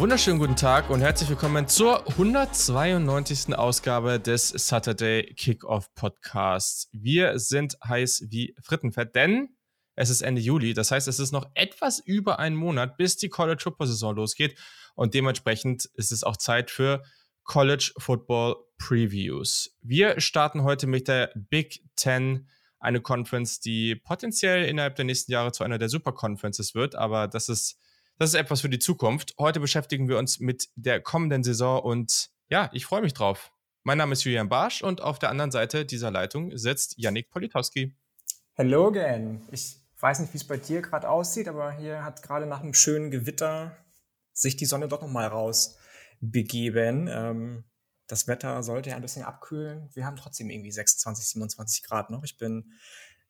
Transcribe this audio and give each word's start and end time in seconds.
Wunderschönen 0.00 0.38
guten 0.38 0.56
Tag 0.56 0.88
und 0.88 1.02
herzlich 1.02 1.28
willkommen 1.28 1.68
zur 1.68 2.08
192. 2.08 3.54
Ausgabe 3.54 4.18
des 4.18 4.48
Saturday 4.48 5.34
Kickoff 5.34 5.94
Podcasts. 5.94 6.88
Wir 6.92 7.38
sind 7.38 7.76
heiß 7.86 8.28
wie 8.30 8.56
Frittenfett, 8.62 9.14
denn 9.14 9.50
es 9.96 10.08
ist 10.08 10.22
Ende 10.22 10.40
Juli. 10.40 10.72
Das 10.72 10.90
heißt, 10.90 11.06
es 11.06 11.20
ist 11.20 11.32
noch 11.32 11.50
etwas 11.52 11.98
über 11.98 12.38
einen 12.38 12.56
Monat, 12.56 12.96
bis 12.96 13.18
die 13.18 13.28
College 13.28 13.60
Football 13.62 13.88
Saison 13.88 14.16
losgeht. 14.16 14.58
Und 14.94 15.12
dementsprechend 15.12 15.84
ist 15.92 16.12
es 16.12 16.24
auch 16.24 16.38
Zeit 16.38 16.70
für 16.70 17.02
College 17.44 17.92
Football 17.98 18.56
Previews. 18.78 19.76
Wir 19.82 20.18
starten 20.18 20.62
heute 20.62 20.86
mit 20.86 21.08
der 21.08 21.30
Big 21.34 21.82
Ten, 21.96 22.48
eine 22.78 23.02
Conference, 23.02 23.60
die 23.60 23.96
potenziell 23.96 24.64
innerhalb 24.64 24.96
der 24.96 25.04
nächsten 25.04 25.30
Jahre 25.30 25.52
zu 25.52 25.62
einer 25.62 25.76
der 25.76 25.90
Super 25.90 26.12
Conferences 26.12 26.74
wird, 26.74 26.94
aber 26.94 27.28
das 27.28 27.50
ist 27.50 27.78
das 28.20 28.34
ist 28.34 28.34
etwas 28.34 28.60
für 28.60 28.68
die 28.68 28.78
Zukunft. 28.78 29.34
Heute 29.38 29.60
beschäftigen 29.60 30.06
wir 30.06 30.18
uns 30.18 30.40
mit 30.40 30.68
der 30.74 31.00
kommenden 31.00 31.42
Saison 31.42 31.80
und 31.80 32.28
ja, 32.50 32.68
ich 32.74 32.84
freue 32.84 33.00
mich 33.00 33.14
drauf. 33.14 33.50
Mein 33.82 33.96
Name 33.96 34.12
ist 34.12 34.24
Julian 34.24 34.50
Barsch 34.50 34.82
und 34.82 35.00
auf 35.00 35.18
der 35.18 35.30
anderen 35.30 35.50
Seite 35.50 35.86
dieser 35.86 36.10
Leitung 36.10 36.54
sitzt 36.54 36.98
Yannick 36.98 37.30
Politowski. 37.30 37.96
Hello 38.52 38.88
again. 38.88 39.40
Ich 39.50 39.78
weiß 40.00 40.18
nicht, 40.18 40.34
wie 40.34 40.36
es 40.36 40.46
bei 40.46 40.58
dir 40.58 40.82
gerade 40.82 41.08
aussieht, 41.08 41.48
aber 41.48 41.72
hier 41.72 42.04
hat 42.04 42.22
gerade 42.22 42.44
nach 42.44 42.60
einem 42.60 42.74
schönen 42.74 43.10
Gewitter 43.10 43.74
sich 44.34 44.54
die 44.54 44.66
Sonne 44.66 44.88
doch 44.88 45.00
nochmal 45.00 45.28
raus 45.28 45.78
begeben. 46.20 47.08
Ähm, 47.10 47.64
das 48.06 48.28
Wetter 48.28 48.62
sollte 48.62 48.90
ja 48.90 48.96
ein 48.96 49.02
bisschen 49.02 49.24
abkühlen. 49.24 49.88
Wir 49.94 50.04
haben 50.04 50.16
trotzdem 50.16 50.50
irgendwie 50.50 50.72
26, 50.72 51.24
27 51.24 51.82
Grad 51.84 52.10
noch. 52.10 52.22
Ich 52.24 52.36
bin 52.36 52.74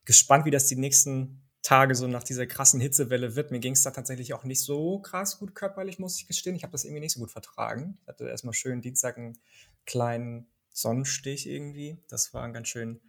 gespannt, 0.05 0.47
wie 0.47 0.51
das 0.51 0.67
die 0.67 0.75
nächsten 0.75 1.49
Tage 1.63 1.95
so 1.95 2.07
nach 2.07 2.25
dieser 2.25 2.47
krassen 2.47 2.81
Hitzewelle 2.81 3.37
wird. 3.37 3.51
Mir 3.51 3.61
ging 3.61 3.75
es 3.75 3.83
da 3.83 3.91
tatsächlich 3.91 4.33
auch 4.33 4.45
nicht 4.45 4.63
so 4.63 5.01
krass 5.01 5.39
gut 5.39 5.55
körperlich, 5.55 5.99
muss 5.99 6.19
ich 6.19 6.27
gestehen. 6.27 6.57
Ich 6.57 6.63
habe 6.63 6.73
das 6.73 6.85
irgendwie 6.85 7.01
nicht 7.01 7.13
so 7.13 7.21
gut 7.21 7.31
vertragen. 7.31 7.99
Ich 8.03 8.09
hatte 8.09 8.29
erstmal 8.29 8.55
schön 8.55 8.81
Dienstag 8.81 9.19
einen 9.19 9.39
kleinen 9.85 10.47
Sonnenstich 10.73 11.47
irgendwie. 11.47 11.99
Das 12.09 12.33
war 12.33 12.45
ein 12.45 12.53
ganz 12.53 12.69
schön 12.69 13.01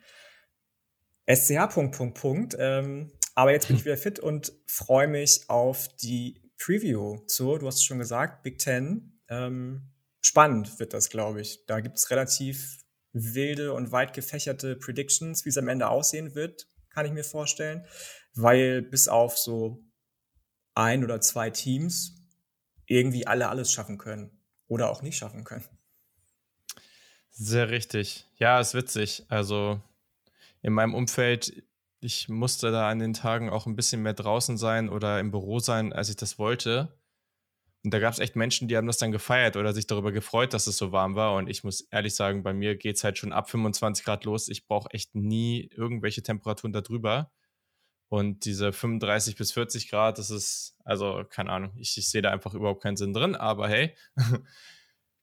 SCH 1.28 1.68
Punkt, 1.74 1.96
Punkt, 1.96 2.20
Punkt. 2.20 2.56
Ähm, 2.60 3.12
aber 3.36 3.52
jetzt 3.52 3.68
bin 3.68 3.78
ich 3.78 3.86
wieder 3.86 3.98
fit 3.98 4.20
und 4.20 4.52
freue 4.66 5.08
mich 5.08 5.44
auf 5.48 5.88
die 5.98 6.42
Preview 6.58 7.20
zu, 7.28 7.58
du 7.58 7.68
hast 7.68 7.78
es 7.78 7.84
schon 7.84 8.00
gesagt, 8.00 8.44
Big 8.44 8.58
Ten. 8.58 9.20
Ähm, 9.30 9.90
spannend 10.20 10.80
wird 10.80 10.94
das, 10.94 11.10
glaube 11.10 11.42
ich. 11.42 11.66
Da 11.66 11.80
gibt 11.80 11.98
es 11.98 12.10
relativ 12.10 12.84
wilde 13.14 13.74
und 13.74 13.92
weit 13.92 14.14
gefächerte 14.14 14.76
Predictions, 14.76 15.46
wie 15.46 15.50
es 15.50 15.58
am 15.58 15.68
Ende 15.68 15.90
aussehen 15.90 16.36
wird, 16.36 16.68
kann 16.90 17.06
ich 17.06 17.12
mir 17.12 17.24
vorstellen 17.24 17.86
weil 18.36 18.82
bis 18.82 19.08
auf 19.08 19.38
so 19.38 19.84
ein 20.74 21.04
oder 21.04 21.22
zwei 21.22 21.50
Teams 21.50 22.18
irgendwie 22.86 23.28
alle 23.28 23.50
alles 23.50 23.72
schaffen 23.72 23.98
können 23.98 24.32
oder 24.68 24.90
auch 24.90 25.02
nicht 25.02 25.18
schaffen 25.18 25.44
können. 25.44 25.66
Sehr 27.30 27.70
richtig. 27.70 28.26
Ja, 28.36 28.60
ist 28.60 28.74
witzig. 28.74 29.26
Also 29.30 29.82
in 30.62 30.74
meinem 30.74 30.94
Umfeld, 30.94 31.64
ich 32.02 32.30
musste 32.30 32.72
da 32.72 32.90
an 32.90 33.00
den 33.00 33.14
Tagen 33.14 33.50
auch 33.50 33.66
ein 33.66 33.76
bisschen 33.76 34.02
mehr 34.02 34.14
draußen 34.14 34.58
sein 34.58 34.90
oder 34.90 35.20
im 35.20 35.32
Büro 35.32 35.60
sein, 35.60 35.94
als 35.94 36.10
ich 36.10 36.18
das 36.18 36.38
wollte. 36.38 36.98
Und 37.84 37.94
da 37.94 38.00
gab 38.00 38.14
es 38.14 38.20
echt 38.20 38.36
Menschen, 38.36 38.68
die 38.68 38.78
haben 38.78 38.86
das 38.86 38.98
dann 38.98 39.12
gefeiert 39.12 39.56
oder 39.56 39.74
sich 39.74 39.88
darüber 39.88 40.12
gefreut, 40.12 40.54
dass 40.54 40.68
es 40.68 40.78
so 40.78 40.92
warm 40.92 41.16
war. 41.16 41.36
Und 41.36 41.50
ich 41.50 41.64
muss 41.64 41.82
ehrlich 41.90 42.14
sagen, 42.14 42.44
bei 42.44 42.54
mir 42.54 42.76
geht 42.76 42.98
es 42.98 43.04
halt 43.04 43.18
schon 43.18 43.34
ab 43.34 43.50
25 43.50 44.06
Grad 44.06 44.26
los. 44.26 44.50
Ich 44.50 44.68
brauche 44.68 44.92
echt 44.92 45.16
nie 45.16 45.70
irgendwelche 45.76 46.22
Temperaturen 46.22 46.74
darüber. 46.74 47.32
Und 48.12 48.44
diese 48.44 48.74
35 48.74 49.38
bis 49.38 49.54
40 49.54 49.90
Grad, 49.90 50.18
das 50.18 50.32
ist, 50.32 50.76
also 50.84 51.24
keine 51.30 51.50
Ahnung, 51.50 51.72
ich, 51.78 51.98
ich 51.98 52.10
sehe 52.10 52.22
da 52.22 52.30
einfach 52.30 52.54
überhaupt 52.54 52.84
keinen 52.84 52.98
Sinn 52.98 53.14
drin, 53.14 53.36
aber 53.36 53.70
hey, 53.70 53.96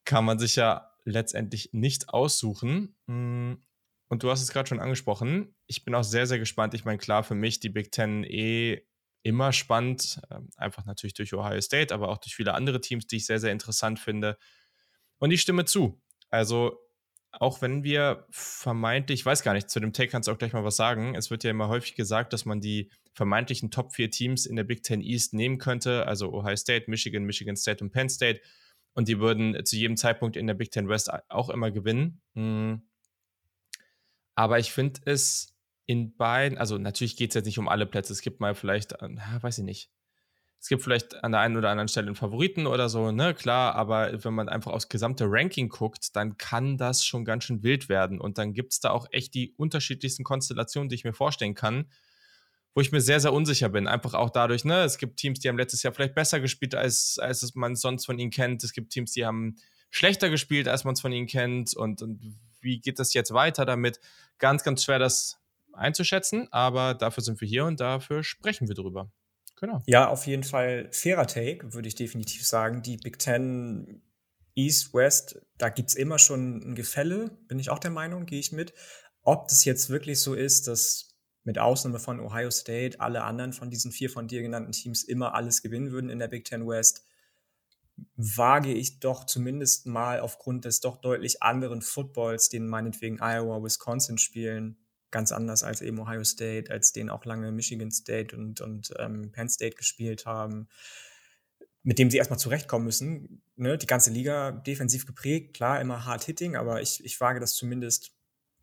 kann 0.06 0.24
man 0.24 0.38
sich 0.38 0.56
ja 0.56 0.90
letztendlich 1.04 1.68
nicht 1.74 2.08
aussuchen. 2.08 2.96
Hm, 3.06 3.62
und 4.08 4.22
du 4.22 4.30
hast 4.30 4.40
es 4.40 4.50
gerade 4.50 4.70
schon 4.70 4.80
angesprochen. 4.80 5.54
Ich 5.66 5.84
bin 5.84 5.94
auch 5.94 6.02
sehr, 6.02 6.26
sehr 6.26 6.38
gespannt. 6.38 6.72
Ich 6.72 6.86
meine, 6.86 6.96
klar, 6.96 7.24
für 7.24 7.34
mich 7.34 7.60
die 7.60 7.68
Big 7.68 7.92
Ten 7.92 8.24
eh 8.24 8.80
immer 9.22 9.52
spannend. 9.52 10.22
Ähm, 10.30 10.48
einfach 10.56 10.86
natürlich 10.86 11.12
durch 11.12 11.34
Ohio 11.34 11.60
State, 11.60 11.92
aber 11.92 12.08
auch 12.08 12.16
durch 12.16 12.34
viele 12.34 12.54
andere 12.54 12.80
Teams, 12.80 13.06
die 13.06 13.16
ich 13.16 13.26
sehr, 13.26 13.38
sehr 13.38 13.52
interessant 13.52 14.00
finde. 14.00 14.38
Und 15.18 15.30
ich 15.30 15.42
stimme 15.42 15.66
zu. 15.66 16.00
Also 16.30 16.80
auch 17.32 17.60
wenn 17.60 17.84
wir 17.84 18.26
vermeintlich, 18.30 19.20
ich 19.20 19.26
weiß 19.26 19.42
gar 19.42 19.52
nicht, 19.52 19.70
zu 19.70 19.80
dem 19.80 19.92
Take 19.92 20.10
kannst 20.10 20.28
du 20.28 20.32
auch 20.32 20.38
gleich 20.38 20.52
mal 20.52 20.64
was 20.64 20.76
sagen. 20.76 21.14
Es 21.14 21.30
wird 21.30 21.44
ja 21.44 21.50
immer 21.50 21.68
häufig 21.68 21.94
gesagt, 21.94 22.32
dass 22.32 22.44
man 22.44 22.60
die 22.60 22.90
vermeintlichen 23.12 23.70
Top 23.70 23.92
4 23.92 24.10
Teams 24.10 24.46
in 24.46 24.56
der 24.56 24.64
Big 24.64 24.82
Ten 24.82 25.00
East 25.00 25.34
nehmen 25.34 25.58
könnte, 25.58 26.06
also 26.06 26.32
Ohio 26.32 26.56
State, 26.56 26.90
Michigan, 26.90 27.24
Michigan 27.24 27.56
State 27.56 27.84
und 27.84 27.90
Penn 27.90 28.08
State. 28.08 28.40
Und 28.94 29.08
die 29.08 29.20
würden 29.20 29.64
zu 29.64 29.76
jedem 29.76 29.96
Zeitpunkt 29.96 30.36
in 30.36 30.46
der 30.46 30.54
Big 30.54 30.70
Ten 30.70 30.88
West 30.88 31.10
auch 31.28 31.50
immer 31.50 31.70
gewinnen. 31.70 32.20
Hm. 32.34 32.82
Aber 34.34 34.58
ich 34.58 34.72
finde 34.72 35.00
es 35.04 35.56
in 35.86 36.16
beiden, 36.16 36.58
also 36.58 36.78
natürlich 36.78 37.16
geht 37.16 37.30
es 37.30 37.34
jetzt 37.34 37.46
nicht 37.46 37.58
um 37.58 37.68
alle 37.68 37.86
Plätze. 37.86 38.12
Es 38.12 38.20
gibt 38.20 38.40
mal 38.40 38.54
vielleicht, 38.54 38.94
na, 39.00 39.42
weiß 39.42 39.58
ich 39.58 39.64
nicht, 39.64 39.90
es 40.60 40.68
gibt 40.68 40.82
vielleicht 40.82 41.22
an 41.22 41.32
der 41.32 41.40
einen 41.40 41.56
oder 41.56 41.70
anderen 41.70 41.88
Stelle 41.88 42.08
einen 42.08 42.16
Favoriten 42.16 42.66
oder 42.66 42.88
so, 42.88 43.12
ne, 43.12 43.32
klar, 43.32 43.76
aber 43.76 44.24
wenn 44.24 44.34
man 44.34 44.48
einfach 44.48 44.72
aufs 44.72 44.88
gesamte 44.88 45.24
Ranking 45.28 45.68
guckt, 45.68 46.16
dann 46.16 46.36
kann 46.36 46.76
das 46.76 47.04
schon 47.04 47.24
ganz 47.24 47.44
schön 47.44 47.62
wild 47.62 47.88
werden. 47.88 48.20
Und 48.20 48.38
dann 48.38 48.54
gibt 48.54 48.72
es 48.72 48.80
da 48.80 48.90
auch 48.90 49.06
echt 49.12 49.34
die 49.34 49.52
unterschiedlichsten 49.56 50.24
Konstellationen, 50.24 50.88
die 50.88 50.96
ich 50.96 51.04
mir 51.04 51.12
vorstellen 51.12 51.54
kann, 51.54 51.86
wo 52.74 52.80
ich 52.80 52.90
mir 52.90 53.00
sehr, 53.00 53.20
sehr 53.20 53.32
unsicher 53.32 53.68
bin. 53.68 53.86
Einfach 53.86 54.14
auch 54.14 54.30
dadurch, 54.30 54.64
ne, 54.64 54.82
es 54.82 54.98
gibt 54.98 55.18
Teams, 55.18 55.38
die 55.38 55.48
haben 55.48 55.58
letztes 55.58 55.84
Jahr 55.84 55.92
vielleicht 55.92 56.14
besser 56.14 56.40
gespielt, 56.40 56.74
als, 56.74 57.18
als 57.20 57.54
man 57.54 57.76
sonst 57.76 58.06
von 58.06 58.18
ihnen 58.18 58.32
kennt. 58.32 58.64
Es 58.64 58.72
gibt 58.72 58.90
Teams, 58.90 59.12
die 59.12 59.24
haben 59.24 59.56
schlechter 59.90 60.28
gespielt, 60.28 60.66
als 60.66 60.84
man 60.84 60.94
es 60.94 61.00
von 61.00 61.12
ihnen 61.12 61.28
kennt. 61.28 61.74
Und, 61.74 62.02
und 62.02 62.36
wie 62.60 62.80
geht 62.80 62.98
das 62.98 63.14
jetzt 63.14 63.32
weiter 63.32 63.64
damit? 63.64 64.00
Ganz, 64.38 64.64
ganz 64.64 64.84
schwer, 64.84 64.98
das 64.98 65.38
einzuschätzen, 65.72 66.48
aber 66.50 66.94
dafür 66.94 67.22
sind 67.22 67.40
wir 67.40 67.46
hier 67.46 67.64
und 67.64 67.78
dafür 67.78 68.24
sprechen 68.24 68.66
wir 68.66 68.74
drüber. 68.74 69.10
Genau. 69.60 69.82
Ja, 69.86 70.08
auf 70.08 70.26
jeden 70.26 70.44
Fall 70.44 70.88
fairer 70.92 71.26
Take, 71.26 71.72
würde 71.74 71.88
ich 71.88 71.94
definitiv 71.94 72.46
sagen. 72.46 72.82
Die 72.82 72.96
Big 72.96 73.18
Ten 73.18 74.02
East, 74.54 74.94
West, 74.94 75.40
da 75.56 75.68
gibt 75.68 75.90
es 75.90 75.94
immer 75.94 76.18
schon 76.18 76.58
ein 76.58 76.74
Gefälle, 76.74 77.30
bin 77.48 77.58
ich 77.58 77.70
auch 77.70 77.78
der 77.78 77.90
Meinung, 77.90 78.26
gehe 78.26 78.40
ich 78.40 78.52
mit. 78.52 78.72
Ob 79.22 79.48
das 79.48 79.64
jetzt 79.64 79.90
wirklich 79.90 80.20
so 80.20 80.34
ist, 80.34 80.68
dass 80.68 81.16
mit 81.44 81.58
Ausnahme 81.58 81.98
von 81.98 82.20
Ohio 82.20 82.50
State 82.50 83.00
alle 83.00 83.22
anderen 83.22 83.52
von 83.52 83.70
diesen 83.70 83.90
vier 83.90 84.10
von 84.10 84.28
dir 84.28 84.42
genannten 84.42 84.72
Teams 84.72 85.02
immer 85.02 85.34
alles 85.34 85.62
gewinnen 85.62 85.90
würden 85.90 86.10
in 86.10 86.18
der 86.18 86.28
Big 86.28 86.44
Ten 86.44 86.66
West, 86.66 87.06
wage 88.16 88.72
ich 88.72 89.00
doch 89.00 89.24
zumindest 89.24 89.86
mal 89.86 90.20
aufgrund 90.20 90.64
des 90.64 90.80
doch 90.80 91.00
deutlich 91.00 91.42
anderen 91.42 91.82
Footballs, 91.82 92.48
den 92.48 92.68
meinetwegen 92.68 93.18
Iowa, 93.20 93.62
Wisconsin 93.62 94.18
spielen, 94.18 94.76
ganz 95.10 95.32
anders 95.32 95.62
als 95.62 95.80
eben 95.80 95.98
Ohio 95.98 96.24
State, 96.24 96.70
als 96.70 96.92
den 96.92 97.10
auch 97.10 97.24
lange 97.24 97.52
Michigan 97.52 97.90
State 97.90 98.36
und, 98.36 98.60
und 98.60 98.92
ähm, 98.98 99.32
Penn 99.32 99.48
State 99.48 99.76
gespielt 99.76 100.26
haben, 100.26 100.68
mit 101.82 101.98
dem 101.98 102.10
sie 102.10 102.18
erstmal 102.18 102.38
zurechtkommen 102.38 102.84
müssen. 102.84 103.42
Ne? 103.56 103.78
Die 103.78 103.86
ganze 103.86 104.10
Liga 104.10 104.52
defensiv 104.52 105.06
geprägt, 105.06 105.54
klar, 105.54 105.80
immer 105.80 106.04
hard 106.04 106.24
hitting, 106.24 106.56
aber 106.56 106.82
ich, 106.82 107.04
ich 107.04 107.20
wage 107.20 107.40
das 107.40 107.54
zumindest 107.54 108.12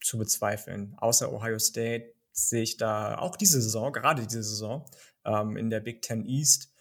zu 0.01 0.17
bezweifeln. 0.17 0.95
Außer 0.97 1.31
Ohio 1.33 1.57
State 1.57 2.13
sehe 2.31 2.61
ich 2.61 2.77
da 2.77 3.17
auch 3.17 3.35
diese 3.35 3.61
Saison, 3.61 3.91
gerade 3.91 4.25
diese 4.25 4.43
Saison, 4.43 4.85
ähm, 5.23 5.57
in 5.57 5.69
der 5.69 5.79
Big 5.79 6.01
Ten 6.01 6.25
East, 6.25 6.71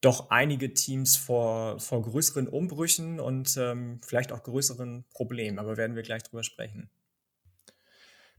doch 0.00 0.30
einige 0.30 0.74
Teams 0.74 1.16
vor, 1.16 1.80
vor 1.80 2.02
größeren 2.02 2.46
Umbrüchen 2.46 3.18
und 3.18 3.56
ähm, 3.56 4.00
vielleicht 4.04 4.32
auch 4.32 4.42
größeren 4.42 5.04
Problemen. 5.10 5.58
Aber 5.58 5.76
werden 5.76 5.96
wir 5.96 6.02
gleich 6.02 6.22
drüber 6.22 6.44
sprechen. 6.44 6.90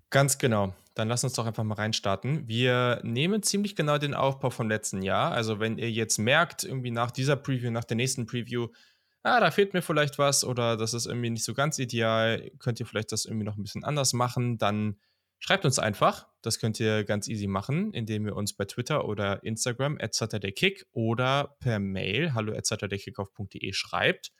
Ganz 0.10 0.38
genau. 0.38 0.74
Dann 0.96 1.08
lass 1.08 1.24
uns 1.24 1.34
doch 1.34 1.46
einfach 1.46 1.64
mal 1.64 1.76
reinstarten. 1.76 2.48
Wir 2.48 3.00
nehmen 3.04 3.44
ziemlich 3.44 3.76
genau 3.76 3.98
den 3.98 4.14
Aufbau 4.14 4.50
vom 4.50 4.70
letzten 4.70 5.02
Jahr. 5.02 5.32
Also 5.32 5.60
wenn 5.60 5.78
ihr 5.78 5.92
jetzt 5.92 6.18
merkt, 6.18 6.64
irgendwie 6.64 6.92
nach 6.92 7.12
dieser 7.12 7.36
Preview, 7.36 7.70
nach 7.70 7.84
der 7.84 7.96
nächsten 7.96 8.26
Preview, 8.26 8.68
ah, 9.24 9.40
da 9.40 9.52
fehlt 9.52 9.74
mir 9.74 9.82
vielleicht 9.82 10.18
was 10.18 10.44
oder 10.44 10.78
das 10.78 10.94
ist 10.94 11.06
irgendwie 11.06 11.30
nicht 11.30 11.44
so 11.44 11.54
ganz 11.54 11.78
ideal, 11.78 12.52
könnt 12.60 12.80
ihr 12.80 12.86
vielleicht 12.86 13.12
das 13.12 13.26
irgendwie 13.26 13.46
noch 13.46 13.56
ein 13.56 13.64
bisschen 13.64 13.84
anders 13.84 14.14
machen, 14.14 14.58
dann 14.58 14.98
schreibt 15.40 15.66
uns 15.66 15.80
einfach. 15.80 16.28
Das 16.42 16.60
könnt 16.60 16.80
ihr 16.80 17.04
ganz 17.04 17.28
easy 17.28 17.48
machen, 17.48 17.94
indem 17.94 18.26
ihr 18.26 18.36
uns 18.36 18.54
bei 18.54 18.66
Twitter 18.66 19.06
oder 19.06 19.44
Instagram 19.44 19.98
at 20.02 20.14
SaturdayKick 20.14 20.88
oder 20.92 21.56
per 21.60 21.80
Mail 21.80 22.34
hallo 22.34 22.54
at 22.54 22.66
saturdaykickoff.de 22.66 23.72
schreibt 23.74 24.32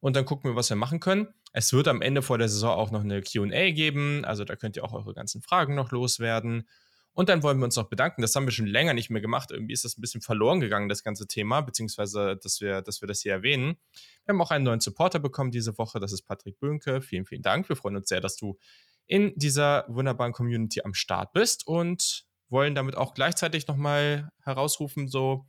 und 0.00 0.16
dann 0.16 0.24
gucken 0.24 0.50
wir, 0.50 0.56
was 0.56 0.70
wir 0.70 0.76
machen 0.76 1.00
können. 1.00 1.28
Es 1.52 1.72
wird 1.72 1.88
am 1.88 2.02
Ende 2.02 2.22
vor 2.22 2.38
der 2.38 2.48
Saison 2.48 2.76
auch 2.76 2.90
noch 2.90 3.02
eine 3.02 3.22
QA 3.22 3.70
geben, 3.70 4.24
also 4.24 4.44
da 4.44 4.56
könnt 4.56 4.76
ihr 4.76 4.84
auch 4.84 4.92
eure 4.92 5.14
ganzen 5.14 5.42
Fragen 5.42 5.74
noch 5.74 5.90
loswerden. 5.90 6.68
Und 7.16 7.30
dann 7.30 7.42
wollen 7.42 7.56
wir 7.56 7.64
uns 7.64 7.76
noch 7.76 7.88
bedanken. 7.88 8.20
Das 8.20 8.36
haben 8.36 8.44
wir 8.44 8.52
schon 8.52 8.66
länger 8.66 8.92
nicht 8.92 9.08
mehr 9.08 9.22
gemacht. 9.22 9.50
Irgendwie 9.50 9.72
ist 9.72 9.86
das 9.86 9.96
ein 9.96 10.02
bisschen 10.02 10.20
verloren 10.20 10.60
gegangen, 10.60 10.90
das 10.90 11.02
ganze 11.02 11.26
Thema, 11.26 11.62
beziehungsweise, 11.62 12.36
dass 12.42 12.60
wir, 12.60 12.82
dass 12.82 13.00
wir 13.00 13.08
das 13.08 13.22
hier 13.22 13.32
erwähnen. 13.32 13.78
Wir 14.26 14.34
haben 14.34 14.42
auch 14.42 14.50
einen 14.50 14.64
neuen 14.64 14.80
Supporter 14.80 15.18
bekommen 15.18 15.50
diese 15.50 15.78
Woche. 15.78 15.98
Das 15.98 16.12
ist 16.12 16.24
Patrick 16.24 16.60
Böhnke. 16.60 17.00
Vielen, 17.00 17.24
vielen 17.24 17.40
Dank. 17.40 17.70
Wir 17.70 17.76
freuen 17.76 17.96
uns 17.96 18.10
sehr, 18.10 18.20
dass 18.20 18.36
du 18.36 18.58
in 19.06 19.32
dieser 19.34 19.86
wunderbaren 19.88 20.34
Community 20.34 20.82
am 20.82 20.92
Start 20.92 21.32
bist 21.32 21.66
und 21.66 22.26
wollen 22.50 22.74
damit 22.74 22.96
auch 22.96 23.14
gleichzeitig 23.14 23.66
nochmal 23.66 24.28
herausrufen, 24.42 25.08
so, 25.08 25.46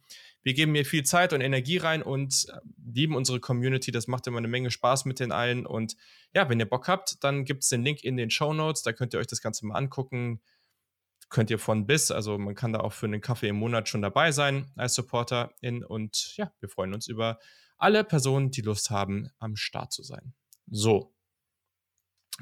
wir 0.48 0.54
geben 0.54 0.74
hier 0.76 0.86
viel 0.86 1.04
Zeit 1.04 1.34
und 1.34 1.42
Energie 1.42 1.76
rein 1.76 2.02
und 2.02 2.48
äh, 2.48 2.60
lieben 2.90 3.18
unsere 3.18 3.42
Community. 3.42 3.92
Das 3.92 4.08
macht 4.08 4.28
immer 4.28 4.38
eine 4.38 4.48
Menge 4.48 4.72
Spaß 4.72 5.04
mit 5.04 5.20
den 5.20 5.34
allen. 5.34 5.66
Und 5.66 5.98
ja, 6.34 6.48
wenn 6.48 6.58
ihr 6.58 6.70
Bock 6.70 6.88
habt, 6.88 7.22
dann 7.22 7.44
gibt 7.44 7.64
es 7.64 7.70
den 7.70 7.84
Link 7.84 8.02
in 8.02 8.16
den 8.16 8.30
Show 8.30 8.54
Notes. 8.54 8.82
Da 8.82 8.94
könnt 8.94 9.14
ihr 9.14 9.20
euch 9.20 9.28
das 9.28 9.42
Ganze 9.42 9.66
mal 9.66 9.76
angucken. 9.76 10.40
Könnt 11.28 11.50
ihr 11.50 11.60
von 11.60 11.86
bis, 11.86 12.12
also 12.12 12.38
man 12.38 12.56
kann 12.56 12.72
da 12.72 12.80
auch 12.80 12.94
für 12.94 13.08
einen 13.08 13.20
Kaffee 13.20 13.50
im 13.50 13.58
Monat 13.58 13.90
schon 13.90 14.02
dabei 14.02 14.32
sein 14.32 14.72
als 14.78 14.96
Supporterin. 14.96 15.84
Und 15.84 16.38
ja, 16.38 16.54
wir 16.62 16.70
freuen 16.70 16.94
uns 16.94 17.08
über 17.08 17.40
alle 17.76 18.06
Personen, 18.06 18.50
die 18.50 18.62
Lust 18.62 18.90
haben, 18.90 19.30
am 19.40 19.58
Start 19.58 19.92
zu 19.92 20.02
sein. 20.02 20.34
So, 20.68 21.14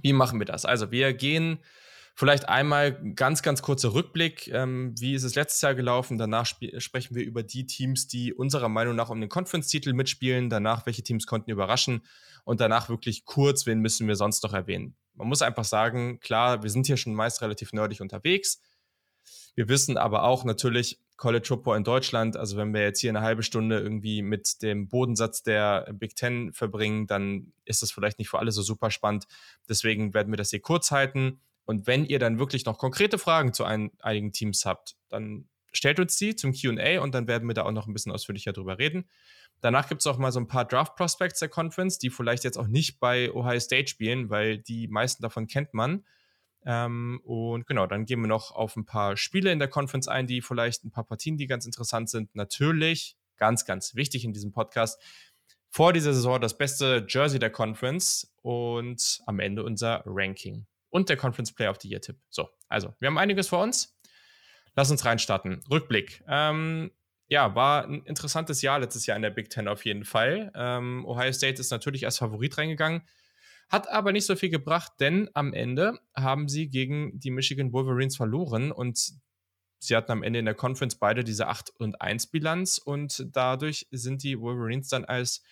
wie 0.03 0.13
machen 0.13 0.37
wir 0.37 0.45
das? 0.45 0.63
Also 0.63 0.91
wir 0.91 1.11
gehen 1.15 1.57
vielleicht 2.15 2.47
einmal 2.49 2.93
ganz, 3.13 3.41
ganz 3.41 3.61
kurzer 3.61 3.93
Rückblick. 3.93 4.47
Ähm, 4.47 4.95
wie 4.97 5.13
ist 5.13 5.23
es 5.23 5.35
letztes 5.35 5.61
Jahr 5.61 5.75
gelaufen? 5.75 6.17
Danach 6.17 6.45
sprechen 6.45 7.15
wir 7.15 7.23
über 7.23 7.43
die 7.43 7.65
Teams, 7.65 8.07
die 8.07 8.33
unserer 8.33 8.69
Meinung 8.69 8.95
nach 8.95 9.09
um 9.09 9.19
den 9.19 9.29
Conference-Titel 9.29 9.93
mitspielen. 9.93 10.49
Danach, 10.49 10.85
welche 10.85 11.03
Teams 11.03 11.27
konnten 11.27 11.51
überraschen. 11.51 12.01
Und 12.45 12.61
danach 12.61 12.89
wirklich 12.89 13.25
kurz, 13.25 13.65
wen 13.65 13.79
müssen 13.79 14.07
wir 14.07 14.15
sonst 14.15 14.43
noch 14.43 14.53
erwähnen? 14.53 14.95
Man 15.13 15.27
muss 15.27 15.41
einfach 15.41 15.65
sagen, 15.65 16.19
klar, 16.19 16.63
wir 16.63 16.69
sind 16.69 16.87
hier 16.87 16.97
schon 16.97 17.13
meist 17.13 17.41
relativ 17.41 17.73
nerdig 17.73 18.01
unterwegs. 18.01 18.61
Wir 19.55 19.69
wissen 19.69 19.97
aber 19.97 20.23
auch 20.23 20.43
natürlich, 20.43 20.99
College 21.17 21.45
Football 21.47 21.77
in 21.77 21.83
Deutschland. 21.83 22.37
Also 22.37 22.57
wenn 22.57 22.73
wir 22.73 22.81
jetzt 22.81 22.99
hier 22.99 23.09
eine 23.09 23.21
halbe 23.21 23.41
Stunde 23.41 23.79
irgendwie 23.79 24.21
mit 24.21 24.61
dem 24.61 24.89
Bodensatz 24.89 25.43
der 25.43 25.87
Big 25.93 26.15
Ten 26.15 26.51
verbringen, 26.51 27.07
dann 27.07 27.53
ist 27.63 27.81
das 27.81 27.91
vielleicht 27.91 28.19
nicht 28.19 28.29
für 28.29 28.39
alle 28.39 28.51
so 28.51 28.61
super 28.61 28.91
spannend. 28.91 29.25
Deswegen 29.69 30.13
werden 30.13 30.31
wir 30.31 30.37
das 30.37 30.49
hier 30.49 30.61
kurz 30.61 30.91
halten. 30.91 31.39
Und 31.65 31.87
wenn 31.87 32.05
ihr 32.05 32.19
dann 32.19 32.39
wirklich 32.39 32.65
noch 32.65 32.77
konkrete 32.77 33.17
Fragen 33.17 33.53
zu 33.53 33.63
ein, 33.63 33.91
einigen 33.99 34.31
Teams 34.31 34.65
habt, 34.65 34.95
dann 35.09 35.49
stellt 35.73 35.99
uns 35.99 36.15
die 36.17 36.35
zum 36.35 36.53
QA 36.53 37.01
und 37.01 37.13
dann 37.13 37.27
werden 37.27 37.47
wir 37.47 37.53
da 37.53 37.63
auch 37.63 37.71
noch 37.71 37.87
ein 37.87 37.93
bisschen 37.93 38.11
ausführlicher 38.11 38.53
drüber 38.53 38.79
reden. 38.79 39.09
Danach 39.61 39.87
gibt 39.89 40.01
es 40.01 40.07
auch 40.07 40.17
mal 40.17 40.31
so 40.31 40.39
ein 40.39 40.47
paar 40.47 40.65
Draft 40.65 40.95
Prospects 40.95 41.39
der 41.39 41.49
Conference, 41.49 41.97
die 41.97 42.09
vielleicht 42.09 42.43
jetzt 42.43 42.57
auch 42.57 42.67
nicht 42.67 42.99
bei 42.99 43.31
Ohio 43.33 43.59
State 43.59 43.87
spielen, 43.87 44.29
weil 44.29 44.59
die 44.59 44.87
meisten 44.87 45.23
davon 45.23 45.47
kennt 45.47 45.73
man. 45.73 46.05
Ähm, 46.65 47.21
und 47.23 47.67
genau, 47.67 47.87
dann 47.87 48.05
gehen 48.05 48.21
wir 48.21 48.27
noch 48.27 48.51
auf 48.51 48.75
ein 48.75 48.85
paar 48.85 49.17
Spiele 49.17 49.51
in 49.51 49.59
der 49.59 49.67
Conference 49.67 50.07
ein, 50.07 50.27
die 50.27 50.41
vielleicht 50.41 50.83
ein 50.83 50.91
paar 50.91 51.03
Partien, 51.03 51.37
die 51.37 51.47
ganz 51.47 51.65
interessant 51.65 52.09
sind. 52.09 52.35
Natürlich, 52.35 53.17
ganz, 53.37 53.65
ganz 53.65 53.95
wichtig 53.95 54.23
in 54.23 54.33
diesem 54.33 54.51
Podcast, 54.51 55.01
vor 55.69 55.93
dieser 55.93 56.13
Saison 56.13 56.39
das 56.39 56.57
beste 56.57 57.05
Jersey 57.07 57.37
der 57.37 57.49
Conference 57.49 58.33
und 58.41 59.19
am 59.25 59.39
Ende 59.39 59.63
unser 59.63 60.03
Ranking 60.05 60.65
und 60.95 61.09
der 61.09 61.17
Conference 61.17 61.51
Player 61.51 61.71
of 61.71 61.77
the 61.81 61.89
Year 61.89 61.99
Tipp. 61.99 62.15
So, 62.29 62.47
also, 62.69 62.95
wir 62.99 63.07
haben 63.07 63.17
einiges 63.17 63.49
vor 63.49 63.61
uns. 63.61 63.99
Lass 64.77 64.89
uns 64.89 65.03
reinstarten. 65.03 65.61
Rückblick. 65.69 66.23
Ähm, 66.25 66.89
ja, 67.27 67.53
war 67.53 67.83
ein 67.83 68.03
interessantes 68.03 68.61
Jahr 68.61 68.79
letztes 68.79 69.05
Jahr 69.05 69.17
in 69.17 69.21
der 69.21 69.29
Big 69.29 69.49
Ten 69.49 69.67
auf 69.67 69.83
jeden 69.83 70.05
Fall. 70.05 70.53
Ähm, 70.55 71.05
Ohio 71.05 71.33
State 71.33 71.59
ist 71.59 71.69
natürlich 71.69 72.05
als 72.05 72.17
Favorit 72.17 72.57
reingegangen. 72.57 73.01
Hat 73.67 73.89
aber 73.89 74.13
nicht 74.13 74.25
so 74.25 74.37
viel 74.37 74.49
gebracht, 74.49 74.93
denn 75.01 75.29
am 75.33 75.51
Ende 75.51 75.99
haben 76.15 76.47
sie 76.47 76.69
gegen 76.69 77.19
die 77.19 77.31
Michigan 77.31 77.73
Wolverines 77.73 78.15
verloren 78.15 78.71
und 78.71 79.15
sie 79.79 79.97
hatten 79.97 80.13
am 80.13 80.23
Ende 80.23 80.39
in 80.39 80.45
der 80.45 80.55
Conference 80.55 80.95
beide 80.95 81.25
diese 81.25 81.47
8 81.47 81.71
und 81.77 81.99
1 81.99 82.27
Bilanz 82.27 82.77
und 82.77 83.25
dadurch 83.33 83.85
sind 83.91 84.23
die 84.23 84.39
Wolverines 84.39 84.87
dann 84.87 85.03
als 85.03 85.43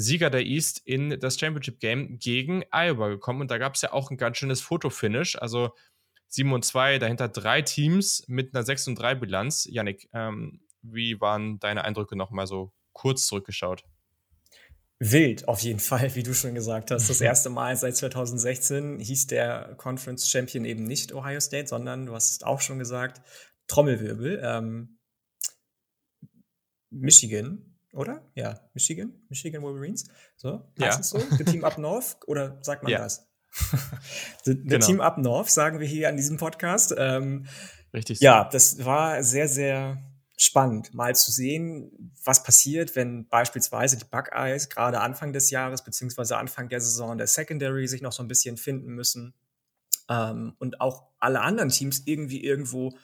Sieger 0.00 0.30
der 0.30 0.46
East 0.46 0.80
in 0.84 1.18
das 1.18 1.40
Championship 1.40 1.80
Game 1.80 2.20
gegen 2.20 2.62
Iowa 2.70 3.08
gekommen 3.08 3.40
und 3.40 3.50
da 3.50 3.58
gab 3.58 3.74
es 3.74 3.82
ja 3.82 3.92
auch 3.92 4.12
ein 4.12 4.16
ganz 4.16 4.38
schönes 4.38 4.60
Fotofinish, 4.60 5.36
also 5.36 5.74
7 6.28 6.52
und 6.52 6.64
2, 6.64 7.00
dahinter 7.00 7.28
drei 7.28 7.62
Teams 7.62 8.22
mit 8.28 8.54
einer 8.54 8.64
6 8.64 8.88
und 8.88 8.94
3 8.96 9.16
Bilanz. 9.16 9.66
Yannick, 9.68 10.08
ähm, 10.12 10.60
wie 10.82 11.20
waren 11.20 11.58
deine 11.58 11.84
Eindrücke 11.84 12.14
nochmal 12.14 12.46
so 12.46 12.72
kurz 12.92 13.26
zurückgeschaut? 13.26 13.82
Wild, 15.00 15.48
auf 15.48 15.60
jeden 15.60 15.80
Fall, 15.80 16.14
wie 16.14 16.22
du 16.22 16.32
schon 16.32 16.54
gesagt 16.54 16.92
hast. 16.92 17.10
Das 17.10 17.20
erste 17.20 17.50
Mal 17.50 17.76
seit 17.76 17.96
2016 17.96 19.00
hieß 19.00 19.26
der 19.26 19.74
Conference 19.78 20.28
Champion 20.28 20.64
eben 20.64 20.84
nicht 20.84 21.12
Ohio 21.12 21.40
State, 21.40 21.66
sondern 21.66 22.06
du 22.06 22.14
hast 22.14 22.30
es 22.30 22.42
auch 22.42 22.60
schon 22.60 22.78
gesagt, 22.78 23.20
Trommelwirbel. 23.66 24.40
Ähm, 24.44 24.98
Michigan, 26.90 27.67
oder? 27.92 28.22
Ja, 28.34 28.60
Michigan, 28.74 29.12
Michigan 29.28 29.62
Wolverines. 29.62 30.04
So, 30.36 30.72
heißt 30.80 30.98
ja. 30.98 31.00
es 31.00 31.08
so? 31.10 31.18
The 31.36 31.44
Team 31.44 31.64
Up 31.64 31.78
North, 31.78 32.16
oder 32.26 32.58
sagt 32.62 32.82
man 32.82 32.92
ja. 32.92 32.98
das? 32.98 33.26
The, 34.44 34.52
the 34.52 34.62
genau. 34.64 34.86
Team 34.86 35.00
Up 35.00 35.16
North, 35.18 35.50
sagen 35.50 35.80
wir 35.80 35.86
hier 35.86 36.08
an 36.08 36.16
diesem 36.16 36.36
Podcast. 36.36 36.94
Ähm, 36.96 37.46
Richtig. 37.94 38.20
Ja, 38.20 38.44
das 38.44 38.84
war 38.84 39.22
sehr, 39.22 39.48
sehr 39.48 40.02
spannend, 40.36 40.94
mal 40.94 41.16
zu 41.16 41.32
sehen, 41.32 42.14
was 42.24 42.42
passiert, 42.42 42.94
wenn 42.94 43.26
beispielsweise 43.28 43.96
die 43.96 44.04
Buckeyes 44.04 44.68
gerade 44.68 45.00
Anfang 45.00 45.32
des 45.32 45.50
Jahres 45.50 45.82
beziehungsweise 45.82 46.36
Anfang 46.36 46.68
der 46.68 46.80
Saison 46.80 47.18
der 47.18 47.26
Secondary 47.26 47.88
sich 47.88 48.02
noch 48.02 48.12
so 48.12 48.22
ein 48.22 48.28
bisschen 48.28 48.56
finden 48.56 48.94
müssen 48.94 49.34
ähm, 50.08 50.54
und 50.58 50.80
auch 50.80 51.08
alle 51.18 51.40
anderen 51.40 51.70
Teams 51.70 52.02
irgendwie 52.04 52.44
irgendwo 52.44 52.96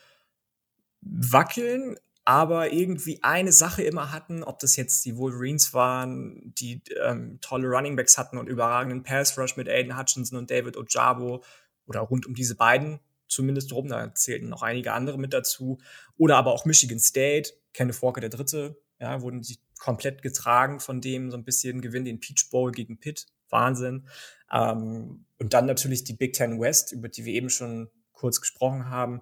wackeln, 1.00 1.96
aber 2.24 2.72
irgendwie 2.72 3.22
eine 3.22 3.52
Sache 3.52 3.82
immer 3.82 4.12
hatten, 4.12 4.42
ob 4.42 4.58
das 4.58 4.76
jetzt 4.76 5.04
die 5.04 5.16
Wolverines 5.16 5.74
waren, 5.74 6.54
die 6.54 6.82
ähm, 7.02 7.38
tolle 7.40 7.68
Runningbacks 7.68 8.16
hatten 8.16 8.38
und 8.38 8.48
überragenden 8.48 9.02
Pass 9.02 9.36
Rush 9.38 9.56
mit 9.56 9.68
Aiden 9.68 9.98
Hutchinson 9.98 10.38
und 10.38 10.50
David 10.50 10.76
Ojabo 10.76 11.44
oder 11.86 12.00
rund 12.00 12.26
um 12.26 12.34
diese 12.34 12.54
beiden 12.54 13.00
zumindest 13.28 13.72
drum, 13.72 13.88
da 13.88 14.14
zählten 14.14 14.48
noch 14.48 14.62
einige 14.62 14.92
andere 14.92 15.18
mit 15.18 15.32
dazu. 15.32 15.78
Oder 16.16 16.36
aber 16.36 16.52
auch 16.52 16.64
Michigan 16.64 17.00
State, 17.00 17.52
Kenneth 17.72 18.00
Walker 18.02 18.20
der 18.20 18.30
Dritte, 18.30 18.80
ja, 19.00 19.20
wurden 19.22 19.42
sie 19.42 19.58
komplett 19.78 20.22
getragen 20.22 20.80
von 20.80 21.00
dem, 21.00 21.30
so 21.30 21.36
ein 21.36 21.44
bisschen 21.44 21.80
Gewinn 21.80 22.04
den 22.04 22.20
Peach 22.20 22.48
Bowl 22.50 22.70
gegen 22.72 22.98
Pitt. 22.98 23.26
Wahnsinn. 23.50 24.08
Ähm, 24.50 25.26
und 25.38 25.52
dann 25.52 25.66
natürlich 25.66 26.04
die 26.04 26.14
Big 26.14 26.32
Ten 26.32 26.60
West, 26.60 26.92
über 26.92 27.08
die 27.08 27.24
wir 27.24 27.34
eben 27.34 27.50
schon 27.50 27.90
kurz 28.12 28.40
gesprochen 28.40 28.88
haben, 28.88 29.20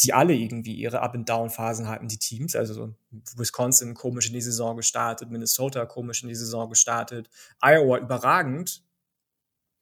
die 0.00 0.12
alle 0.14 0.34
irgendwie 0.34 0.74
ihre 0.74 1.00
Up-and-Down-Phasen 1.00 1.88
hatten, 1.88 2.08
die 2.08 2.18
Teams. 2.18 2.54
Also 2.54 2.74
so 2.74 2.94
Wisconsin 3.36 3.94
komisch 3.94 4.28
in 4.28 4.34
die 4.34 4.40
Saison 4.40 4.76
gestartet, 4.76 5.30
Minnesota 5.30 5.86
komisch 5.86 6.22
in 6.22 6.28
die 6.28 6.34
Saison 6.34 6.68
gestartet, 6.68 7.28
Iowa 7.60 7.98
überragend, 7.98 8.84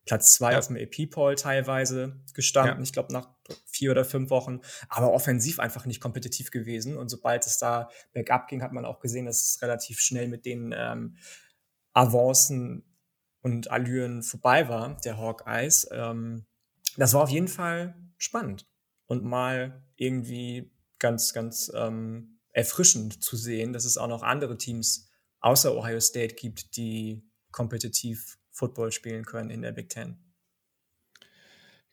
Platz 0.06 0.34
zwei 0.34 0.52
ja. 0.52 0.58
auf 0.58 0.68
dem 0.68 0.76
AP-Poll 0.76 1.34
teilweise 1.34 2.16
gestanden. 2.32 2.78
Ja. 2.78 2.82
Ich 2.82 2.92
glaube, 2.92 3.12
nach 3.12 3.28
vier 3.66 3.90
oder 3.90 4.04
fünf 4.04 4.30
Wochen. 4.30 4.60
Aber 4.88 5.12
offensiv 5.12 5.58
einfach 5.58 5.84
nicht 5.84 6.00
kompetitiv 6.00 6.52
gewesen. 6.52 6.96
Und 6.96 7.08
sobald 7.08 7.44
es 7.44 7.58
da 7.58 7.90
bergab 8.12 8.46
ging, 8.46 8.62
hat 8.62 8.72
man 8.72 8.84
auch 8.84 9.00
gesehen, 9.00 9.26
dass 9.26 9.42
es 9.42 9.62
relativ 9.62 9.98
schnell 9.98 10.28
mit 10.28 10.46
den 10.46 10.72
ähm, 10.76 11.16
Avancen 11.92 12.84
und 13.42 13.70
Allüren 13.70 14.22
vorbei 14.22 14.68
war, 14.68 14.96
der 15.04 15.18
Hawkeyes. 15.18 15.88
Ähm, 15.90 16.46
das 16.96 17.12
war 17.12 17.24
auf 17.24 17.30
jeden 17.30 17.48
Fall 17.48 17.96
spannend. 18.16 18.64
Und 19.06 19.24
mal 19.24 19.82
irgendwie 19.96 20.72
ganz, 20.98 21.32
ganz 21.32 21.70
ähm, 21.74 22.38
erfrischend 22.52 23.22
zu 23.22 23.36
sehen, 23.36 23.72
dass 23.72 23.84
es 23.84 23.98
auch 23.98 24.08
noch 24.08 24.22
andere 24.22 24.58
Teams 24.58 25.10
außer 25.40 25.76
Ohio 25.76 26.00
State 26.00 26.34
gibt, 26.34 26.76
die 26.76 27.22
kompetitiv 27.52 28.38
Football 28.50 28.90
spielen 28.90 29.24
können 29.24 29.50
in 29.50 29.62
der 29.62 29.72
Big 29.72 29.90
Ten. 29.90 30.18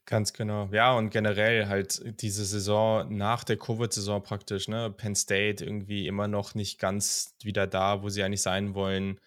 Ganz 0.05 0.33
genau. 0.33 0.67
Ja, 0.73 0.97
und 0.97 1.11
generell 1.11 1.67
halt 1.67 2.21
diese 2.21 2.43
Saison 2.43 3.15
nach 3.15 3.45
der 3.45 3.57
Covid-Saison 3.57 4.21
praktisch, 4.21 4.67
ne? 4.67 4.91
Penn 4.91 5.15
State 5.15 5.63
irgendwie 5.63 6.07
immer 6.07 6.27
noch 6.27 6.55
nicht 6.55 6.77
ganz 6.77 7.35
wieder 7.41 7.67
da, 7.67 8.03
wo 8.03 8.09
sie 8.09 8.21
eigentlich 8.21 8.41
sein 8.41 8.73
wollen. 8.73 9.19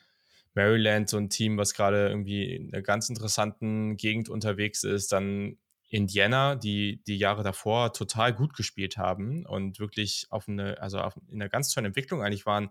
Maryland, 0.52 1.09
so 1.09 1.16
ein 1.16 1.31
Team, 1.31 1.57
was 1.57 1.73
gerade 1.73 2.09
irgendwie 2.09 2.55
in 2.57 2.73
einer 2.73 2.83
ganz 2.83 3.09
interessanten 3.09 3.97
Gegend 3.97 4.28
unterwegs 4.28 4.85
ist. 4.85 5.12
Dann 5.12 5.59
Indiana, 5.88 6.57
die 6.57 7.02
die 7.07 7.16
Jahre 7.16 7.43
davor 7.43 7.93
total 7.93 8.35
gut 8.35 8.55
gespielt 8.55 8.97
haben 8.97 9.47
und 9.47 9.78
wirklich 9.78 10.26
auf 10.31 10.49
eine, 10.49 10.81
also 10.81 10.99
auf, 10.99 11.16
in 11.28 11.40
einer 11.40 11.49
ganz 11.49 11.71
tollen 11.71 11.87
Entwicklung 11.87 12.23
eigentlich 12.23 12.47
waren, 12.47 12.71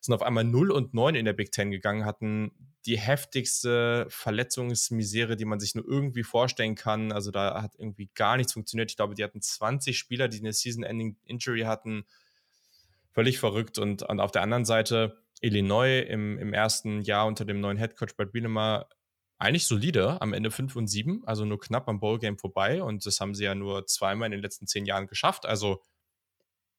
sind 0.00 0.14
auf 0.14 0.22
einmal 0.22 0.44
0 0.44 0.70
und 0.70 0.94
9 0.94 1.14
in 1.14 1.24
der 1.24 1.32
Big 1.32 1.52
Ten 1.52 1.70
gegangen, 1.70 2.04
hatten 2.04 2.52
die 2.86 2.98
heftigste 2.98 4.06
Verletzungsmisere, 4.08 5.36
die 5.36 5.44
man 5.44 5.60
sich 5.60 5.74
nur 5.74 5.86
irgendwie 5.86 6.22
vorstellen 6.22 6.74
kann. 6.74 7.12
Also 7.12 7.30
da 7.30 7.62
hat 7.62 7.74
irgendwie 7.76 8.10
gar 8.14 8.38
nichts 8.38 8.54
funktioniert. 8.54 8.90
Ich 8.90 8.96
glaube, 8.96 9.14
die 9.14 9.24
hatten 9.24 9.42
20 9.42 9.98
Spieler, 9.98 10.28
die 10.28 10.38
eine 10.38 10.54
Season-Ending-Injury 10.54 11.62
hatten. 11.62 12.04
Völlig 13.12 13.38
verrückt. 13.38 13.78
Und, 13.78 14.02
und 14.02 14.20
auf 14.20 14.30
der 14.30 14.42
anderen 14.42 14.64
Seite 14.64 15.22
Illinois 15.42 16.00
im, 16.08 16.38
im 16.38 16.54
ersten 16.54 17.02
Jahr 17.02 17.26
unter 17.26 17.44
dem 17.44 17.60
neuen 17.60 17.76
Headcoach 17.76 18.16
Brad 18.16 18.32
Bielema 18.32 18.86
eigentlich 19.40 19.66
solide, 19.66 20.20
am 20.20 20.34
Ende 20.34 20.50
5 20.50 20.76
und 20.76 20.86
7, 20.86 21.22
also 21.24 21.44
nur 21.44 21.58
knapp 21.58 21.88
am 21.88 21.98
Bowl-Game 21.98 22.38
vorbei. 22.38 22.82
Und 22.82 23.06
das 23.06 23.20
haben 23.20 23.34
sie 23.34 23.44
ja 23.44 23.54
nur 23.54 23.86
zweimal 23.86 24.26
in 24.26 24.32
den 24.32 24.42
letzten 24.42 24.66
zehn 24.66 24.84
Jahren 24.84 25.06
geschafft. 25.06 25.46
Also 25.46 25.82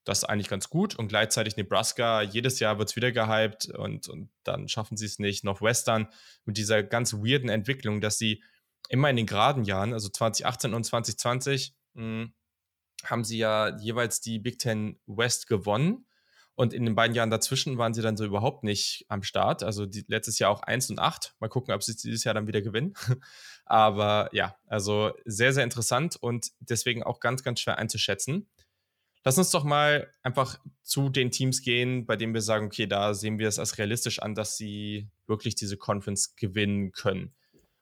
das 0.03 0.20
ist 0.20 0.24
eigentlich 0.25 0.48
ganz 0.48 0.70
gut. 0.70 0.96
Und 0.96 1.08
gleichzeitig 1.08 1.58
Nebraska, 1.58 2.22
jedes 2.22 2.60
Jahr 2.60 2.77
wird 2.77 2.89
es 2.89 2.96
wieder 2.96 3.12
gehypt 3.12 3.70
und, 3.70 4.08
und 4.08 4.30
dann 4.44 4.68
schaffen 4.68 4.96
sie 4.96 5.08
es 5.08 5.18
nicht. 5.18 5.44
Northwestern 5.44 6.08
mit 6.46 6.58
dieser 6.58 6.84
ganz 6.84 7.13
weirden 7.13 7.50
Entwicklung, 7.50 8.00
dass 8.00 8.20
sie 8.20 8.44
immer 8.89 9.10
in 9.10 9.15
den 9.15 9.25
geraden 9.25 9.63
Jahren, 9.63 9.94
also 9.94 10.10
2018 10.10 10.75
und 10.75 10.84
2020, 10.84 11.75
mh, 11.94 12.03
hm, 12.03 12.34
haben 13.06 13.24
sie 13.24 13.39
ja 13.39 13.75
jeweils 13.80 14.22
die 14.22 14.38
Big 14.38 14.60
Ten 14.60 15.00
West 15.08 15.48
gewonnen. 15.48 16.06
Und 16.62 16.75
in 16.75 16.86
den 16.86 16.94
beiden 16.94 17.15
Jahren 17.15 17.32
dazwischen 17.32 17.80
waren 17.80 17.96
sie 17.96 18.03
dann 18.03 18.18
so 18.18 18.24
überhaupt 18.24 18.63
nicht 18.63 19.06
am 19.08 19.24
Start. 19.24 19.63
Also 19.63 19.88
die, 19.88 20.06
letztes 20.08 20.38
Jahr 20.38 20.51
auch 20.51 20.62
1 20.62 20.91
und 20.91 21.00
8. 21.00 21.34
Mal 21.39 21.48
gucken, 21.48 21.74
ob 21.74 21.82
sie 21.82 21.96
dieses 21.96 22.24
Jahr 22.24 22.36
dann 22.36 22.46
wieder 22.46 22.62
gewinnen. 22.62 22.94
Aber 23.65 24.30
ja, 24.32 24.56
also 24.68 25.12
sehr, 25.25 25.53
sehr 25.53 25.63
interessant 25.63 26.18
und 26.18 26.51
deswegen 26.60 27.01
auch 27.01 27.20
ganz, 27.20 27.41
ganz 27.41 27.62
schwer 27.62 27.80
einzuschätzen. 27.80 28.48
Lass 29.24 29.39
uns 29.39 29.50
doch 29.50 29.63
mal 29.63 30.13
einfach 30.22 30.60
zu 30.84 31.10
den 31.10 31.32
Teams 31.32 31.63
gehen, 31.63 32.06
bei 32.06 32.15
denen 32.15 32.36
wir 32.36 32.44
sagen, 32.44 32.68
okay, 32.68 32.86
da 32.86 33.15
sehen 33.15 33.39
wir 33.39 33.48
es 33.48 33.58
als 33.58 33.80
realistisch 33.80 34.20
an, 34.20 34.36
dass 34.36 34.56
sie 34.56 35.10
wirklich 35.25 35.56
diese 35.56 35.77
Conference 35.77 36.36
gewinnen 36.36 36.91
können. 36.91 37.34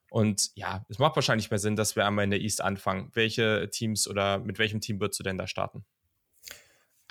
Und 0.09 0.51
ja, 0.55 0.86
es 0.88 1.00
macht 1.00 1.17
wahrscheinlich 1.17 1.51
mehr 1.51 1.59
Sinn, 1.59 1.75
dass 1.75 1.98
wir 1.98 2.05
einmal 2.05 2.24
in 2.24 2.31
der 2.31 2.39
East 2.39 2.62
anfangen. 2.62 3.09
Welche 3.12 3.69
Teams 3.74 4.07
oder 4.07 4.39
mit 4.39 4.57
welchem 4.57 4.79
Team 4.79 5.01
würdest 5.01 5.19
du 5.19 5.24
denn 5.25 5.38
da 5.38 5.48
starten? 5.48 5.83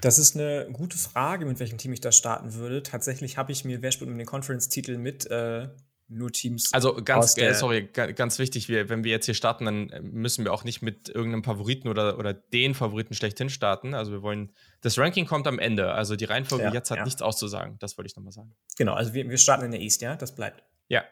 Das 0.00 0.18
ist 0.18 0.36
eine 0.36 0.68
gute 0.72 0.96
Frage, 0.96 1.44
mit 1.44 1.58
welchem 1.58 1.78
Team 1.78 1.92
ich 1.92 2.00
da 2.00 2.12
starten 2.12 2.54
würde. 2.54 2.82
Tatsächlich 2.82 3.36
habe 3.36 3.50
ich 3.50 3.64
mir 3.64 3.82
Wer 3.82 3.90
spielt 3.90 4.10
um 4.10 4.16
den 4.16 4.26
Conference-Titel 4.26 4.96
mit 4.96 5.28
äh, 5.30 5.68
nur 6.08 6.32
Teams. 6.32 6.72
Also 6.72 6.94
ganz, 6.94 7.36
äh, 7.36 7.52
sorry, 7.52 7.82
ganz 7.92 8.38
wichtig, 8.38 8.68
wir, 8.68 8.88
wenn 8.88 9.04
wir 9.04 9.10
jetzt 9.10 9.26
hier 9.26 9.34
starten, 9.34 9.64
dann 9.66 9.90
äh, 9.90 10.00
müssen 10.00 10.44
wir 10.44 10.52
auch 10.52 10.64
nicht 10.64 10.82
mit 10.82 11.08
irgendeinem 11.08 11.44
Favoriten 11.44 11.88
oder, 11.88 12.18
oder 12.18 12.32
den 12.32 12.74
Favoriten 12.74 13.14
schlechthin 13.14 13.50
starten. 13.50 13.94
Also 13.94 14.12
wir 14.12 14.22
wollen, 14.22 14.52
das 14.80 14.96
Ranking 14.98 15.26
kommt 15.26 15.46
am 15.46 15.58
Ende. 15.58 15.92
Also 15.92 16.16
die 16.16 16.24
Reihenfolge 16.24 16.64
ja, 16.64 16.72
jetzt 16.72 16.90
hat 16.90 16.98
ja. 16.98 17.04
nichts 17.04 17.20
auszusagen. 17.20 17.76
Das 17.80 17.98
wollte 17.98 18.06
ich 18.06 18.16
nochmal 18.16 18.32
sagen. 18.32 18.54
Genau, 18.76 18.94
also 18.94 19.12
wir, 19.14 19.28
wir 19.28 19.38
starten 19.38 19.64
in 19.64 19.72
der 19.72 19.80
East, 19.80 20.00
ja? 20.00 20.16
Das 20.16 20.34
bleibt. 20.34 20.62
Ja, 20.88 21.04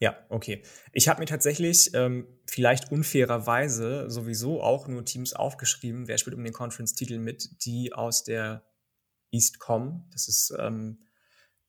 ja, 0.00 0.16
okay. 0.28 0.62
Ich 0.92 1.08
habe 1.08 1.20
mir 1.20 1.26
tatsächlich 1.26 1.90
ähm, 1.94 2.26
vielleicht 2.46 2.92
unfairerweise 2.92 4.10
sowieso 4.10 4.62
auch 4.62 4.88
nur 4.88 5.04
Teams 5.04 5.32
aufgeschrieben, 5.32 6.06
wer 6.08 6.18
spielt 6.18 6.36
um 6.36 6.44
den 6.44 6.52
Conference-Titel 6.52 7.18
mit, 7.18 7.64
die 7.64 7.92
aus 7.92 8.24
der 8.24 8.64
East 9.30 9.58
kommen. 9.58 10.08
Das 10.12 10.28
ist 10.28 10.54
ähm, 10.58 10.98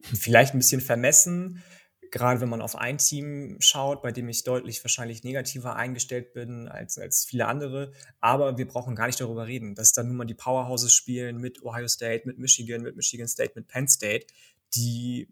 vielleicht 0.01 0.53
ein 0.53 0.59
bisschen 0.59 0.81
vermessen, 0.81 1.63
gerade 2.11 2.41
wenn 2.41 2.49
man 2.49 2.61
auf 2.61 2.75
ein 2.75 2.97
Team 2.97 3.57
schaut, 3.59 4.01
bei 4.01 4.11
dem 4.11 4.29
ich 4.29 4.43
deutlich 4.43 4.83
wahrscheinlich 4.83 5.23
negativer 5.23 5.75
eingestellt 5.75 6.33
bin 6.33 6.67
als, 6.67 6.97
als 6.97 7.25
viele 7.25 7.47
andere. 7.47 7.91
Aber 8.19 8.57
wir 8.57 8.67
brauchen 8.67 8.95
gar 8.95 9.07
nicht 9.07 9.19
darüber 9.19 9.47
reden, 9.47 9.75
dass 9.75 9.93
da 9.93 10.03
nun 10.03 10.17
mal 10.17 10.25
die 10.25 10.33
Powerhouses 10.33 10.93
spielen 10.93 11.37
mit 11.37 11.63
Ohio 11.63 11.87
State, 11.87 12.27
mit 12.27 12.39
Michigan, 12.39 12.81
mit 12.81 12.95
Michigan 12.95 13.27
State, 13.27 13.53
mit 13.55 13.67
Penn 13.67 13.87
State, 13.87 14.27
die 14.75 15.27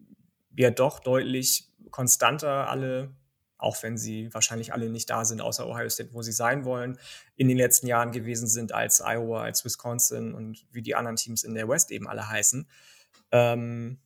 ja 0.56 0.70
doch 0.70 1.00
deutlich 1.00 1.65
konstanter 1.90 2.68
alle, 2.68 3.14
auch 3.58 3.82
wenn 3.82 3.96
sie 3.96 4.32
wahrscheinlich 4.32 4.72
alle 4.72 4.90
nicht 4.90 5.08
da 5.08 5.24
sind, 5.24 5.40
außer 5.40 5.66
Ohio 5.66 5.88
State, 5.88 6.12
wo 6.12 6.22
sie 6.22 6.32
sein 6.32 6.64
wollen, 6.64 6.98
in 7.36 7.48
den 7.48 7.56
letzten 7.56 7.86
Jahren 7.86 8.12
gewesen 8.12 8.48
sind 8.48 8.72
als 8.72 9.00
Iowa, 9.00 9.42
als 9.42 9.64
Wisconsin 9.64 10.34
und 10.34 10.66
wie 10.72 10.82
die 10.82 10.94
anderen 10.94 11.16
Teams 11.16 11.42
in 11.42 11.54
der 11.54 11.68
West 11.68 11.90
eben 11.90 12.06
alle 12.06 12.28
heißen. 12.28 12.68
Ähm, 13.32 13.98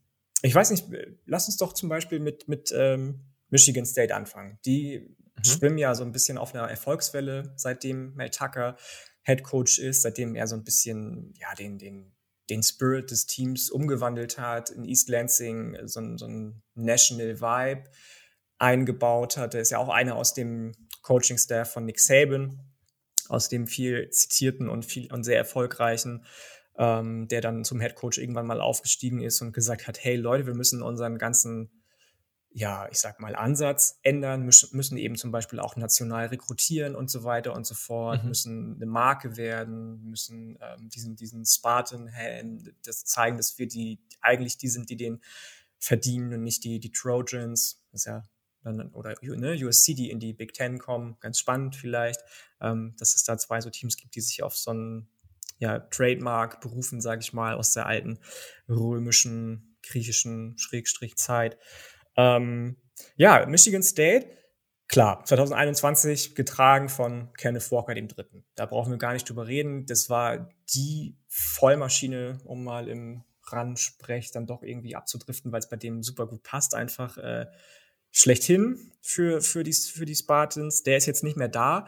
ich 0.42 0.54
weiß 0.54 0.70
nicht, 0.70 0.86
lass 1.26 1.46
uns 1.46 1.56
doch 1.56 1.72
zum 1.72 1.88
Beispiel 1.88 2.20
mit, 2.20 2.48
mit 2.48 2.72
ähm, 2.74 3.20
Michigan 3.50 3.84
State 3.84 4.14
anfangen. 4.14 4.58
Die 4.64 5.16
mhm. 5.36 5.44
schwimmen 5.44 5.78
ja 5.78 5.94
so 5.94 6.04
ein 6.04 6.12
bisschen 6.12 6.38
auf 6.38 6.54
einer 6.54 6.68
Erfolgswelle, 6.68 7.52
seitdem 7.56 8.14
Mel 8.14 8.30
Tucker 8.30 8.76
Head 9.22 9.42
Coach 9.42 9.78
ist, 9.78 10.02
seitdem 10.02 10.34
er 10.34 10.46
so 10.46 10.56
ein 10.56 10.64
bisschen 10.64 11.34
ja, 11.38 11.54
den, 11.54 11.78
den 11.78 12.12
den 12.50 12.62
Spirit 12.62 13.10
des 13.10 13.26
Teams 13.26 13.70
umgewandelt 13.70 14.38
hat, 14.38 14.70
in 14.70 14.84
East 14.84 15.08
Lansing 15.08 15.76
so, 15.84 16.16
so 16.16 16.26
ein 16.26 16.62
National 16.74 17.40
Vibe 17.40 17.84
eingebaut 18.58 19.36
hat. 19.36 19.54
Er 19.54 19.62
ist 19.62 19.70
ja 19.70 19.78
auch 19.78 19.88
einer 19.88 20.16
aus 20.16 20.34
dem 20.34 20.72
Coaching-Staff 21.02 21.72
von 21.72 21.84
Nick 21.86 22.00
Saban, 22.00 22.60
aus 23.28 23.48
dem 23.48 23.66
viel 23.66 24.10
zitierten 24.10 24.68
und 24.68 24.84
viel 24.84 25.10
und 25.12 25.24
sehr 25.24 25.38
erfolgreichen, 25.38 26.24
ähm, 26.76 27.28
der 27.28 27.40
dann 27.40 27.64
zum 27.64 27.80
Head 27.80 27.94
Coach 27.94 28.18
irgendwann 28.18 28.46
mal 28.46 28.60
aufgestiegen 28.60 29.20
ist 29.22 29.40
und 29.40 29.52
gesagt 29.52 29.86
hat, 29.86 30.02
hey 30.02 30.16
Leute, 30.16 30.46
wir 30.46 30.54
müssen 30.54 30.82
unseren 30.82 31.16
ganzen 31.16 31.79
ja, 32.52 32.88
ich 32.90 32.98
sag 32.98 33.20
mal, 33.20 33.36
Ansatz 33.36 34.00
ändern, 34.02 34.44
müssen 34.44 34.96
eben 34.96 35.14
zum 35.14 35.30
Beispiel 35.30 35.60
auch 35.60 35.76
national 35.76 36.26
rekrutieren 36.26 36.96
und 36.96 37.08
so 37.08 37.22
weiter 37.22 37.54
und 37.54 37.64
so 37.64 37.74
fort, 37.74 38.22
mhm. 38.22 38.28
müssen 38.28 38.76
eine 38.76 38.86
Marke 38.86 39.36
werden, 39.36 40.04
müssen 40.10 40.58
ähm, 40.60 40.88
diesen, 40.88 41.14
diesen 41.14 41.46
Spartan-Helm, 41.46 42.74
das 42.84 43.04
zeigen, 43.04 43.36
dass 43.36 43.58
wir 43.58 43.68
die 43.68 44.00
eigentlich 44.20 44.58
die 44.58 44.68
sind, 44.68 44.90
die 44.90 44.96
den 44.96 45.20
verdienen 45.78 46.32
und 46.32 46.42
nicht 46.42 46.64
die, 46.64 46.80
die 46.80 46.90
Trojans. 46.90 47.84
Das 47.92 48.02
ist 48.02 48.06
ja 48.06 48.24
dann, 48.64 48.90
oder 48.90 49.14
ne, 49.22 49.54
USC, 49.54 49.94
die 49.94 50.10
in 50.10 50.18
die 50.18 50.32
Big 50.32 50.52
Ten 50.52 50.78
kommen, 50.78 51.16
ganz 51.20 51.38
spannend 51.38 51.76
vielleicht, 51.76 52.20
ähm, 52.60 52.94
dass 52.98 53.14
es 53.14 53.22
da 53.22 53.38
zwei 53.38 53.60
so 53.60 53.70
Teams 53.70 53.96
gibt, 53.96 54.16
die 54.16 54.20
sich 54.20 54.42
auf 54.42 54.56
so 54.56 54.72
einen 54.72 55.08
ja, 55.58 55.78
Trademark 55.78 56.60
berufen, 56.60 57.00
sage 57.00 57.20
ich 57.20 57.32
mal, 57.32 57.54
aus 57.54 57.72
der 57.72 57.86
alten 57.86 58.18
römischen, 58.68 59.76
griechischen 59.82 60.58
Schrägstrich 60.58 61.16
Zeit. 61.16 61.58
Ähm, 62.16 62.76
ja, 63.16 63.46
Michigan 63.46 63.82
State, 63.82 64.28
klar, 64.88 65.24
2021 65.24 66.34
getragen 66.34 66.88
von 66.88 67.32
Kenneth 67.34 67.70
Walker 67.70 67.94
dem 67.94 68.08
Dritten. 68.08 68.44
Da 68.54 68.66
brauchen 68.66 68.90
wir 68.90 68.98
gar 68.98 69.12
nicht 69.12 69.28
drüber 69.28 69.46
reden. 69.46 69.86
Das 69.86 70.10
war 70.10 70.50
die 70.74 71.16
Vollmaschine, 71.28 72.38
um 72.44 72.64
mal 72.64 72.88
im 72.88 73.24
Randsprech 73.46 74.32
dann 74.32 74.46
doch 74.46 74.62
irgendwie 74.62 74.96
abzudriften, 74.96 75.52
weil 75.52 75.60
es 75.60 75.68
bei 75.68 75.76
dem 75.76 76.02
super 76.02 76.26
gut 76.26 76.42
passt, 76.42 76.74
einfach 76.74 77.16
äh, 77.18 77.46
schlechthin 78.10 78.92
für, 79.00 79.40
für, 79.40 79.62
die, 79.62 79.72
für 79.72 80.04
die 80.04 80.14
Spartans. 80.14 80.82
Der 80.82 80.96
ist 80.96 81.06
jetzt 81.06 81.24
nicht 81.24 81.36
mehr 81.36 81.48
da. 81.48 81.86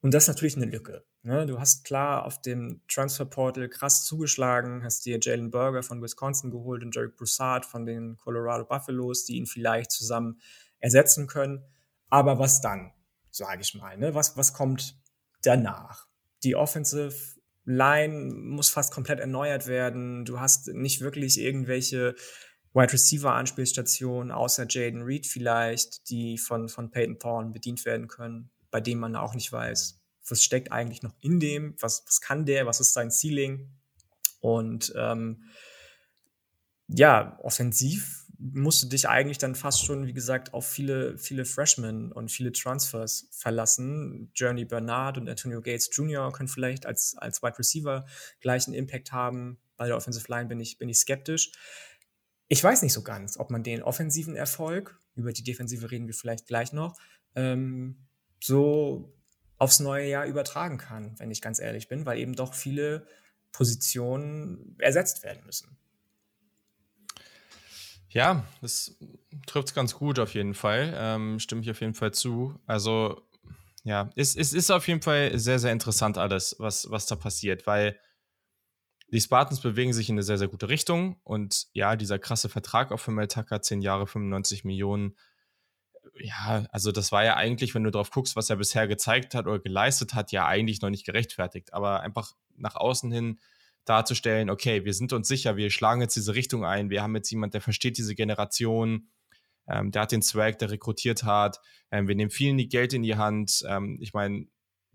Und 0.00 0.14
das 0.14 0.24
ist 0.24 0.28
natürlich 0.28 0.56
eine 0.56 0.66
Lücke. 0.66 1.04
Ne? 1.22 1.46
Du 1.46 1.58
hast 1.58 1.84
klar 1.84 2.24
auf 2.24 2.40
dem 2.40 2.80
Transferportal 2.88 3.68
krass 3.68 4.04
zugeschlagen, 4.04 4.82
hast 4.82 5.04
dir 5.04 5.18
Jalen 5.20 5.50
Berger 5.50 5.82
von 5.82 6.02
Wisconsin 6.02 6.50
geholt 6.50 6.82
und 6.82 6.96
Derek 6.96 7.16
Broussard 7.16 7.66
von 7.66 7.84
den 7.84 8.16
Colorado 8.16 8.64
Buffaloes, 8.64 9.24
die 9.24 9.36
ihn 9.36 9.46
vielleicht 9.46 9.90
zusammen 9.90 10.40
ersetzen 10.78 11.26
können. 11.26 11.62
Aber 12.08 12.38
was 12.38 12.60
dann, 12.60 12.92
sage 13.30 13.60
ich 13.60 13.74
mal? 13.74 13.96
Ne? 13.98 14.14
Was, 14.14 14.36
was 14.36 14.54
kommt 14.54 14.98
danach? 15.42 16.06
Die 16.42 16.56
Offensive 16.56 17.38
Line 17.64 18.32
muss 18.34 18.70
fast 18.70 18.92
komplett 18.92 19.20
erneuert 19.20 19.66
werden. 19.66 20.24
Du 20.24 20.40
hast 20.40 20.68
nicht 20.68 21.02
wirklich 21.02 21.38
irgendwelche 21.38 22.14
Wide 22.72 22.92
Receiver 22.92 23.34
Anspielstationen, 23.34 24.32
außer 24.32 24.66
Jaden 24.68 25.02
Reed 25.02 25.26
vielleicht, 25.26 26.08
die 26.08 26.38
von, 26.38 26.68
von 26.68 26.90
Peyton 26.90 27.18
Thorne 27.18 27.50
bedient 27.50 27.84
werden 27.84 28.08
können 28.08 28.50
bei 28.70 28.80
dem 28.80 28.98
man 28.98 29.16
auch 29.16 29.34
nicht 29.34 29.50
weiß, 29.50 29.99
was 30.30 30.42
steckt 30.42 30.72
eigentlich 30.72 31.02
noch 31.02 31.14
in 31.20 31.40
dem, 31.40 31.74
was, 31.80 32.04
was 32.06 32.20
kann 32.20 32.46
der, 32.46 32.66
was 32.66 32.80
ist 32.80 32.92
sein 32.92 33.10
Ceiling. 33.10 33.70
Und 34.40 34.92
ähm, 34.96 35.44
ja, 36.88 37.38
offensiv 37.42 38.26
musst 38.40 38.82
du 38.82 38.88
dich 38.88 39.06
eigentlich 39.08 39.36
dann 39.36 39.54
fast 39.54 39.84
schon, 39.84 40.06
wie 40.06 40.14
gesagt, 40.14 40.54
auf 40.54 40.66
viele, 40.66 41.18
viele 41.18 41.44
Freshmen 41.44 42.10
und 42.10 42.30
viele 42.30 42.52
Transfers 42.52 43.28
verlassen. 43.30 44.30
Journey 44.34 44.64
Bernard 44.64 45.18
und 45.18 45.28
Antonio 45.28 45.60
Gates 45.60 45.90
Jr. 45.92 46.32
können 46.32 46.48
vielleicht 46.48 46.86
als, 46.86 47.14
als 47.18 47.42
Wide 47.42 47.58
Receiver 47.58 48.06
gleichen 48.40 48.72
Impact 48.72 49.12
haben. 49.12 49.58
Bei 49.76 49.86
der 49.86 49.96
Offensive 49.96 50.26
Line 50.28 50.46
bin 50.46 50.58
ich, 50.58 50.78
bin 50.78 50.88
ich 50.88 50.98
skeptisch. 50.98 51.52
Ich 52.48 52.64
weiß 52.64 52.82
nicht 52.82 52.94
so 52.94 53.02
ganz, 53.02 53.38
ob 53.38 53.50
man 53.50 53.62
den 53.62 53.82
offensiven 53.82 54.36
Erfolg, 54.36 54.98
über 55.14 55.32
die 55.32 55.44
Defensive 55.44 55.90
reden 55.90 56.06
wir 56.06 56.14
vielleicht 56.14 56.46
gleich 56.46 56.72
noch, 56.72 56.98
ähm, 57.34 58.06
so 58.42 59.14
aufs 59.60 59.78
neue 59.78 60.08
Jahr 60.08 60.24
übertragen 60.24 60.78
kann, 60.78 61.14
wenn 61.18 61.30
ich 61.30 61.42
ganz 61.42 61.60
ehrlich 61.60 61.86
bin, 61.86 62.06
weil 62.06 62.18
eben 62.18 62.34
doch 62.34 62.54
viele 62.54 63.06
Positionen 63.52 64.74
ersetzt 64.78 65.22
werden 65.22 65.44
müssen. 65.44 65.76
Ja, 68.08 68.44
das 68.62 68.96
trifft 69.46 69.68
es 69.68 69.74
ganz 69.74 69.94
gut 69.94 70.18
auf 70.18 70.34
jeden 70.34 70.54
Fall. 70.54 70.94
Ähm, 70.96 71.38
stimme 71.38 71.60
ich 71.60 71.70
auf 71.70 71.80
jeden 71.80 71.94
Fall 71.94 72.12
zu. 72.12 72.58
Also, 72.66 73.20
ja, 73.84 74.10
es, 74.16 74.34
es 74.34 74.54
ist 74.54 74.70
auf 74.70 74.88
jeden 74.88 75.02
Fall 75.02 75.38
sehr, 75.38 75.58
sehr 75.58 75.72
interessant 75.72 76.16
alles, 76.16 76.56
was, 76.58 76.90
was 76.90 77.06
da 77.06 77.14
passiert, 77.14 77.66
weil 77.66 78.00
die 79.12 79.20
Spartans 79.20 79.60
bewegen 79.60 79.92
sich 79.92 80.08
in 80.08 80.14
eine 80.14 80.22
sehr, 80.22 80.38
sehr 80.38 80.48
gute 80.48 80.70
Richtung 80.70 81.20
und 81.22 81.66
ja, 81.72 81.96
dieser 81.96 82.18
krasse 82.18 82.48
Vertrag 82.48 82.92
auch 82.92 83.00
für 83.00 83.10
Mel 83.10 83.28
Tucker, 83.28 83.60
10 83.60 83.82
Jahre, 83.82 84.06
95 84.06 84.64
Millionen, 84.64 85.16
ja, 86.18 86.66
also 86.70 86.92
das 86.92 87.12
war 87.12 87.24
ja 87.24 87.36
eigentlich, 87.36 87.74
wenn 87.74 87.84
du 87.84 87.90
drauf 87.90 88.10
guckst, 88.10 88.36
was 88.36 88.50
er 88.50 88.56
bisher 88.56 88.88
gezeigt 88.88 89.34
hat 89.34 89.46
oder 89.46 89.58
geleistet 89.58 90.14
hat, 90.14 90.32
ja 90.32 90.46
eigentlich 90.46 90.80
noch 90.80 90.90
nicht 90.90 91.06
gerechtfertigt. 91.06 91.72
Aber 91.72 92.00
einfach 92.00 92.32
nach 92.56 92.76
außen 92.76 93.10
hin 93.10 93.40
darzustellen, 93.84 94.50
okay, 94.50 94.84
wir 94.84 94.94
sind 94.94 95.12
uns 95.12 95.28
sicher, 95.28 95.56
wir 95.56 95.70
schlagen 95.70 96.00
jetzt 96.00 96.16
diese 96.16 96.34
Richtung 96.34 96.64
ein, 96.64 96.90
wir 96.90 97.02
haben 97.02 97.16
jetzt 97.16 97.30
jemand, 97.30 97.54
der 97.54 97.60
versteht 97.60 97.98
diese 97.98 98.14
Generation, 98.14 99.08
ähm, 99.66 99.90
der 99.90 100.02
hat 100.02 100.12
den 100.12 100.22
Swag, 100.22 100.58
der 100.58 100.70
rekrutiert 100.70 101.22
hat, 101.22 101.60
ähm, 101.90 102.06
wir 102.06 102.14
nehmen 102.14 102.30
viel 102.30 102.54
Geld 102.66 102.92
in 102.92 103.02
die 103.02 103.16
Hand. 103.16 103.64
Ähm, 103.66 103.98
ich 104.00 104.12
meine, 104.12 104.46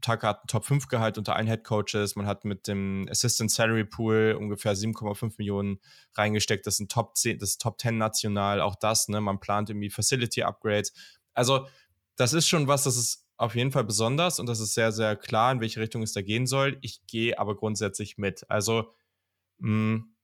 Tucker 0.06 0.28
hat 0.28 0.40
einen 0.40 0.48
Top-5-Gehalt 0.48 1.18
unter 1.18 1.36
allen 1.36 1.48
Head-Coaches. 1.48 2.16
Man 2.16 2.28
hat 2.28 2.46
mit 2.46 2.68
dem 2.68 3.08
Assistant 3.10 3.52
Salary 3.52 3.86
Pool 3.86 4.36
ungefähr 4.40 4.76
7,5 4.76 5.34
Millionen 5.38 5.80
reingesteckt. 6.14 6.68
Das 6.68 6.76
ist 6.76 6.82
ein 6.82 6.90
Top 6.90 7.18
10, 7.18 7.40
das 7.40 7.52
ist 7.52 7.62
Top 7.62 7.80
10 7.82 7.98
national. 7.98 8.62
Auch 8.62 8.76
das, 8.76 9.08
ne? 9.08 9.20
Man 9.20 9.40
plant 9.40 9.70
irgendwie 9.70 9.90
Facility-Upgrades. 9.90 10.94
Also, 11.34 11.68
das 12.16 12.34
ist 12.34 12.48
schon 12.48 12.68
was, 12.68 12.84
das 12.84 12.98
ist 12.98 13.26
auf 13.38 13.56
jeden 13.56 13.72
Fall 13.72 13.84
besonders 13.84 14.40
und 14.40 14.48
das 14.48 14.60
ist 14.60 14.76
sehr, 14.76 14.92
sehr 14.92 15.16
klar, 15.16 15.52
in 15.52 15.60
welche 15.60 15.82
Richtung 15.82 16.04
es 16.04 16.14
da 16.14 16.22
gehen 16.22 16.46
soll. 16.48 16.78
Ich 16.82 17.06
gehe 17.08 17.38
aber 17.38 17.56
grundsätzlich 17.56 18.18
mit. 18.18 18.50
Also, 18.50 18.92
mh, 19.58 19.98
mm, 19.98 20.16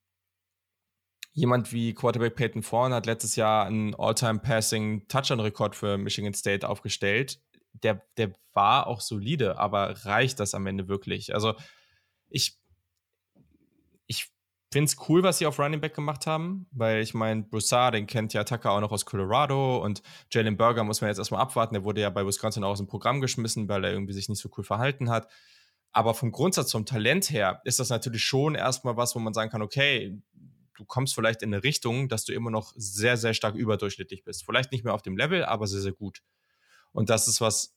jemand 1.33 1.73
wie 1.73 1.93
Quarterback 1.93 2.35
Peyton 2.35 2.61
Thorne 2.61 2.95
hat 2.95 3.05
letztes 3.05 3.35
Jahr 3.35 3.65
einen 3.65 3.95
All-Time-Passing-Touchdown-Rekord 3.95 5.75
für 5.75 5.97
Michigan 5.97 6.33
State 6.33 6.67
aufgestellt. 6.67 7.41
Der, 7.73 8.01
der 8.17 8.33
war 8.53 8.87
auch 8.87 9.01
solide, 9.01 9.57
aber 9.57 10.05
reicht 10.05 10.39
das 10.39 10.53
am 10.53 10.67
Ende 10.67 10.87
wirklich? 10.87 11.33
Also 11.33 11.53
ich, 12.29 12.59
ich 14.07 14.29
finde 14.71 14.89
es 14.89 15.09
cool, 15.09 15.23
was 15.23 15.37
sie 15.37 15.45
auf 15.45 15.59
Running 15.59 15.81
Back 15.81 15.95
gemacht 15.95 16.27
haben, 16.27 16.67
weil 16.71 17.01
ich 17.01 17.13
meine, 17.13 17.43
Broussard, 17.43 17.93
den 17.93 18.07
kennt 18.07 18.33
ja 18.33 18.43
Tucker 18.43 18.71
auch 18.71 18.81
noch 18.81 18.91
aus 18.91 19.05
Colorado 19.05 19.83
und 19.83 20.01
Jalen 20.31 20.57
Burger 20.57 20.83
muss 20.83 21.01
man 21.01 21.09
jetzt 21.09 21.17
erstmal 21.17 21.41
abwarten. 21.41 21.73
Der 21.73 21.83
wurde 21.83 22.01
ja 22.01 22.09
bei 22.09 22.25
Wisconsin 22.25 22.63
auch 22.63 22.71
aus 22.71 22.77
dem 22.77 22.87
Programm 22.87 23.21
geschmissen, 23.21 23.67
weil 23.67 23.83
er 23.83 23.91
irgendwie 23.91 24.13
sich 24.13 24.29
nicht 24.29 24.41
so 24.41 24.49
cool 24.57 24.63
verhalten 24.63 25.09
hat. 25.09 25.27
Aber 25.91 26.13
vom 26.13 26.31
Grundsatz, 26.31 26.71
vom 26.71 26.85
Talent 26.85 27.29
her, 27.31 27.61
ist 27.65 27.79
das 27.79 27.89
natürlich 27.89 28.23
schon 28.23 28.55
erstmal 28.55 28.95
was, 28.95 29.13
wo 29.13 29.19
man 29.19 29.33
sagen 29.33 29.51
kann, 29.51 29.61
okay, 29.61 30.17
du 30.75 30.85
kommst 30.85 31.13
vielleicht 31.15 31.41
in 31.43 31.53
eine 31.53 31.63
Richtung, 31.63 32.07
dass 32.07 32.23
du 32.23 32.33
immer 32.33 32.49
noch 32.49 32.71
sehr, 32.75 33.17
sehr 33.17 33.33
stark 33.33 33.55
überdurchschnittlich 33.55 34.23
bist. 34.23 34.45
Vielleicht 34.45 34.71
nicht 34.71 34.85
mehr 34.85 34.93
auf 34.93 35.01
dem 35.01 35.17
Level, 35.17 35.43
aber 35.43 35.67
sehr, 35.67 35.81
sehr 35.81 35.91
gut. 35.91 36.21
Und 36.91 37.10
das 37.10 37.27
ist 37.27 37.41
was, 37.41 37.75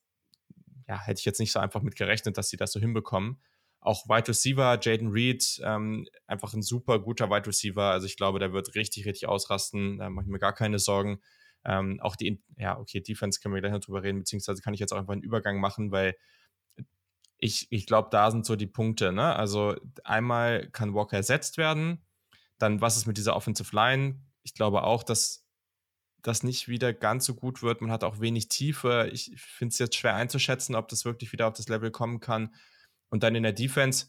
ja, 0.88 1.00
hätte 1.00 1.18
ich 1.20 1.24
jetzt 1.24 1.40
nicht 1.40 1.52
so 1.52 1.60
einfach 1.60 1.82
mit 1.82 1.96
gerechnet, 1.96 2.36
dass 2.36 2.48
sie 2.48 2.56
das 2.56 2.72
so 2.72 2.80
hinbekommen. 2.80 3.40
Auch 3.80 4.08
Wide 4.08 4.28
Receiver, 4.28 4.78
Jaden 4.80 5.08
Reed, 5.08 5.60
ähm, 5.62 6.06
einfach 6.26 6.54
ein 6.54 6.62
super 6.62 6.98
guter 6.98 7.30
Wide 7.30 7.46
Receiver. 7.46 7.90
Also 7.90 8.06
ich 8.06 8.16
glaube, 8.16 8.38
der 8.38 8.52
wird 8.52 8.74
richtig, 8.74 9.04
richtig 9.06 9.28
ausrasten. 9.28 9.98
Da 9.98 10.08
mache 10.10 10.24
ich 10.24 10.30
mir 10.30 10.38
gar 10.38 10.54
keine 10.54 10.78
Sorgen. 10.78 11.20
Ähm, 11.64 12.00
auch 12.00 12.16
die, 12.16 12.42
ja, 12.56 12.78
okay, 12.78 13.00
Defense 13.00 13.40
können 13.40 13.54
wir 13.54 13.60
gleich 13.60 13.72
noch 13.72 13.80
drüber 13.80 14.02
reden, 14.02 14.18
beziehungsweise 14.20 14.62
kann 14.62 14.74
ich 14.74 14.80
jetzt 14.80 14.92
auch 14.92 14.98
einfach 14.98 15.12
einen 15.12 15.22
Übergang 15.22 15.60
machen, 15.60 15.90
weil 15.90 16.14
ich, 17.38 17.66
ich 17.70 17.86
glaube, 17.86 18.08
da 18.10 18.30
sind 18.30 18.46
so 18.46 18.56
die 18.56 18.66
Punkte. 18.66 19.12
Ne? 19.12 19.34
Also 19.36 19.74
einmal 20.02 20.68
kann 20.70 20.94
Walker 20.94 21.16
ersetzt 21.16 21.58
werden. 21.58 22.02
Dann, 22.58 22.80
was 22.80 22.96
ist 22.96 23.06
mit 23.06 23.16
dieser 23.16 23.36
Offensive 23.36 23.74
Line? 23.74 24.20
Ich 24.42 24.54
glaube 24.54 24.82
auch, 24.82 25.02
dass 25.02 25.43
das 26.24 26.42
nicht 26.42 26.68
wieder 26.68 26.92
ganz 26.92 27.26
so 27.26 27.34
gut 27.34 27.62
wird. 27.62 27.80
Man 27.80 27.92
hat 27.92 28.02
auch 28.02 28.18
wenig 28.18 28.48
Tiefe. 28.48 29.08
Ich 29.12 29.32
finde 29.36 29.72
es 29.72 29.78
jetzt 29.78 29.94
schwer 29.94 30.16
einzuschätzen, 30.16 30.74
ob 30.74 30.88
das 30.88 31.04
wirklich 31.04 31.32
wieder 31.32 31.46
auf 31.46 31.54
das 31.54 31.68
Level 31.68 31.90
kommen 31.90 32.18
kann. 32.18 32.54
Und 33.10 33.22
dann 33.22 33.34
in 33.34 33.42
der 33.42 33.52
Defense, 33.52 34.06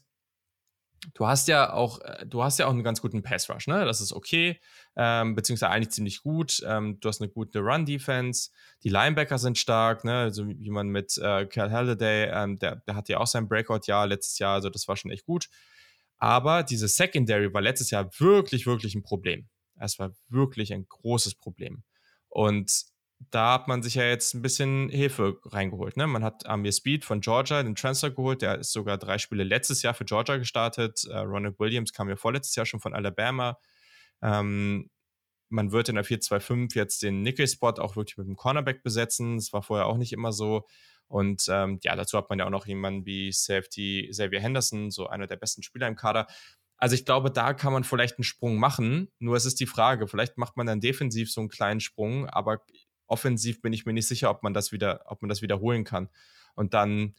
du 1.14 1.26
hast 1.26 1.46
ja 1.46 1.74
auch, 1.74 2.00
äh, 2.00 2.26
du 2.26 2.42
hast 2.42 2.58
ja 2.58 2.66
auch 2.66 2.70
einen 2.70 2.82
ganz 2.82 3.02
guten 3.02 3.22
Pass 3.22 3.50
Rush, 3.50 3.66
ne? 3.66 3.84
Das 3.84 4.00
ist 4.00 4.14
okay, 4.14 4.58
ähm, 4.96 5.34
beziehungsweise 5.34 5.70
eigentlich 5.70 5.90
ziemlich 5.90 6.22
gut. 6.22 6.62
Ähm, 6.66 6.98
du 7.00 7.08
hast 7.08 7.20
eine 7.20 7.30
gute 7.30 7.60
Run-Defense, 7.60 8.50
die 8.82 8.88
Linebacker 8.88 9.38
sind 9.38 9.58
stark, 9.58 10.02
ne? 10.02 10.14
Also 10.14 10.48
wie 10.48 10.70
man 10.70 10.88
mit 10.88 11.18
äh, 11.18 11.44
Cal 11.46 11.70
Halliday, 11.70 12.30
ähm, 12.32 12.58
der, 12.58 12.76
der 12.76 12.96
hat 12.96 13.10
ja 13.10 13.18
auch 13.18 13.26
sein 13.26 13.46
Breakout-Jahr 13.46 14.06
letztes 14.06 14.38
Jahr, 14.38 14.54
also 14.54 14.70
das 14.70 14.88
war 14.88 14.96
schon 14.96 15.10
echt 15.10 15.26
gut. 15.26 15.48
Aber 16.18 16.62
diese 16.62 16.88
Secondary 16.88 17.52
war 17.52 17.60
letztes 17.60 17.90
Jahr 17.90 18.08
wirklich, 18.18 18.66
wirklich 18.66 18.94
ein 18.94 19.02
Problem. 19.02 19.48
Es 19.78 19.98
war 19.98 20.12
wirklich 20.28 20.72
ein 20.72 20.88
großes 20.88 21.34
Problem. 21.34 21.84
Und 22.36 22.84
da 23.30 23.54
hat 23.54 23.66
man 23.66 23.82
sich 23.82 23.94
ja 23.94 24.04
jetzt 24.04 24.34
ein 24.34 24.42
bisschen 24.42 24.90
Hilfe 24.90 25.38
reingeholt. 25.46 25.96
Ne? 25.96 26.06
Man 26.06 26.22
hat 26.22 26.44
Amir 26.44 26.70
Speed 26.70 27.02
von 27.02 27.22
Georgia 27.22 27.62
den 27.62 27.74
Transfer 27.74 28.10
geholt. 28.10 28.42
Der 28.42 28.58
ist 28.58 28.72
sogar 28.72 28.98
drei 28.98 29.16
Spiele 29.16 29.42
letztes 29.42 29.80
Jahr 29.80 29.94
für 29.94 30.04
Georgia 30.04 30.36
gestartet. 30.36 31.04
Äh, 31.10 31.16
Ronald 31.20 31.58
Williams 31.58 31.94
kam 31.94 32.10
ja 32.10 32.16
vorletztes 32.16 32.54
Jahr 32.54 32.66
schon 32.66 32.80
von 32.80 32.92
Alabama. 32.92 33.58
Ähm, 34.20 34.90
man 35.48 35.72
wird 35.72 35.88
in 35.88 35.94
der 35.94 36.04
4-2-5 36.04 36.74
jetzt 36.74 37.02
den 37.02 37.22
Nickel-Spot 37.22 37.80
auch 37.80 37.96
wirklich 37.96 38.18
mit 38.18 38.26
dem 38.26 38.36
Cornerback 38.36 38.82
besetzen. 38.82 39.36
Das 39.36 39.54
war 39.54 39.62
vorher 39.62 39.86
auch 39.86 39.96
nicht 39.96 40.12
immer 40.12 40.32
so. 40.32 40.66
Und 41.08 41.46
ähm, 41.48 41.78
ja, 41.84 41.96
dazu 41.96 42.18
hat 42.18 42.28
man 42.28 42.38
ja 42.38 42.44
auch 42.44 42.50
noch 42.50 42.66
jemanden 42.66 43.06
wie 43.06 43.32
Safety 43.32 44.08
Xavier 44.10 44.42
Henderson, 44.42 44.90
so 44.90 45.06
einer 45.06 45.26
der 45.26 45.36
besten 45.36 45.62
Spieler 45.62 45.88
im 45.88 45.96
Kader. 45.96 46.26
Also 46.76 46.94
ich 46.94 47.04
glaube, 47.04 47.30
da 47.30 47.54
kann 47.54 47.72
man 47.72 47.84
vielleicht 47.84 48.18
einen 48.18 48.24
Sprung 48.24 48.56
machen. 48.56 49.08
Nur 49.18 49.36
es 49.36 49.46
ist 49.46 49.60
die 49.60 49.66
Frage, 49.66 50.08
vielleicht 50.08 50.36
macht 50.36 50.56
man 50.56 50.66
dann 50.66 50.80
defensiv 50.80 51.32
so 51.32 51.40
einen 51.40 51.48
kleinen 51.48 51.80
Sprung, 51.80 52.26
aber 52.28 52.60
offensiv 53.06 53.62
bin 53.62 53.72
ich 53.72 53.86
mir 53.86 53.92
nicht 53.92 54.08
sicher, 54.08 54.30
ob 54.30 54.42
man 54.42 54.52
das 54.52 54.72
wieder, 54.72 55.02
ob 55.06 55.22
man 55.22 55.28
das 55.28 55.42
wiederholen 55.42 55.84
kann. 55.84 56.08
Und 56.54 56.74
dann 56.74 57.14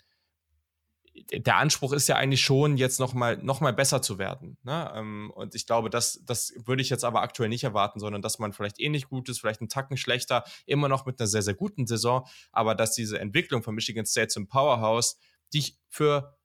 der 1.31 1.57
Anspruch 1.57 1.93
ist 1.93 2.07
ja 2.07 2.15
eigentlich 2.15 2.41
schon, 2.41 2.77
jetzt 2.77 2.99
nochmal 2.99 3.37
noch 3.37 3.61
mal 3.61 3.73
besser 3.73 4.01
zu 4.01 4.17
werden. 4.17 4.57
Ne? 4.63 4.91
Ähm, 4.95 5.31
und 5.33 5.55
ich 5.55 5.65
glaube, 5.65 5.89
das, 5.89 6.21
das 6.25 6.53
würde 6.57 6.81
ich 6.81 6.89
jetzt 6.89 7.03
aber 7.03 7.21
aktuell 7.21 7.49
nicht 7.49 7.63
erwarten, 7.63 7.99
sondern 7.99 8.21
dass 8.21 8.39
man 8.39 8.53
vielleicht 8.53 8.79
ähnlich 8.79 9.05
eh 9.05 9.07
gut 9.07 9.29
ist, 9.29 9.39
vielleicht 9.39 9.61
einen 9.61 9.69
Tacken 9.69 9.97
schlechter, 9.97 10.43
immer 10.65 10.89
noch 10.89 11.05
mit 11.05 11.19
einer 11.19 11.27
sehr, 11.27 11.41
sehr 11.41 11.53
guten 11.53 11.87
Saison, 11.87 12.27
aber 12.51 12.75
dass 12.75 12.93
diese 12.93 13.19
Entwicklung 13.19 13.63
von 13.63 13.75
Michigan 13.75 14.05
State 14.05 14.27
zum 14.27 14.47
Powerhouse, 14.47 15.17
die 15.53 15.59
ich 15.59 15.77
für 15.89 16.36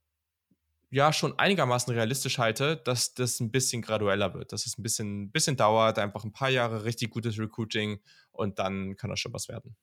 ja 0.93 1.13
schon 1.13 1.39
einigermaßen 1.39 1.93
realistisch 1.93 2.39
halte, 2.39 2.77
dass 2.77 3.15
das 3.15 3.41
ein 3.41 3.51
bisschen 3.51 3.81
gradueller 3.81 4.35
wird, 4.35 4.53
dass 4.53 4.67
es 4.67 4.79
ein 4.79 4.83
bisschen, 4.83 5.31
bisschen 5.31 5.57
dauert, 5.57 5.99
einfach 5.99 6.23
ein 6.23 6.33
paar 6.33 6.51
Jahre 6.51 6.85
richtig 6.85 7.11
gutes 7.11 7.39
Recruiting 7.39 7.99
und 8.31 8.59
dann 8.59 8.97
kann 8.97 9.09
das 9.09 9.19
schon 9.19 9.33
was 9.33 9.49
werden. 9.49 9.75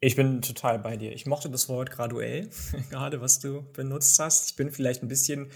Ich 0.00 0.14
bin 0.14 0.40
total 0.40 0.78
bei 0.78 0.96
dir. 0.96 1.12
Ich 1.12 1.26
mochte 1.26 1.50
das 1.50 1.68
Wort 1.68 1.90
graduell, 1.90 2.48
gerade 2.90 3.20
was 3.20 3.40
du 3.40 3.62
benutzt 3.72 4.16
hast. 4.20 4.50
Ich 4.50 4.56
bin 4.56 4.70
vielleicht 4.70 5.02
ein 5.02 5.08
bisschen, 5.08 5.50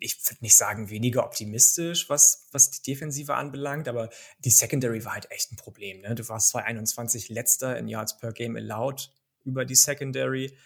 ich 0.00 0.18
würde 0.26 0.42
nicht 0.42 0.56
sagen 0.56 0.88
weniger 0.88 1.26
optimistisch, 1.26 2.08
was, 2.08 2.48
was 2.52 2.70
die 2.70 2.80
Defensive 2.90 3.34
anbelangt, 3.34 3.88
aber 3.88 4.08
die 4.38 4.50
Secondary 4.50 5.04
war 5.04 5.12
halt 5.12 5.30
echt 5.30 5.52
ein 5.52 5.56
Problem. 5.56 6.00
Ne? 6.00 6.14
Du 6.14 6.26
warst 6.30 6.48
2021 6.48 7.28
letzter 7.28 7.78
in 7.78 7.88
Yards 7.88 8.16
per 8.16 8.32
Game 8.32 8.56
allowed 8.56 9.12
über 9.44 9.66
die 9.66 9.74
Secondary. 9.74 10.56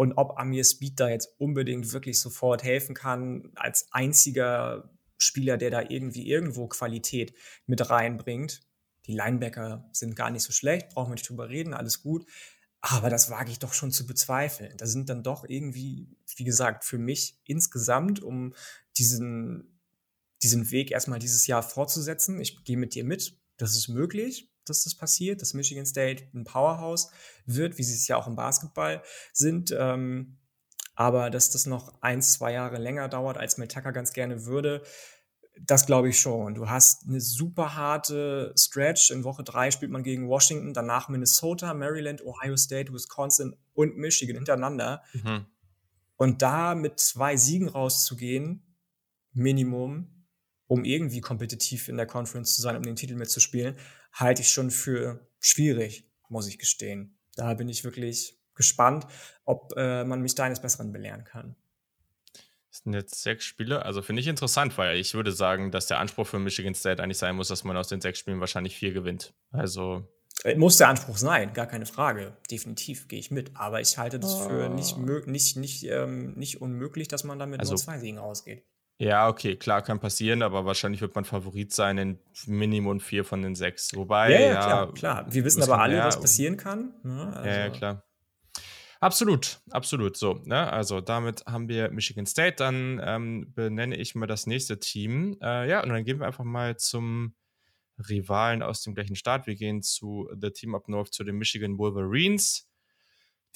Und 0.00 0.14
ob 0.14 0.38
Amir 0.38 0.64
Speed 0.64 0.98
da 0.98 1.10
jetzt 1.10 1.28
unbedingt 1.36 1.92
wirklich 1.92 2.18
sofort 2.20 2.62
helfen 2.62 2.94
kann, 2.94 3.52
als 3.54 3.86
einziger 3.90 4.90
Spieler, 5.18 5.58
der 5.58 5.68
da 5.68 5.82
irgendwie 5.86 6.26
irgendwo 6.26 6.68
Qualität 6.68 7.34
mit 7.66 7.90
reinbringt, 7.90 8.62
die 9.04 9.12
Linebacker 9.12 9.90
sind 9.92 10.16
gar 10.16 10.30
nicht 10.30 10.42
so 10.42 10.52
schlecht, 10.52 10.88
brauchen 10.94 11.10
wir 11.10 11.16
nicht 11.16 11.28
drüber 11.28 11.50
reden, 11.50 11.74
alles 11.74 12.02
gut. 12.02 12.24
Aber 12.80 13.10
das 13.10 13.28
wage 13.28 13.50
ich 13.50 13.58
doch 13.58 13.74
schon 13.74 13.90
zu 13.90 14.06
bezweifeln. 14.06 14.74
Da 14.78 14.86
sind 14.86 15.10
dann 15.10 15.22
doch 15.22 15.44
irgendwie, 15.46 16.16
wie 16.34 16.44
gesagt, 16.44 16.86
für 16.86 16.96
mich 16.96 17.38
insgesamt, 17.44 18.22
um 18.22 18.54
diesen, 18.96 19.82
diesen 20.42 20.70
Weg 20.70 20.92
erstmal 20.92 21.18
dieses 21.18 21.46
Jahr 21.46 21.62
fortzusetzen, 21.62 22.40
ich 22.40 22.64
gehe 22.64 22.78
mit 22.78 22.94
dir 22.94 23.04
mit, 23.04 23.38
das 23.58 23.76
ist 23.76 23.88
möglich, 23.88 24.50
dass 24.70 24.84
das 24.84 24.94
passiert, 24.94 25.42
dass 25.42 25.54
Michigan 25.54 25.86
State 25.86 26.24
ein 26.34 26.44
Powerhouse 26.44 27.10
wird, 27.44 27.76
wie 27.78 27.82
sie 27.82 27.94
es 27.94 28.08
ja 28.08 28.16
auch 28.16 28.26
im 28.26 28.36
Basketball 28.36 29.02
sind. 29.32 29.74
Ähm, 29.78 30.38
aber 30.94 31.30
dass 31.30 31.50
das 31.50 31.66
noch 31.66 32.00
ein, 32.02 32.22
zwei 32.22 32.52
Jahre 32.52 32.78
länger 32.78 33.08
dauert, 33.08 33.38
als 33.38 33.58
Mel 33.58 33.68
Tucker 33.68 33.92
ganz 33.92 34.12
gerne 34.12 34.44
würde, 34.44 34.82
das 35.66 35.86
glaube 35.86 36.08
ich 36.08 36.18
schon. 36.18 36.54
Du 36.54 36.68
hast 36.68 37.06
eine 37.06 37.20
super 37.20 37.74
harte 37.74 38.54
Stretch. 38.56 39.10
In 39.10 39.24
Woche 39.24 39.42
drei 39.42 39.70
spielt 39.70 39.90
man 39.90 40.02
gegen 40.02 40.28
Washington, 40.28 40.72
danach 40.72 41.08
Minnesota, 41.08 41.74
Maryland, 41.74 42.24
Ohio 42.24 42.56
State, 42.56 42.92
Wisconsin 42.92 43.56
und 43.74 43.96
Michigan 43.96 44.36
hintereinander. 44.36 45.02
Mhm. 45.12 45.46
Und 46.16 46.42
da 46.42 46.74
mit 46.74 46.98
zwei 46.98 47.36
Siegen 47.36 47.68
rauszugehen, 47.68 48.76
Minimum, 49.32 50.26
um 50.66 50.84
irgendwie 50.84 51.20
kompetitiv 51.20 51.88
in 51.88 51.96
der 51.96 52.06
Conference 52.06 52.54
zu 52.54 52.62
sein, 52.62 52.76
um 52.76 52.82
den 52.82 52.96
Titel 52.96 53.16
mitzuspielen, 53.16 53.76
halte 54.12 54.42
ich 54.42 54.50
schon 54.50 54.70
für 54.70 55.26
schwierig, 55.38 56.08
muss 56.28 56.46
ich 56.46 56.58
gestehen. 56.58 57.16
Da 57.36 57.54
bin 57.54 57.68
ich 57.68 57.84
wirklich 57.84 58.38
gespannt, 58.54 59.06
ob 59.44 59.72
äh, 59.76 60.04
man 60.04 60.20
mich 60.20 60.34
da 60.34 60.44
eines 60.44 60.60
Besseren 60.60 60.92
belehren 60.92 61.24
kann. 61.24 61.56
Das 62.70 62.84
sind 62.84 62.92
jetzt 62.92 63.22
sechs 63.22 63.44
Spiele. 63.44 63.84
Also 63.84 64.00
finde 64.00 64.20
ich 64.20 64.28
interessant, 64.28 64.78
weil 64.78 64.96
ich 64.96 65.14
würde 65.14 65.32
sagen, 65.32 65.72
dass 65.72 65.86
der 65.86 65.98
Anspruch 65.98 66.26
für 66.26 66.38
Michigan 66.38 66.74
State 66.74 67.02
eigentlich 67.02 67.18
sein 67.18 67.34
muss, 67.34 67.48
dass 67.48 67.64
man 67.64 67.76
aus 67.76 67.88
den 67.88 68.00
sechs 68.00 68.20
Spielen 68.20 68.38
wahrscheinlich 68.38 68.76
vier 68.76 68.92
gewinnt. 68.92 69.34
Also. 69.50 70.06
Äh, 70.44 70.54
muss 70.54 70.76
der 70.76 70.88
Anspruch 70.88 71.16
sein, 71.16 71.52
gar 71.52 71.66
keine 71.66 71.86
Frage. 71.86 72.36
Definitiv 72.50 73.08
gehe 73.08 73.18
ich 73.18 73.32
mit. 73.32 73.56
Aber 73.56 73.80
ich 73.80 73.98
halte 73.98 74.20
das 74.20 74.40
für 74.40 74.68
nicht, 74.68 74.96
nicht, 74.98 75.56
nicht, 75.56 75.84
ähm, 75.84 76.34
nicht 76.34 76.62
unmöglich, 76.62 77.08
dass 77.08 77.24
man 77.24 77.40
damit 77.40 77.58
also, 77.60 77.72
nur 77.72 77.78
zwei 77.78 77.98
Siegen 77.98 78.18
rausgeht. 78.18 78.64
Ja, 79.00 79.30
okay, 79.30 79.56
klar, 79.56 79.80
kann 79.80 79.98
passieren, 79.98 80.42
aber 80.42 80.66
wahrscheinlich 80.66 81.00
wird 81.00 81.14
man 81.14 81.24
Favorit 81.24 81.72
sein 81.72 81.96
in 81.96 82.18
Minimum 82.46 83.00
vier 83.00 83.24
von 83.24 83.40
den 83.40 83.54
sechs. 83.54 83.96
Wobei, 83.96 84.30
ja, 84.30 84.40
ja, 84.40 84.46
ja 84.46 84.60
klar, 84.60 84.92
klar. 84.92 85.26
Wir 85.30 85.42
wissen 85.42 85.62
aber 85.62 85.80
alle, 85.80 85.98
was 86.00 86.20
passieren 86.20 86.58
kann. 86.58 86.92
Ne? 87.02 87.32
Also. 87.34 87.48
Ja, 87.48 87.58
ja, 87.58 87.70
klar. 87.70 88.04
Absolut, 89.00 89.60
absolut. 89.70 90.18
So, 90.18 90.42
ne? 90.44 90.70
also 90.70 91.00
damit 91.00 91.46
haben 91.46 91.70
wir 91.70 91.90
Michigan 91.90 92.26
State. 92.26 92.56
Dann 92.56 93.00
ähm, 93.02 93.50
benenne 93.54 93.96
ich 93.96 94.14
mal 94.14 94.26
das 94.26 94.46
nächste 94.46 94.78
Team. 94.78 95.38
Äh, 95.42 95.70
ja, 95.70 95.82
und 95.82 95.88
dann 95.88 96.04
gehen 96.04 96.20
wir 96.20 96.26
einfach 96.26 96.44
mal 96.44 96.76
zum 96.76 97.34
Rivalen 98.10 98.62
aus 98.62 98.82
dem 98.82 98.94
gleichen 98.94 99.16
Staat. 99.16 99.46
Wir 99.46 99.54
gehen 99.54 99.80
zu 99.80 100.28
The 100.38 100.50
Team 100.50 100.74
Up 100.74 100.88
North, 100.90 101.14
zu 101.14 101.24
den 101.24 101.36
Michigan 101.36 101.78
Wolverines. 101.78 102.68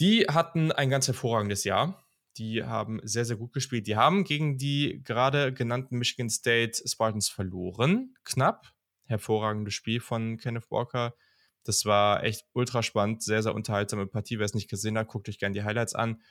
Die 0.00 0.22
hatten 0.22 0.72
ein 0.72 0.88
ganz 0.88 1.06
hervorragendes 1.06 1.64
Jahr. 1.64 2.02
Die 2.36 2.64
haben 2.64 3.00
sehr, 3.04 3.24
sehr 3.24 3.36
gut 3.36 3.52
gespielt. 3.52 3.86
Die 3.86 3.96
haben 3.96 4.24
gegen 4.24 4.58
die 4.58 5.00
gerade 5.04 5.52
genannten 5.52 5.98
Michigan 5.98 6.30
State 6.30 6.82
Spartans 6.86 7.28
verloren. 7.28 8.14
Knapp. 8.24 8.72
Hervorragendes 9.06 9.74
Spiel 9.74 10.00
von 10.00 10.38
Kenneth 10.38 10.70
Walker. 10.70 11.14
Das 11.62 11.84
war 11.84 12.24
echt 12.24 12.46
ultra 12.52 12.82
spannend, 12.82 13.22
sehr, 13.22 13.42
sehr 13.42 13.54
unterhaltsame 13.54 14.06
Partie. 14.06 14.38
Wer 14.38 14.46
es 14.46 14.54
nicht 14.54 14.68
gesehen 14.68 14.98
hat, 14.98 15.08
guckt 15.08 15.28
euch 15.28 15.38
gerne 15.38 15.54
die 15.54 15.62
Highlights 15.62 15.94
an. 15.94 16.22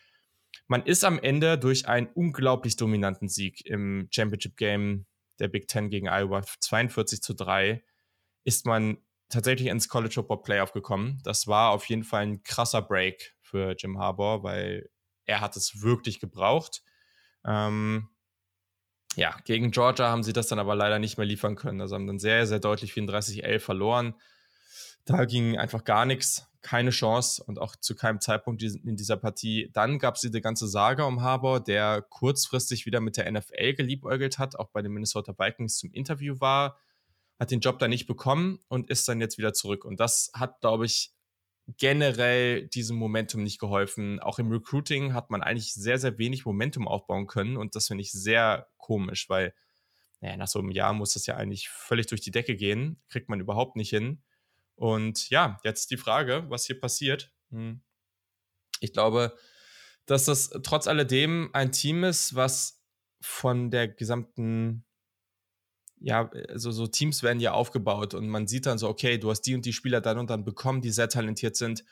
Man 0.67 0.83
ist 0.83 1.03
am 1.03 1.19
Ende 1.19 1.57
durch 1.57 1.87
einen 1.87 2.07
unglaublich 2.07 2.75
dominanten 2.75 3.29
Sieg 3.29 3.65
im 3.65 4.07
Championship 4.11 4.57
Game 4.57 5.05
der 5.39 5.47
Big 5.47 5.67
Ten 5.67 5.89
gegen 5.89 6.07
Iowa 6.07 6.43
42 6.43 7.21
zu 7.21 7.33
3 7.33 7.83
ist 8.43 8.65
man 8.65 8.97
tatsächlich 9.29 9.69
ins 9.69 9.89
College 9.89 10.13
Football 10.13 10.43
Playoff 10.43 10.73
gekommen. 10.73 11.19
Das 11.23 11.47
war 11.47 11.71
auf 11.71 11.85
jeden 11.85 12.03
Fall 12.03 12.23
ein 12.23 12.43
krasser 12.43 12.81
Break 12.81 13.35
für 13.41 13.75
Jim 13.77 13.97
Harbour, 13.97 14.43
weil 14.43 14.89
er 15.25 15.41
hat 15.41 15.55
es 15.57 15.81
wirklich 15.81 16.19
gebraucht. 16.19 16.83
Ähm, 17.45 18.09
ja, 19.15 19.37
gegen 19.45 19.71
Georgia 19.71 20.09
haben 20.09 20.23
sie 20.23 20.33
das 20.33 20.47
dann 20.47 20.59
aber 20.59 20.75
leider 20.75 20.99
nicht 20.99 21.17
mehr 21.17 21.27
liefern 21.27 21.55
können. 21.55 21.81
Also 21.81 21.95
haben 21.95 22.07
dann 22.07 22.19
sehr, 22.19 22.47
sehr 22.47 22.59
deutlich 22.59 22.93
34-11 22.93 23.59
verloren. 23.59 24.15
Da 25.05 25.25
ging 25.25 25.57
einfach 25.57 25.83
gar 25.83 26.05
nichts, 26.05 26.47
keine 26.61 26.91
Chance 26.91 27.43
und 27.43 27.59
auch 27.59 27.75
zu 27.75 27.93
keinem 27.93 28.21
Zeitpunkt 28.21 28.63
in 28.63 28.95
dieser 28.95 29.17
Partie. 29.17 29.69
Dann 29.73 29.99
gab 29.99 30.15
es 30.15 30.21
diese 30.21 30.41
ganze 30.41 30.67
Sage 30.67 31.05
um 31.05 31.21
Harbour, 31.21 31.59
der 31.59 32.01
kurzfristig 32.01 32.85
wieder 32.85 33.01
mit 33.01 33.17
der 33.17 33.29
NFL 33.29 33.73
geliebäugelt 33.73 34.39
hat, 34.39 34.55
auch 34.55 34.69
bei 34.69 34.81
den 34.81 34.93
Minnesota 34.93 35.37
Vikings 35.37 35.77
zum 35.77 35.91
Interview 35.91 36.39
war, 36.39 36.79
hat 37.37 37.51
den 37.51 37.59
Job 37.59 37.79
da 37.79 37.87
nicht 37.87 38.07
bekommen 38.07 38.59
und 38.69 38.89
ist 38.89 39.07
dann 39.09 39.19
jetzt 39.19 39.37
wieder 39.37 39.53
zurück. 39.53 39.83
Und 39.83 39.99
das 39.99 40.31
hat, 40.33 40.61
glaube 40.61 40.85
ich, 40.85 41.11
generell 41.77 42.67
diesem 42.67 42.97
Momentum 42.97 43.43
nicht 43.43 43.59
geholfen. 43.59 44.19
Auch 44.19 44.39
im 44.39 44.51
Recruiting 44.51 45.13
hat 45.13 45.29
man 45.29 45.41
eigentlich 45.41 45.73
sehr, 45.73 45.97
sehr 45.97 46.17
wenig 46.17 46.45
Momentum 46.45 46.87
aufbauen 46.87 47.27
können 47.27 47.57
und 47.57 47.75
das 47.75 47.87
finde 47.87 48.01
ich 48.01 48.11
sehr 48.11 48.67
komisch, 48.77 49.29
weil 49.29 49.53
naja, 50.23 50.37
nach 50.37 50.47
so 50.47 50.59
einem 50.59 50.71
Jahr 50.71 50.93
muss 50.93 51.13
das 51.13 51.25
ja 51.25 51.35
eigentlich 51.35 51.67
völlig 51.67 52.07
durch 52.07 52.21
die 52.21 52.31
Decke 52.31 52.55
gehen, 52.55 53.01
kriegt 53.09 53.27
man 53.27 53.41
überhaupt 53.41 53.75
nicht 53.75 53.89
hin. 53.89 54.23
Und 54.75 55.29
ja, 55.29 55.59
jetzt 55.65 55.91
die 55.91 55.97
Frage, 55.97 56.45
was 56.49 56.65
hier 56.65 56.79
passiert. 56.79 57.33
Hm. 57.51 57.81
Ich 58.79 58.93
glaube, 58.93 59.37
dass 60.05 60.25
das 60.25 60.49
trotz 60.63 60.87
alledem 60.87 61.49
ein 61.51 61.73
Team 61.73 62.05
ist, 62.05 62.35
was 62.35 62.81
von 63.21 63.69
der 63.69 63.89
gesamten 63.89 64.85
ja, 66.03 66.29
also 66.49 66.71
so 66.71 66.85
Teams 66.85 67.23
werden 67.23 67.39
ja 67.39 67.53
aufgebaut 67.53 68.13
und 68.13 68.27
man 68.27 68.45
sieht 68.45 68.65
dann 68.65 68.77
so, 68.77 68.89
okay, 68.89 69.17
du 69.17 69.31
hast 69.31 69.41
die 69.43 69.55
und 69.55 69.65
die 69.65 69.71
Spieler 69.71 70.01
dann 70.01 70.17
und 70.17 70.29
dann 70.29 70.43
bekommen, 70.43 70.81
die 70.81 70.91
sehr 70.91 71.07
talentiert 71.07 71.55
sind. 71.55 71.85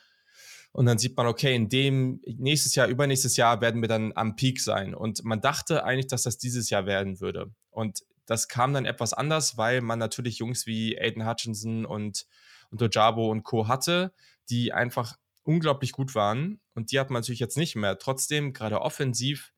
Und 0.73 0.85
dann 0.85 0.97
sieht 0.97 1.15
man, 1.15 1.27
okay, 1.27 1.55
in 1.55 1.69
dem 1.69 2.21
nächstes 2.25 2.75
Jahr, 2.75 2.87
übernächstes 2.87 3.37
Jahr 3.37 3.61
werden 3.61 3.81
wir 3.81 3.87
dann 3.87 4.11
am 4.15 4.35
Peak 4.35 4.59
sein. 4.59 4.93
Und 4.93 5.23
man 5.23 5.39
dachte 5.39 5.85
eigentlich, 5.85 6.07
dass 6.07 6.23
das 6.23 6.37
dieses 6.37 6.69
Jahr 6.69 6.85
werden 6.85 7.21
würde. 7.21 7.51
Und 7.69 8.03
das 8.25 8.49
kam 8.49 8.73
dann 8.73 8.85
etwas 8.85 9.13
anders, 9.13 9.57
weil 9.57 9.79
man 9.79 9.99
natürlich 9.99 10.39
Jungs 10.39 10.65
wie 10.67 10.99
Aiden 10.99 11.25
Hutchinson 11.25 11.85
und, 11.85 12.25
und 12.69 12.81
Ojabo 12.81 13.31
und 13.31 13.43
Co. 13.43 13.69
hatte, 13.69 14.13
die 14.49 14.73
einfach 14.73 15.17
unglaublich 15.43 15.93
gut 15.93 16.15
waren. 16.15 16.59
Und 16.73 16.91
die 16.91 16.99
hat 16.99 17.09
man 17.09 17.21
natürlich 17.21 17.39
jetzt 17.39 17.57
nicht 17.57 17.77
mehr. 17.77 17.97
Trotzdem, 17.97 18.51
gerade 18.51 18.81
offensiv, 18.81 19.53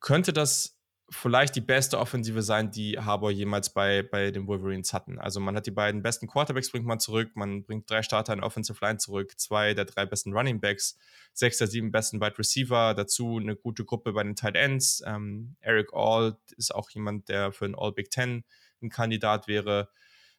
könnte 0.00 0.34
das 0.34 0.75
vielleicht 1.08 1.54
die 1.54 1.60
beste 1.60 1.98
Offensive 1.98 2.42
sein, 2.42 2.70
die 2.70 2.98
Harbour 2.98 3.30
jemals 3.30 3.72
bei, 3.72 4.02
bei 4.02 4.32
den 4.32 4.46
Wolverines 4.46 4.92
hatten. 4.92 5.18
Also 5.18 5.38
man 5.38 5.54
hat 5.54 5.66
die 5.66 5.70
beiden 5.70 6.02
besten 6.02 6.26
Quarterbacks 6.26 6.70
bringt 6.70 6.86
man 6.86 6.98
zurück, 6.98 7.30
man 7.34 7.62
bringt 7.62 7.88
drei 7.88 8.02
Starter 8.02 8.32
in 8.32 8.42
Offensive 8.42 8.84
Line 8.84 8.98
zurück, 8.98 9.38
zwei 9.38 9.74
der 9.74 9.84
drei 9.84 10.04
besten 10.04 10.32
Running 10.32 10.60
Backs, 10.60 10.98
sechs 11.32 11.58
der 11.58 11.68
sieben 11.68 11.92
besten 11.92 12.20
Wide 12.20 12.38
Receiver, 12.38 12.94
dazu 12.94 13.38
eine 13.38 13.54
gute 13.54 13.84
Gruppe 13.84 14.12
bei 14.12 14.24
den 14.24 14.34
Tight 14.34 14.56
Ends. 14.56 15.02
Ähm, 15.06 15.56
Eric 15.60 15.90
All 15.92 16.36
ist 16.56 16.74
auch 16.74 16.90
jemand, 16.90 17.28
der 17.28 17.52
für 17.52 17.66
ein 17.66 17.76
All 17.76 17.92
Big 17.92 18.10
Ten 18.10 18.44
ein 18.82 18.90
Kandidat 18.90 19.46
wäre. 19.46 19.88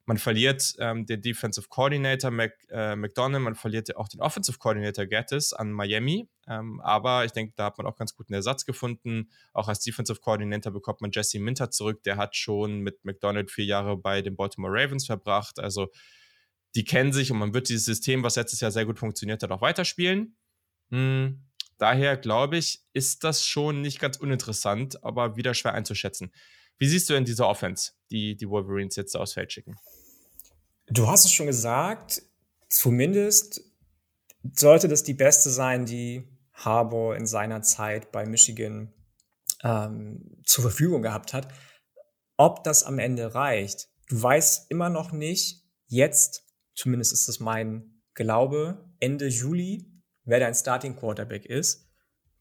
Man 0.08 0.17
verliert 0.17 0.74
ähm, 0.80 1.06
den 1.06 1.22
Defensive 1.22 1.67
Coordinator 1.67 2.32
Mac, 2.32 2.54
äh, 2.70 2.96
McDonald, 2.96 3.43
man 3.43 3.56
verliert 3.56 3.93
auch 3.98 4.08
den 4.08 4.22
Offensive 4.22 4.58
Coordinator 4.58 5.06
Gattis 5.06 5.52
an 5.52 5.74
Miami. 5.74 6.30
Ähm, 6.48 6.80
aber 6.80 7.26
ich 7.26 7.34
denke, 7.34 7.52
da 7.58 7.65
hat 7.65 7.78
man 7.78 7.86
auch 7.86 7.98
ganz 7.98 8.15
guten 8.15 8.34
Ersatz 8.34 8.65
gefunden. 8.65 9.30
Auch 9.52 9.67
als 9.67 9.82
Defensive 9.82 10.22
Coordinator 10.22 10.72
bekommt 10.72 11.02
man 11.02 11.12
Jesse 11.12 11.39
Minter 11.39 11.72
zurück. 11.72 12.04
Der 12.04 12.15
hat 12.15 12.38
schon 12.38 12.80
mit 12.80 13.04
McDonald 13.04 13.52
vier 13.52 13.65
Jahre 13.65 13.98
bei 13.98 14.22
den 14.22 14.38
Baltimore 14.38 14.72
Ravens 14.74 15.06
verbracht. 15.06 15.60
Also 15.60 15.89
die 16.74 16.86
kennen 16.86 17.12
sich 17.12 17.30
und 17.30 17.39
man 17.39 17.54
wird 17.54 17.67
dieses 17.67 17.84
System, 17.84 18.24
was 18.24 18.38
letztes 18.38 18.62
Jahr 18.62 18.72
sehr 18.72 18.86
gut 18.86 19.00
funktioniert 19.00 19.43
hat, 19.43 19.52
auch 19.52 19.62
weiterspielen. 19.62 20.38
Hm, 20.89 21.43
daher 21.80 22.15
glaube 22.15 22.58
ich, 22.58 22.82
ist 22.93 23.26
das 23.26 23.46
schon 23.46 23.82
nicht 23.82 24.00
ganz 24.00 24.15
uninteressant, 24.15 25.04
aber 25.04 25.36
wieder 25.36 25.54
schwer 25.54 25.74
einzuschätzen. 25.74 26.32
Wie 26.78 26.88
siehst 26.88 27.10
du 27.10 27.15
in 27.15 27.26
dieser 27.26 27.50
Offense, 27.50 27.91
die 28.10 28.38
die 28.38 28.48
Wolverines 28.48 28.96
jetzt 28.96 29.17
aufs 29.17 29.34
Feld 29.34 29.52
schicken? 29.52 29.76
Du 30.89 31.08
hast 31.08 31.26
es 31.26 31.34
schon 31.34 31.47
gesagt, 31.47 32.21
zumindest 32.69 33.62
sollte 34.54 34.88
das 34.88 35.04
die 35.04 35.13
beste 35.13 35.50
sein, 35.50 35.86
die 35.86 36.23
Harbour 36.54 37.17
in 37.17 37.28
seiner 37.28 37.62
Zeit 37.62 38.12
bei 38.12 38.26
Michigan 38.26 38.93
ähm, 39.63 40.41
zur 40.45 40.63
Verfügung 40.63 41.02
gehabt 41.02 41.34
hat. 41.34 41.54
Ob 42.38 42.63
das 42.63 42.84
am 42.84 43.00
Ende 43.00 43.36
reicht, 43.36 43.89
du 44.08 44.21
weißt 44.21 44.71
immer 44.71 44.89
noch 44.89 45.12
nicht, 45.12 45.65
jetzt, 45.88 46.45
zumindest 46.73 47.12
ist 47.12 47.28
das 47.28 47.39
mein 47.39 48.02
Glaube, 48.13 48.89
Ende 49.00 49.28
Juli, 49.28 49.91
wer 50.23 50.39
dein 50.39 50.56
Starting 50.56 50.95
Quarterback 50.95 51.45
ist. 51.45 51.89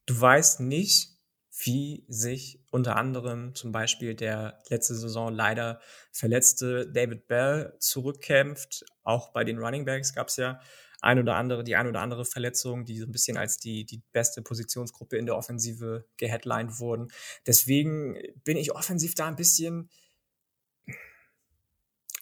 Du 0.05 0.19
weißt 0.19 0.61
nicht, 0.61 1.17
wie 1.63 2.05
sich 2.07 2.65
unter 2.77 2.95
anderem 2.95 3.53
zum 3.55 3.71
Beispiel 3.71 4.15
der 4.15 4.59
letzte 4.69 4.95
Saison 4.95 5.33
leider 5.33 5.81
verletzte 6.11 6.89
David 6.89 7.27
Bell 7.27 7.75
zurückkämpft. 7.79 8.85
Auch 9.03 9.33
bei 9.33 9.43
den 9.43 9.57
Running 9.57 9.83
Backs 9.83 10.13
gab 10.13 10.27
es 10.27 10.37
ja 10.37 10.59
ein 11.01 11.19
oder 11.19 11.35
andere, 11.35 11.63
die 11.63 11.75
ein 11.75 11.87
oder 11.87 12.01
andere 12.01 12.23
Verletzung, 12.23 12.85
die 12.85 12.97
so 12.97 13.05
ein 13.05 13.11
bisschen 13.11 13.37
als 13.37 13.57
die, 13.57 13.85
die 13.85 14.01
beste 14.11 14.41
Positionsgruppe 14.41 15.17
in 15.17 15.25
der 15.25 15.35
Offensive 15.35 16.05
geheadlined 16.17 16.79
wurden. 16.79 17.09
Deswegen 17.45 18.17
bin 18.43 18.57
ich 18.57 18.71
offensiv 18.71 19.15
da 19.15 19.27
ein 19.27 19.35
bisschen, 19.35 19.89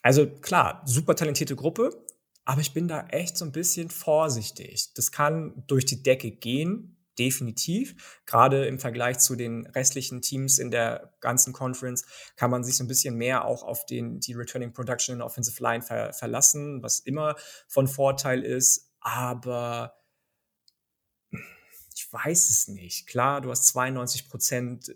also 0.02 0.28
klar, 0.28 0.84
super 0.86 1.16
talentierte 1.16 1.56
Gruppe, 1.56 2.06
aber 2.46 2.62
ich 2.62 2.74
bin 2.74 2.88
da 2.88 3.08
echt 3.08 3.38
so 3.38 3.46
ein 3.46 3.52
bisschen 3.52 3.90
vorsichtig. 3.90 4.94
Das 4.94 5.12
kann 5.12 5.64
durch 5.68 5.86
die 5.86 6.04
Decke 6.04 6.32
gehen, 6.32 6.95
definitiv. 7.18 8.22
Gerade 8.26 8.66
im 8.66 8.80
Vergleich 8.80 9.20
zu 9.20 9.36
den 9.36 9.66
restlichen 9.68 10.22
Teams 10.22 10.60
in 10.60 10.72
der 10.72 11.14
ganzen 11.20 11.54
Conference 11.54 12.06
kann 12.36 12.52
man 12.52 12.64
sich 12.64 12.78
so 12.78 12.84
ein 12.84 12.88
bisschen 12.88 13.16
mehr 13.16 13.46
auch 13.46 13.64
auf 13.64 13.86
den, 13.86 14.20
die 14.20 14.34
Returning 14.34 14.74
Production 14.74 15.16
in 15.16 15.22
Offensive 15.22 15.62
Line 15.62 15.82
ver, 15.82 16.14
verlassen, 16.14 16.82
was 16.84 17.00
immer 17.00 17.36
von 17.68 17.88
Vorteil 17.88 18.44
ist. 18.44 18.92
Aber 19.00 19.96
ich 21.96 22.12
weiß 22.12 22.50
es 22.50 22.68
nicht. 22.68 23.08
Klar, 23.08 23.42
du 23.42 23.50
hast 23.52 23.68
92 23.68 24.28
Prozent 24.28 24.96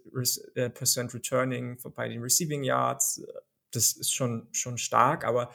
äh, 0.55 0.69
Percent 0.69 1.13
Returning 1.13 1.77
bei 1.95 2.09
den 2.09 2.21
Receiving 2.21 2.63
Yards. 2.63 3.21
Das 3.71 3.93
ist 3.93 4.13
schon, 4.13 4.49
schon 4.51 4.77
stark, 4.77 5.23
aber 5.23 5.53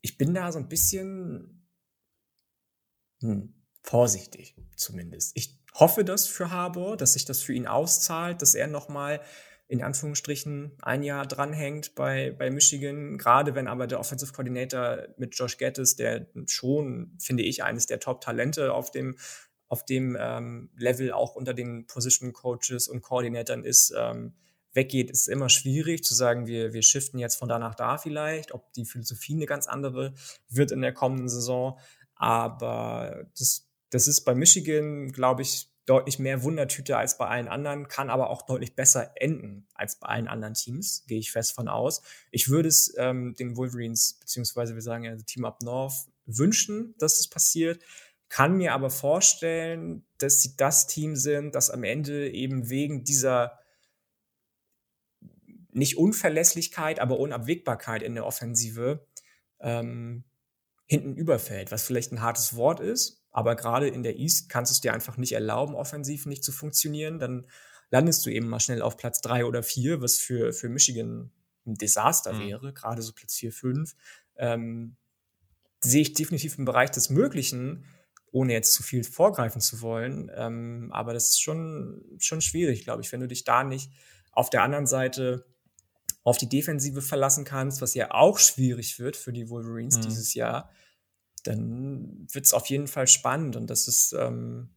ich 0.00 0.16
bin 0.16 0.34
da 0.34 0.52
so 0.52 0.58
ein 0.58 0.68
bisschen, 0.68 1.66
hm, 3.20 3.57
vorsichtig 3.88 4.54
zumindest. 4.76 5.32
Ich 5.34 5.58
hoffe 5.72 6.04
das 6.04 6.26
für 6.26 6.50
Harbour, 6.50 6.98
dass 6.98 7.14
sich 7.14 7.24
das 7.24 7.40
für 7.40 7.54
ihn 7.54 7.66
auszahlt, 7.66 8.42
dass 8.42 8.54
er 8.54 8.66
nochmal 8.66 9.20
in 9.66 9.82
Anführungsstrichen 9.82 10.76
ein 10.82 11.02
Jahr 11.02 11.26
dranhängt 11.26 11.94
bei, 11.94 12.34
bei 12.38 12.50
Michigan. 12.50 13.16
Gerade 13.16 13.54
wenn 13.54 13.66
aber 13.66 13.86
der 13.86 13.98
Offensive 13.98 14.32
Coordinator 14.32 15.08
mit 15.16 15.34
Josh 15.34 15.56
Gettis, 15.56 15.96
der 15.96 16.26
schon, 16.46 17.16
finde 17.18 17.44
ich, 17.44 17.62
eines 17.62 17.86
der 17.86 17.98
Top-Talente 17.98 18.74
auf 18.74 18.90
dem, 18.90 19.16
auf 19.68 19.84
dem 19.86 20.16
ähm, 20.20 20.70
Level 20.76 21.12
auch 21.12 21.34
unter 21.34 21.54
den 21.54 21.86
Position 21.86 22.34
Coaches 22.34 22.88
und 22.88 23.00
Koordinatoren 23.00 23.64
ist, 23.64 23.94
ähm, 23.96 24.34
weggeht, 24.74 25.10
ist 25.10 25.28
immer 25.28 25.48
schwierig 25.48 26.04
zu 26.04 26.14
sagen, 26.14 26.46
wir, 26.46 26.74
wir 26.74 26.82
shiften 26.82 27.18
jetzt 27.18 27.36
von 27.36 27.48
da 27.48 27.58
nach 27.58 27.74
da 27.74 27.96
vielleicht, 27.96 28.52
ob 28.52 28.70
die 28.74 28.84
Philosophie 28.84 29.34
eine 29.34 29.46
ganz 29.46 29.66
andere 29.66 30.14
wird 30.48 30.72
in 30.72 30.82
der 30.82 30.92
kommenden 30.92 31.28
Saison. 31.30 31.78
Aber 32.14 33.26
das 33.38 33.67
das 33.90 34.08
ist 34.08 34.22
bei 34.22 34.34
Michigan, 34.34 35.12
glaube 35.12 35.42
ich, 35.42 35.70
deutlich 35.86 36.18
mehr 36.18 36.42
Wundertüte 36.42 36.98
als 36.98 37.16
bei 37.16 37.26
allen 37.26 37.48
anderen, 37.48 37.88
kann 37.88 38.10
aber 38.10 38.28
auch 38.28 38.42
deutlich 38.42 38.74
besser 38.74 39.12
enden 39.14 39.66
als 39.72 39.96
bei 39.96 40.08
allen 40.08 40.28
anderen 40.28 40.52
Teams, 40.54 41.04
gehe 41.06 41.18
ich 41.18 41.32
fest 41.32 41.52
von 41.52 41.68
aus. 41.68 42.02
Ich 42.30 42.50
würde 42.50 42.68
es 42.68 42.94
ähm, 42.98 43.34
den 43.36 43.56
Wolverines, 43.56 44.18
beziehungsweise 44.20 44.74
wir 44.74 44.82
sagen 44.82 45.04
ja 45.04 45.16
Team 45.16 45.46
Up 45.46 45.62
North, 45.62 46.08
wünschen, 46.26 46.94
dass 46.98 47.20
es 47.20 47.28
passiert, 47.28 47.82
kann 48.28 48.58
mir 48.58 48.74
aber 48.74 48.90
vorstellen, 48.90 50.04
dass 50.18 50.42
sie 50.42 50.56
das 50.56 50.86
Team 50.86 51.16
sind, 51.16 51.54
das 51.54 51.70
am 51.70 51.84
Ende 51.84 52.30
eben 52.30 52.68
wegen 52.68 53.04
dieser 53.04 53.58
nicht 55.70 55.96
Unverlässlichkeit, 55.96 56.98
aber 57.00 57.18
Unabwägbarkeit 57.18 58.02
in 58.02 58.14
der 58.14 58.26
Offensive 58.26 59.06
ähm, 59.60 60.24
hinten 60.86 61.16
überfällt, 61.16 61.70
was 61.70 61.84
vielleicht 61.84 62.12
ein 62.12 62.20
hartes 62.20 62.56
Wort 62.56 62.80
ist, 62.80 63.17
aber 63.30 63.56
gerade 63.56 63.88
in 63.88 64.02
der 64.02 64.18
East 64.18 64.48
kannst 64.48 64.70
du 64.70 64.74
es 64.74 64.80
dir 64.80 64.94
einfach 64.94 65.16
nicht 65.16 65.32
erlauben, 65.32 65.74
offensiv 65.74 66.26
nicht 66.26 66.44
zu 66.44 66.52
funktionieren. 66.52 67.18
Dann 67.18 67.46
landest 67.90 68.24
du 68.26 68.30
eben 68.30 68.48
mal 68.48 68.60
schnell 68.60 68.82
auf 68.82 68.96
Platz 68.96 69.20
drei 69.20 69.44
oder 69.44 69.62
vier, 69.62 70.00
was 70.02 70.16
für, 70.16 70.52
für 70.52 70.68
Michigan 70.68 71.30
ein 71.66 71.74
Desaster 71.74 72.32
mhm. 72.32 72.48
wäre, 72.48 72.72
gerade 72.72 73.02
so 73.02 73.12
Platz 73.12 73.34
vier, 73.34 73.52
fünf. 73.52 73.94
Ähm, 74.36 74.96
sehe 75.80 76.02
ich 76.02 76.14
definitiv 76.14 76.58
im 76.58 76.64
Bereich 76.64 76.90
des 76.90 77.10
Möglichen, 77.10 77.84
ohne 78.30 78.52
jetzt 78.52 78.72
zu 78.72 78.82
viel 78.82 79.04
vorgreifen 79.04 79.60
zu 79.60 79.80
wollen. 79.80 80.30
Ähm, 80.34 80.90
aber 80.92 81.14
das 81.14 81.30
ist 81.30 81.40
schon, 81.40 82.02
schon 82.18 82.40
schwierig, 82.40 82.84
glaube 82.84 83.02
ich, 83.02 83.12
wenn 83.12 83.20
du 83.20 83.28
dich 83.28 83.44
da 83.44 83.64
nicht 83.64 83.90
auf 84.32 84.50
der 84.50 84.62
anderen 84.62 84.86
Seite 84.86 85.46
auf 86.24 86.36
die 86.36 86.48
Defensive 86.48 87.00
verlassen 87.00 87.44
kannst, 87.44 87.80
was 87.80 87.94
ja 87.94 88.10
auch 88.10 88.38
schwierig 88.38 88.98
wird 88.98 89.16
für 89.16 89.32
die 89.32 89.48
Wolverines 89.48 89.96
mhm. 89.96 90.02
dieses 90.02 90.34
Jahr, 90.34 90.70
dann 91.48 92.26
wird 92.30 92.44
es 92.44 92.52
auf 92.52 92.66
jeden 92.66 92.86
Fall 92.86 93.06
spannend. 93.06 93.56
Und 93.56 93.68
das 93.68 93.88
ist 93.88 94.12
ähm, 94.12 94.74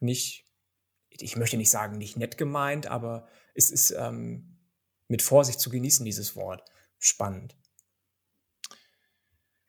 nicht, 0.00 0.46
ich 1.08 1.36
möchte 1.36 1.56
nicht 1.56 1.70
sagen, 1.70 1.96
nicht 1.96 2.16
nett 2.16 2.36
gemeint, 2.36 2.86
aber 2.86 3.26
es 3.54 3.70
ist 3.70 3.92
ähm, 3.92 4.58
mit 5.08 5.22
Vorsicht 5.22 5.60
zu 5.60 5.70
genießen, 5.70 6.04
dieses 6.04 6.36
Wort. 6.36 6.62
Spannend. 6.98 7.56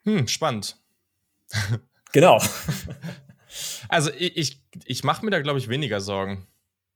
Hm, 0.04 0.28
spannend. 0.28 0.78
genau. 2.12 2.42
also 3.90 4.12
ich, 4.12 4.38
ich, 4.38 4.64
ich 4.84 5.04
mache 5.04 5.24
mir 5.24 5.32
da, 5.32 5.40
glaube 5.42 5.60
ich, 5.60 5.70
weniger 5.70 6.02
Sorgen. 6.02 6.48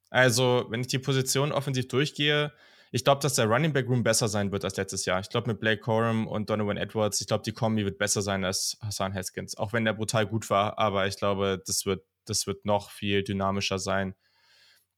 Also, 0.10 0.65
wenn 0.69 0.82
ich 0.82 0.88
die 0.88 0.99
Position 0.99 1.52
offensiv 1.52 1.88
durchgehe, 1.88 2.52
ich 2.91 3.04
glaube, 3.04 3.21
dass 3.21 3.36
der 3.36 3.45
Running 3.45 3.73
Back 3.73 3.88
Room 3.88 4.04
besser 4.04 4.28
sein 4.28 4.52
wird 4.52 4.63
als 4.65 4.78
letztes 4.78 5.06
Jahr. 5.06 5.19
Ich 5.19 5.30
glaube, 5.30 5.49
mit 5.52 5.60
Blake 5.60 5.82
Corum 5.82 6.28
und 6.28 6.49
Donovan 6.49 6.78
Edwards, 6.78 7.21
ich 7.21 7.28
glaube, 7.28 7.43
die 7.43 7.52
Kombi 7.52 7.86
wird 7.86 7.99
besser 7.99 8.21
sein 8.21 8.43
als 8.43 8.78
Hassan 8.82 9.13
Haskins. 9.13 9.56
Auch 9.58 9.73
wenn 9.73 9.86
der 9.86 9.93
brutal 9.93 10.25
gut 10.25 10.49
war, 10.49 10.80
aber 10.80 11.06
ich 11.06 11.17
glaube, 11.17 11.62
das 11.65 11.86
wird, 11.86 12.04
das 12.25 12.47
wird 12.47 12.65
noch 12.65 12.89
viel 12.89 13.23
dynamischer 13.23 13.78
sein. 13.78 14.15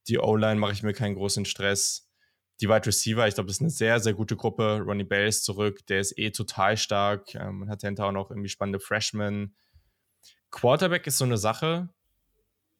Die 0.08 0.20
O-Line 0.20 0.60
mache 0.60 0.72
ich 0.72 0.84
mir 0.84 0.94
keinen 0.94 1.16
großen 1.16 1.46
Stress. 1.46 2.10
Die 2.62 2.70
Wide 2.70 2.86
Receiver, 2.86 3.28
ich 3.28 3.36
glaube, 3.36 3.48
das 3.48 3.58
ist 3.58 3.62
eine 3.62 3.70
sehr, 3.72 4.00
sehr 4.00 4.14
gute 4.14 4.36
Gruppe. 4.36 4.82
Ronnie 4.86 5.04
Bell 5.04 5.28
ist 5.28 5.44
zurück, 5.44 5.86
der 5.88 6.00
ist 6.00 6.18
eh 6.18 6.32
total 6.32 6.78
stark. 6.78 7.36
Ähm, 7.36 7.60
man 7.60 7.70
hat 7.70 7.82
hinterher 7.82 8.10
auch 8.10 8.14
noch 8.14 8.30
irgendwie 8.30 8.50
spannende 8.50 8.80
Freshmen. 8.80 9.56
Quarterback 10.52 11.08
ist 11.08 11.18
so 11.18 11.26
eine 11.26 11.38
Sache. 11.38 11.90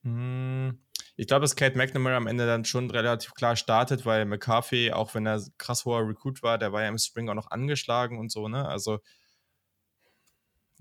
Hm 0.04 0.78
ich 1.16 1.26
glaube, 1.26 1.42
dass 1.42 1.56
Kate 1.56 1.76
McNamara 1.76 2.16
am 2.16 2.26
Ende 2.26 2.46
dann 2.46 2.64
schon 2.64 2.90
relativ 2.90 3.34
klar 3.34 3.54
startet, 3.56 4.06
weil 4.06 4.24
McCarthy, 4.24 4.92
auch 4.92 5.14
wenn 5.14 5.26
er 5.26 5.42
krass 5.58 5.84
hoher 5.84 6.08
Recruit 6.08 6.42
war, 6.42 6.58
der 6.58 6.72
war 6.72 6.82
ja 6.82 6.88
im 6.88 6.98
Spring 6.98 7.28
auch 7.28 7.34
noch 7.34 7.50
angeschlagen 7.50 8.18
und 8.18 8.32
so, 8.32 8.48
ne? 8.48 8.66
Also, 8.66 8.98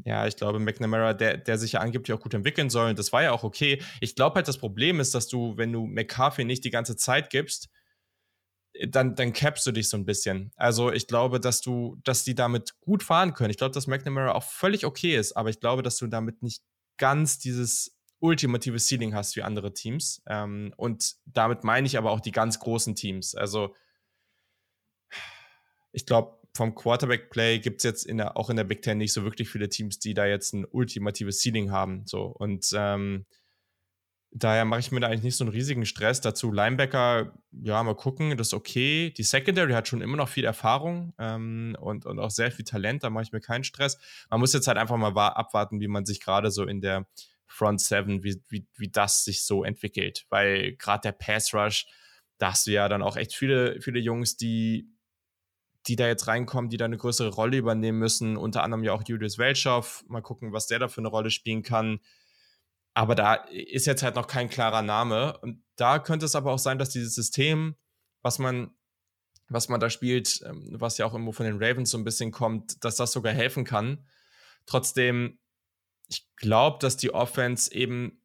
ja, 0.04 0.26
ich 0.26 0.36
glaube, 0.36 0.60
McNamara, 0.60 1.14
der, 1.14 1.38
der 1.38 1.58
sich 1.58 1.74
ja 1.74 1.80
angeblich 1.82 2.14
auch 2.18 2.22
gut 2.22 2.34
entwickeln 2.34 2.70
soll, 2.70 2.96
das 2.96 3.14
war 3.14 3.22
ja 3.24 3.32
auch 3.32 3.44
okay. 3.44 3.82
Ich 4.00 4.16
glaube 4.16 4.36
halt, 4.36 4.48
das 4.48 4.58
Problem 4.58 5.00
ist, 5.00 5.14
dass 5.14 5.28
du, 5.28 5.58
wenn 5.58 5.72
du 5.72 5.86
McCarthy 5.86 6.44
nicht 6.44 6.64
die 6.64 6.72
ganze 6.72 6.96
Zeit 6.96 7.30
gibst, 7.30 7.70
dann, 8.88 9.16
dann 9.16 9.34
capst 9.34 9.66
du 9.68 9.72
dich 9.72 9.90
so 9.90 9.98
ein 9.98 10.06
bisschen. 10.06 10.52
Also 10.56 10.92
ich 10.92 11.08
glaube, 11.08 11.40
dass 11.40 11.62
du, 11.62 11.98
dass 12.04 12.24
die 12.24 12.36
damit 12.36 12.80
gut 12.80 13.04
fahren 13.04 13.34
können. 13.34 13.52
Ich 13.52 13.58
glaube, 13.58 13.74
dass 13.74 13.86
McNamara 13.88 14.32
auch 14.32 14.44
völlig 14.44 14.86
okay 14.86 15.16
ist, 15.16 15.34
aber 15.34 15.50
ich 15.50 15.60
glaube, 15.60 15.84
dass 15.84 15.98
du 15.98 16.08
damit 16.08 16.42
nicht 16.42 16.64
ganz 16.98 17.38
dieses 17.38 17.96
ultimative 18.22 18.80
Ceiling 18.80 19.14
hast 19.14 19.36
wie 19.36 19.44
andere 19.44 19.74
Teams. 19.74 20.22
Ähm, 20.28 20.74
und 20.78 21.16
damit 21.26 21.64
meine 21.64 21.88
ich 21.88 21.98
aber 21.98 22.12
auch 22.12 22.22
die 22.22 22.32
ganz 22.32 22.60
großen 22.60 22.96
Teams. 22.96 23.36
Also 23.36 23.76
ich 25.92 26.06
glaube, 26.06 26.38
vom 26.56 26.76
Quarterback-Play 26.76 27.60
gibt 27.60 27.78
es 27.78 27.84
jetzt 27.84 28.06
in 28.06 28.18
der, 28.18 28.38
auch 28.38 28.50
in 28.50 28.58
der 28.58 28.64
Big 28.64 28.82
Ten 28.82 28.98
nicht 28.98 29.14
so 29.14 29.24
wirklich 29.24 29.50
viele 29.50 29.70
Teams, 29.70 30.00
die 30.00 30.14
da 30.14 30.26
jetzt 30.26 30.54
ein 30.54 30.66
ultimatives 30.66 31.42
Ceiling 31.42 31.72
haben. 31.72 32.04
So. 32.06 32.24
Und 32.24 32.70
ähm, 32.74 33.26
daher 34.32 34.66
mache 34.66 34.80
ich 34.82 34.92
mir 34.92 35.00
da 35.00 35.08
eigentlich 35.08 35.24
nicht 35.24 35.38
so 35.38 35.44
einen 35.44 35.52
riesigen 35.54 35.86
Stress. 35.86 36.22
Dazu 36.22 36.52
Linebacker, 36.52 37.34
ja, 37.52 37.82
mal 37.84 37.96
gucken, 37.96 38.38
das 38.38 38.48
ist 38.48 38.54
okay. 38.54 39.12
Die 39.12 39.24
Secondary 39.24 39.74
hat 39.74 39.88
schon 39.88 40.02
immer 40.02 40.18
noch 40.18 40.30
viel 40.30 40.46
Erfahrung 40.46 41.14
ähm, 41.20 41.76
und, 41.80 42.06
und 42.06 42.20
auch 42.20 42.32
sehr 42.32 42.52
viel 42.52 42.66
Talent, 42.66 43.04
da 43.04 43.10
mache 43.10 43.24
ich 43.24 43.32
mir 43.32 43.42
keinen 43.42 43.64
Stress. 43.64 43.98
Man 44.30 44.40
muss 44.40 44.54
jetzt 44.54 44.68
halt 44.68 44.78
einfach 44.78 44.98
mal 44.98 45.16
abwarten, 45.16 45.80
wie 45.80 45.88
man 45.88 46.06
sich 46.06 46.20
gerade 46.20 46.52
so 46.52 46.66
in 46.66 46.82
der 46.82 47.08
Front 47.52 47.82
Seven, 47.82 48.24
wie, 48.24 48.42
wie, 48.50 48.66
wie 48.78 48.90
das 48.90 49.24
sich 49.24 49.44
so 49.44 49.64
entwickelt. 49.64 50.26
Weil 50.30 50.76
gerade 50.78 51.02
der 51.02 51.12
Pass 51.12 51.54
Rush, 51.54 51.86
da 52.38 52.52
hast 52.52 52.66
du 52.68 52.72
ja 52.72 52.90
dann 52.90 53.02
auch 53.02 53.18
echt 53.18 53.36
viele, 53.36 53.80
viele 53.82 54.00
Jungs, 54.00 54.38
die, 54.38 54.90
die 55.88 55.96
da 55.96 56.08
jetzt 56.08 56.28
reinkommen, 56.28 56.70
die 56.70 56.78
da 56.78 56.86
eine 56.86 56.98
größere 56.98 57.30
Rolle 57.30 57.58
übernehmen 57.58 58.00
müssen. 58.00 58.38
Unter 58.38 58.64
anderem 58.64 58.84
ja 58.84 58.94
auch 58.94 59.04
Julius 59.06 59.38
Welchow. 59.38 60.04
Mal 60.08 60.22
gucken, 60.22 60.54
was 60.54 60.68
der 60.68 60.80
da 60.80 60.88
für 60.88 61.02
eine 61.02 61.10
Rolle 61.10 61.30
spielen 61.30 61.64
kann. 61.64 62.00
Aber 62.94 63.16
da 63.16 63.36
ist 63.36 63.86
jetzt 63.86 64.04
halt 64.04 64.16
noch 64.16 64.28
kein 64.28 64.50
klarer 64.50 64.82
Name. 64.82 65.38
Und 65.40 65.64
da 65.76 66.00
könnte 66.00 66.26
es 66.26 66.36
aber 66.36 66.52
auch 66.52 66.60
sein, 66.60 66.78
dass 66.78 66.90
dieses 66.90 67.16
System, 67.16 67.76
was 68.22 68.40
man, 68.40 68.72
was 69.50 69.70
man 69.70 69.80
da 69.80 69.90
spielt, 69.90 70.42
ähm, 70.46 70.68
was 70.80 70.98
ja 70.98 71.06
auch 71.06 71.14
irgendwo 71.14 71.32
von 71.32 71.46
den 71.46 71.62
Ravens 71.62 71.90
so 71.90 71.98
ein 71.98 72.04
bisschen 72.04 72.32
kommt, 72.32 72.84
dass 72.84 72.96
das 72.96 73.12
sogar 73.12 73.34
helfen 73.34 73.66
kann. 73.66 74.06
Trotzdem 74.66 75.40
ich 76.12 76.28
glaube, 76.36 76.78
dass 76.80 76.98
die 76.98 77.14
Offense 77.14 77.74
eben, 77.74 78.22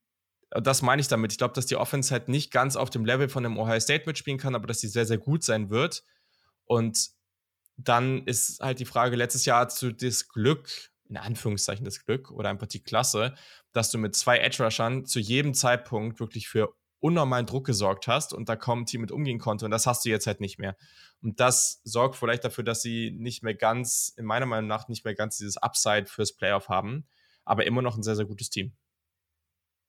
das 0.51 0.83
meine 0.83 1.01
ich 1.01 1.09
damit, 1.09 1.33
ich 1.33 1.39
glaube, 1.39 1.55
dass 1.55 1.67
die 1.67 1.77
Offense 1.77 2.11
halt 2.11 2.29
nicht 2.29 2.51
ganz 2.51 2.75
auf 2.75 2.91
dem 2.91 3.05
Level 3.05 3.29
von 3.29 3.45
dem 3.45 3.57
Ohio 3.57 3.79
State 3.79 4.05
mitspielen 4.07 4.41
kann, 4.41 4.57
aber 4.57 4.67
dass 4.67 4.81
sie 4.81 4.89
sehr, 4.89 5.07
sehr 5.07 5.19
gut 5.19 5.45
sein 5.45 5.71
wird. 5.71 6.03
Und 6.65 7.11
dann 7.77 8.27
ist 8.27 8.61
halt 8.61 8.81
die 8.81 8.85
Frage, 8.85 9.15
letztes 9.15 9.45
Jahr 9.45 9.67
hast 9.67 9.81
du 9.83 9.93
das 9.93 10.29
Glück, 10.29 10.69
in 11.09 11.17
Anführungszeichen 11.17 11.85
das 11.85 12.05
Glück 12.05 12.33
oder 12.33 12.49
einfach 12.49 12.67
die 12.67 12.83
Klasse, 12.83 13.35
dass 13.73 13.93
du 13.93 13.99
mit 13.99 14.17
zwei 14.17 14.39
Edge-Rushern 14.39 15.07
zu 15.07 15.21
jedem 15.21 15.55
Zeitpunkt 15.55 16.19
wirklich 16.19 16.49
für 16.49 16.75
unnormalen 16.99 17.47
Druck 17.47 17.67
gesorgt 17.67 18.09
hast 18.09 18.33
und 18.33 18.49
da 18.49 18.57
kaum 18.57 18.81
ein 18.81 18.87
Team 18.87 19.03
mit 19.03 19.13
umgehen 19.13 19.39
konnte 19.39 19.65
und 19.65 19.71
das 19.71 19.87
hast 19.87 20.05
du 20.05 20.09
jetzt 20.09 20.27
halt 20.27 20.41
nicht 20.41 20.59
mehr. 20.59 20.77
Und 21.23 21.39
das 21.39 21.81
sorgt 21.85 22.17
vielleicht 22.17 22.43
dafür, 22.43 22.65
dass 22.65 22.83
sie 22.83 23.13
nicht 23.13 23.45
mehr 23.45 23.55
ganz, 23.55 24.13
in 24.17 24.25
meiner 24.25 24.47
Meinung 24.47 24.67
nach, 24.67 24.89
nicht 24.89 25.05
mehr 25.05 25.15
ganz 25.15 25.37
dieses 25.37 25.57
Upside 25.57 26.07
fürs 26.07 26.35
Playoff 26.35 26.69
haben 26.69 27.07
aber 27.47 27.65
immer 27.65 27.81
noch 27.81 27.97
ein 27.97 28.03
sehr, 28.03 28.17
sehr 28.17 28.27
gutes 28.27 28.51
Team. 28.51 28.73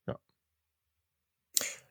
Ja. 0.08 0.17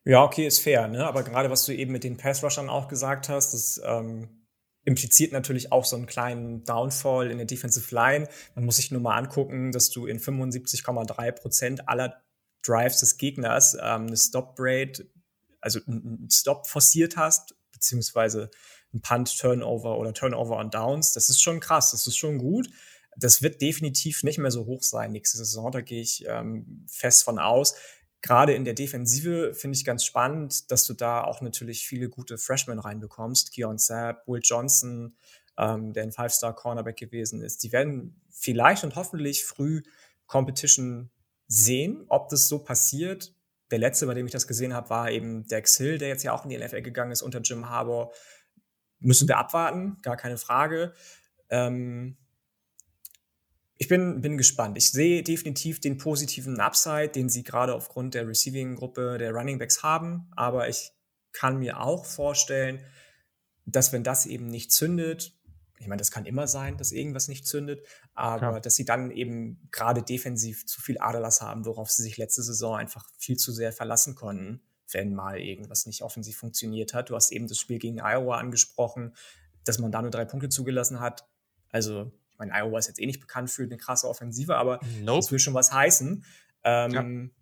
Ja, 0.04 0.22
okay, 0.22 0.46
ist 0.46 0.60
fair, 0.60 0.88
ne? 0.88 1.06
Aber 1.06 1.22
gerade 1.22 1.50
was 1.50 1.66
du 1.66 1.72
eben 1.72 1.92
mit 1.92 2.04
den 2.04 2.16
Pass-Rushern 2.16 2.70
auch 2.70 2.88
gesagt 2.88 3.28
hast, 3.28 3.52
das 3.52 3.80
ähm, 3.84 4.46
impliziert 4.84 5.32
natürlich 5.32 5.72
auch 5.72 5.84
so 5.84 5.96
einen 5.96 6.06
kleinen 6.06 6.64
Downfall 6.64 7.30
in 7.30 7.38
der 7.38 7.46
Defensive 7.46 7.92
Line. 7.94 8.28
Man 8.54 8.64
muss 8.64 8.76
sich 8.76 8.92
nur 8.92 9.00
mal 9.02 9.16
angucken, 9.16 9.72
dass 9.72 9.90
du 9.90 10.06
in 10.06 10.20
75,3 10.20 11.32
Prozent 11.32 11.88
aller 11.88 12.22
Drives 12.64 13.00
des 13.00 13.18
Gegners 13.18 13.74
ähm, 13.74 14.06
eine 14.06 14.16
Stop-Rate, 14.16 15.10
also 15.60 15.80
einen 15.86 16.28
Stop 16.30 16.68
forciert 16.68 17.16
hast, 17.16 17.56
beziehungsweise 17.72 18.50
ein 18.94 19.02
Punt, 19.02 19.36
Turnover 19.36 19.98
oder 19.98 20.14
Turnover 20.14 20.56
on 20.58 20.70
Downs. 20.70 21.12
Das 21.12 21.28
ist 21.28 21.42
schon 21.42 21.58
krass, 21.58 21.90
das 21.90 22.06
ist 22.06 22.16
schon 22.16 22.38
gut 22.38 22.68
das 23.16 23.42
wird 23.42 23.62
definitiv 23.62 24.22
nicht 24.22 24.38
mehr 24.38 24.50
so 24.50 24.66
hoch 24.66 24.82
sein 24.82 25.12
nächste 25.12 25.38
Saison. 25.38 25.72
Da 25.72 25.80
gehe 25.80 26.00
ich 26.00 26.24
ähm, 26.28 26.84
fest 26.86 27.24
von 27.24 27.38
aus. 27.38 27.74
Gerade 28.22 28.54
in 28.54 28.64
der 28.64 28.74
Defensive 28.74 29.54
finde 29.54 29.76
ich 29.76 29.84
ganz 29.84 30.04
spannend, 30.04 30.70
dass 30.70 30.84
du 30.86 30.94
da 30.94 31.22
auch 31.24 31.40
natürlich 31.40 31.86
viele 31.86 32.08
gute 32.08 32.38
Freshmen 32.38 32.78
reinbekommst. 32.78 33.52
Keon 33.52 33.78
Sapp, 33.78 34.26
Will 34.26 34.40
Johnson, 34.42 35.16
ähm, 35.58 35.92
der 35.92 36.02
ein 36.02 36.12
Five-Star-Cornerback 36.12 36.96
gewesen 36.96 37.40
ist. 37.40 37.62
Die 37.62 37.72
werden 37.72 38.20
vielleicht 38.30 38.84
und 38.84 38.96
hoffentlich 38.96 39.44
früh 39.44 39.82
Competition 40.26 41.10
sehen. 41.46 42.04
Ob 42.08 42.28
das 42.28 42.48
so 42.48 42.58
passiert, 42.58 43.32
der 43.70 43.78
letzte, 43.78 44.06
bei 44.06 44.14
dem 44.14 44.26
ich 44.26 44.32
das 44.32 44.46
gesehen 44.46 44.74
habe, 44.74 44.90
war 44.90 45.10
eben 45.10 45.46
Dex 45.46 45.76
Hill, 45.76 45.98
der 45.98 46.08
jetzt 46.08 46.22
ja 46.22 46.32
auch 46.32 46.44
in 46.44 46.50
die 46.50 46.58
NFL 46.58 46.82
gegangen 46.82 47.12
ist 47.12 47.22
unter 47.22 47.40
Jim 47.40 47.68
Harbour. 47.68 48.12
Müssen 48.98 49.28
wir 49.28 49.38
abwarten, 49.38 49.98
gar 50.02 50.16
keine 50.16 50.38
Frage. 50.38 50.94
Ähm, 51.48 52.16
ich 53.78 53.88
bin, 53.88 54.20
bin 54.22 54.38
gespannt. 54.38 54.78
Ich 54.78 54.90
sehe 54.90 55.22
definitiv 55.22 55.80
den 55.80 55.98
positiven 55.98 56.60
Upside, 56.60 57.10
den 57.10 57.28
sie 57.28 57.42
gerade 57.42 57.74
aufgrund 57.74 58.14
der 58.14 58.26
Receiving-Gruppe 58.26 59.18
der 59.18 59.32
Running 59.32 59.58
Backs 59.58 59.82
haben. 59.82 60.30
Aber 60.34 60.68
ich 60.68 60.92
kann 61.32 61.58
mir 61.58 61.80
auch 61.80 62.06
vorstellen, 62.06 62.80
dass 63.66 63.92
wenn 63.92 64.02
das 64.02 64.26
eben 64.26 64.46
nicht 64.46 64.72
zündet, 64.72 65.34
ich 65.78 65.88
meine, 65.88 65.98
das 65.98 66.10
kann 66.10 66.24
immer 66.24 66.46
sein, 66.46 66.78
dass 66.78 66.90
irgendwas 66.90 67.28
nicht 67.28 67.46
zündet, 67.46 67.86
aber 68.14 68.54
ja. 68.54 68.60
dass 68.60 68.76
sie 68.76 68.86
dann 68.86 69.10
eben 69.10 69.68
gerade 69.70 70.02
defensiv 70.02 70.64
zu 70.64 70.80
viel 70.80 70.98
Aderlass 70.98 71.42
haben, 71.42 71.66
worauf 71.66 71.90
sie 71.90 72.02
sich 72.02 72.16
letzte 72.16 72.42
Saison 72.42 72.76
einfach 72.76 73.06
viel 73.18 73.36
zu 73.36 73.52
sehr 73.52 73.72
verlassen 73.72 74.14
konnten, 74.14 74.62
wenn 74.90 75.14
mal 75.14 75.38
irgendwas 75.38 75.84
nicht 75.84 76.02
offensiv 76.02 76.38
funktioniert 76.38 76.94
hat. 76.94 77.10
Du 77.10 77.14
hast 77.14 77.30
eben 77.30 77.46
das 77.46 77.58
Spiel 77.58 77.78
gegen 77.78 78.00
Iowa 78.00 78.38
angesprochen, 78.38 79.14
dass 79.64 79.78
man 79.78 79.92
da 79.92 80.00
nur 80.00 80.10
drei 80.10 80.24
Punkte 80.24 80.48
zugelassen 80.48 81.00
hat. 81.00 81.28
Also 81.68 82.10
ich 82.36 82.38
meine, 82.38 82.52
Iowa 82.52 82.78
ist 82.78 82.88
jetzt 82.88 83.00
eh 83.00 83.06
nicht 83.06 83.20
bekannt 83.20 83.50
für 83.50 83.62
eine 83.62 83.78
krasse 83.78 84.06
Offensive, 84.06 84.56
aber 84.56 84.78
nope. 85.00 85.20
das 85.20 85.32
will 85.32 85.38
schon 85.38 85.54
was 85.54 85.72
heißen. 85.72 86.22
Ähm, 86.64 87.32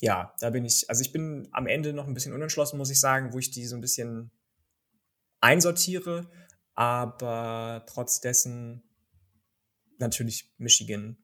ja. 0.00 0.20
ja, 0.20 0.34
da 0.38 0.50
bin 0.50 0.64
ich, 0.64 0.88
also 0.88 1.02
ich 1.02 1.10
bin 1.10 1.48
am 1.50 1.66
Ende 1.66 1.92
noch 1.92 2.06
ein 2.06 2.14
bisschen 2.14 2.32
unentschlossen, 2.32 2.78
muss 2.78 2.90
ich 2.90 3.00
sagen, 3.00 3.32
wo 3.32 3.38
ich 3.40 3.50
die 3.50 3.66
so 3.66 3.74
ein 3.74 3.80
bisschen 3.80 4.30
einsortiere, 5.40 6.30
aber 6.74 7.84
trotz 7.88 8.20
dessen 8.20 8.84
natürlich 9.98 10.54
Michigan, 10.58 11.18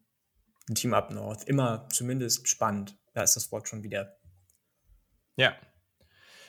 ein 0.68 0.74
Team 0.74 0.92
up 0.92 1.12
North, 1.12 1.44
immer 1.44 1.88
zumindest 1.90 2.48
spannend. 2.48 2.98
Da 3.12 3.22
ist 3.22 3.36
das 3.36 3.52
Wort 3.52 3.68
schon 3.68 3.84
wieder. 3.84 4.18
Ja, 5.36 5.56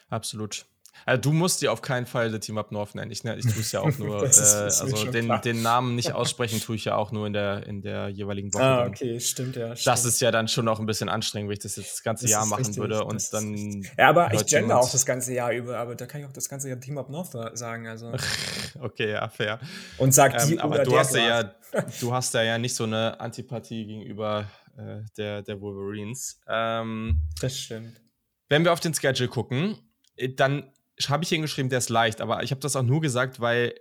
absolut. 0.09 0.65
Also 1.05 1.21
du 1.21 1.31
musst 1.31 1.61
dir 1.61 1.71
auf 1.71 1.81
keinen 1.81 2.05
Fall 2.05 2.31
The 2.31 2.39
Team 2.39 2.57
Up 2.57 2.71
North 2.71 2.95
nennen. 2.95 3.11
Ich, 3.11 3.23
ne, 3.23 3.35
ich 3.35 3.45
tue 3.45 3.61
es 3.61 3.71
ja 3.71 3.81
auch 3.81 3.91
nur, 3.97 4.23
ist, 4.23 4.39
äh, 4.39 4.57
also 4.57 5.11
den, 5.11 5.31
den, 5.43 5.61
Namen 5.61 5.95
nicht 5.95 6.11
aussprechen 6.13 6.59
tue 6.59 6.75
ich 6.75 6.85
ja 6.85 6.95
auch 6.95 7.11
nur 7.11 7.27
in 7.27 7.33
der, 7.33 7.65
in 7.65 7.81
der 7.81 8.09
jeweiligen 8.09 8.53
Woche. 8.53 8.63
Ah, 8.63 8.85
okay, 8.85 9.19
stimmt, 9.19 9.55
ja. 9.55 9.75
Stimmt. 9.75 9.87
Das 9.87 10.05
ist 10.05 10.21
ja 10.21 10.31
dann 10.31 10.47
schon 10.47 10.67
auch 10.67 10.79
ein 10.79 10.85
bisschen 10.85 11.09
anstrengend, 11.09 11.49
wenn 11.49 11.53
ich 11.53 11.63
das 11.63 11.75
jetzt 11.75 11.93
das 11.93 12.03
ganze 12.03 12.25
das 12.25 12.31
Jahr 12.31 12.45
machen 12.45 12.65
richtig, 12.65 12.77
würde 12.77 13.03
und 13.03 13.33
dann. 13.33 13.83
Ja, 13.97 14.09
aber 14.09 14.33
ich 14.33 14.45
gender 14.45 14.79
auch 14.79 14.91
das 14.91 15.05
ganze 15.05 15.33
Jahr 15.33 15.51
über, 15.51 15.77
aber 15.77 15.95
da 15.95 16.05
kann 16.05 16.21
ich 16.21 16.27
auch 16.27 16.33
das 16.33 16.49
ganze 16.49 16.69
Jahr 16.69 16.79
Team 16.79 16.97
Up 16.97 17.09
North 17.09 17.31
sagen. 17.57 17.87
Also. 17.87 18.11
okay, 18.79 19.11
ja, 19.11 19.27
fair. 19.29 19.59
Und 19.97 20.15
die 20.15 20.21
ähm, 20.21 20.59
aber 20.59 20.83
du 20.83 20.97
hast 20.97 21.15
ja, 21.15 21.55
du 21.99 22.13
hast 22.13 22.33
ja 22.33 22.57
nicht 22.57 22.75
so 22.75 22.83
eine 22.83 23.19
Antipathie 23.19 23.85
gegenüber 23.85 24.47
äh, 24.77 25.01
der, 25.17 25.41
der 25.41 25.61
Wolverines. 25.61 26.39
Ähm, 26.47 27.21
das 27.39 27.57
stimmt. 27.57 28.01
Wenn 28.49 28.63
wir 28.63 28.73
auf 28.73 28.79
den 28.79 28.93
Schedule 28.93 29.29
gucken, 29.29 29.77
äh, 30.15 30.29
dann 30.29 30.71
habe 31.09 31.23
ich 31.23 31.29
hingeschrieben, 31.29 31.69
der 31.69 31.79
ist 31.79 31.89
leicht, 31.89 32.21
aber 32.21 32.43
ich 32.43 32.51
habe 32.51 32.61
das 32.61 32.75
auch 32.75 32.83
nur 32.83 33.01
gesagt, 33.01 33.39
weil 33.39 33.73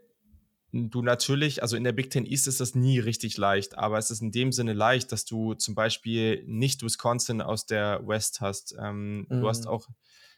du 0.73 1.03
natürlich, 1.03 1.63
also 1.63 1.77
in 1.77 1.85
der 1.85 1.93
Big 1.93 2.11
Ten 2.11 2.27
East 2.27 2.47
ist 2.47 2.61
das 2.61 2.75
nie 2.75 2.99
richtig 2.99 3.37
leicht, 3.37 3.77
aber 3.77 3.99
es 3.99 4.11
ist 4.11 4.23
in 4.23 4.31
dem 4.31 4.53
Sinne 4.53 4.73
leicht, 4.73 5.13
dass 5.13 5.25
du 5.25 5.55
zum 5.55 5.75
Beispiel 5.75 6.45
nicht 6.47 6.83
Wisconsin 6.83 7.41
aus 7.41 7.67
der 7.67 8.07
West 8.07 8.41
hast. 8.41 8.77
Ähm, 8.81 9.27
mhm. 9.29 9.41
Du 9.41 9.49
hast 9.49 9.65
mhm. 9.65 9.71
auch 9.71 9.89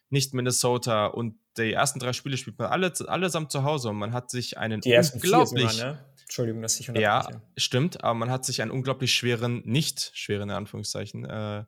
nicht 0.08 0.34
Minnesota 0.34 1.06
und 1.06 1.36
die 1.56 1.72
ersten 1.72 1.98
drei 1.98 2.12
Spiele 2.12 2.36
spielt 2.36 2.58
man 2.58 2.68
alle, 2.68 2.92
allesamt 3.06 3.52
zu 3.52 3.62
Hause 3.62 3.90
und 3.90 3.96
man 3.96 4.12
hat 4.12 4.30
sich 4.30 4.58
einen 4.58 4.80
die 4.80 4.94
unglaublich. 4.94 5.70
Sogar, 5.70 5.92
ne? 5.92 6.04
Entschuldigung, 6.22 6.62
dass 6.62 6.80
ich 6.80 6.88
Ja, 6.88 7.28
stimmt, 7.58 8.02
aber 8.02 8.14
man 8.14 8.30
hat 8.30 8.46
sich 8.46 8.62
einen 8.62 8.70
unglaublich 8.70 9.12
schweren, 9.12 9.62
nicht 9.66 10.12
schweren, 10.14 10.48
in 10.48 10.56
Anführungszeichen, 10.56 11.26
äh, 11.26 11.64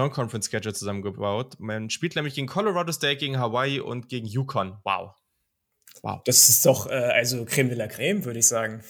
Non-Conference-Schedule 0.00 0.74
zusammengebaut. 0.74 1.58
Man 1.58 1.90
spielt 1.90 2.16
nämlich 2.16 2.34
gegen 2.34 2.46
Colorado 2.46 2.92
State, 2.92 3.16
gegen 3.16 3.38
Hawaii 3.38 3.80
und 3.80 4.08
gegen 4.08 4.26
Yukon. 4.26 4.78
Wow. 4.84 5.14
Wow. 6.02 6.22
Das 6.24 6.48
ist 6.48 6.64
doch 6.64 6.86
äh, 6.86 6.94
also 6.94 7.44
Creme 7.44 7.68
de 7.68 7.78
la 7.78 7.86
Creme, 7.86 8.24
würde 8.24 8.38
ich 8.38 8.48
sagen. 8.48 8.82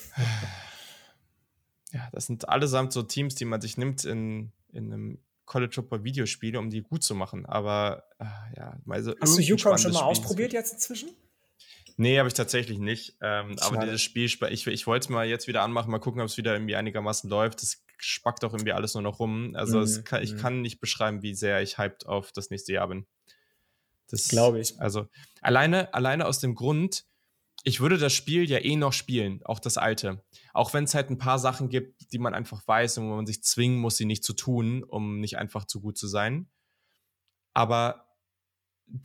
Ja, 1.93 2.09
das 2.13 2.27
sind 2.27 2.49
allesamt 2.49 2.93
so 2.93 3.03
Teams, 3.03 3.35
die 3.35 3.45
man 3.45 3.61
sich 3.61 3.77
nimmt 3.77 4.05
in, 4.05 4.53
in 4.73 4.93
einem 4.93 5.19
College 5.45 5.73
Football 5.75 6.05
Videospiele, 6.05 6.57
um 6.57 6.71
die 6.71 6.83
gut 6.83 7.03
zu 7.03 7.17
machen. 7.17 7.47
Aber 7.47 8.05
äh, 8.21 8.25
ja, 8.57 8.79
also 8.89 9.13
Hast 9.21 9.37
du 9.37 9.43
Yukon 9.43 9.77
schon 9.77 9.93
mal 9.93 10.03
ausprobiert 10.03 10.53
jetzt 10.53 10.73
inzwischen? 10.75 11.11
Nee, 12.01 12.19
habe 12.19 12.29
ich 12.29 12.35
tatsächlich 12.35 12.79
nicht. 12.79 13.19
Ähm, 13.21 13.57
aber 13.61 13.77
dieses 13.85 14.01
Spiel, 14.01 14.25
ich, 14.25 14.67
ich 14.67 14.87
wollte 14.87 15.05
es 15.05 15.09
mal 15.11 15.27
jetzt 15.27 15.49
wieder 15.49 15.61
anmachen, 15.61 15.91
mal 15.91 15.99
gucken, 15.99 16.23
ob 16.23 16.29
es 16.29 16.39
wieder 16.39 16.55
irgendwie 16.55 16.75
einigermaßen 16.75 17.29
läuft. 17.29 17.61
Das 17.61 17.85
spackt 17.99 18.43
auch 18.43 18.55
irgendwie 18.55 18.73
alles 18.73 18.95
nur 18.95 19.03
noch 19.03 19.19
rum. 19.19 19.55
Also 19.55 19.81
mhm. 19.81 20.05
kann, 20.05 20.23
ich 20.23 20.33
mhm. 20.33 20.39
kann 20.39 20.61
nicht 20.63 20.81
beschreiben, 20.81 21.21
wie 21.21 21.35
sehr 21.35 21.61
ich 21.61 21.77
hyped 21.77 22.07
auf 22.07 22.33
das 22.33 22.49
nächste 22.49 22.73
Jahr 22.73 22.89
bin. 22.89 23.05
Das 24.09 24.29
glaube 24.29 24.61
ich. 24.61 24.81
Also 24.81 25.09
alleine, 25.43 25.93
alleine 25.93 26.25
aus 26.25 26.41
dem 26.41 26.55
Grund, 26.55 27.05
ich 27.65 27.81
würde 27.81 27.99
das 27.99 28.15
Spiel 28.15 28.49
ja 28.49 28.65
eh 28.65 28.77
noch 28.77 28.95
spielen, 28.95 29.43
auch 29.45 29.59
das 29.59 29.77
alte. 29.77 30.25
Auch 30.55 30.73
wenn 30.73 30.85
es 30.85 30.95
halt 30.95 31.11
ein 31.11 31.19
paar 31.19 31.39
Sachen 31.39 31.69
gibt, 31.69 32.15
die 32.15 32.19
man 32.19 32.33
einfach 32.33 32.67
weiß 32.67 32.97
und 32.97 33.11
wo 33.11 33.17
man 33.17 33.27
sich 33.27 33.43
zwingen 33.43 33.79
muss, 33.79 33.99
sie 33.99 34.07
nicht 34.07 34.25
zu 34.25 34.33
tun, 34.33 34.85
um 34.85 35.21
nicht 35.21 35.37
einfach 35.37 35.67
zu 35.67 35.83
gut 35.83 35.99
zu 35.99 36.09
sein. 36.09 36.49
Aber 37.53 38.10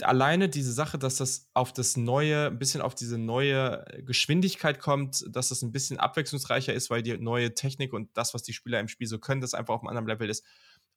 alleine 0.02 0.50
diese 0.50 0.74
Sache, 0.74 0.98
dass 0.98 1.18
das 1.18 1.50
auf 1.54 1.74
das 1.74 1.98
neue, 1.98 2.48
ein 2.48 2.60
bisschen 2.60 2.82
auf 2.82 2.96
diese 2.96 3.18
neue 3.18 3.86
Geschwindigkeit 4.06 4.80
kommt, 4.80 5.24
dass 5.30 5.50
das 5.50 5.62
ein 5.62 5.72
bisschen 5.72 6.00
abwechslungsreicher 6.00 6.74
ist, 6.74 6.90
weil 6.90 7.04
die 7.04 7.18
neue 7.18 7.54
Technik 7.54 7.94
und 7.94 8.10
das, 8.18 8.34
was 8.34 8.44
die 8.44 8.54
Spieler 8.54 8.80
im 8.80 8.88
Spiel 8.88 9.08
so 9.08 9.20
können, 9.20 9.42
das 9.42 9.54
einfach 9.54 9.76
auf 9.76 9.82
einem 9.82 9.90
anderen 9.90 10.08
Level 10.08 10.30
ist. 10.30 10.44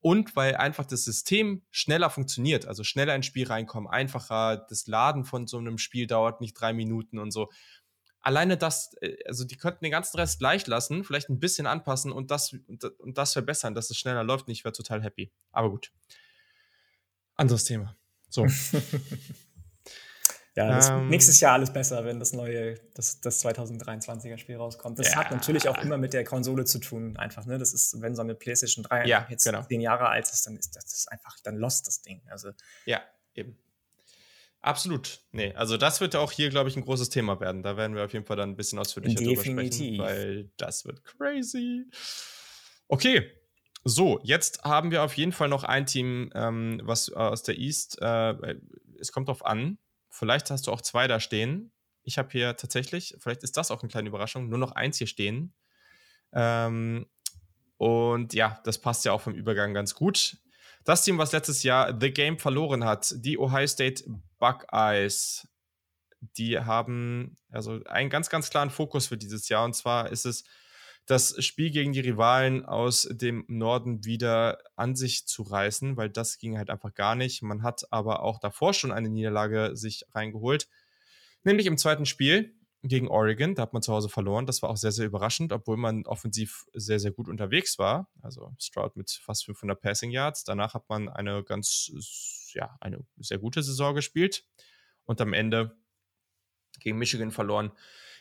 Und 0.01 0.37
weil 0.37 0.57
einfach 0.57 0.87
das 0.87 1.05
System 1.05 1.63
schneller 1.71 2.09
funktioniert, 2.09 2.67
also 2.67 2.85
schneller 2.85 3.15
ins 3.15 3.27
Spiel 3.27 3.47
reinkommen, 3.47 3.91
einfacher, 3.91 4.57
das 4.69 4.87
Laden 4.87 5.25
von 5.25 5.47
so 5.47 5.59
einem 5.59 5.79
Spiel 5.79 6.07
dauert 6.07 6.41
nicht 6.41 6.55
drei 6.55 6.73
Minuten 6.73 7.19
und 7.19 7.31
so. 7.31 7.51
Alleine 8.21 8.57
das, 8.57 8.95
äh, 9.01 9.17
also 9.27 9.45
die 9.45 9.57
könnten 9.57 9.85
den 9.85 9.93
ganzen 9.93 10.17
Rest 10.17 10.39
gleich 10.39 10.67
lassen, 10.67 11.05
vielleicht 11.05 11.29
ein 11.29 11.41
bisschen 11.41 11.67
anpassen 11.67 12.13
und 12.13 12.31
das, 12.31 12.57
und 12.99 13.19
das 13.19 13.33
verbessern, 13.33 13.75
dass 13.75 13.91
es 13.91 13.99
schneller 13.99 14.25
läuft 14.25 14.47
und 14.47 14.53
ich 14.53 14.65
wäre 14.65 14.73
total 14.73 15.03
happy. 15.03 15.33
Aber 15.51 15.71
gut. 15.71 15.93
Anderes 17.35 17.65
Thema. 17.65 17.98
So. 18.29 18.47
ja, 20.55 20.69
das, 20.69 20.89
ähm, 20.89 21.09
nächstes 21.09 21.41
Jahr 21.41 21.55
alles 21.55 21.73
besser, 21.73 22.05
wenn 22.05 22.19
das 22.19 22.33
neue, 22.33 22.75
das, 22.95 23.21
das 23.21 23.45
2023er 23.45 24.39
Spiel 24.39 24.57
rauskommt. 24.57 24.99
Das 24.99 25.13
ja. 25.13 25.17
hat 25.17 25.31
natürlich 25.31 25.69
auch 25.69 25.79
immer 25.79 25.99
mit 25.99 26.13
der 26.13 26.25
Konsole 26.25 26.65
zu 26.65 26.79
tun, 26.79 27.17
einfach, 27.17 27.47
ne? 27.47 27.59
Das 27.59 27.73
ist, 27.73 28.01
wenn 28.01 28.15
so 28.15 28.23
eine 28.23 28.35
PlayStation 28.35 28.85
3 28.85 29.07
ja, 29.07 29.27
jetzt 29.31 29.45
genau. 29.45 29.63
zehn 29.63 29.81
Jahre 29.81 30.09
alt 30.09 30.29
ist, 30.29 30.47
dann 30.47 30.57
ist 30.57 30.77
das, 30.77 30.85
das 30.85 30.95
ist 30.95 31.13
einfach, 31.13 31.37
dann 31.43 31.57
lost 31.57 31.87
das 31.87 32.03
Ding. 32.03 32.23
Also. 32.29 32.51
Ja, 32.85 33.03
eben. 33.35 33.59
Absolut. 34.61 35.21
Nee, 35.31 35.55
also 35.55 35.77
das 35.77 36.01
wird 36.01 36.17
auch 36.17 36.33
hier, 36.33 36.51
glaube 36.51 36.69
ich, 36.69 36.77
ein 36.77 36.83
großes 36.83 37.11
Thema 37.11 37.39
werden. 37.41 37.63
Da 37.63 37.77
werden 37.77 37.95
wir 37.95 38.05
auf 38.05 38.13
jeden 38.13 38.25
Fall 38.25 38.37
dann 38.37 38.51
ein 38.51 38.57
bisschen 38.57 38.79
ausführlicher 38.79 39.15
Definitiv. 39.15 39.45
drüber 39.45 39.65
sprechen, 39.65 39.99
weil 39.99 40.51
das 40.57 40.85
wird 40.85 41.05
crazy. 41.05 41.85
Okay, 42.89 43.31
so, 43.85 44.21
jetzt 44.23 44.65
haben 44.65 44.91
wir 44.91 45.03
auf 45.03 45.17
jeden 45.17 45.33
Fall 45.33 45.49
noch 45.49 45.65
ein 45.65 45.87
Team, 45.87 46.31
ähm, 46.35 46.81
was 46.83 47.11
aus 47.11 47.43
der 47.43 47.59
East, 47.59 47.99
äh, 48.01 48.57
es 48.99 49.13
kommt 49.13 49.29
drauf 49.29 49.45
an, 49.45 49.79
vielleicht 50.11 50.51
hast 50.51 50.67
du 50.67 50.73
auch 50.73 50.81
zwei 50.81 51.07
da 51.07 51.21
stehen. 51.21 51.73
Ich 52.03 52.19
habe 52.19 52.29
hier 52.31 52.57
tatsächlich, 52.57 53.17
vielleicht 53.19 53.43
ist 53.43 53.57
das 53.57 53.71
auch 53.71 53.83
eine 53.83 53.91
kleine 53.91 54.09
Überraschung, 54.09 54.49
nur 54.49 54.59
noch 54.59 54.73
eins 54.73 54.99
hier 54.99 55.07
stehen. 55.07 55.55
Ähm, 56.33 57.07
und 57.77 58.35
ja, 58.35 58.61
das 58.65 58.79
passt 58.79 59.05
ja 59.05 59.13
auch 59.13 59.21
vom 59.21 59.35
Übergang 59.35 59.75
ganz 59.75 59.95
gut. 59.95 60.37
Das 60.85 61.05
Team, 61.05 61.19
was 61.19 61.33
letztes 61.33 61.63
Jahr 61.63 61.97
The 61.99 62.11
Game 62.11 62.39
verloren 62.39 62.85
hat, 62.85 63.15
die 63.17 63.39
Ohio 63.39 63.67
State 63.67 64.05
Buckeyes, 64.39 65.47
die 66.21 66.59
haben 66.59 67.37
also 67.51 67.81
einen 67.85 68.11
ganz, 68.11 68.29
ganz 68.31 68.51
klaren 68.51 68.71
Fokus 68.71 69.07
für 69.07 69.17
dieses 69.17 69.49
Jahr. 69.49 69.65
Und 69.65 69.75
zwar 69.75 70.11
ist 70.11 70.27
es 70.27 70.45
das 71.09 71.43
Spiel 71.43 71.71
gegen 71.71 71.95
die 71.95 72.01
Rivalen 72.01 72.67
aus 72.67 73.09
dem 73.11 73.47
Norden 73.49 74.05
wieder 74.05 74.59
an 74.77 74.95
sich 74.95 75.27
zu 75.27 75.43
reißen, 75.43 75.97
weil 75.97 76.11
das 76.11 76.39
ging 76.39 76.59
halt 76.59 76.69
einfach 76.69 76.93
gar 76.93 77.15
nicht. 77.15 77.43
Man 77.43 77.63
hat 77.63 77.91
aber 77.91 78.23
auch 78.23 78.39
davor 78.39 78.75
schon 78.75 78.93
eine 78.93 79.09
Niederlage 79.09 79.75
sich 79.75 80.05
reingeholt, 80.13 80.69
nämlich 81.45 81.67
im 81.67 81.79
zweiten 81.79 82.05
Spiel 82.05 82.55
gegen 82.83 83.09
Oregon. 83.09 83.55
Da 83.55 83.63
hat 83.63 83.73
man 83.73 83.81
zu 83.81 83.93
Hause 83.95 84.11
verloren. 84.11 84.45
Das 84.45 84.61
war 84.61 84.69
auch 84.69 84.77
sehr, 84.77 84.93
sehr 84.93 85.07
überraschend, 85.07 85.51
obwohl 85.51 85.79
man 85.79 86.05
offensiv 86.05 86.67
sehr, 86.75 87.01
sehr 87.01 87.11
gut 87.11 87.29
unterwegs 87.29 87.79
war. 87.79 88.11
Also 88.21 88.55
Stroud 88.59 88.95
mit 88.95 89.11
fast 89.11 89.47
500 89.47 89.81
Passing 89.81 90.11
Yards. 90.11 90.45
Danach 90.45 90.75
hat 90.75 90.91
man 90.91 91.09
eine 91.09 91.43
ganz, 91.43 91.91
ja, 92.53 92.77
eine 92.81 93.03
sehr 93.17 93.39
gute 93.39 93.63
Saison 93.63 93.95
gespielt 93.95 94.45
und 95.05 95.23
am 95.23 95.33
Ende 95.33 95.75
gegen 96.81 96.99
Michigan 96.99 97.31
verloren 97.31 97.73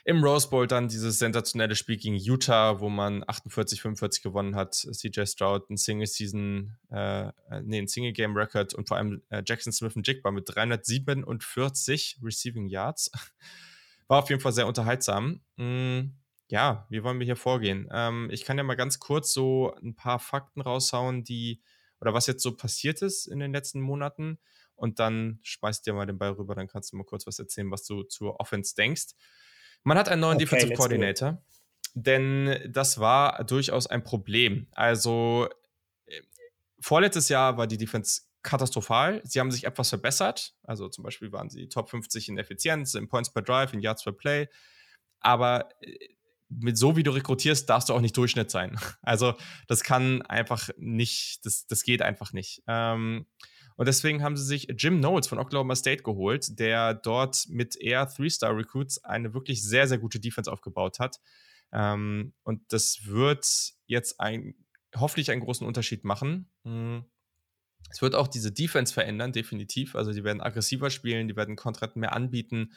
im 0.08 0.24
Rose 0.24 0.50
Bowl 0.50 0.68
dann 0.68 0.88
dieses 0.88 1.20
sensationelle 1.20 1.76
Spiel 1.76 1.98
gegen 1.98 2.16
Utah, 2.16 2.80
wo 2.80 2.88
man 2.88 3.26
48, 3.28 3.82
45 3.82 4.24
gewonnen 4.24 4.56
hat. 4.56 4.74
CJ 4.74 5.26
Stroud, 5.26 5.70
ein 5.70 5.76
Single 5.76 6.08
Season, 6.08 6.78
äh, 6.90 7.28
äh, 7.28 7.62
nee, 7.64 7.80
ein 7.80 7.90
Single 7.90 8.14
Game 8.14 8.38
Record 8.38 8.74
und 8.74 8.88
vor 8.88 8.96
allem 8.96 9.22
äh, 9.28 9.44
Jackson 9.46 9.74
Smith 9.74 9.98
und 9.98 10.08
Jigba 10.08 10.32
mit 10.32 10.46
347 10.48 12.20
Receiving 12.24 12.70
Yards. 12.70 13.12
War 14.08 14.20
auf 14.20 14.30
jeden 14.30 14.40
Fall 14.40 14.54
sehr 14.54 14.66
unterhaltsam. 14.66 15.42
Mm, 15.58 16.14
ja, 16.48 16.88
wie 16.90 17.04
wollen 17.04 17.20
wir 17.20 17.26
hier 17.26 17.36
vorgehen? 17.36 17.90
Ähm, 17.92 18.30
ich 18.32 18.46
kann 18.46 18.58
ja 18.58 18.64
mal 18.64 18.76
ganz 18.76 19.00
kurz 19.00 19.34
so 19.34 19.76
ein 19.84 19.94
paar 19.94 20.20
Fakten 20.20 20.62
raushauen, 20.62 21.26
die 21.26 21.62
oder 22.00 22.14
was 22.14 22.28
jetzt 22.28 22.44
so 22.44 22.56
passiert 22.56 23.02
ist 23.02 23.26
in 23.26 23.40
den 23.40 23.52
letzten 23.52 23.82
Monaten. 23.82 24.40
Und 24.76 25.00
dann 25.00 25.40
schmeißt 25.42 25.86
dir 25.86 25.92
mal 25.92 26.06
den 26.06 26.18
Ball 26.18 26.32
rüber, 26.32 26.56
dann 26.56 26.70
kannst 26.70 26.94
du 26.94 26.96
mal 26.96 27.04
kurz 27.04 27.28
was 27.28 27.40
erzählen, 27.40 27.70
was 27.72 27.84
du 27.84 28.04
zur 28.04 28.40
Offense 28.40 28.74
denkst. 28.74 29.08
Man 29.88 29.98
hat 29.98 30.10
einen 30.10 30.20
neuen 30.20 30.36
okay, 30.36 30.44
Defensive 30.44 30.74
Coordinator, 30.74 31.42
denn 31.94 32.60
das 32.68 33.00
war 33.00 33.46
durchaus 33.46 33.88
ein 33.88 34.04
Problem. 34.04 34.68
Also 34.72 35.48
äh, 36.08 36.20
vorletztes 36.82 37.30
Jahr 37.30 37.58
war 37.58 37.68
die 37.68 37.78
Defense 37.78 38.24
katastrophal. 38.44 39.22
Sie 39.24 39.40
haben 39.40 39.50
sich 39.50 39.64
etwas 39.64 39.88
verbessert. 39.88 40.56
Also 40.64 40.90
zum 40.90 41.06
Beispiel 41.06 41.32
waren 41.32 41.50
sie 41.50 41.70
Top 41.70 41.90
50 41.90 42.28
in 42.28 42.38
Effizienz, 42.38 42.96
in 42.96 43.08
Points 43.08 43.32
per 43.32 43.42
Drive, 43.42 43.72
in 43.72 43.80
Yards 43.80 44.04
per 44.04 44.12
Play. 44.12 44.50
Aber 45.22 45.70
äh, 45.80 45.98
mit 46.50 46.78
so 46.78 46.98
wie 46.98 47.04
du 47.04 47.12
rekrutierst, 47.12 47.70
darfst 47.70 47.88
du 47.88 47.94
auch 47.94 48.02
nicht 48.02 48.18
Durchschnitt 48.18 48.52
sein. 48.52 48.78
Also 49.04 49.36
das 49.70 49.84
kann 49.86 50.22
einfach 50.24 50.68
nicht, 50.76 51.46
das, 51.46 51.66
das 51.66 51.84
geht 51.84 52.02
einfach 52.02 52.34
nicht. 52.34 52.62
Ähm, 52.68 53.26
und 53.78 53.88
deswegen 53.88 54.24
haben 54.24 54.36
sie 54.36 54.44
sich 54.44 54.68
Jim 54.76 54.98
Knowles 54.98 55.28
von 55.28 55.38
Oklahoma 55.38 55.76
State 55.76 56.02
geholt, 56.02 56.60
der 56.60 56.96
dort 56.96 57.46
mit 57.48 57.76
eher 57.76 58.10
Three-Star-Recruits 58.10 59.04
eine 59.04 59.36
wirklich 59.36 59.64
sehr, 59.64 59.88
sehr 59.88 60.00
gute 60.00 60.20
Defense 60.20 60.52
aufgebaut 60.52 61.00
hat. 61.00 61.20
Ähm, 61.72 62.34
und 62.42 62.62
das 62.74 63.06
wird 63.06 63.46
jetzt 63.86 64.20
ein, 64.20 64.56
hoffentlich 64.96 65.30
einen 65.30 65.42
großen 65.42 65.66
Unterschied 65.66 66.04
machen. 66.04 66.50
Mhm. 66.64 67.06
Es 67.92 68.02
wird 68.02 68.16
auch 68.16 68.28
diese 68.28 68.52
Defense 68.52 68.92
verändern, 68.92 69.32
definitiv. 69.32 69.96
Also 69.96 70.12
die 70.12 70.24
werden 70.24 70.42
aggressiver 70.42 70.90
spielen, 70.90 71.28
die 71.28 71.36
werden 71.36 71.56
Kontrakten 71.56 72.00
mehr 72.00 72.14
anbieten. 72.14 72.74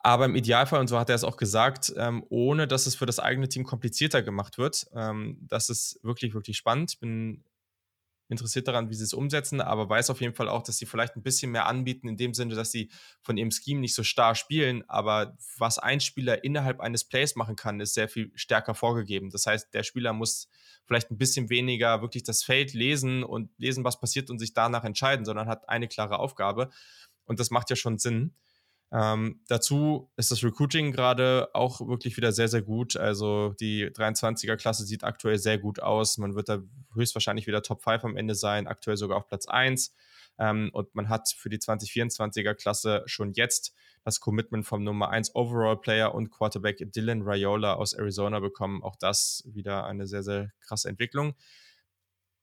Aber 0.00 0.24
im 0.24 0.34
Idealfall, 0.34 0.80
und 0.80 0.88
so 0.88 0.98
hat 0.98 1.10
er 1.10 1.14
es 1.14 1.24
auch 1.24 1.36
gesagt, 1.36 1.92
ähm, 1.96 2.24
ohne 2.28 2.66
dass 2.66 2.86
es 2.86 2.96
für 2.96 3.06
das 3.06 3.20
eigene 3.20 3.48
Team 3.48 3.62
komplizierter 3.62 4.22
gemacht 4.22 4.58
wird. 4.58 4.86
Ähm, 4.94 5.38
das 5.42 5.70
ist 5.70 6.00
wirklich, 6.02 6.34
wirklich 6.34 6.56
spannend. 6.56 6.94
Ich 6.94 6.98
bin 6.98 7.44
interessiert 8.28 8.68
daran, 8.68 8.90
wie 8.90 8.94
sie 8.94 9.04
es 9.04 9.14
umsetzen, 9.14 9.60
aber 9.60 9.88
weiß 9.88 10.10
auf 10.10 10.20
jeden 10.20 10.34
Fall 10.34 10.48
auch, 10.48 10.62
dass 10.62 10.76
sie 10.76 10.86
vielleicht 10.86 11.16
ein 11.16 11.22
bisschen 11.22 11.50
mehr 11.50 11.66
anbieten, 11.66 12.08
in 12.08 12.16
dem 12.16 12.34
Sinne, 12.34 12.54
dass 12.54 12.70
sie 12.70 12.90
von 13.22 13.36
ihrem 13.36 13.50
Scheme 13.50 13.80
nicht 13.80 13.94
so 13.94 14.02
starr 14.02 14.34
spielen, 14.34 14.84
aber 14.88 15.36
was 15.56 15.78
ein 15.78 16.00
Spieler 16.00 16.44
innerhalb 16.44 16.80
eines 16.80 17.04
Plays 17.04 17.36
machen 17.36 17.56
kann, 17.56 17.80
ist 17.80 17.94
sehr 17.94 18.08
viel 18.08 18.30
stärker 18.34 18.74
vorgegeben. 18.74 19.30
Das 19.30 19.46
heißt, 19.46 19.72
der 19.72 19.82
Spieler 19.82 20.12
muss 20.12 20.48
vielleicht 20.86 21.10
ein 21.10 21.18
bisschen 21.18 21.48
weniger 21.50 22.02
wirklich 22.02 22.22
das 22.22 22.42
Feld 22.42 22.74
lesen 22.74 23.22
und 23.22 23.50
lesen, 23.58 23.84
was 23.84 24.00
passiert 24.00 24.30
und 24.30 24.38
sich 24.38 24.52
danach 24.52 24.84
entscheiden, 24.84 25.24
sondern 25.24 25.48
hat 25.48 25.68
eine 25.68 25.88
klare 25.88 26.18
Aufgabe. 26.18 26.70
Und 27.24 27.40
das 27.40 27.50
macht 27.50 27.70
ja 27.70 27.76
schon 27.76 27.98
Sinn. 27.98 28.34
Ähm, 28.90 29.40
dazu 29.48 30.10
ist 30.16 30.30
das 30.30 30.42
Recruiting 30.42 30.92
gerade 30.92 31.50
auch 31.52 31.86
wirklich 31.86 32.16
wieder 32.16 32.32
sehr, 32.32 32.48
sehr 32.48 32.62
gut. 32.62 32.96
Also 32.96 33.54
die 33.60 33.86
23er-Klasse 33.86 34.84
sieht 34.84 35.04
aktuell 35.04 35.38
sehr 35.38 35.58
gut 35.58 35.80
aus. 35.80 36.16
Man 36.16 36.34
wird 36.34 36.48
da 36.48 36.58
höchstwahrscheinlich 36.94 37.46
wieder 37.46 37.62
Top 37.62 37.82
5 37.82 38.04
am 38.04 38.16
Ende 38.16 38.34
sein, 38.34 38.66
aktuell 38.66 38.96
sogar 38.96 39.18
auf 39.18 39.26
Platz 39.26 39.46
1. 39.46 39.94
Ähm, 40.38 40.70
und 40.72 40.94
man 40.94 41.08
hat 41.08 41.28
für 41.28 41.50
die 41.50 41.58
2024er-Klasse 41.58 43.02
schon 43.06 43.32
jetzt 43.32 43.74
das 44.04 44.20
Commitment 44.20 44.66
vom 44.66 44.84
Nummer 44.84 45.10
1 45.10 45.34
Overall-Player 45.34 46.14
und 46.14 46.30
Quarterback 46.30 46.78
Dylan 46.92 47.22
Rayola 47.22 47.74
aus 47.74 47.92
Arizona 47.92 48.40
bekommen. 48.40 48.82
Auch 48.82 48.96
das 48.96 49.42
wieder 49.46 49.84
eine 49.84 50.06
sehr, 50.06 50.22
sehr 50.22 50.50
krasse 50.60 50.88
Entwicklung. 50.88 51.34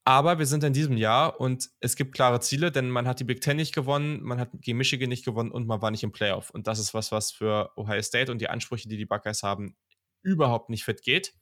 Aber 0.07 0.37
wir 0.37 0.45
sind 0.45 0.63
in 0.63 0.71
diesem 0.71 0.97
Jahr 0.97 1.39
und 1.41 1.71
es 1.79 1.95
gibt 1.95 2.13
klare 2.13 2.39
Ziele, 2.39 2.71
denn 2.71 2.91
man 2.91 3.07
hat 3.07 3.19
die 3.19 3.23
Big 3.23 3.41
Ten 3.41 3.57
nicht 3.57 3.73
gewonnen, 3.73 4.21
man 4.21 4.39
hat 4.39 4.49
gegen 4.61 4.77
Michigan 4.77 5.09
nicht 5.09 5.25
gewonnen 5.25 5.49
und 5.49 5.65
man 5.65 5.81
war 5.81 5.89
nicht 5.89 6.03
im 6.03 6.11
Playoff. 6.11 6.51
Und 6.51 6.67
das 6.67 6.77
ist 6.77 6.93
was, 6.93 7.11
was 7.11 7.31
für 7.31 7.71
Ohio 7.75 8.03
State 8.03 8.31
und 8.31 8.39
die 8.39 8.47
Ansprüche, 8.47 8.87
die 8.87 8.97
die 8.97 9.07
Buckeyes 9.07 9.41
haben, 9.41 9.75
überhaupt 10.21 10.69
nicht 10.69 10.83
fit 10.83 11.01
geht. 11.01 11.33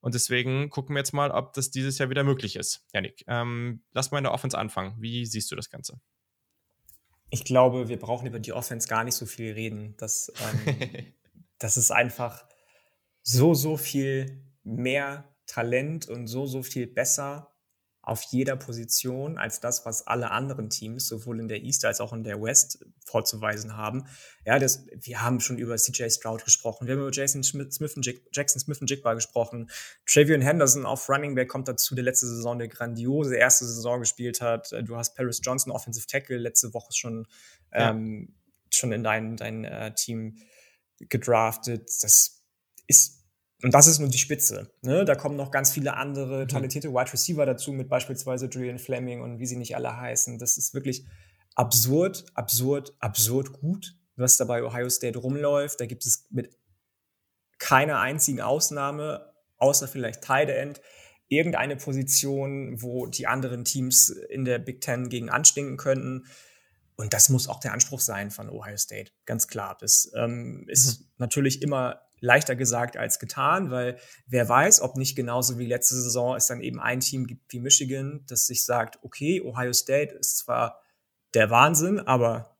Und 0.00 0.14
deswegen 0.14 0.68
gucken 0.68 0.94
wir 0.94 1.00
jetzt 1.00 1.14
mal, 1.14 1.30
ob 1.30 1.54
das 1.54 1.70
dieses 1.70 1.96
Jahr 1.96 2.10
wieder 2.10 2.22
möglich 2.22 2.56
ist. 2.56 2.86
Janik, 2.92 3.24
ähm, 3.28 3.82
lass 3.92 4.10
mal 4.10 4.18
in 4.18 4.24
der 4.24 4.34
Offense 4.34 4.58
anfangen. 4.58 4.94
Wie 4.98 5.24
siehst 5.24 5.50
du 5.50 5.56
das 5.56 5.70
Ganze? 5.70 5.98
Ich 7.30 7.44
glaube, 7.44 7.88
wir 7.88 7.98
brauchen 7.98 8.26
über 8.26 8.40
die 8.40 8.52
Offense 8.52 8.88
gar 8.88 9.04
nicht 9.04 9.14
so 9.14 9.24
viel 9.24 9.52
reden. 9.52 9.94
Das, 9.96 10.30
ähm, 10.66 11.14
das 11.58 11.78
ist 11.78 11.90
einfach 11.90 12.44
so, 13.22 13.54
so 13.54 13.78
viel 13.78 14.44
mehr 14.64 15.34
Talent 15.46 16.08
und 16.08 16.26
so, 16.26 16.44
so 16.44 16.62
viel 16.62 16.86
besser 16.86 17.51
auf 18.02 18.22
jeder 18.24 18.56
Position 18.56 19.38
als 19.38 19.60
das, 19.60 19.86
was 19.86 20.08
alle 20.08 20.32
anderen 20.32 20.70
Teams 20.70 21.06
sowohl 21.06 21.38
in 21.38 21.46
der 21.46 21.62
East 21.62 21.84
als 21.84 22.00
auch 22.00 22.12
in 22.12 22.24
der 22.24 22.42
West 22.42 22.84
vorzuweisen 23.06 23.76
haben. 23.76 24.06
Ja, 24.44 24.58
das, 24.58 24.86
wir 24.92 25.22
haben 25.22 25.38
schon 25.38 25.56
über 25.56 25.76
CJ 25.76 26.10
Stroud 26.10 26.44
gesprochen, 26.44 26.88
wir 26.88 26.94
haben 26.94 27.02
über 27.02 27.12
Jason 27.12 27.44
Smith, 27.44 27.74
Smith 27.74 27.94
und 27.94 28.04
Jackson 28.32 28.60
Smith 28.60 28.80
und 28.80 28.90
Jigba 28.90 29.14
gesprochen. 29.14 29.70
Travion 30.04 30.40
Henderson 30.40 30.84
auf 30.84 31.08
Running 31.08 31.36
Back 31.36 31.48
kommt 31.48 31.68
dazu, 31.68 31.94
der 31.94 32.02
letzte 32.02 32.26
Saison 32.26 32.54
eine 32.54 32.68
grandiose 32.68 33.36
erste 33.36 33.66
Saison 33.66 34.00
gespielt 34.00 34.40
hat. 34.40 34.72
Du 34.82 34.96
hast 34.96 35.14
Paris 35.14 35.40
Johnson, 35.40 35.70
Offensive 35.70 36.06
Tackle, 36.08 36.38
letzte 36.38 36.74
Woche 36.74 36.92
schon, 36.92 37.28
ja. 37.72 37.90
ähm, 37.90 38.34
schon 38.70 38.90
in 38.90 39.04
dein, 39.04 39.36
dein 39.36 39.64
äh, 39.64 39.94
Team 39.94 40.38
gedraftet. 40.98 41.88
Das 42.02 42.42
ist 42.88 43.21
und 43.62 43.72
das 43.72 43.86
ist 43.86 44.00
nur 44.00 44.08
die 44.08 44.18
Spitze. 44.18 44.72
Ne? 44.82 45.04
Da 45.04 45.14
kommen 45.14 45.36
noch 45.36 45.50
ganz 45.50 45.70
viele 45.70 45.94
andere 45.96 46.46
talentierte 46.46 46.92
Wide 46.92 47.12
Receiver 47.12 47.46
dazu, 47.46 47.72
mit 47.72 47.88
beispielsweise 47.88 48.46
Julian 48.46 48.78
Fleming 48.78 49.20
und 49.20 49.38
wie 49.38 49.46
sie 49.46 49.56
nicht 49.56 49.76
alle 49.76 49.96
heißen. 49.96 50.38
Das 50.38 50.56
ist 50.56 50.74
wirklich 50.74 51.06
absurd, 51.54 52.24
absurd, 52.34 52.94
absurd 52.98 53.52
gut, 53.52 53.96
was 54.16 54.36
da 54.36 54.44
bei 54.44 54.64
Ohio 54.64 54.88
State 54.88 55.18
rumläuft. 55.18 55.80
Da 55.80 55.86
gibt 55.86 56.04
es 56.04 56.26
mit 56.30 56.56
keiner 57.58 58.00
einzigen 58.00 58.40
Ausnahme, 58.40 59.32
außer 59.58 59.86
vielleicht 59.86 60.22
Tight 60.22 60.50
End, 60.50 60.80
irgendeine 61.28 61.76
Position, 61.76 62.82
wo 62.82 63.06
die 63.06 63.28
anderen 63.28 63.64
Teams 63.64 64.08
in 64.08 64.44
der 64.44 64.58
Big 64.58 64.80
Ten 64.80 65.08
gegen 65.08 65.30
anstinken 65.30 65.76
könnten. 65.76 66.26
Und 66.96 67.14
das 67.14 67.28
muss 67.28 67.48
auch 67.48 67.60
der 67.60 67.72
Anspruch 67.72 68.00
sein 68.00 68.32
von 68.32 68.50
Ohio 68.50 68.76
State, 68.76 69.12
ganz 69.24 69.46
klar. 69.46 69.76
Das 69.80 70.10
ähm, 70.16 70.66
ist 70.68 71.00
mhm. 71.00 71.06
natürlich 71.18 71.62
immer 71.62 72.00
leichter 72.22 72.54
gesagt 72.56 72.96
als 72.96 73.18
getan, 73.18 73.70
weil 73.70 73.98
wer 74.26 74.48
weiß, 74.48 74.80
ob 74.80 74.96
nicht 74.96 75.16
genauso 75.16 75.58
wie 75.58 75.66
letzte 75.66 75.96
Saison 75.96 76.36
es 76.36 76.46
dann 76.46 76.60
eben 76.60 76.80
ein 76.80 77.00
Team 77.00 77.26
gibt 77.26 77.52
wie 77.52 77.58
Michigan, 77.58 78.24
das 78.28 78.46
sich 78.46 78.64
sagt, 78.64 79.00
okay, 79.02 79.42
Ohio 79.42 79.72
State 79.72 80.14
ist 80.14 80.38
zwar 80.38 80.80
der 81.34 81.50
Wahnsinn, 81.50 81.98
aber 81.98 82.56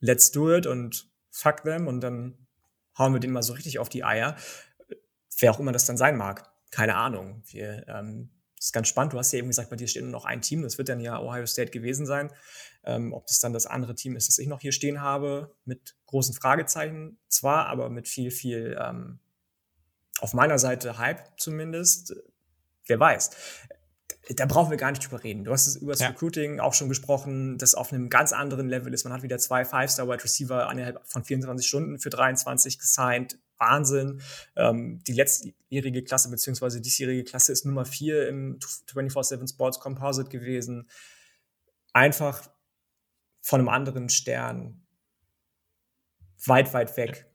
let's 0.00 0.32
do 0.32 0.52
it 0.52 0.66
und 0.66 1.08
fuck 1.30 1.62
them 1.62 1.86
und 1.86 2.00
dann 2.00 2.46
hauen 2.98 3.12
wir 3.12 3.20
den 3.20 3.30
mal 3.30 3.42
so 3.42 3.52
richtig 3.52 3.78
auf 3.78 3.88
die 3.88 4.04
Eier. 4.04 4.36
Wer 5.38 5.52
auch 5.52 5.60
immer 5.60 5.72
das 5.72 5.86
dann 5.86 5.96
sein 5.96 6.16
mag. 6.16 6.50
Keine 6.72 6.96
Ahnung. 6.96 7.42
Wir, 7.46 7.86
ähm, 7.88 8.30
das 8.56 8.66
ist 8.66 8.72
ganz 8.72 8.88
spannend. 8.88 9.12
Du 9.12 9.18
hast 9.18 9.32
ja 9.32 9.38
eben 9.38 9.48
gesagt, 9.48 9.70
bei 9.70 9.76
dir 9.76 9.86
steht 9.86 10.02
nur 10.02 10.10
noch 10.10 10.24
ein 10.24 10.40
Team. 10.40 10.62
Das 10.62 10.76
wird 10.76 10.88
dann 10.88 11.00
ja 11.00 11.20
Ohio 11.20 11.46
State 11.46 11.70
gewesen 11.70 12.06
sein. 12.06 12.32
Ähm, 12.86 13.12
ob 13.12 13.26
das 13.26 13.40
dann 13.40 13.52
das 13.52 13.66
andere 13.66 13.94
Team 13.94 14.16
ist, 14.16 14.28
das 14.28 14.38
ich 14.38 14.48
noch 14.48 14.60
hier 14.60 14.72
stehen 14.72 15.00
habe, 15.00 15.54
mit 15.64 15.96
großen 16.06 16.34
Fragezeichen 16.34 17.18
zwar, 17.28 17.66
aber 17.66 17.90
mit 17.90 18.08
viel, 18.08 18.30
viel 18.30 18.78
ähm, 18.80 19.18
auf 20.20 20.34
meiner 20.34 20.58
Seite 20.58 20.98
Hype 20.98 21.38
zumindest. 21.38 22.14
Wer 22.86 23.00
weiß. 23.00 23.30
Da 24.36 24.46
brauchen 24.46 24.70
wir 24.70 24.78
gar 24.78 24.90
nicht 24.90 25.04
drüber 25.04 25.22
reden. 25.22 25.44
Du 25.44 25.52
hast 25.52 25.66
es 25.66 25.76
über 25.76 25.92
das 25.92 26.00
ja. 26.00 26.08
Recruiting 26.08 26.60
auch 26.60 26.72
schon 26.72 26.88
gesprochen, 26.88 27.58
das 27.58 27.74
auf 27.74 27.92
einem 27.92 28.08
ganz 28.08 28.32
anderen 28.32 28.68
Level 28.68 28.92
ist. 28.94 29.04
Man 29.04 29.12
hat 29.12 29.22
wieder 29.22 29.38
zwei 29.38 29.64
Five-Star-Wide 29.64 30.24
Receiver 30.24 30.70
innerhalb 30.70 31.06
von 31.06 31.24
24 31.24 31.66
Stunden 31.66 31.98
für 31.98 32.10
23 32.10 32.78
gesigned. 32.78 33.38
Wahnsinn. 33.58 34.20
Ähm, 34.56 35.02
die 35.06 35.12
letztjährige 35.12 36.02
Klasse 36.02 36.30
beziehungsweise 36.30 36.80
diesjährige 36.80 37.24
Klasse 37.24 37.52
ist 37.52 37.64
Nummer 37.64 37.84
4 37.84 38.28
im 38.28 38.58
24-7 38.58 39.48
Sports 39.48 39.78
Composite 39.78 40.28
gewesen. 40.28 40.88
Einfach 41.92 42.48
von 43.44 43.60
einem 43.60 43.68
anderen 43.68 44.08
Stern, 44.08 44.82
weit, 46.46 46.72
weit 46.72 46.96
weg 46.96 47.30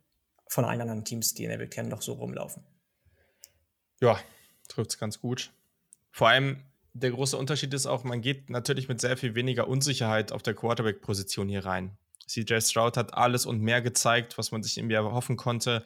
von 0.47 0.65
allen 0.65 0.81
anderen 0.81 1.05
Teams, 1.05 1.35
die 1.35 1.43
in 1.43 1.51
der 1.51 1.59
Big 1.59 1.69
Ten 1.69 1.87
noch 1.87 2.01
so 2.01 2.13
rumlaufen. 2.13 2.65
Ja, 4.01 4.19
trifft 4.67 4.89
es 4.89 4.97
ganz 4.97 5.19
gut. 5.19 5.51
Vor 6.11 6.27
allem 6.27 6.63
der 6.93 7.11
große 7.11 7.37
Unterschied 7.37 7.71
ist 7.75 7.85
auch, 7.85 8.03
man 8.03 8.21
geht 8.21 8.49
natürlich 8.49 8.87
mit 8.87 8.99
sehr 8.99 9.17
viel 9.17 9.35
weniger 9.35 9.67
Unsicherheit 9.67 10.31
auf 10.31 10.41
der 10.41 10.55
Quarterback-Position 10.55 11.47
hier 11.47 11.63
rein. 11.63 11.95
CJ 12.27 12.59
Stroud 12.61 12.97
hat 12.97 13.13
alles 13.13 13.45
und 13.45 13.61
mehr 13.61 13.83
gezeigt, 13.83 14.39
was 14.39 14.51
man 14.51 14.63
sich 14.63 14.79
irgendwie 14.79 14.95
erhoffen 14.95 15.37
konnte. 15.37 15.85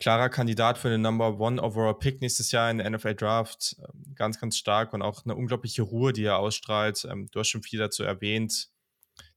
Klarer 0.00 0.28
Kandidat 0.28 0.76
für 0.76 0.90
den 0.90 1.00
Number 1.00 1.40
One 1.40 1.62
Overall 1.62 1.98
Pick 1.98 2.20
nächstes 2.20 2.52
Jahr 2.52 2.70
in 2.70 2.78
der 2.78 2.90
NFL 2.90 3.14
Draft. 3.14 3.76
Ähm, 3.78 4.14
ganz, 4.14 4.38
ganz 4.38 4.58
stark 4.58 4.92
und 4.92 5.00
auch 5.00 5.24
eine 5.24 5.34
unglaubliche 5.34 5.82
Ruhe, 5.82 6.12
die 6.12 6.24
er 6.24 6.38
ausstrahlt. 6.38 7.06
Ähm, 7.10 7.28
du 7.30 7.40
hast 7.40 7.48
schon 7.48 7.62
viel 7.62 7.78
dazu 7.78 8.02
erwähnt 8.02 8.71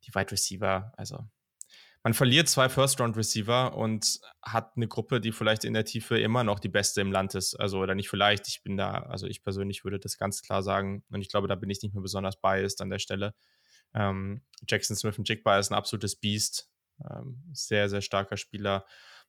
die 0.06 0.16
Wide 0.16 0.32
Receiver, 0.32 0.94
also 0.98 1.28
man 2.06 2.14
verliert 2.14 2.48
zwei 2.48 2.70
First-Round-Receiver 2.70 3.76
und 3.76 4.20
hat 4.44 4.74
eine 4.76 4.88
Gruppe, 4.88 5.20
die 5.20 5.32
vielleicht 5.32 5.64
in 5.64 5.74
der 5.74 5.86
Tiefe 5.86 6.20
immer 6.20 6.44
noch 6.44 6.60
die 6.60 6.70
beste 6.70 7.02
im 7.02 7.12
Land 7.12 7.34
ist. 7.34 7.56
Also, 7.56 7.80
oder 7.80 7.96
nicht 7.96 8.10
vielleicht, 8.10 8.48
ich 8.48 8.62
bin 8.62 8.78
da, 8.78 8.92
also 8.92 9.26
ich 9.26 9.44
persönlich 9.44 9.84
würde 9.84 9.98
das 9.98 10.20
ganz 10.20 10.44
klar 10.44 10.62
sagen 10.62 11.04
und 11.10 11.22
ich 11.22 11.30
glaube, 11.30 11.48
da 11.48 11.56
bin 11.56 11.72
ich 11.72 11.82
nicht 11.82 11.96
mehr 11.96 12.04
besonders 12.04 12.40
biased 12.40 12.80
an 12.82 12.92
der 12.92 13.00
Stelle. 13.00 13.34
Ähm, 13.96 14.44
Jackson 14.70 14.96
Smith 14.96 15.18
und 15.18 15.28
Jigba 15.28 15.58
ist 15.58 15.72
ein 15.72 15.74
absolutes 15.76 16.16
Biest. 16.16 16.70
Ähm, 17.10 17.44
sehr, 17.54 17.90
sehr 17.90 18.02
starker 18.02 18.38
Spieler. 18.38 18.86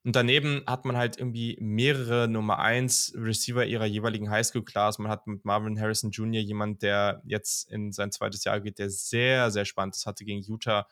Und 0.07 0.15
daneben 0.15 0.63
hat 0.69 0.85
man 0.85 0.97
halt 0.97 1.19
irgendwie 1.19 1.59
mehrere 1.61 2.29
Nummer 2.29 2.61
1 2.61 3.15
Receiver 3.17 3.67
ihrer 3.67 3.87
jeweiligen 3.87 4.31
Highschool-Class. 4.31 5.01
Man 5.01 5.11
hat 5.11 5.27
mit 5.27 5.45
Marvin 5.45 5.81
Harrison 5.81 6.13
Jr. 6.13 6.41
jemand, 6.41 6.83
der 6.83 7.23
jetzt 7.25 7.69
in 7.73 7.91
sein 7.91 8.13
zweites 8.13 8.45
Jahr 8.45 8.61
geht, 8.61 8.79
der 8.79 8.89
sehr, 8.89 9.51
sehr 9.51 9.65
spannend 9.65 9.97
ist. 9.97 10.07
Hatte 10.07 10.25
gegen 10.25 10.43
Utah 10.43 10.87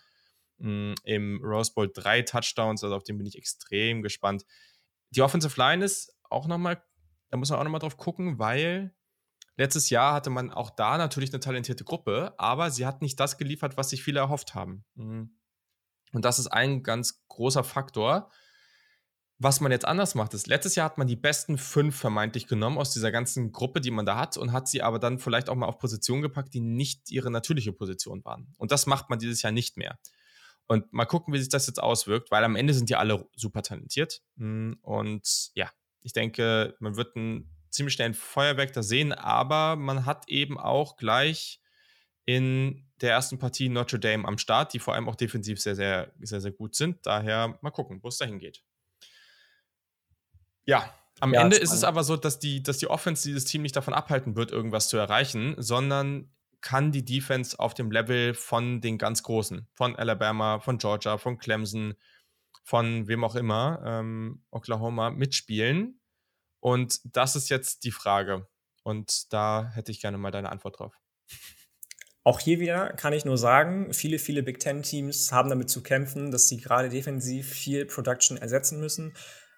mh, 0.59 0.67
hm, 0.67 0.95
im 1.05 1.41
Rose 1.45 1.73
Bowl 1.73 1.89
drei 1.95 2.23
Touchdowns, 2.23 2.83
also 2.83 2.97
auf 2.97 3.05
den 3.05 3.17
bin 3.17 3.25
ich 3.29 3.39
extrem 3.39 4.03
gespannt. 4.03 4.45
Die 5.11 5.23
Offensive 5.23 5.61
Line 5.61 5.85
ist 5.85 6.13
auch 6.29 6.49
nochmal, 6.49 6.83
da 7.31 7.37
muss 7.37 7.51
man 7.51 7.61
auch 7.61 7.65
nochmal 7.65 7.79
drauf 7.79 7.97
gucken, 7.97 8.41
weil 8.41 8.97
letztes 9.57 9.91
Jahr 9.91 10.13
hatte 10.15 10.31
man 10.31 10.51
auch 10.51 10.71
da 10.71 10.99
natürlich 10.99 11.33
eine 11.33 11.39
talentierte 11.39 11.85
Gruppe, 11.85 12.35
aber 12.37 12.73
sie 12.73 12.85
hat 12.85 13.01
nicht 13.01 13.21
das 13.21 13.39
geliefert, 13.39 13.77
was 13.77 13.91
sich 13.91 14.03
viele 14.03 14.19
erhofft 14.19 14.57
haben. 14.57 14.85
Mhm. 14.97 15.39
Und 16.11 16.25
das 16.25 16.41
ist 16.41 16.49
ein 16.49 16.83
ganz 16.83 17.25
großer 17.29 17.63
Faktor 17.63 18.29
was 19.45 19.61
man 19.61 19.71
jetzt 19.71 19.85
anders 19.85 20.15
macht, 20.15 20.35
ist, 20.35 20.47
letztes 20.47 20.75
Jahr 20.75 20.87
hat 20.87 20.99
man 20.99 21.07
die 21.07 21.17
besten 21.17 21.59
fünf 21.59 21.97
vermeintlich 21.97 22.47
genommen 22.47 22.79
aus 22.79 22.93
dieser 22.93 23.13
ganzen 23.13 23.53
Gruppe, 23.53 23.81
die 23.81 23.91
man 23.91 24.07
da 24.07 24.17
hat, 24.17 24.37
und 24.37 24.53
hat 24.53 24.67
sie 24.67 24.83
aber 24.83 24.99
dann 24.99 25.19
vielleicht 25.19 25.51
auch 25.51 25.55
mal 25.55 25.67
auf 25.67 25.79
Positionen 25.79 26.23
gepackt, 26.23 26.55
die 26.55 26.61
nicht 26.61 27.11
ihre 27.11 27.31
natürliche 27.31 27.73
Position 27.73 28.25
waren. 28.25 28.55
Und 28.57 28.73
das 28.73 28.87
macht 28.87 29.11
man 29.11 29.19
dieses 29.19 29.43
Jahr 29.43 29.53
nicht 29.53 29.77
mehr. 29.77 29.99
Und 30.67 30.93
mal 30.93 31.05
gucken, 31.05 31.35
wie 31.35 31.39
sich 31.39 31.51
das 31.51 31.67
jetzt 31.67 31.83
auswirkt, 31.83 32.31
weil 32.31 32.43
am 32.43 32.57
Ende 32.57 32.73
sind 32.73 32.89
die 32.89 32.97
alle 32.97 33.29
super 33.37 33.63
talentiert. 33.63 34.23
Hm, 34.39 34.79
und 34.81 35.51
ja, 35.55 35.71
ich 36.03 36.15
denke, 36.15 36.75
man 36.81 36.97
wird 36.97 37.15
ein 37.15 37.51
ziemlich 37.71 37.95
schnell 37.95 38.09
ein 38.09 38.15
Feuerwerk 38.15 38.73
da 38.73 38.83
sehen, 38.83 39.13
aber 39.13 39.77
man 39.77 40.07
hat 40.07 40.29
eben 40.29 40.59
auch 40.59 40.97
gleich 40.97 41.61
in 42.25 42.89
der 43.03 43.11
ersten 43.11 43.39
Partie 43.39 43.69
Notre 43.69 43.99
Dame 43.99 44.27
am 44.27 44.39
Start, 44.39 44.73
die 44.73 44.79
vor 44.79 44.95
allem 44.95 45.09
auch 45.09 45.17
defensiv 45.17 45.61
sehr, 45.61 45.77
sehr, 45.77 46.13
sehr, 46.21 46.41
sehr 46.41 46.53
gut 46.53 46.75
sind. 46.75 47.05
Daher 47.05 47.59
mal 47.61 47.71
gucken, 47.71 48.03
wo 48.03 48.09
es 48.09 48.17
dahin 48.17 48.39
geht. 48.39 48.63
Ja, 50.67 50.93
am 51.21 51.33
ja, 51.33 51.43
Ende 51.43 51.57
ist 51.57 51.73
es 51.73 51.85
aber 51.85 52.05
so, 52.05 52.17
dass 52.17 52.39
die, 52.39 52.63
dass 52.63 52.79
die 52.79 52.89
Offense 52.89 53.29
dieses 53.29 53.45
Team 53.45 53.63
nicht 53.63 53.77
davon 53.77 53.95
abhalten 53.95 54.37
wird, 54.37 54.51
irgendwas 54.51 54.89
zu 54.89 54.97
erreichen, 54.97 55.55
sondern 55.59 56.31
kann 56.61 56.93
die 56.93 57.05
Defense 57.05 57.59
auf 57.59 57.75
dem 57.75 57.91
Level 57.91 58.35
von 58.35 58.81
den 58.81 58.99
ganz 58.99 59.23
Großen, 59.23 59.69
von 59.75 59.97
Alabama, 59.97 60.61
von 60.61 60.79
Georgia, 60.79 61.19
von 61.19 61.39
Clemson, 61.39 61.95
von 62.65 63.07
wem 63.07 63.23
auch 63.23 63.37
immer, 63.37 63.83
ähm, 63.85 64.43
Oklahoma, 64.51 65.11
mitspielen? 65.11 66.01
Und 66.61 67.01
das 67.05 67.37
ist 67.37 67.51
jetzt 67.51 67.85
die 67.85 67.91
Frage. 67.91 68.49
Und 68.83 69.33
da 69.33 69.71
hätte 69.75 69.93
ich 69.93 70.01
gerne 70.01 70.19
mal 70.19 70.31
deine 70.31 70.51
Antwort 70.51 70.79
drauf. 70.79 70.99
Auch 72.23 72.41
hier 72.41 72.59
wieder 72.59 72.95
kann 72.95 73.13
ich 73.13 73.27
nur 73.27 73.37
sagen, 73.37 73.93
viele, 73.93 74.19
viele 74.19 74.43
Big 74.43 74.59
Ten 74.59 74.83
Teams 74.83 75.31
haben 75.31 75.51
damit 75.51 75.69
zu 75.69 75.83
kämpfen, 75.83 76.31
dass 76.31 76.49
sie 76.49 76.57
gerade 76.57 76.89
defensiv 76.89 77.51
viel 77.51 77.85
Production 77.85 78.39
ersetzen 78.39 78.81
müssen. 78.81 79.15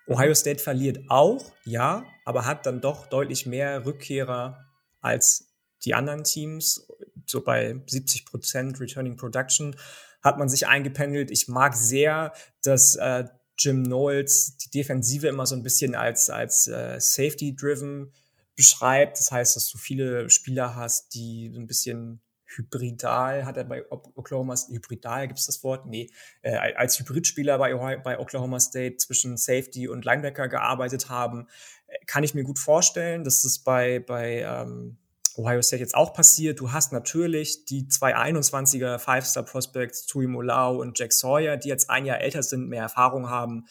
Ohio 0.06 0.34
State 0.34 0.62
verliert 0.62 1.00
auch, 1.08 1.52
ja, 1.64 2.04
aber 2.24 2.44
hat 2.44 2.66
dann 2.66 2.80
doch 2.80 3.06
deutlich 3.06 3.46
mehr 3.46 3.84
Rückkehrer 3.84 4.64
als 5.00 5.48
die 5.84 5.94
anderen 5.94 6.24
Teams. 6.24 6.86
So 7.26 7.42
bei 7.42 7.72
70% 7.72 8.80
Returning 8.80 9.16
Production 9.16 9.76
hat 10.22 10.38
man 10.38 10.48
sich 10.48 10.66
eingependelt. 10.66 11.30
Ich 11.30 11.48
mag 11.48 11.74
sehr, 11.74 12.32
dass 12.62 12.96
äh, 12.96 13.24
Jim 13.58 13.84
Knowles 13.84 14.56
die 14.58 14.70
Defensive 14.70 15.26
immer 15.26 15.46
so 15.46 15.54
ein 15.54 15.62
bisschen 15.62 15.94
als, 15.94 16.30
als 16.30 16.68
äh, 16.68 17.00
Safety-driven 17.00 18.12
beschreibt. 18.54 19.18
Das 19.18 19.32
heißt, 19.32 19.56
dass 19.56 19.70
du 19.70 19.78
viele 19.78 20.30
Spieler 20.30 20.74
hast, 20.74 21.14
die 21.14 21.50
so 21.52 21.60
ein 21.60 21.66
bisschen 21.66 22.20
hybridal, 22.46 23.44
hat 23.44 23.56
er 23.56 23.64
bei 23.64 23.84
Oklahoma 23.90 24.56
State, 24.56 24.74
hybridal, 24.76 25.26
gibt 25.26 25.38
es 25.38 25.46
das 25.46 25.62
Wort? 25.64 25.86
Nee, 25.86 26.10
äh, 26.42 26.56
als 26.56 26.98
Hybridspieler 26.98 27.58
bei, 27.58 27.96
bei 27.98 28.18
Oklahoma 28.18 28.60
State 28.60 28.96
zwischen 28.96 29.36
Safety 29.36 29.88
und 29.88 30.04
Linebacker 30.04 30.48
gearbeitet 30.48 31.08
haben, 31.08 31.48
äh, 31.86 31.96
kann 32.06 32.24
ich 32.24 32.34
mir 32.34 32.44
gut 32.44 32.58
vorstellen, 32.58 33.24
dass 33.24 33.42
das 33.42 33.58
bei, 33.58 34.00
bei 34.00 34.42
ähm, 34.42 34.98
Ohio 35.36 35.62
State 35.62 35.80
jetzt 35.80 35.94
auch 35.94 36.12
passiert. 36.12 36.60
Du 36.60 36.72
hast 36.72 36.92
natürlich 36.92 37.64
die 37.66 37.88
zwei 37.88 38.16
21er 38.16 38.98
Five-Star-Prospects, 38.98 40.06
Tui 40.06 40.26
Molau 40.26 40.80
und 40.80 40.98
Jack 40.98 41.12
Sawyer, 41.12 41.56
die 41.56 41.68
jetzt 41.68 41.90
ein 41.90 42.06
Jahr 42.06 42.20
älter 42.20 42.42
sind, 42.42 42.68
mehr 42.68 42.82
Erfahrung 42.82 43.28
haben. 43.28 43.66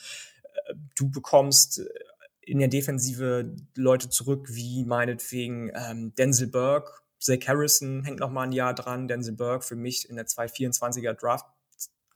Äh, 0.68 0.76
du 0.96 1.10
bekommst 1.10 1.80
äh, 1.80 1.86
in 2.42 2.60
der 2.60 2.68
Defensive 2.68 3.56
Leute 3.76 4.10
zurück, 4.10 4.48
wie 4.52 4.86
meinetwegen 4.86 5.72
ähm, 5.74 6.14
Denzel 6.16 6.48
Burke, 6.48 6.92
Zach 7.26 7.48
Harrison 7.48 8.04
hängt 8.04 8.20
noch 8.20 8.30
mal 8.30 8.44
ein 8.44 8.52
Jahr 8.52 8.76
dran, 8.76 9.08
Denzel 9.08 9.34
Burke 9.34 9.66
für 9.66 9.76
mich 9.76 10.08
in 10.10 10.16
der 10.16 10.28
224er 10.28 11.14
Draft 11.14 11.46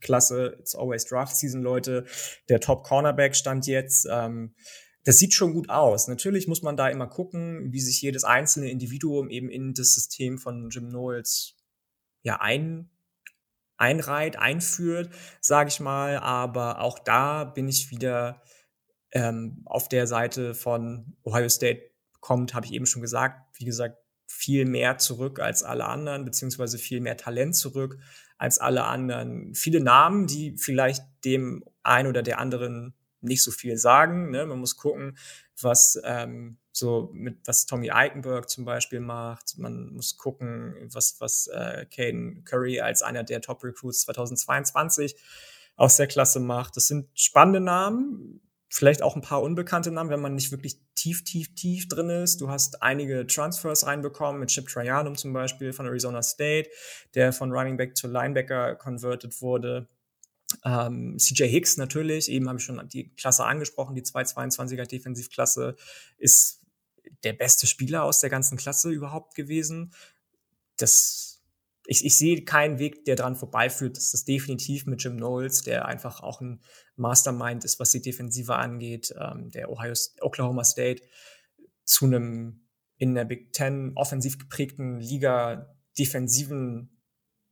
Klasse, 0.01 0.55
it's 0.59 0.75
always 0.75 1.05
Draft 1.05 1.35
Season, 1.35 1.61
Leute. 1.61 2.05
Der 2.47 2.59
Top 2.59 2.83
Cornerback 2.83 3.35
stand 3.35 3.67
jetzt. 3.67 4.07
Ähm, 4.09 4.53
das 5.03 5.17
sieht 5.17 5.33
schon 5.33 5.53
gut 5.53 5.69
aus. 5.69 6.07
Natürlich 6.07 6.47
muss 6.47 6.61
man 6.61 6.77
da 6.77 6.87
immer 6.89 7.07
gucken, 7.07 7.71
wie 7.73 7.81
sich 7.81 8.01
jedes 8.01 8.23
einzelne 8.23 8.69
Individuum 8.69 9.29
eben 9.29 9.49
in 9.49 9.73
das 9.73 9.93
System 9.93 10.37
von 10.37 10.69
Jim 10.69 10.89
Knowles 10.89 11.55
ja 12.21 12.39
ein, 12.39 12.89
einreiht, 13.77 14.37
einführt, 14.37 15.09
sage 15.41 15.69
ich 15.69 15.79
mal. 15.79 16.17
Aber 16.19 16.81
auch 16.81 16.99
da 16.99 17.43
bin 17.43 17.67
ich 17.67 17.91
wieder 17.91 18.41
ähm, 19.11 19.63
auf 19.65 19.89
der 19.89 20.07
Seite 20.07 20.53
von 20.53 21.17
Ohio 21.23 21.49
State 21.49 21.89
kommt, 22.19 22.53
habe 22.53 22.65
ich 22.65 22.73
eben 22.73 22.85
schon 22.85 23.01
gesagt. 23.01 23.57
Wie 23.57 23.65
gesagt, 23.65 23.97
viel 24.29 24.65
mehr 24.65 24.99
zurück 24.99 25.39
als 25.39 25.63
alle 25.63 25.85
anderen, 25.85 26.23
beziehungsweise 26.23 26.77
viel 26.77 27.01
mehr 27.01 27.17
Talent 27.17 27.55
zurück 27.55 27.97
als 28.37 28.59
alle 28.59 28.85
anderen. 28.85 29.55
Viele 29.55 29.81
Namen, 29.81 30.27
die 30.27 30.55
vielleicht 30.55 31.03
dem 31.25 31.65
ein 31.81 32.05
oder 32.05 32.21
der 32.21 32.39
anderen 32.39 32.93
nicht 33.21 33.43
so 33.43 33.51
viel 33.51 33.75
sagen. 33.75 34.29
Ne? 34.29 34.45
Man 34.45 34.59
muss 34.59 34.77
gucken, 34.77 35.17
was 35.59 35.99
ähm, 36.05 36.57
so 36.71 37.09
mit 37.11 37.39
was 37.45 37.65
Tommy 37.65 37.91
Eichenberg 37.91 38.49
zum 38.49 38.65
Beispiel 38.65 38.99
macht. 38.99 39.57
Man 39.57 39.93
muss 39.93 40.15
gucken, 40.15 40.75
was 40.93 41.19
was 41.19 41.47
äh, 41.47 41.85
Caden 41.87 42.45
Curry 42.45 42.79
als 42.79 43.01
einer 43.01 43.23
der 43.23 43.41
Top 43.41 43.63
Recruits 43.63 44.01
2022 44.01 45.15
aus 45.75 45.97
der 45.97 46.07
Klasse 46.07 46.39
macht. 46.39 46.77
Das 46.77 46.87
sind 46.87 47.09
spannende 47.13 47.61
Namen 47.61 48.41
vielleicht 48.69 49.01
auch 49.01 49.15
ein 49.15 49.21
paar 49.21 49.41
unbekannte 49.41 49.91
Namen, 49.91 50.11
wenn 50.11 50.21
man 50.21 50.35
nicht 50.35 50.51
wirklich 50.51 50.79
tief, 50.95 51.23
tief, 51.23 51.53
tief 51.55 51.87
drin 51.87 52.09
ist. 52.09 52.39
Du 52.39 52.49
hast 52.49 52.83
einige 52.83 53.25
Transfers 53.25 53.85
reinbekommen, 53.85 54.39
mit 54.39 54.49
Chip 54.49 54.67
Trianum 54.67 55.15
zum 55.15 55.33
Beispiel 55.33 55.73
von 55.73 55.87
Arizona 55.87 56.21
State, 56.21 56.69
der 57.15 57.33
von 57.33 57.51
Running 57.51 57.77
Back 57.77 57.97
zu 57.97 58.07
Linebacker 58.07 58.75
converted 58.75 59.41
wurde. 59.41 59.87
Ähm, 60.63 61.17
CJ 61.17 61.47
Hicks 61.47 61.77
natürlich, 61.77 62.29
eben 62.29 62.47
habe 62.47 62.59
ich 62.59 62.65
schon 62.65 62.87
die 62.89 63.09
Klasse 63.15 63.45
angesprochen, 63.45 63.95
die 63.95 64.03
222er 64.03 64.85
Defensivklasse 64.85 65.75
ist 66.17 66.61
der 67.23 67.33
beste 67.33 67.65
Spieler 67.65 68.03
aus 68.03 68.19
der 68.19 68.29
ganzen 68.29 68.57
Klasse 68.57 68.91
überhaupt 68.91 69.35
gewesen. 69.35 69.93
Das 70.77 71.29
ich, 71.89 72.05
ich 72.05 72.15
sehe 72.15 72.43
keinen 72.43 72.77
Weg, 72.77 73.05
der 73.05 73.15
dran 73.15 73.35
vorbeiführt. 73.35 73.97
Das 73.97 74.13
ist 74.13 74.27
definitiv 74.27 74.85
mit 74.85 75.03
Jim 75.03 75.17
Knowles, 75.17 75.63
der 75.63 75.85
einfach 75.85 76.21
auch 76.21 76.39
ein 76.39 76.61
Mastermind 76.99 77.63
ist, 77.65 77.79
was 77.79 77.91
die 77.91 78.01
Defensive 78.01 78.55
angeht, 78.55 79.13
ähm, 79.19 79.51
der 79.51 79.71
Ohio, 79.71 79.93
Oklahoma 80.21 80.63
State 80.63 81.03
zu 81.85 82.05
einem 82.05 82.67
in 82.97 83.15
der 83.15 83.25
Big 83.25 83.53
Ten 83.53 83.93
offensiv 83.95 84.37
geprägten 84.37 84.99
Liga 84.99 85.75
defensiven 85.97 87.01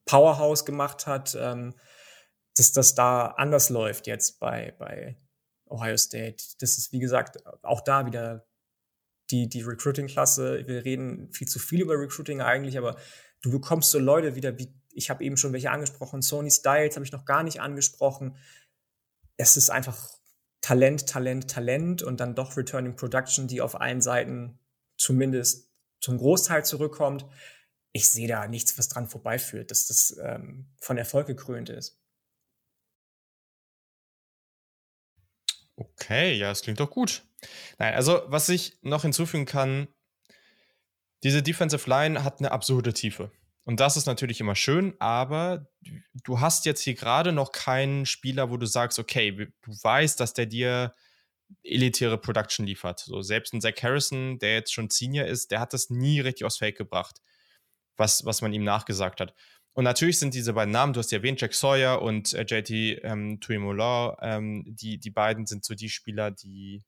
Powerhouse 0.05 0.65
gemacht 0.65 1.07
hat, 1.07 1.35
ähm, 1.39 1.73
dass 2.55 2.71
das 2.71 2.95
da 2.95 3.27
anders 3.27 3.69
läuft 3.69 4.07
jetzt 4.07 4.39
bei, 4.39 4.75
bei 4.77 5.17
Ohio 5.65 5.97
State. 5.97 6.43
Das 6.59 6.77
ist, 6.77 6.91
wie 6.91 6.99
gesagt, 6.99 7.37
auch 7.63 7.81
da 7.81 8.05
wieder 8.05 8.47
die, 9.29 9.49
die 9.49 9.61
Recruiting-Klasse. 9.61 10.67
Wir 10.67 10.85
reden 10.85 11.31
viel 11.31 11.47
zu 11.47 11.59
viel 11.59 11.81
über 11.81 11.99
Recruiting 11.99 12.41
eigentlich, 12.41 12.77
aber 12.77 12.97
du 13.41 13.51
bekommst 13.51 13.91
so 13.91 13.99
Leute 13.99 14.35
wieder, 14.35 14.57
wie 14.57 14.73
ich 14.91 15.11
habe 15.11 15.23
eben 15.23 15.37
schon 15.37 15.53
welche 15.53 15.69
angesprochen, 15.69 16.23
Sony 16.23 16.49
Styles 16.49 16.95
habe 16.95 17.05
ich 17.05 17.11
noch 17.11 17.25
gar 17.25 17.43
nicht 17.43 17.61
angesprochen. 17.61 18.35
Es 19.37 19.55
ist 19.57 19.69
einfach 19.69 20.17
Talent, 20.61 21.07
Talent, 21.07 21.49
Talent 21.49 22.01
und 22.03 22.19
dann 22.19 22.35
doch 22.35 22.57
Returning 22.57 22.95
Production, 22.95 23.47
die 23.47 23.61
auf 23.61 23.79
allen 23.79 24.01
Seiten 24.01 24.59
zumindest 24.97 25.71
zum 26.01 26.17
Großteil 26.17 26.65
zurückkommt. 26.65 27.25
Ich 27.91 28.09
sehe 28.09 28.27
da 28.27 28.47
nichts, 28.47 28.77
was 28.77 28.89
dran 28.89 29.07
vorbeiführt, 29.07 29.71
dass 29.71 29.87
das 29.87 30.17
ähm, 30.21 30.69
von 30.81 30.97
Erfolg 30.97 31.27
gekrönt 31.27 31.69
ist. 31.69 31.99
Okay, 35.75 36.33
ja, 36.33 36.51
es 36.51 36.63
klingt 36.63 36.79
doch 36.79 36.89
gut. 36.89 37.23
Nein, 37.77 37.93
also 37.93 38.23
was 38.25 38.49
ich 38.49 38.79
noch 38.81 39.03
hinzufügen 39.03 39.45
kann, 39.45 39.87
diese 41.23 41.43
Defensive 41.43 41.87
Line 41.89 42.23
hat 42.23 42.39
eine 42.39 42.51
absurde 42.51 42.93
Tiefe. 42.93 43.31
Und 43.67 43.81
das 43.81 43.97
ist 43.97 44.05
natürlich 44.05 44.39
immer 44.39 44.55
schön, 44.55 44.95
aber 44.99 45.67
du 46.23 46.39
hast 46.39 46.65
jetzt 46.65 46.79
hier 46.79 46.93
gerade 46.93 47.33
noch 47.33 47.51
keinen 47.51 48.05
Spieler, 48.05 48.49
wo 48.49 48.55
du 48.55 48.65
sagst, 48.65 48.97
okay, 48.97 49.33
du 49.33 49.71
weißt, 49.83 50.17
dass 50.21 50.33
der 50.33 50.45
dir 50.45 50.93
elitäre 51.63 52.17
Production 52.17 52.65
liefert. 52.65 53.01
So 53.01 53.21
selbst 53.21 53.53
ein 53.53 53.59
Zach 53.59 53.73
Harrison, 53.83 54.39
der 54.39 54.53
jetzt 54.53 54.73
schon 54.73 54.89
Senior 54.89 55.25
ist, 55.25 55.51
der 55.51 55.59
hat 55.59 55.73
das 55.73 55.89
nie 55.89 56.21
richtig 56.21 56.45
aus 56.45 56.59
Fake 56.59 56.77
gebracht, 56.77 57.19
was, 57.97 58.23
was 58.23 58.41
man 58.41 58.53
ihm 58.53 58.63
nachgesagt 58.63 59.19
hat. 59.19 59.33
Und 59.73 59.83
natürlich 59.83 60.17
sind 60.17 60.33
diese 60.33 60.53
beiden 60.53 60.71
Namen, 60.71 60.93
du 60.93 60.99
hast 60.99 61.11
ja 61.11 61.17
erwähnt, 61.17 61.41
Jack 61.41 61.53
Sawyer 61.53 62.01
und 62.01 62.33
äh, 62.35 62.45
JT 62.47 62.71
ähm, 63.03 63.41
Tuimola, 63.41 64.17
ähm, 64.21 64.63
die, 64.65 64.97
die 64.97 65.11
beiden 65.11 65.45
sind 65.45 65.65
so 65.65 65.75
die 65.75 65.89
Spieler, 65.89 66.31
die 66.31 66.85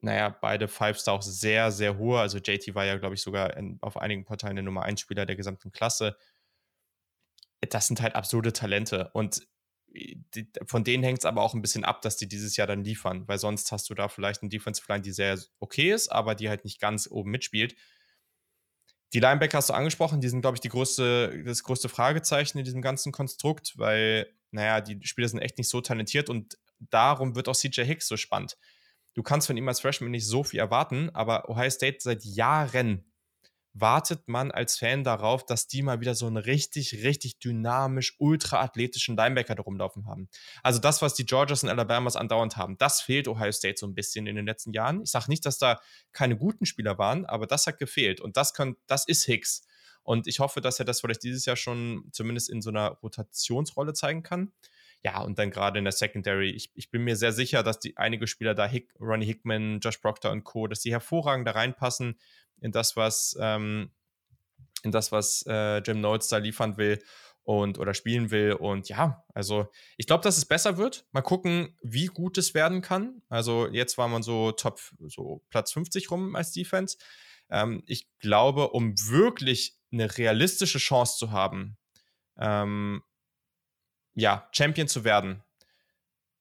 naja, 0.00 0.28
beide 0.28 0.68
Five-Star 0.68 1.14
auch 1.14 1.22
sehr, 1.22 1.72
sehr 1.72 1.98
hohe. 1.98 2.20
Also 2.20 2.38
JT 2.38 2.74
war 2.74 2.84
ja, 2.84 2.96
glaube 2.96 3.14
ich, 3.14 3.22
sogar 3.22 3.56
in, 3.56 3.78
auf 3.80 3.96
einigen 3.96 4.24
Portalen 4.24 4.56
der 4.56 4.62
Nummer 4.62 4.82
1 4.82 5.00
Spieler 5.00 5.26
der 5.26 5.36
gesamten 5.36 5.72
Klasse. 5.72 6.16
Das 7.60 7.86
sind 7.86 8.00
halt 8.02 8.14
absurde 8.14 8.52
Talente. 8.52 9.10
Und 9.14 9.46
äh, 9.94 10.16
die, 10.34 10.48
von 10.66 10.84
denen 10.84 11.02
hängt 11.02 11.20
es 11.20 11.24
aber 11.24 11.42
auch 11.42 11.54
ein 11.54 11.62
bisschen 11.62 11.84
ab, 11.84 12.02
dass 12.02 12.16
die 12.16 12.28
dieses 12.28 12.56
Jahr 12.56 12.66
dann 12.66 12.84
liefern, 12.84 13.26
weil 13.26 13.38
sonst 13.38 13.72
hast 13.72 13.88
du 13.88 13.94
da 13.94 14.08
vielleicht 14.08 14.42
eine 14.42 14.50
Defensive 14.50 14.86
Line, 14.88 15.02
die 15.02 15.12
sehr 15.12 15.38
okay 15.58 15.92
ist, 15.92 16.08
aber 16.08 16.34
die 16.34 16.48
halt 16.48 16.64
nicht 16.64 16.80
ganz 16.80 17.08
oben 17.10 17.30
mitspielt. 17.30 17.74
Die 19.12 19.20
Linebacker 19.20 19.58
hast 19.58 19.70
du 19.70 19.74
angesprochen, 19.74 20.20
die 20.20 20.28
sind, 20.28 20.42
glaube 20.42 20.56
ich, 20.56 20.60
die 20.60 20.68
größte, 20.68 21.42
das 21.44 21.62
größte 21.62 21.88
Fragezeichen 21.88 22.58
in 22.58 22.64
diesem 22.64 22.82
ganzen 22.82 23.12
Konstrukt, 23.12 23.78
weil, 23.78 24.26
naja, 24.50 24.80
die 24.80 24.98
Spieler 25.06 25.28
sind 25.28 25.38
echt 25.38 25.58
nicht 25.58 25.70
so 25.70 25.80
talentiert 25.80 26.28
und 26.28 26.58
darum 26.78 27.34
wird 27.34 27.48
auch 27.48 27.56
CJ 27.56 27.82
Hicks 27.82 28.08
so 28.08 28.16
spannend 28.16 28.58
du 29.16 29.22
kannst 29.22 29.46
von 29.48 29.56
ihm 29.56 29.66
als 29.66 29.80
Freshman 29.80 30.10
nicht 30.10 30.26
so 30.26 30.44
viel 30.44 30.60
erwarten, 30.60 31.10
aber 31.10 31.48
Ohio 31.48 31.70
State 31.70 31.98
seit 32.00 32.24
Jahren 32.24 33.10
wartet 33.78 34.26
man 34.28 34.50
als 34.50 34.78
Fan 34.78 35.04
darauf, 35.04 35.44
dass 35.44 35.66
die 35.66 35.82
mal 35.82 36.00
wieder 36.00 36.14
so 36.14 36.26
einen 36.26 36.38
richtig, 36.38 37.04
richtig 37.04 37.38
dynamisch, 37.38 38.14
ultra 38.18 38.62
athletischen 38.62 39.16
Linebacker 39.16 39.54
da 39.54 39.62
rumlaufen 39.62 40.06
haben. 40.06 40.28
Also 40.62 40.80
das, 40.80 41.02
was 41.02 41.14
die 41.14 41.26
Georgias 41.26 41.62
und 41.62 41.68
Alabamas 41.68 42.16
andauernd 42.16 42.56
haben, 42.56 42.78
das 42.78 43.02
fehlt 43.02 43.28
Ohio 43.28 43.52
State 43.52 43.76
so 43.78 43.86
ein 43.86 43.94
bisschen 43.94 44.26
in 44.26 44.36
den 44.36 44.46
letzten 44.46 44.72
Jahren. 44.72 45.02
Ich 45.02 45.10
sage 45.10 45.26
nicht, 45.28 45.44
dass 45.44 45.58
da 45.58 45.80
keine 46.12 46.38
guten 46.38 46.64
Spieler 46.64 46.96
waren, 46.98 47.26
aber 47.26 47.46
das 47.46 47.66
hat 47.66 47.78
gefehlt 47.78 48.20
und 48.20 48.36
das, 48.36 48.54
kann, 48.54 48.76
das 48.86 49.06
ist 49.06 49.24
Hicks. 49.24 49.66
Und 50.02 50.26
ich 50.26 50.38
hoffe, 50.38 50.60
dass 50.60 50.78
er 50.78 50.84
das 50.84 51.00
vielleicht 51.00 51.24
dieses 51.24 51.44
Jahr 51.46 51.56
schon 51.56 52.08
zumindest 52.12 52.48
in 52.48 52.62
so 52.62 52.70
einer 52.70 52.90
Rotationsrolle 53.02 53.92
zeigen 53.92 54.22
kann. 54.22 54.52
Ja, 55.02 55.20
und 55.22 55.38
dann 55.38 55.50
gerade 55.50 55.78
in 55.78 55.84
der 55.84 55.92
Secondary, 55.92 56.50
ich, 56.50 56.70
ich 56.74 56.90
bin 56.90 57.04
mir 57.04 57.16
sehr 57.16 57.32
sicher, 57.32 57.62
dass 57.62 57.78
die 57.78 57.96
einige 57.96 58.26
Spieler 58.26 58.54
da, 58.54 58.66
Hick, 58.66 58.92
Ronnie 58.98 59.26
Hickman, 59.26 59.78
Josh 59.80 59.98
Proctor 59.98 60.32
und 60.32 60.44
Co., 60.44 60.66
dass 60.66 60.80
die 60.80 60.90
hervorragend 60.90 61.46
da 61.46 61.52
reinpassen 61.52 62.18
in 62.60 62.72
das, 62.72 62.96
was, 62.96 63.36
ähm, 63.40 63.90
in 64.82 64.90
das, 64.90 65.12
was 65.12 65.44
äh, 65.46 65.78
Jim 65.78 66.00
Notes 66.00 66.28
da 66.28 66.38
liefern 66.38 66.76
will 66.76 67.00
und 67.46 67.78
oder 67.78 67.94
spielen 67.94 68.32
will. 68.32 68.54
Und 68.54 68.88
ja, 68.88 69.24
also 69.32 69.68
ich 69.96 70.06
glaube, 70.08 70.24
dass 70.24 70.36
es 70.36 70.44
besser 70.44 70.76
wird. 70.78 71.06
Mal 71.12 71.22
gucken, 71.22 71.76
wie 71.80 72.06
gut 72.06 72.36
es 72.38 72.54
werden 72.54 72.82
kann. 72.82 73.22
Also 73.28 73.68
jetzt 73.68 73.96
war 73.98 74.08
man 74.08 74.24
so 74.24 74.50
Top, 74.50 74.80
so 75.06 75.44
Platz 75.50 75.72
50 75.72 76.10
rum 76.10 76.34
als 76.34 76.50
Defense. 76.50 76.98
Ähm, 77.48 77.84
ich 77.86 78.08
glaube, 78.18 78.70
um 78.70 78.94
wirklich 78.98 79.78
eine 79.92 80.18
realistische 80.18 80.78
Chance 80.78 81.18
zu 81.18 81.30
haben, 81.30 81.78
ähm, 82.36 83.02
ja, 84.16 84.48
Champion 84.50 84.88
zu 84.88 85.04
werden, 85.04 85.42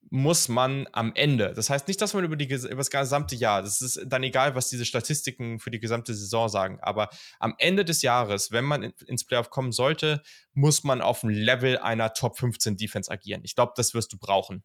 muss 0.10 0.48
man 0.48 0.88
am 0.92 1.14
Ende, 1.16 1.54
das 1.54 1.70
heißt 1.70 1.88
nicht, 1.88 2.00
dass 2.00 2.14
man 2.14 2.24
über, 2.24 2.36
die, 2.36 2.46
über 2.46 2.76
das 2.76 2.90
gesamte 2.90 3.36
Jahr, 3.36 3.64
das 3.64 3.82
ist 3.82 4.02
dann 4.06 4.24
egal, 4.24 4.56
was 4.56 4.70
diese 4.70 4.86
Statistiken 4.86 5.60
für 5.60 5.72
die 5.72 5.80
gesamte 5.80 6.14
Saison 6.14 6.48
sagen, 6.48 6.80
aber 6.82 7.10
am 7.40 7.56
Ende 7.58 7.84
des 7.84 8.02
Jahres, 8.02 8.52
wenn 8.52 8.66
man 8.66 8.84
ins 8.84 9.26
Playoff 9.26 9.50
kommen 9.50 9.72
sollte, 9.72 10.22
muss 10.54 10.84
man 10.84 11.02
auf 11.02 11.22
dem 11.22 11.30
Level 11.30 11.78
einer 11.80 12.14
Top 12.14 12.38
15 12.38 12.78
Defense 12.78 13.12
agieren. 13.12 13.42
Ich 13.44 13.56
glaube, 13.56 13.74
das 13.76 13.94
wirst 13.94 14.14
du 14.14 14.18
brauchen. 14.18 14.64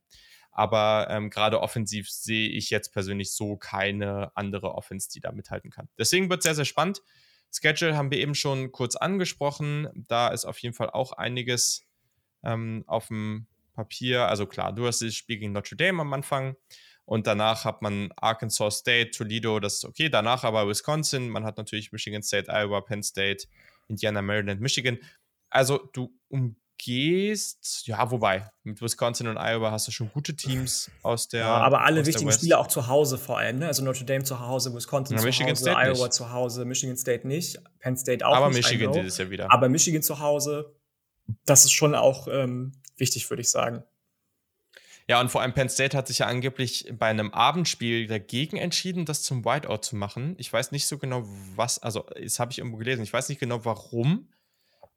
Aber 0.52 1.06
ähm, 1.11 1.30
gerade 1.30 1.61
offensiv 1.61 2.11
sehe 2.11 2.48
ich 2.48 2.70
jetzt 2.70 2.92
persönlich 2.92 3.32
so 3.32 3.56
keine 3.56 4.32
andere 4.36 4.74
Offense, 4.74 5.08
die 5.08 5.20
da 5.20 5.32
mithalten 5.32 5.70
kann. 5.70 5.88
Deswegen 5.96 6.28
wird 6.28 6.40
es 6.40 6.44
sehr, 6.44 6.54
sehr 6.54 6.64
spannend. 6.64 7.02
Schedule 7.52 7.96
haben 7.96 8.11
wir 8.11 8.18
eben 8.18 8.34
schon 8.34 8.72
kurz 8.72 8.96
angesprochen. 8.96 9.88
Da 9.94 10.28
ist 10.28 10.44
auf 10.44 10.58
jeden 10.58 10.74
Fall 10.74 10.90
auch 10.90 11.12
einiges 11.12 11.86
ähm, 12.43 12.84
auf 12.86 13.09
dem 13.09 13.47
Papier. 13.74 14.28
Also 14.28 14.47
klar, 14.47 14.72
du 14.72 14.86
hast 14.86 15.03
das 15.03 15.14
Spiel 15.14 15.38
gegen 15.38 15.53
Notre 15.53 15.76
Dame 15.76 16.03
am 16.03 16.12
Anfang 16.12 16.57
und 17.05 17.26
danach 17.26 17.64
hat 17.64 17.82
man 17.82 18.12
Arkansas 18.16 18.78
State, 18.78 19.11
Toledo, 19.11 19.59
das 19.59 19.74
ist 19.74 19.84
okay. 19.84 20.09
Danach 20.09 20.45
aber 20.45 20.68
Wisconsin, 20.68 21.28
man 21.28 21.45
hat 21.45 21.57
natürlich 21.57 21.91
Michigan 21.91 22.22
State, 22.22 22.49
Iowa, 22.49 22.80
Penn 22.82 23.03
State, 23.03 23.49
Indiana, 23.88 24.22
Maryland, 24.22 24.61
Michigan. 24.61 24.99
Also 25.49 25.91
du 25.93 26.16
umgehst, 26.28 27.86
ja, 27.88 28.09
wobei, 28.12 28.49
mit 28.62 28.80
Wisconsin 28.80 29.26
und 29.26 29.38
Iowa 29.38 29.72
hast 29.72 29.88
du 29.88 29.93
schon 29.93 30.09
gute 30.12 30.36
Teams 30.36 30.88
aus 31.03 31.26
der. 31.26 31.41
Ja, 31.41 31.57
aber 31.57 31.82
alle 31.82 32.07
wichtigen 32.07 32.30
Spiele 32.30 32.59
auch 32.59 32.68
zu 32.68 32.86
Hause 32.86 33.18
vor 33.18 33.38
allem, 33.38 33.59
ne? 33.59 33.66
Also 33.66 33.82
Notre 33.82 34.05
Dame 34.05 34.22
zu 34.22 34.38
Hause, 34.38 34.72
Wisconsin 34.72 35.16
ja, 35.16 35.20
zu 35.20 35.26
Michigan 35.26 35.51
Hause, 35.51 35.62
State 35.62 35.78
Iowa 35.80 36.05
nicht. 36.05 36.12
zu 36.12 36.32
Hause, 36.32 36.64
Michigan 36.64 36.97
State 36.97 37.26
nicht, 37.26 37.59
Penn 37.80 37.97
State 37.97 38.24
auch 38.24 38.36
aber 38.36 38.51
nicht. 38.51 38.64
Aber 38.64 38.72
Michigan 38.72 38.93
dieses 38.93 39.18
Jahr 39.18 39.30
wieder. 39.30 39.53
Aber 39.53 39.68
Michigan 39.68 40.03
zu 40.03 40.20
Hause, 40.20 40.76
das 41.44 41.64
ist 41.64 41.72
schon 41.72 41.94
auch 41.94 42.28
ähm, 42.28 42.72
wichtig, 42.96 43.28
würde 43.30 43.42
ich 43.42 43.50
sagen. 43.50 43.84
Ja, 45.08 45.20
und 45.20 45.28
vor 45.28 45.42
allem 45.42 45.54
Penn 45.54 45.68
State 45.68 45.96
hat 45.96 46.06
sich 46.06 46.18
ja 46.18 46.26
angeblich 46.26 46.92
bei 46.96 47.06
einem 47.06 47.32
Abendspiel 47.32 48.06
dagegen 48.06 48.56
entschieden, 48.56 49.06
das 49.06 49.22
zum 49.22 49.44
Whiteout 49.44 49.78
zu 49.82 49.96
machen. 49.96 50.36
Ich 50.38 50.52
weiß 50.52 50.70
nicht 50.70 50.86
so 50.86 50.98
genau, 50.98 51.24
was, 51.56 51.80
also 51.82 52.06
das 52.22 52.38
habe 52.38 52.52
ich 52.52 52.58
irgendwo 52.58 52.76
gelesen, 52.76 53.02
ich 53.02 53.12
weiß 53.12 53.28
nicht 53.28 53.40
genau 53.40 53.64
warum, 53.64 54.28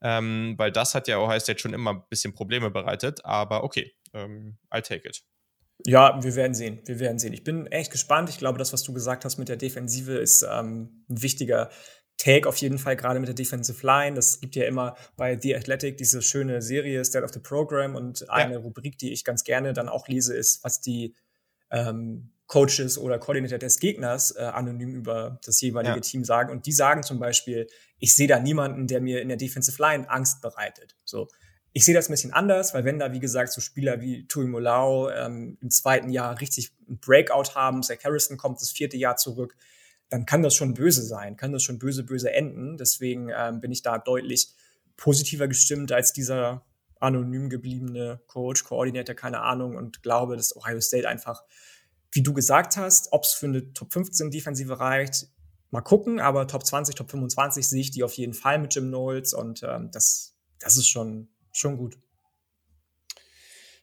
ähm, 0.02 0.54
weil 0.56 0.70
das 0.70 0.94
hat 0.94 1.08
ja 1.08 1.18
Ohio 1.18 1.40
State 1.40 1.58
schon 1.58 1.74
immer 1.74 1.94
ein 1.94 2.02
bisschen 2.10 2.32
Probleme 2.32 2.70
bereitet, 2.70 3.24
aber 3.24 3.64
okay, 3.64 3.92
ähm, 4.12 4.56
I'll 4.70 4.82
take 4.82 5.08
it. 5.08 5.24
Ja, 5.84 6.22
wir 6.22 6.36
werden 6.36 6.54
sehen. 6.54 6.80
Wir 6.84 7.00
werden 7.00 7.18
sehen. 7.18 7.32
Ich 7.32 7.42
bin 7.42 7.66
echt 7.66 7.90
gespannt. 7.90 8.30
Ich 8.30 8.38
glaube, 8.38 8.58
das, 8.58 8.72
was 8.72 8.84
du 8.84 8.92
gesagt 8.92 9.24
hast 9.24 9.38
mit 9.38 9.48
der 9.48 9.56
Defensive, 9.56 10.12
ist 10.12 10.42
ähm, 10.48 11.04
ein 11.10 11.22
wichtiger 11.22 11.70
Take 12.16 12.48
auf 12.48 12.56
jeden 12.58 12.78
Fall, 12.78 12.96
gerade 12.96 13.18
mit 13.20 13.28
der 13.28 13.34
Defensive 13.34 13.84
Line. 13.84 14.14
Das 14.14 14.40
gibt 14.40 14.56
ja 14.56 14.64
immer 14.66 14.96
bei 15.16 15.38
The 15.38 15.56
Athletic 15.56 15.96
diese 15.96 16.22
schöne 16.22 16.62
Serie 16.62 17.04
State 17.04 17.24
of 17.24 17.32
the 17.32 17.40
Program 17.40 17.96
und 17.96 18.30
eine 18.30 18.54
ja. 18.54 18.58
Rubrik, 18.58 18.98
die 18.98 19.12
ich 19.12 19.24
ganz 19.24 19.44
gerne 19.44 19.72
dann 19.72 19.88
auch 19.88 20.08
lese, 20.08 20.34
ist, 20.34 20.62
was 20.64 20.80
die 20.80 21.14
ähm, 21.70 22.30
Coaches 22.46 22.98
oder 22.98 23.18
Koordinator 23.18 23.58
des 23.58 23.78
Gegners 23.78 24.30
äh, 24.36 24.42
anonym 24.42 24.94
über 24.94 25.40
das 25.44 25.60
jeweilige 25.60 25.96
ja. 25.96 26.00
Team 26.00 26.24
sagen. 26.24 26.52
Und 26.52 26.66
die 26.66 26.72
sagen 26.72 27.02
zum 27.02 27.18
Beispiel, 27.18 27.66
ich 27.98 28.14
sehe 28.14 28.28
da 28.28 28.38
niemanden, 28.38 28.86
der 28.86 29.00
mir 29.00 29.22
in 29.22 29.28
der 29.28 29.36
Defensive 29.36 29.80
Line 29.82 30.08
Angst 30.08 30.40
bereitet. 30.40 30.96
So. 31.04 31.28
Ich 31.72 31.84
sehe 31.84 31.94
das 31.94 32.08
ein 32.08 32.12
bisschen 32.12 32.32
anders, 32.32 32.74
weil 32.74 32.84
wenn 32.84 33.00
da, 33.00 33.12
wie 33.12 33.18
gesagt, 33.18 33.52
so 33.52 33.60
Spieler 33.60 34.00
wie 34.00 34.28
Tui 34.28 34.46
Molau 34.46 35.10
ähm, 35.10 35.58
im 35.60 35.70
zweiten 35.70 36.10
Jahr 36.10 36.40
richtig 36.40 36.72
ein 36.88 37.00
Breakout 37.00 37.54
haben, 37.54 37.82
Zach 37.82 37.98
Harrison 38.04 38.36
kommt 38.36 38.60
das 38.60 38.70
vierte 38.70 38.96
Jahr 38.96 39.16
zurück, 39.16 39.56
dann 40.10 40.26
kann 40.26 40.42
das 40.42 40.54
schon 40.54 40.74
böse 40.74 41.02
sein, 41.02 41.36
kann 41.36 41.52
das 41.52 41.62
schon 41.62 41.78
böse, 41.78 42.04
böse 42.04 42.32
enden. 42.32 42.76
Deswegen 42.76 43.30
ähm, 43.34 43.60
bin 43.60 43.72
ich 43.72 43.82
da 43.82 43.98
deutlich 43.98 44.52
positiver 44.96 45.48
gestimmt 45.48 45.92
als 45.92 46.12
dieser 46.12 46.64
anonym 47.00 47.50
gebliebene 47.50 48.20
Coach, 48.26 48.64
Koordinator, 48.64 49.14
keine 49.14 49.40
Ahnung, 49.40 49.76
und 49.76 50.02
glaube, 50.02 50.36
dass 50.36 50.56
Ohio 50.56 50.80
State 50.80 51.08
einfach, 51.08 51.42
wie 52.12 52.22
du 52.22 52.32
gesagt 52.32 52.76
hast, 52.76 53.12
ob 53.12 53.24
es 53.24 53.32
für 53.32 53.46
eine 53.46 53.72
Top 53.72 53.92
15 53.92 54.30
Defensive 54.30 54.78
reicht, 54.78 55.26
mal 55.70 55.82
gucken, 55.82 56.20
aber 56.20 56.46
Top 56.46 56.64
20, 56.64 56.94
Top 56.94 57.10
25 57.10 57.68
sehe 57.68 57.80
ich 57.80 57.90
die 57.90 58.04
auf 58.04 58.14
jeden 58.14 58.34
Fall 58.34 58.58
mit 58.58 58.74
Jim 58.74 58.88
Knowles 58.88 59.34
und 59.34 59.62
ähm, 59.62 59.90
das, 59.90 60.34
das 60.60 60.76
ist 60.76 60.88
schon, 60.88 61.28
schon 61.52 61.76
gut. 61.76 61.98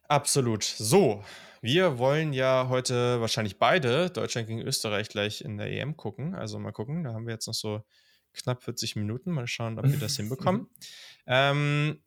Absolut. 0.07 0.63
So, 0.63 1.23
wir 1.61 1.99
wollen 1.99 2.33
ja 2.33 2.67
heute 2.69 3.21
wahrscheinlich 3.21 3.59
beide 3.59 4.09
Deutschland 4.09 4.47
gegen 4.47 4.61
Österreich 4.61 5.09
gleich 5.09 5.41
in 5.41 5.57
der 5.57 5.67
EM 5.67 5.95
gucken. 5.95 6.33
Also 6.33 6.57
mal 6.57 6.71
gucken, 6.71 7.03
da 7.03 7.13
haben 7.13 7.27
wir 7.27 7.33
jetzt 7.33 7.45
noch 7.45 7.53
so 7.53 7.83
knapp 8.33 8.63
40 8.63 8.95
Minuten. 8.95 9.31
Mal 9.31 9.47
schauen, 9.47 9.77
ob 9.77 9.85
wir 9.85 9.99
das 9.99 10.15
hinbekommen. 10.17 10.67
Ähm, 11.27 12.01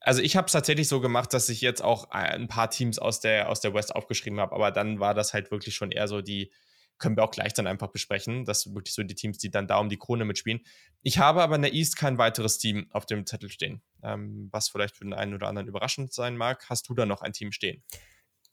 also 0.00 0.22
ich 0.22 0.34
habe 0.34 0.46
es 0.46 0.52
tatsächlich 0.52 0.88
so 0.88 1.00
gemacht, 1.00 1.32
dass 1.34 1.48
ich 1.50 1.60
jetzt 1.60 1.82
auch 1.82 2.10
ein 2.10 2.48
paar 2.48 2.70
Teams 2.70 2.98
aus 2.98 3.20
der, 3.20 3.50
aus 3.50 3.60
der 3.60 3.74
West 3.74 3.94
aufgeschrieben 3.94 4.40
habe, 4.40 4.54
aber 4.54 4.70
dann 4.70 4.98
war 4.98 5.14
das 5.14 5.34
halt 5.34 5.50
wirklich 5.50 5.74
schon 5.74 5.92
eher 5.92 6.08
so 6.08 6.22
die, 6.22 6.50
können 6.98 7.16
wir 7.16 7.24
auch 7.24 7.30
gleich 7.30 7.52
dann 7.52 7.66
einfach 7.66 7.88
besprechen. 7.88 8.44
Das 8.44 8.62
sind 8.62 8.74
wirklich 8.74 8.94
so 8.94 9.02
die 9.02 9.14
Teams, 9.14 9.38
die 9.38 9.50
dann 9.50 9.66
da 9.66 9.78
um 9.78 9.88
die 9.88 9.98
Krone 9.98 10.24
mitspielen. 10.24 10.60
Ich 11.02 11.18
habe 11.18 11.42
aber 11.42 11.56
in 11.56 11.62
der 11.62 11.74
East 11.74 11.96
kein 11.96 12.18
weiteres 12.18 12.58
Team 12.58 12.86
auf 12.90 13.06
dem 13.06 13.26
Zettel 13.26 13.50
stehen, 13.50 13.82
ähm, 14.02 14.48
was 14.50 14.70
vielleicht 14.70 14.96
für 14.96 15.04
den 15.04 15.12
einen 15.12 15.34
oder 15.34 15.48
anderen 15.48 15.68
überraschend 15.68 16.12
sein 16.12 16.36
mag. 16.36 16.68
Hast 16.70 16.88
du 16.88 16.94
da 16.94 17.06
noch 17.06 17.20
ein 17.20 17.32
Team 17.32 17.52
stehen? 17.52 17.82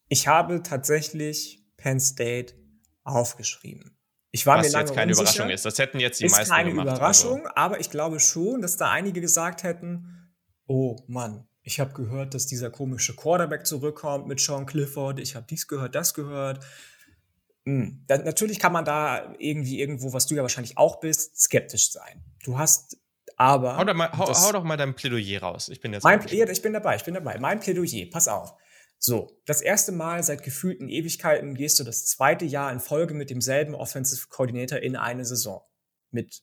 Ich 0.09 0.27
habe 0.27 0.61
tatsächlich 0.63 1.63
Penn 1.77 1.99
State 1.99 2.55
aufgeschrieben. 3.03 3.97
Ich 4.31 4.45
war 4.45 4.57
Was 4.57 4.67
mir 4.67 4.73
lange 4.73 4.85
jetzt 4.85 4.95
keine 4.95 5.11
unsicher. 5.11 5.23
Überraschung 5.23 5.49
ist. 5.49 5.65
Das 5.65 5.79
hätten 5.79 5.99
jetzt 5.99 6.19
die 6.19 6.25
ist 6.25 6.33
meisten 6.35 6.53
keine 6.53 6.69
gemacht. 6.69 6.87
Überraschung, 6.87 7.39
also. 7.39 7.55
aber 7.55 7.79
ich 7.79 7.89
glaube 7.89 8.19
schon, 8.19 8.61
dass 8.61 8.77
da 8.77 8.91
einige 8.91 9.21
gesagt 9.21 9.63
hätten, 9.63 10.33
oh 10.67 10.97
Mann, 11.07 11.47
ich 11.63 11.79
habe 11.79 11.93
gehört, 11.93 12.33
dass 12.33 12.45
dieser 12.45 12.69
komische 12.69 13.15
Quarterback 13.15 13.65
zurückkommt 13.65 14.27
mit 14.27 14.39
Sean 14.39 14.65
Clifford. 14.65 15.19
Ich 15.19 15.35
habe 15.35 15.45
dies 15.49 15.67
gehört, 15.67 15.95
das 15.95 16.13
gehört. 16.13 16.63
Hm. 17.65 18.03
Da, 18.07 18.17
natürlich 18.17 18.59
kann 18.59 18.71
man 18.71 18.85
da 18.85 19.33
irgendwie 19.39 19.79
irgendwo, 19.79 20.13
was 20.13 20.27
du 20.27 20.35
ja 20.35 20.41
wahrscheinlich 20.41 20.77
auch 20.77 20.99
bist, 20.99 21.39
skeptisch 21.39 21.91
sein. 21.91 22.23
Du 22.43 22.57
hast 22.57 22.97
aber. 23.35 23.77
Hau, 23.77 23.83
doch 23.83 23.93
mal, 23.93 24.11
hau, 24.17 24.33
hau 24.33 24.51
doch 24.51 24.63
mal 24.63 24.77
dein 24.77 24.95
Plädoyer 24.95 25.41
raus. 25.41 25.69
Ich 25.69 25.81
bin 25.81 25.93
jetzt. 25.93 26.03
Mein, 26.03 26.21
ich 26.27 26.61
bin 26.61 26.73
dabei, 26.73 26.95
ich 26.95 27.03
bin 27.03 27.15
dabei. 27.15 27.37
Mein 27.39 27.59
Plädoyer, 27.59 28.07
pass 28.11 28.27
auf. 28.27 28.53
So, 29.01 29.31
das 29.45 29.61
erste 29.61 29.93
Mal 29.93 30.23
seit 30.23 30.43
gefühlten 30.43 30.89
Ewigkeiten 30.89 31.55
gehst 31.55 31.79
du 31.79 31.85
das 31.85 32.05
zweite 32.05 32.43
Jahr 32.43 32.69
in 32.69 32.81
Folge 32.81 33.13
mit 33.13 33.29
demselben 33.29 33.73
Offensive 33.73 34.27
Coordinator 34.27 34.79
in 34.79 34.97
eine 34.97 35.23
Saison. 35.23 35.61
Mit, 36.11 36.41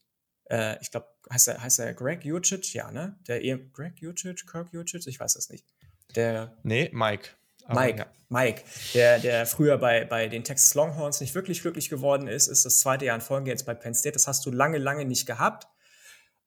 äh, 0.51 0.81
ich 0.81 0.91
glaube, 0.91 1.07
heißt 1.31 1.49
er, 1.49 1.63
heißt 1.63 1.81
er 1.81 1.93
Greg 1.93 2.25
Jucic? 2.25 2.73
Ja, 2.73 2.91
ne? 2.91 3.19
Der 3.29 3.45
e 3.45 3.59
Greg 3.73 4.01
Jucic, 4.01 4.47
Kirk 4.51 4.73
Jucic? 4.73 5.07
Ich 5.07 5.21
weiß 5.21 5.35
das 5.35 5.51
nicht. 5.51 5.67
Der. 6.15 6.57
Nee, 6.63 6.89
Mike. 6.95 7.29
Mike, 7.69 7.99
ja. 7.99 8.07
Mike, 8.29 8.63
der, 8.95 9.19
der 9.19 9.45
früher 9.45 9.77
bei, 9.77 10.05
bei 10.05 10.29
den 10.29 10.45
Texas 10.45 10.75
Longhorns 10.75 11.21
nicht 11.21 11.35
wirklich 11.35 11.63
glücklich 11.63 11.91
geworden 11.91 12.29
ist, 12.29 12.47
ist 12.47 12.65
das 12.65 12.79
zweite 12.79 13.05
Jahr 13.05 13.17
in 13.17 13.21
Folge 13.21 13.51
jetzt 13.51 13.67
bei 13.67 13.75
Penn 13.75 13.95
State. 13.95 14.13
Das 14.13 14.27
hast 14.27 14.47
du 14.47 14.51
lange, 14.51 14.79
lange 14.79 15.05
nicht 15.05 15.27
gehabt. 15.27 15.67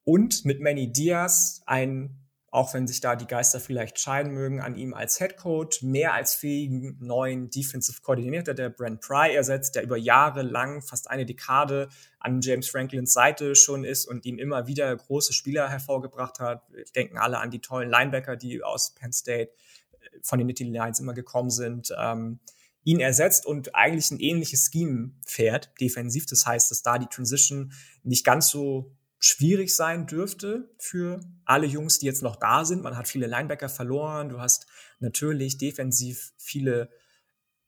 Und 0.05 0.43
mit 0.45 0.59
Manny 0.59 0.91
Diaz 0.91 1.61
ein 1.65 2.28
auch 2.51 2.73
wenn 2.73 2.87
sich 2.87 2.99
da 2.99 3.15
die 3.15 3.27
Geister 3.27 3.59
vielleicht 3.59 3.99
scheiden 3.99 4.33
mögen, 4.33 4.59
an 4.61 4.75
ihm 4.75 4.93
als 4.93 5.17
Head 5.17 5.37
Coach, 5.37 5.83
mehr 5.83 6.13
als 6.13 6.35
fähigen 6.35 6.97
neuen 6.99 7.49
Defensive 7.49 8.01
Coordinator, 8.01 8.53
der 8.53 8.69
Brent 8.69 9.01
Pry 9.01 9.35
ersetzt, 9.35 9.75
der 9.75 9.83
über 9.83 9.97
Jahre 9.97 10.41
lang, 10.41 10.81
fast 10.81 11.09
eine 11.09 11.25
Dekade 11.25 11.89
an 12.19 12.41
James 12.41 12.67
Franklins 12.69 13.13
Seite 13.13 13.55
schon 13.55 13.83
ist 13.83 14.05
und 14.05 14.25
ihm 14.25 14.39
immer 14.39 14.67
wieder 14.67 14.95
große 14.95 15.33
Spieler 15.33 15.69
hervorgebracht 15.69 16.39
hat. 16.39 16.63
Denken 16.95 17.17
alle 17.17 17.39
an 17.39 17.51
die 17.51 17.61
tollen 17.61 17.89
Linebacker, 17.89 18.35
die 18.35 18.63
aus 18.63 18.95
Penn 18.95 19.13
State 19.13 19.51
äh, 19.51 20.19
von 20.23 20.39
den 20.39 20.47
Nittany 20.47 20.71
Lions 20.71 20.99
immer 20.99 21.13
gekommen 21.13 21.51
sind. 21.51 21.93
Ähm, 21.97 22.39
ihn 22.83 22.99
ersetzt 22.99 23.45
und 23.45 23.75
eigentlich 23.75 24.09
ein 24.09 24.19
ähnliches 24.19 24.69
Scheme 24.71 25.11
fährt, 25.25 25.69
defensiv. 25.79 26.25
Das 26.25 26.45
heißt, 26.45 26.71
dass 26.71 26.81
da 26.81 26.97
die 26.97 27.07
Transition 27.07 27.73
nicht 28.03 28.25
ganz 28.25 28.49
so 28.49 28.91
schwierig 29.19 29.75
sein 29.75 30.07
dürfte 30.07 30.69
für 30.79 31.19
alle 31.45 31.67
Jungs, 31.67 31.99
die 31.99 32.05
jetzt 32.05 32.23
noch 32.23 32.37
da 32.37 32.63
sind. 32.63 32.83
Man 32.83 32.97
hat 32.97 33.07
viele 33.07 33.27
Linebacker 33.27 33.69
verloren. 33.69 34.29
Du 34.29 34.39
hast 34.39 34.65
natürlich 34.99 35.57
defensiv 35.57 36.31
viele 36.37 36.89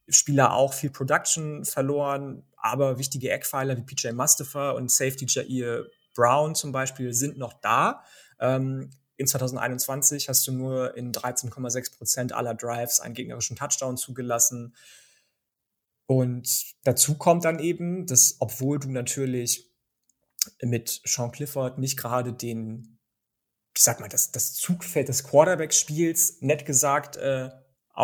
Spieler 0.07 0.53
auch 0.53 0.73
viel 0.73 0.89
Production 0.89 1.65
verloren, 1.65 2.43
aber 2.55 2.97
wichtige 2.97 3.29
Eckpfeiler 3.29 3.77
wie 3.77 3.83
PJ 3.83 4.11
Mustafa 4.11 4.71
und 4.71 4.91
Safety 4.91 5.25
Jair 5.27 5.85
Brown 6.15 6.55
zum 6.55 6.71
Beispiel 6.71 7.13
sind 7.13 7.37
noch 7.37 7.53
da. 7.53 8.03
Ähm, 8.39 8.89
in 9.17 9.27
2021 9.27 10.29
hast 10.29 10.47
du 10.47 10.51
nur 10.51 10.97
in 10.97 11.13
13,6 11.13 11.97
Prozent 11.97 12.33
aller 12.33 12.55
Drives 12.55 12.99
einen 12.99 13.13
gegnerischen 13.13 13.55
Touchdown 13.55 13.95
zugelassen. 13.97 14.75
Und 16.07 16.73
dazu 16.83 17.15
kommt 17.17 17.45
dann 17.45 17.59
eben, 17.59 18.05
dass 18.07 18.37
obwohl 18.39 18.79
du 18.79 18.89
natürlich 18.89 19.70
mit 20.61 21.01
Sean 21.05 21.31
Clifford 21.31 21.77
nicht 21.77 21.97
gerade 21.97 22.33
den, 22.33 22.99
ich 23.75 23.83
sag 23.83 23.99
mal, 23.99 24.09
das, 24.09 24.31
das 24.31 24.53
Zugfeld 24.53 25.07
des 25.07 25.23
Quarterback-Spiels, 25.23 26.41
nett 26.41 26.65
gesagt, 26.65 27.17
äh, 27.17 27.49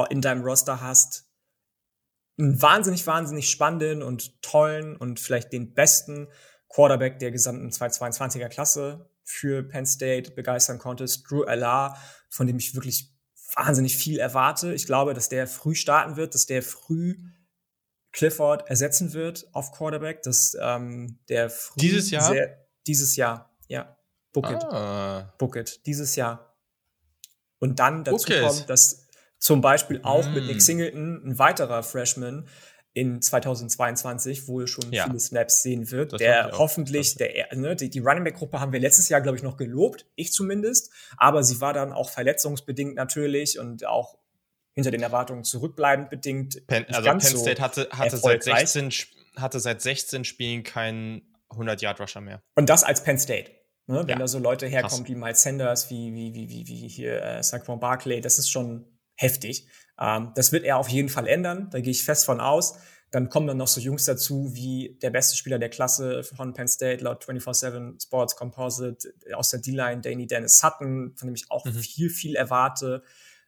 in 0.09 0.21
deinem 0.21 0.43
Roster 0.43 0.81
hast, 0.81 1.25
einen 2.38 2.61
wahnsinnig, 2.61 3.07
wahnsinnig 3.07 3.49
spannenden 3.49 4.03
und 4.03 4.41
tollen 4.41 4.95
und 4.95 5.19
vielleicht 5.19 5.51
den 5.53 5.73
besten 5.73 6.27
Quarterback 6.69 7.19
der 7.19 7.31
gesamten 7.31 7.69
222er 7.69 8.49
Klasse 8.49 9.09
für 9.23 9.63
Penn 9.63 9.85
State 9.85 10.31
begeistern 10.31 10.77
konntest. 10.77 11.29
Drew 11.29 11.43
Allar, 11.43 11.97
von 12.29 12.45
dem 12.45 12.57
ich 12.57 12.75
wirklich 12.75 13.13
wahnsinnig 13.55 13.97
viel 13.97 14.19
erwarte. 14.19 14.73
Ich 14.73 14.85
glaube, 14.85 15.13
dass 15.13 15.29
der 15.29 15.47
früh 15.47 15.75
starten 15.75 16.15
wird, 16.15 16.33
dass 16.33 16.45
der 16.45 16.61
früh 16.61 17.15
Clifford 18.18 18.68
ersetzen 18.68 19.13
wird 19.13 19.47
auf 19.53 19.72
Quarterback, 19.72 20.24
dass 20.24 20.57
ähm, 20.59 21.20
der 21.30 21.51
früh 21.51 21.80
dieses 21.80 22.09
Jahr 22.09 22.24
sehr, 22.24 22.57
dieses 22.88 23.15
Jahr, 23.15 23.55
ja, 23.68 23.95
Bucket, 24.34 24.63
ah. 24.65 25.34
Bucket, 25.38 25.86
dieses 25.86 26.15
Jahr. 26.15 26.55
Und 27.59 27.78
dann 27.78 28.03
dazu 28.03 28.26
Bucket. 28.26 28.43
kommt, 28.43 28.70
dass 28.72 29.07
zum 29.38 29.61
Beispiel 29.61 29.99
auch 30.01 30.28
mm. 30.28 30.34
mit 30.34 30.47
Nick 30.47 30.57
mm. 30.57 30.61
Singleton, 30.61 31.22
ein 31.28 31.39
weiterer 31.39 31.84
Freshman 31.84 32.47
in 32.93 33.22
2022 33.22 34.47
wohl 34.47 34.65
schon 34.65 34.91
ja. 34.91 35.03
viele 35.05 35.20
Snaps 35.20 35.61
sehen 35.61 35.91
wird, 35.91 36.13
das 36.13 36.18
der 36.18 36.53
hoffentlich, 36.57 37.15
der, 37.15 37.55
ne, 37.55 37.76
die, 37.76 37.91
die 37.91 37.99
Running 37.99 38.24
Back 38.24 38.38
Gruppe 38.38 38.59
haben 38.59 38.74
wir 38.74 38.80
letztes 38.80 39.09
Jahr, 39.09 39.22
glaube 39.22 39.38
ich, 39.38 39.43
noch 39.43 39.57
gelobt, 39.57 40.07
ich 40.15 40.32
zumindest, 40.32 40.91
aber 41.18 41.43
sie 41.43 41.61
war 41.61 41.74
dann 41.74 41.93
auch 41.93 42.09
verletzungsbedingt 42.09 42.95
natürlich 42.95 43.59
und 43.59 43.86
auch 43.86 44.18
hinter 44.78 44.91
den 44.91 45.01
Erwartungen 45.01 45.43
zurückbleibend 45.43 46.11
bedingt. 46.11 46.67
Penn, 46.67 46.86
also 46.89 47.01
Penn 47.01 47.19
State 47.19 47.57
so 47.57 47.63
hatte, 47.63 47.89
hatte, 47.91 48.17
seit 48.17 48.43
16, 48.43 48.91
hatte 49.36 49.59
seit 49.59 49.82
16 49.82 50.23
Spielen 50.23 50.61
keinen 50.61 51.23
100 51.49 51.82
Yard 51.82 51.99
Rusher 51.99 52.21
mehr. 52.21 52.43
Und 52.53 52.69
das 52.69 52.84
als 52.84 53.03
Penn 53.03 53.17
State. 53.17 53.49
Ne? 53.88 54.01
Wenn 54.01 54.09
ja. 54.09 54.15
da 54.19 54.28
so 54.28 54.38
Leute 54.38 54.67
herkommen 54.67 55.03
Krass. 55.03 55.09
wie 55.09 55.15
Miles 55.15 55.41
Sanders, 55.41 55.89
wie, 55.89 56.13
wie, 56.13 56.36
wie, 56.36 56.47
wie, 56.47 56.67
wie 56.67 56.88
hier 56.88 57.23
äh, 57.23 57.41
Saquon 57.41 57.80
Barkley, 57.80 58.21
das 58.21 58.38
ist 58.38 58.51
schon 58.51 58.86
heftig. 59.15 59.67
Ähm, 59.99 60.32
das 60.36 60.51
wird 60.51 60.63
er 60.63 60.78
auf 60.78 60.89
jeden 60.89 61.09
Fall 61.09 61.25
ändern, 61.25 61.69
da 61.71 61.80
gehe 61.80 61.89
ich 61.89 62.03
fest 62.03 62.25
von 62.25 62.39
aus. 62.39 62.78
Dann 63.09 63.30
kommen 63.30 63.47
dann 63.47 63.57
noch 63.57 63.67
so 63.67 63.82
Jungs 63.82 64.05
dazu, 64.05 64.53
wie 64.53 64.99
der 65.01 65.09
beste 65.09 65.36
Spieler 65.38 65.57
der 65.57 65.69
Klasse 65.69 66.23
von 66.23 66.53
Penn 66.53 66.67
State 66.67 67.03
laut 67.03 67.23
24-7 67.25 68.03
Sports 68.03 68.36
Composite 68.36 69.11
aus 69.34 69.49
der 69.49 69.61
D-Line, 69.61 70.01
Danny 70.01 70.28
Dennis 70.28 70.59
Sutton, 70.59 71.15
von 71.15 71.28
dem 71.28 71.34
ich 71.34 71.49
auch 71.49 71.65
mhm. 71.65 71.73
viel, 71.73 72.11
viel 72.11 72.36
erwarte. 72.36 73.01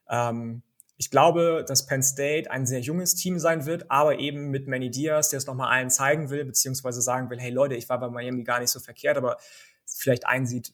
Ähm, 0.09 0.63
ich 0.99 1.09
glaube, 1.09 1.63
dass 1.65 1.85
Penn 1.85 2.03
State 2.03 2.51
ein 2.51 2.65
sehr 2.65 2.81
junges 2.81 3.15
Team 3.15 3.39
sein 3.39 3.65
wird, 3.65 3.89
aber 3.89 4.19
eben 4.19 4.49
mit 4.49 4.67
Manny 4.67 4.91
Diaz, 4.91 5.29
der 5.29 5.37
es 5.37 5.45
nochmal 5.45 5.71
allen 5.71 5.89
zeigen 5.89 6.29
will, 6.29 6.43
beziehungsweise 6.43 7.01
sagen 7.01 7.29
will, 7.29 7.39
hey 7.39 7.51
Leute, 7.51 7.75
ich 7.75 7.87
war 7.87 8.01
bei 8.01 8.09
Miami 8.09 8.43
gar 8.43 8.59
nicht 8.59 8.69
so 8.69 8.81
verkehrt, 8.81 9.15
aber 9.15 9.37
vielleicht 9.85 10.27
einsieht, 10.27 10.73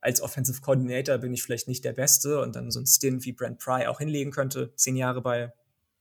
als 0.00 0.20
Offensive 0.20 0.60
Coordinator 0.60 1.18
bin 1.18 1.34
ich 1.34 1.42
vielleicht 1.42 1.66
nicht 1.66 1.84
der 1.84 1.92
Beste 1.92 2.40
und 2.40 2.54
dann 2.54 2.70
so 2.70 2.78
ein 2.78 2.86
Stint 2.86 3.24
wie 3.24 3.32
Brent 3.32 3.58
Pry 3.58 3.88
auch 3.88 3.98
hinlegen 3.98 4.30
könnte, 4.30 4.72
zehn 4.76 4.94
Jahre 4.94 5.22
bei 5.22 5.52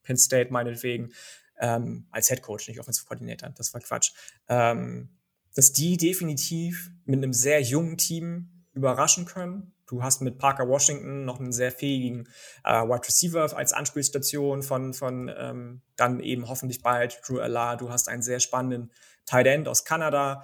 Penn 0.03 0.17
State 0.17 0.53
meinetwegen, 0.53 1.11
ähm, 1.59 2.05
als 2.11 2.27
Head 2.27 2.43
Coach, 2.43 2.67
nicht 2.67 2.79
Offensive 2.79 3.07
Coordinator, 3.07 3.49
das 3.49 3.73
war 3.73 3.81
Quatsch. 3.81 4.11
Ähm, 4.47 5.09
dass 5.55 5.73
die 5.73 5.97
definitiv 5.97 6.91
mit 7.05 7.17
einem 7.17 7.33
sehr 7.33 7.59
jungen 7.63 7.97
Team 7.97 8.65
überraschen 8.73 9.25
können. 9.25 9.73
Du 9.87 10.03
hast 10.03 10.21
mit 10.21 10.37
Parker 10.37 10.67
Washington 10.67 11.23
noch 11.23 11.39
einen 11.39 11.53
sehr 11.53 11.71
fähigen 11.71 12.27
äh, 12.63 12.83
Wide 12.83 13.07
Receiver 13.07 13.55
als 13.55 13.73
Anspielstation 13.73 14.61
von, 14.61 14.93
von 14.93 15.31
ähm, 15.35 15.81
dann 15.95 16.19
eben 16.19 16.47
hoffentlich 16.49 16.81
bald 16.81 17.21
Drew 17.25 17.39
Allar. 17.39 17.77
Du 17.77 17.89
hast 17.89 18.09
einen 18.09 18.21
sehr 18.21 18.39
spannenden 18.39 18.91
Tight 19.25 19.47
End 19.47 19.67
aus 19.67 19.85
Kanada. 19.85 20.43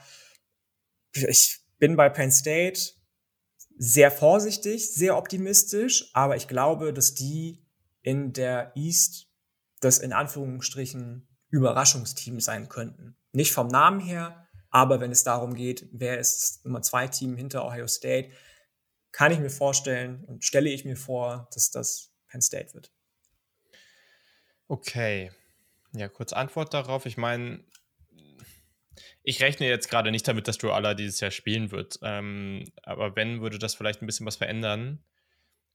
Ich 1.14 1.60
bin 1.78 1.96
bei 1.96 2.10
Penn 2.10 2.32
State 2.32 2.80
sehr 3.78 4.12
vorsichtig, 4.12 4.94
sehr 4.94 5.18
optimistisch, 5.18 6.10
aber 6.14 6.38
ich 6.38 6.48
glaube, 6.48 6.94
dass 6.94 7.14
die 7.14 7.66
in 8.02 8.34
der 8.34 8.72
East 8.76 9.28
das 9.82 10.00
in 10.00 10.14
Anführungsstrichen 10.14 11.28
Überraschungsteam 11.50 12.40
sein 12.40 12.70
könnten. 12.70 13.18
Nicht 13.34 13.52
vom 13.52 13.68
Namen 13.68 14.00
her, 14.00 14.48
aber 14.70 15.02
wenn 15.02 15.12
es 15.12 15.24
darum 15.24 15.54
geht, 15.54 15.88
wer 15.92 16.18
ist 16.20 16.66
Nummer 16.66 16.82
zwei 16.82 17.08
Team 17.08 17.36
hinter 17.36 17.66
Ohio 17.66 17.88
State, 17.88 18.32
kann 19.14 19.32
ich 19.32 19.40
mir 19.40 19.50
vorstellen 19.50 20.26
und 20.26 20.44
stelle 20.44 20.70
ich 20.70 20.84
mir 20.84 20.98
vor, 20.98 21.48
dass 21.54 21.72
das 21.72 22.12
Penn 22.28 22.42
State 22.42 22.74
wird. 22.74 22.92
Okay. 24.68 25.32
Ja, 25.96 26.10
kurz 26.10 26.34
Antwort 26.34 26.74
darauf. 26.74 27.06
Ich 27.06 27.16
meine, 27.16 27.64
ich 29.22 29.42
rechne 29.42 29.68
jetzt 29.68 29.90
gerade 29.90 30.12
nicht 30.12 30.28
damit, 30.28 30.48
dass 30.48 30.62
Aller 30.64 30.96
dieses 30.96 31.20
Jahr 31.20 31.32
spielen 31.32 31.72
wird. 31.72 32.00
Ähm, 32.02 32.66
aber 32.82 33.16
wenn, 33.16 33.42
würde 33.42 33.60
das 33.60 33.76
vielleicht 33.76 34.02
ein 34.02 34.08
bisschen 34.08 34.26
was 34.26 34.36
verändern. 34.36 35.04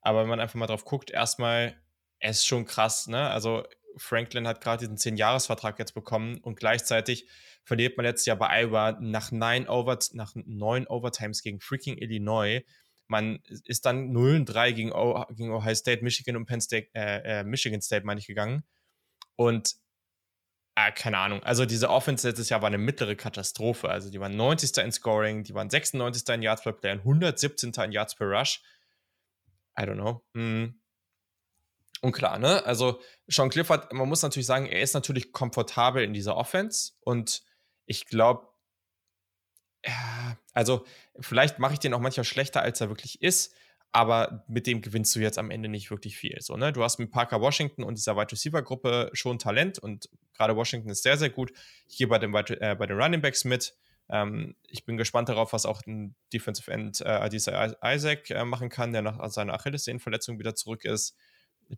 Aber 0.00 0.22
wenn 0.22 0.28
man 0.28 0.40
einfach 0.40 0.56
mal 0.56 0.66
drauf 0.66 0.84
guckt, 0.84 1.10
erstmal, 1.10 1.80
es 2.18 2.38
ist 2.38 2.46
schon 2.46 2.66
krass, 2.66 3.06
ne? 3.06 3.30
Also 3.30 3.64
Franklin 3.96 4.46
hat 4.46 4.60
gerade 4.60 4.86
diesen 4.86 4.96
10-Jahres-Vertrag 4.96 5.78
jetzt 5.78 5.94
bekommen 5.94 6.38
und 6.38 6.58
gleichzeitig 6.58 7.28
verliert 7.64 7.96
man 7.96 8.06
letztes 8.06 8.26
Jahr 8.26 8.36
bei 8.36 8.48
Iowa 8.62 8.98
nach, 9.00 9.30
neun 9.30 9.68
Over 9.68 9.98
nach 10.12 10.32
neun 10.34 10.86
Overtimes 10.86 11.42
gegen 11.42 11.60
freaking 11.60 11.98
Illinois. 11.98 12.64
Man 13.08 13.40
ist 13.64 13.86
dann 13.86 14.12
0-3 14.12 14.72
gegen, 14.72 14.92
gegen 15.34 15.52
Ohio 15.52 15.74
State, 15.74 16.04
Michigan 16.04 16.36
und 16.36 16.46
Penn 16.46 16.60
State, 16.60 16.88
äh, 16.94 17.40
äh, 17.40 17.44
Michigan 17.44 17.80
State, 17.80 18.04
meine 18.06 18.20
ich, 18.20 18.26
gegangen. 18.26 18.62
Und 19.36 19.76
äh, 20.76 20.92
keine 20.92 21.18
Ahnung. 21.18 21.42
Also 21.42 21.66
diese 21.66 21.90
Offense 21.90 22.28
letztes 22.28 22.50
Jahr 22.50 22.62
war 22.62 22.68
eine 22.68 22.78
mittlere 22.78 23.16
Katastrophe. 23.16 23.88
Also 23.88 24.10
die 24.10 24.20
waren 24.20 24.36
90. 24.36 24.76
in 24.84 24.92
Scoring, 24.92 25.42
die 25.42 25.54
waren 25.54 25.70
96. 25.70 26.28
in 26.34 26.42
Yards 26.42 26.62
per 26.62 26.72
Play 26.72 26.92
und 26.92 27.00
117. 27.00 27.72
in 27.84 27.92
Yards 27.92 28.14
per 28.14 28.28
Rush. 28.28 28.62
I 29.78 29.82
don't 29.82 29.94
know. 29.94 30.22
Hm. 30.34 30.80
Und 32.00 32.12
klar, 32.12 32.38
ne? 32.38 32.64
Also 32.64 33.00
Sean 33.26 33.50
Clifford, 33.50 33.92
man 33.92 34.08
muss 34.08 34.22
natürlich 34.22 34.46
sagen, 34.46 34.66
er 34.66 34.82
ist 34.82 34.94
natürlich 34.94 35.32
komfortabel 35.32 36.04
in 36.04 36.12
dieser 36.12 36.36
Offense 36.36 36.92
und 37.00 37.42
ich 37.86 38.06
glaube, 38.06 38.47
also 40.52 40.84
vielleicht 41.20 41.58
mache 41.58 41.74
ich 41.74 41.78
den 41.78 41.94
auch 41.94 42.00
manchmal 42.00 42.24
schlechter, 42.24 42.62
als 42.62 42.80
er 42.80 42.88
wirklich 42.88 43.22
ist, 43.22 43.54
aber 43.92 44.44
mit 44.48 44.66
dem 44.66 44.82
gewinnst 44.82 45.14
du 45.16 45.20
jetzt 45.20 45.38
am 45.38 45.50
Ende 45.50 45.68
nicht 45.68 45.90
wirklich 45.90 46.16
viel. 46.16 46.36
So, 46.40 46.56
ne? 46.56 46.72
Du 46.72 46.82
hast 46.82 46.98
mit 46.98 47.10
Parker 47.10 47.40
Washington 47.40 47.84
und 47.84 47.96
dieser 47.96 48.16
Wide 48.16 48.32
Receiver 48.32 48.62
Gruppe 48.62 49.10
schon 49.12 49.38
Talent 49.38 49.78
und 49.78 50.08
gerade 50.34 50.56
Washington 50.56 50.90
ist 50.90 51.02
sehr, 51.02 51.16
sehr 51.16 51.30
gut. 51.30 51.52
Ich 51.88 51.96
gehe 51.96 52.06
bei 52.06 52.18
den, 52.18 52.34
äh, 52.34 52.76
bei 52.78 52.86
den 52.86 53.00
Running 53.00 53.20
Backs 53.20 53.44
mit. 53.44 53.74
Ähm, 54.10 54.56
ich 54.68 54.84
bin 54.84 54.96
gespannt 54.96 55.28
darauf, 55.28 55.52
was 55.52 55.66
auch 55.66 55.82
ein 55.86 56.14
Defensive 56.32 56.70
End 56.70 57.00
äh, 57.00 57.04
Adisa 57.04 57.74
Isaac 57.84 58.30
äh, 58.30 58.44
machen 58.44 58.68
kann, 58.68 58.92
der 58.92 59.02
nach 59.02 59.30
seiner 59.30 59.54
Achillessehnenverletzung 59.54 60.38
wieder 60.38 60.54
zurück 60.54 60.84
ist. 60.84 61.16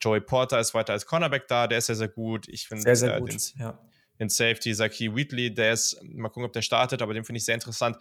Joey 0.01 0.21
Porter 0.21 0.61
ist 0.61 0.75
weiter 0.75 0.93
als 0.93 1.07
Cornerback 1.07 1.49
da, 1.49 1.67
der 1.67 1.79
ist 1.79 1.87
sehr, 1.87 1.97
sehr 1.97 2.09
gut. 2.09 2.49
Ich 2.49 2.69
finde 2.69 2.83
sehr, 2.83 2.97
sehr 2.97 3.17
äh, 3.17 3.23
den, 3.23 3.39
ja. 3.57 3.79
Den 4.21 4.29
Safety, 4.29 4.75
Zaki 4.75 5.15
Wheatley, 5.15 5.53
der 5.53 5.73
ist, 5.73 5.99
mal 6.03 6.29
gucken, 6.29 6.45
ob 6.45 6.53
der 6.53 6.63
startet, 6.63 7.03
aber 7.03 7.15
den 7.15 7.25
finde 7.25 7.39
ich 7.39 7.45
sehr 7.45 7.55
interessant. 7.55 7.97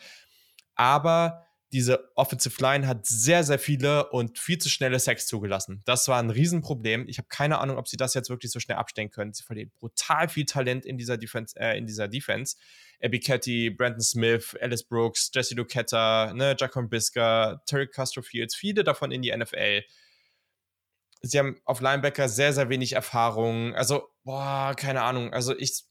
Aber 0.75 1.45
diese 1.71 2.11
Offensive 2.15 2.61
Line 2.61 2.87
hat 2.87 3.05
sehr, 3.05 3.43
sehr 3.43 3.59
viele 3.59 4.09
und 4.09 4.39
viel 4.39 4.57
zu 4.57 4.69
schnelle 4.69 4.99
Sacks 4.99 5.27
zugelassen. 5.27 5.83
Das 5.85 6.07
war 6.07 6.19
ein 6.19 6.31
Riesenproblem. 6.31 7.07
Ich 7.07 7.19
habe 7.19 7.27
keine 7.27 7.59
Ahnung, 7.59 7.77
ob 7.77 7.87
sie 7.87 7.97
das 7.97 8.15
jetzt 8.15 8.29
wirklich 8.29 8.51
so 8.51 8.59
schnell 8.59 8.77
abstellen 8.77 9.11
können. 9.11 9.33
Sie 9.33 9.43
verlieren 9.43 9.71
brutal 9.79 10.29
viel 10.29 10.45
Talent 10.45 10.85
in 10.85 10.97
dieser 10.97 11.17
Defense. 11.17 11.55
Äh, 11.59 11.77
in 11.77 11.85
dieser 11.85 12.07
Defense. 12.07 12.57
Abby 13.01 13.19
Ketty, 13.19 13.69
Brandon 13.69 14.01
Smith, 14.01 14.57
Alice 14.59 14.83
Brooks, 14.83 15.29
Jesse 15.33 15.55
Lucetta, 15.55 16.33
ne, 16.33 16.55
Jacon 16.59 16.89
Bisker, 16.89 17.61
Terry 17.65 17.87
Castro 17.87 18.21
Fields, 18.21 18.55
viele 18.55 18.83
davon 18.83 19.11
in 19.11 19.21
die 19.21 19.35
NFL. 19.35 19.83
Sie 21.21 21.37
haben 21.37 21.61
auf 21.65 21.81
Linebacker 21.81 22.27
sehr, 22.29 22.51
sehr 22.51 22.69
wenig 22.69 22.93
Erfahrung. 22.93 23.75
Also, 23.75 24.09
boah, 24.23 24.73
keine 24.75 25.03
Ahnung. 25.03 25.33
Also 25.33 25.57
ich 25.57 25.83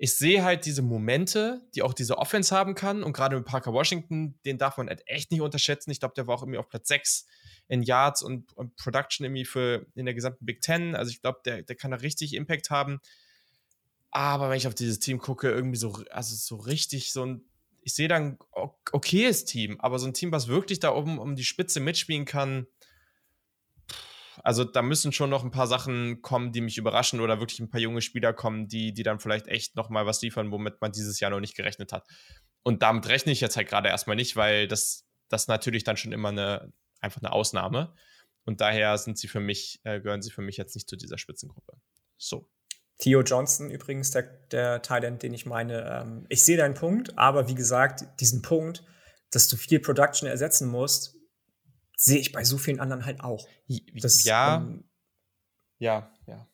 ich 0.00 0.16
sehe 0.16 0.44
halt 0.44 0.64
diese 0.64 0.82
Momente, 0.82 1.60
die 1.74 1.82
auch 1.82 1.92
diese 1.92 2.18
Offense 2.18 2.54
haben 2.54 2.76
kann. 2.76 3.02
Und 3.02 3.12
gerade 3.12 3.36
mit 3.36 3.44
Parker 3.44 3.72
Washington, 3.72 4.38
den 4.44 4.56
darf 4.56 4.76
man 4.76 4.88
halt 4.88 5.02
echt 5.06 5.32
nicht 5.32 5.40
unterschätzen. 5.40 5.90
Ich 5.90 5.98
glaube, 5.98 6.14
der 6.14 6.28
war 6.28 6.36
auch 6.36 6.42
irgendwie 6.42 6.58
auf 6.58 6.68
Platz 6.68 6.86
6 6.86 7.26
in 7.66 7.82
Yards 7.82 8.22
und, 8.22 8.56
und 8.56 8.76
Production 8.76 9.26
irgendwie 9.26 9.44
für 9.44 9.86
in 9.96 10.04
der 10.04 10.14
gesamten 10.14 10.46
Big 10.46 10.60
Ten. 10.60 10.94
Also 10.94 11.10
ich 11.10 11.20
glaube, 11.20 11.40
der, 11.44 11.62
der 11.62 11.74
kann 11.74 11.90
da 11.90 11.96
richtig 11.96 12.34
Impact 12.34 12.70
haben. 12.70 13.00
Aber 14.12 14.50
wenn 14.50 14.56
ich 14.56 14.68
auf 14.68 14.74
dieses 14.74 15.00
Team 15.00 15.18
gucke, 15.18 15.50
irgendwie 15.50 15.76
so, 15.76 16.00
also 16.10 16.36
so 16.36 16.62
richtig 16.62 17.12
so 17.12 17.26
ein, 17.26 17.44
ich 17.82 17.94
sehe 17.94 18.08
da 18.08 18.16
ein 18.16 18.38
okayes 18.92 19.46
Team, 19.46 19.80
aber 19.80 19.98
so 19.98 20.06
ein 20.06 20.14
Team, 20.14 20.30
was 20.30 20.46
wirklich 20.46 20.78
da 20.78 20.94
oben 20.94 21.18
um 21.18 21.34
die 21.34 21.44
Spitze 21.44 21.80
mitspielen 21.80 22.24
kann, 22.24 22.68
also 24.44 24.64
da 24.64 24.82
müssen 24.82 25.12
schon 25.12 25.30
noch 25.30 25.44
ein 25.44 25.50
paar 25.50 25.66
Sachen 25.66 26.22
kommen, 26.22 26.52
die 26.52 26.60
mich 26.60 26.78
überraschen 26.78 27.20
oder 27.20 27.40
wirklich 27.40 27.60
ein 27.60 27.70
paar 27.70 27.80
junge 27.80 28.02
Spieler 28.02 28.32
kommen, 28.32 28.68
die, 28.68 28.92
die 28.92 29.02
dann 29.02 29.20
vielleicht 29.20 29.48
echt 29.48 29.76
noch 29.76 29.88
mal 29.88 30.06
was 30.06 30.22
liefern, 30.22 30.50
womit 30.50 30.80
man 30.80 30.92
dieses 30.92 31.20
Jahr 31.20 31.30
noch 31.30 31.40
nicht 31.40 31.56
gerechnet 31.56 31.92
hat. 31.92 32.06
Und 32.62 32.82
damit 32.82 33.08
rechne 33.08 33.32
ich 33.32 33.40
jetzt 33.40 33.56
halt 33.56 33.68
gerade 33.68 33.88
erstmal 33.88 34.16
nicht, 34.16 34.36
weil 34.36 34.68
das, 34.68 35.06
das 35.28 35.48
natürlich 35.48 35.84
dann 35.84 35.96
schon 35.96 36.12
immer 36.12 36.28
eine, 36.28 36.72
einfach 37.00 37.22
eine 37.22 37.32
Ausnahme. 37.32 37.94
Und 38.44 38.60
daher 38.60 38.96
sind 38.98 39.18
sie 39.18 39.28
für 39.28 39.40
mich, 39.40 39.80
äh, 39.84 40.00
gehören 40.00 40.22
sie 40.22 40.30
für 40.30 40.42
mich 40.42 40.56
jetzt 40.56 40.74
nicht 40.74 40.88
zu 40.88 40.96
dieser 40.96 41.18
Spitzengruppe. 41.18 41.74
So. 42.16 42.48
Theo 42.98 43.22
Johnson 43.22 43.70
übrigens, 43.70 44.10
der, 44.10 44.22
der 44.50 44.82
Thailand, 44.82 45.22
den 45.22 45.32
ich 45.32 45.46
meine. 45.46 46.02
Ähm, 46.02 46.26
ich 46.28 46.42
sehe 46.42 46.56
deinen 46.56 46.74
Punkt, 46.74 47.16
aber 47.16 47.48
wie 47.48 47.54
gesagt, 47.54 48.04
diesen 48.20 48.42
Punkt, 48.42 48.84
dass 49.30 49.48
du 49.48 49.56
viel 49.56 49.80
Production 49.80 50.28
ersetzen 50.28 50.68
musst, 50.68 51.17
sehe 51.98 52.18
ich 52.18 52.32
bei 52.32 52.44
so 52.44 52.56
vielen 52.58 52.80
anderen 52.80 53.04
halt 53.04 53.20
auch. 53.20 53.46
Das, 53.94 54.24
ja. 54.24 54.58
Ähm, 54.58 54.84
ja, 55.78 56.10
ja. 56.26 56.46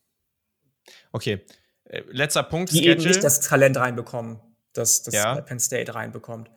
Okay. 1.12 1.44
Äh, 1.84 2.02
letzter 2.08 2.42
Punkt. 2.42 2.72
Die 2.72 2.78
Schedule. 2.78 2.94
eben 2.94 3.04
nicht 3.04 3.22
das 3.22 3.40
Talent 3.40 3.76
reinbekommen, 3.76 4.40
das, 4.72 5.02
das 5.02 5.14
ja. 5.14 5.40
Penn 5.42 5.60
State 5.60 5.94
reinbekommt. 5.94 6.50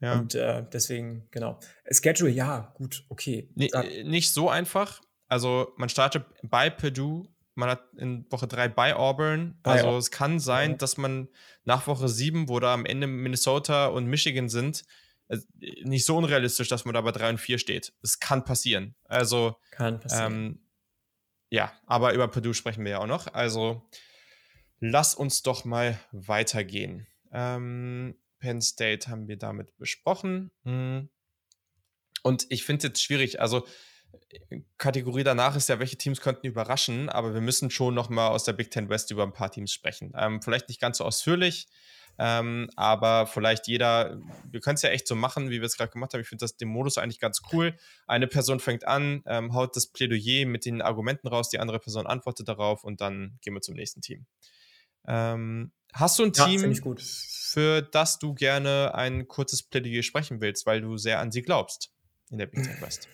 Ja. 0.00 0.18
Und 0.18 0.34
äh, 0.34 0.64
deswegen, 0.70 1.26
genau. 1.30 1.58
Schedule, 1.90 2.30
ja, 2.30 2.72
gut, 2.74 3.04
okay. 3.08 3.50
Nee, 3.54 3.70
nicht 4.04 4.32
so 4.32 4.50
einfach. 4.50 5.00
Also 5.28 5.72
man 5.78 5.88
startet 5.88 6.26
bei 6.42 6.68
Purdue, 6.68 7.26
man 7.54 7.70
hat 7.70 7.84
in 7.96 8.30
Woche 8.30 8.46
3 8.46 8.68
bei 8.68 8.94
Auburn. 8.94 9.58
Bei 9.62 9.82
also 9.82 9.96
es 9.96 10.10
kann 10.10 10.38
sein, 10.38 10.72
ja. 10.72 10.76
dass 10.76 10.98
man 10.98 11.28
nach 11.64 11.86
Woche 11.86 12.08
7, 12.08 12.50
wo 12.50 12.60
da 12.60 12.74
am 12.74 12.84
Ende 12.84 13.06
Minnesota 13.06 13.86
und 13.86 14.04
Michigan 14.06 14.50
sind, 14.50 14.82
äh, 14.82 15.05
nicht 15.84 16.04
so 16.04 16.16
unrealistisch, 16.16 16.68
dass 16.68 16.84
man 16.84 16.94
da 16.94 17.00
bei 17.00 17.12
3 17.12 17.30
und 17.30 17.38
4 17.38 17.58
steht. 17.58 17.92
Es 18.02 18.20
kann 18.20 18.44
passieren. 18.44 18.94
Also 19.04 19.56
kann 19.70 20.00
passieren. 20.00 20.32
Ähm, 20.32 20.60
ja, 21.50 21.72
aber 21.86 22.12
über 22.12 22.28
Purdue 22.28 22.54
sprechen 22.54 22.84
wir 22.84 22.92
ja 22.92 22.98
auch 22.98 23.06
noch. 23.06 23.32
Also 23.32 23.88
lass 24.78 25.14
uns 25.14 25.42
doch 25.42 25.64
mal 25.64 25.98
weitergehen. 26.12 27.06
Ähm, 27.32 28.16
Penn 28.38 28.60
State 28.60 29.08
haben 29.08 29.28
wir 29.28 29.36
damit 29.36 29.76
besprochen. 29.76 30.50
Hm. 30.64 31.08
Und 32.22 32.46
ich 32.50 32.64
finde 32.64 32.78
es 32.78 32.88
jetzt 32.90 33.02
schwierig. 33.02 33.40
Also 33.40 33.66
Kategorie 34.78 35.24
danach 35.24 35.56
ist 35.56 35.68
ja, 35.68 35.78
welche 35.78 35.96
Teams 35.96 36.20
könnten 36.20 36.46
überraschen, 36.46 37.08
aber 37.08 37.34
wir 37.34 37.40
müssen 37.40 37.70
schon 37.70 37.94
noch 37.94 38.08
mal 38.08 38.28
aus 38.28 38.44
der 38.44 38.52
Big 38.52 38.70
Ten 38.70 38.88
West 38.88 39.10
über 39.10 39.22
ein 39.22 39.32
paar 39.32 39.50
Teams 39.50 39.72
sprechen. 39.72 40.12
Ähm, 40.16 40.42
vielleicht 40.42 40.68
nicht 40.68 40.80
ganz 40.80 40.98
so 40.98 41.04
ausführlich, 41.04 41.68
ähm, 42.18 42.70
aber 42.76 43.26
vielleicht 43.26 43.66
jeder, 43.66 44.18
wir 44.50 44.60
können 44.60 44.76
es 44.76 44.82
ja 44.82 44.90
echt 44.90 45.06
so 45.06 45.14
machen, 45.14 45.50
wie 45.50 45.60
wir 45.60 45.66
es 45.66 45.76
gerade 45.76 45.92
gemacht 45.92 46.14
haben. 46.14 46.20
Ich 46.20 46.28
finde 46.28 46.46
den 46.46 46.68
Modus 46.68 46.98
eigentlich 46.98 47.20
ganz 47.20 47.42
cool. 47.52 47.76
Eine 48.06 48.26
Person 48.26 48.60
fängt 48.60 48.86
an, 48.86 49.22
ähm, 49.26 49.52
haut 49.54 49.76
das 49.76 49.86
Plädoyer 49.88 50.46
mit 50.46 50.64
den 50.64 50.82
Argumenten 50.82 51.28
raus, 51.28 51.50
die 51.50 51.58
andere 51.58 51.78
Person 51.78 52.06
antwortet 52.06 52.48
darauf 52.48 52.84
und 52.84 53.00
dann 53.00 53.38
gehen 53.42 53.54
wir 53.54 53.60
zum 53.60 53.74
nächsten 53.74 54.00
Team. 54.00 54.26
Ähm, 55.06 55.72
hast 55.92 56.18
du 56.18 56.24
ein 56.24 56.32
ja, 56.34 56.46
Team, 56.46 56.74
für 56.98 57.82
das 57.82 58.18
du 58.18 58.34
gerne 58.34 58.94
ein 58.94 59.28
kurzes 59.28 59.62
Plädoyer 59.62 60.02
sprechen 60.02 60.40
willst, 60.40 60.66
weil 60.66 60.80
du 60.80 60.96
sehr 60.96 61.20
an 61.20 61.32
sie 61.32 61.42
glaubst 61.42 61.92
in 62.30 62.38
der 62.38 62.46
Big 62.46 62.64
Ten 62.64 62.80
West? 62.80 63.08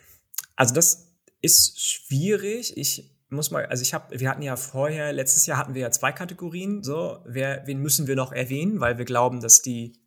Also 0.56 0.74
das 0.74 1.12
ist 1.40 1.80
schwierig. 1.80 2.76
Ich 2.76 3.11
muss 3.32 3.50
mal, 3.50 3.66
also 3.66 3.82
ich 3.82 3.94
habe, 3.94 4.18
wir 4.18 4.28
hatten 4.28 4.42
ja 4.42 4.56
vorher, 4.56 5.12
letztes 5.12 5.46
Jahr 5.46 5.58
hatten 5.58 5.74
wir 5.74 5.82
ja 5.82 5.90
zwei 5.90 6.12
Kategorien. 6.12 6.82
So, 6.82 7.22
wer, 7.24 7.66
wen 7.66 7.78
müssen 7.78 8.06
wir 8.06 8.16
noch 8.16 8.32
erwähnen, 8.32 8.80
weil 8.80 8.98
wir 8.98 9.04
glauben, 9.04 9.40
dass 9.40 9.62
die 9.62 9.98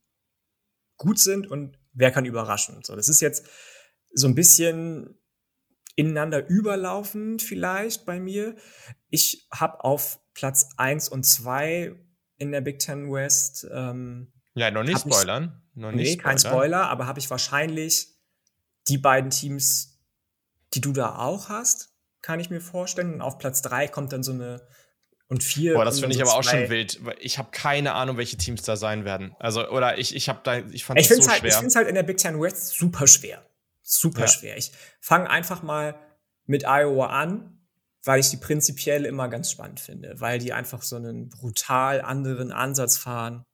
gut 0.97 1.19
sind 1.19 1.47
und 1.47 1.77
wer 1.93 2.11
kann 2.11 2.25
überraschen. 2.25 2.83
So, 2.83 2.95
das 2.95 3.09
ist 3.09 3.21
jetzt 3.21 3.47
so 4.13 4.27
ein 4.27 4.35
bisschen 4.35 5.19
ineinander 5.95 6.47
überlaufend 6.47 7.41
vielleicht 7.41 8.05
bei 8.05 8.19
mir. 8.19 8.55
Ich 9.09 9.47
habe 9.51 9.83
auf 9.83 10.19
Platz 10.33 10.69
1 10.77 11.09
und 11.09 11.25
2 11.25 11.95
in 12.37 12.51
der 12.51 12.61
Big 12.61 12.79
Ten 12.79 13.11
West. 13.11 13.67
Ähm, 13.71 14.33
ja, 14.55 14.71
noch 14.71 14.83
nicht 14.83 14.99
spoilern. 14.99 15.61
Ich, 15.71 15.81
noch 15.81 15.91
nicht 15.91 15.97
nee, 15.97 16.19
spoilern. 16.19 16.23
kein 16.23 16.39
Spoiler, 16.39 16.89
aber 16.89 17.07
habe 17.07 17.19
ich 17.19 17.29
wahrscheinlich 17.29 18.15
die 18.87 18.97
beiden 18.97 19.29
Teams 19.29 19.95
die 20.75 20.81
du 20.81 20.91
da 20.91 21.15
auch 21.15 21.49
hast, 21.49 21.94
kann 22.25 22.39
ich 22.39 22.49
mir 22.49 22.59
vorstellen. 22.59 23.13
Und 23.13 23.21
auf 23.21 23.37
Platz 23.37 23.61
3 23.61 23.87
kommt 23.87 24.11
dann 24.11 24.23
so 24.23 24.33
eine 24.33 24.61
und 25.27 25.43
vier. 25.43 25.75
Boah, 25.75 25.85
das 25.85 25.99
finde 25.99 26.15
ich 26.15 26.21
aber 26.21 26.33
auch 26.33 26.43
schon 26.43 26.69
wild. 26.69 26.99
Ich 27.19 27.37
habe 27.37 27.49
keine 27.51 27.93
Ahnung, 27.93 28.17
welche 28.17 28.35
Teams 28.35 28.63
da 28.63 28.75
sein 28.75 29.05
werden. 29.05 29.35
Also, 29.39 29.69
oder 29.69 29.97
ich, 29.97 30.15
ich 30.15 30.27
habe 30.27 30.39
da, 30.43 30.57
ich 30.57 30.85
fand 30.85 30.99
ich 30.99 31.07
das 31.07 31.17
so 31.17 31.29
halt, 31.29 31.39
schwer. 31.39 31.49
Ich 31.49 31.55
finde 31.55 31.67
es 31.67 31.75
halt 31.75 31.87
in 31.87 31.95
der 31.95 32.03
Big 32.03 32.17
Ten 32.17 32.39
West 32.39 32.77
super 32.77 33.05
schwer. 33.05 33.45
Super 33.81 34.21
ja. 34.21 34.27
schwer. 34.27 34.57
Ich 34.57 34.71
fange 34.99 35.29
einfach 35.29 35.61
mal 35.61 35.95
mit 36.45 36.63
Iowa 36.65 37.07
an, 37.07 37.59
weil 38.03 38.19
ich 38.19 38.29
die 38.29 38.37
prinzipiell 38.37 39.05
immer 39.05 39.29
ganz 39.29 39.51
spannend 39.51 39.79
finde, 39.79 40.15
weil 40.17 40.39
die 40.39 40.53
einfach 40.53 40.81
so 40.81 40.95
einen 40.95 41.29
brutal 41.29 42.01
anderen 42.01 42.51
Ansatz 42.51 42.97
fahren 42.97 43.45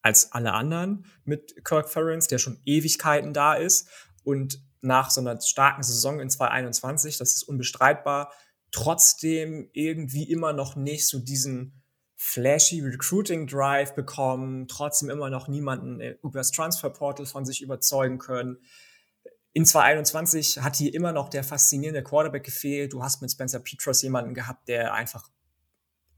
als 0.00 0.32
alle 0.32 0.52
anderen 0.52 1.04
mit 1.24 1.64
Kirk 1.64 1.90
Ferentz, 1.90 2.28
der 2.28 2.38
schon 2.38 2.60
Ewigkeiten 2.64 3.34
da 3.34 3.54
ist 3.54 3.88
und 4.22 4.60
nach 4.86 5.10
so 5.10 5.20
einer 5.20 5.40
starken 5.40 5.82
Saison 5.82 6.20
in 6.20 6.30
2021, 6.30 7.18
das 7.18 7.34
ist 7.34 7.42
unbestreitbar, 7.42 8.32
trotzdem 8.70 9.68
irgendwie 9.72 10.30
immer 10.30 10.52
noch 10.52 10.76
nicht 10.76 11.06
so 11.06 11.18
diesen 11.18 11.82
flashy 12.16 12.80
Recruiting 12.80 13.46
Drive 13.46 13.94
bekommen, 13.94 14.68
trotzdem 14.68 15.10
immer 15.10 15.28
noch 15.28 15.48
niemanden 15.48 16.00
über 16.22 16.38
das 16.40 16.50
Transfer 16.50 16.90
Portal 16.90 17.26
von 17.26 17.44
sich 17.44 17.60
überzeugen 17.62 18.18
können. 18.18 18.58
In 19.52 19.64
2021 19.64 20.62
hat 20.62 20.76
hier 20.76 20.92
immer 20.92 21.12
noch 21.12 21.28
der 21.28 21.44
faszinierende 21.44 22.02
Quarterback 22.02 22.44
gefehlt. 22.44 22.92
Du 22.92 23.02
hast 23.02 23.22
mit 23.22 23.30
Spencer 23.30 23.60
Petros 23.60 24.02
jemanden 24.02 24.34
gehabt, 24.34 24.68
der 24.68 24.92
einfach 24.92 25.30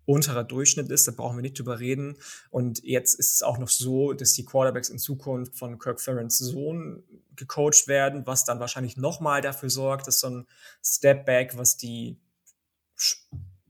unterer 0.09 0.43
Durchschnitt 0.43 0.91
ist, 0.91 1.07
da 1.07 1.13
brauchen 1.13 1.37
wir 1.37 1.43
nicht 1.43 1.59
drüber 1.59 1.81
reden. 1.81 2.17
Und 2.49 2.83
jetzt 2.83 3.13
ist 3.13 3.35
es 3.35 3.43
auch 3.43 3.59
noch 3.59 3.69
so, 3.69 4.15
dass 4.15 4.33
die 4.33 4.45
Quarterbacks 4.47 4.89
in 4.89 4.99
Zukunft 4.99 5.55
von 5.55 5.79
Kirk 5.79 6.01
Ferentz 6.01 6.39
Sohn 6.39 7.03
gecoacht 7.37 7.89
werden, 7.89 8.27
was 8.27 8.47
dann 8.47 8.59
wahrscheinlich 8.59 8.97
nochmal 8.97 9.43
dafür 9.43 9.69
sorgt, 9.69 10.07
dass 10.07 10.21
so 10.21 10.29
ein 10.29 10.47
Step 10.83 11.27
Back, 11.27 11.59
was 11.59 11.77
die, 11.77 12.19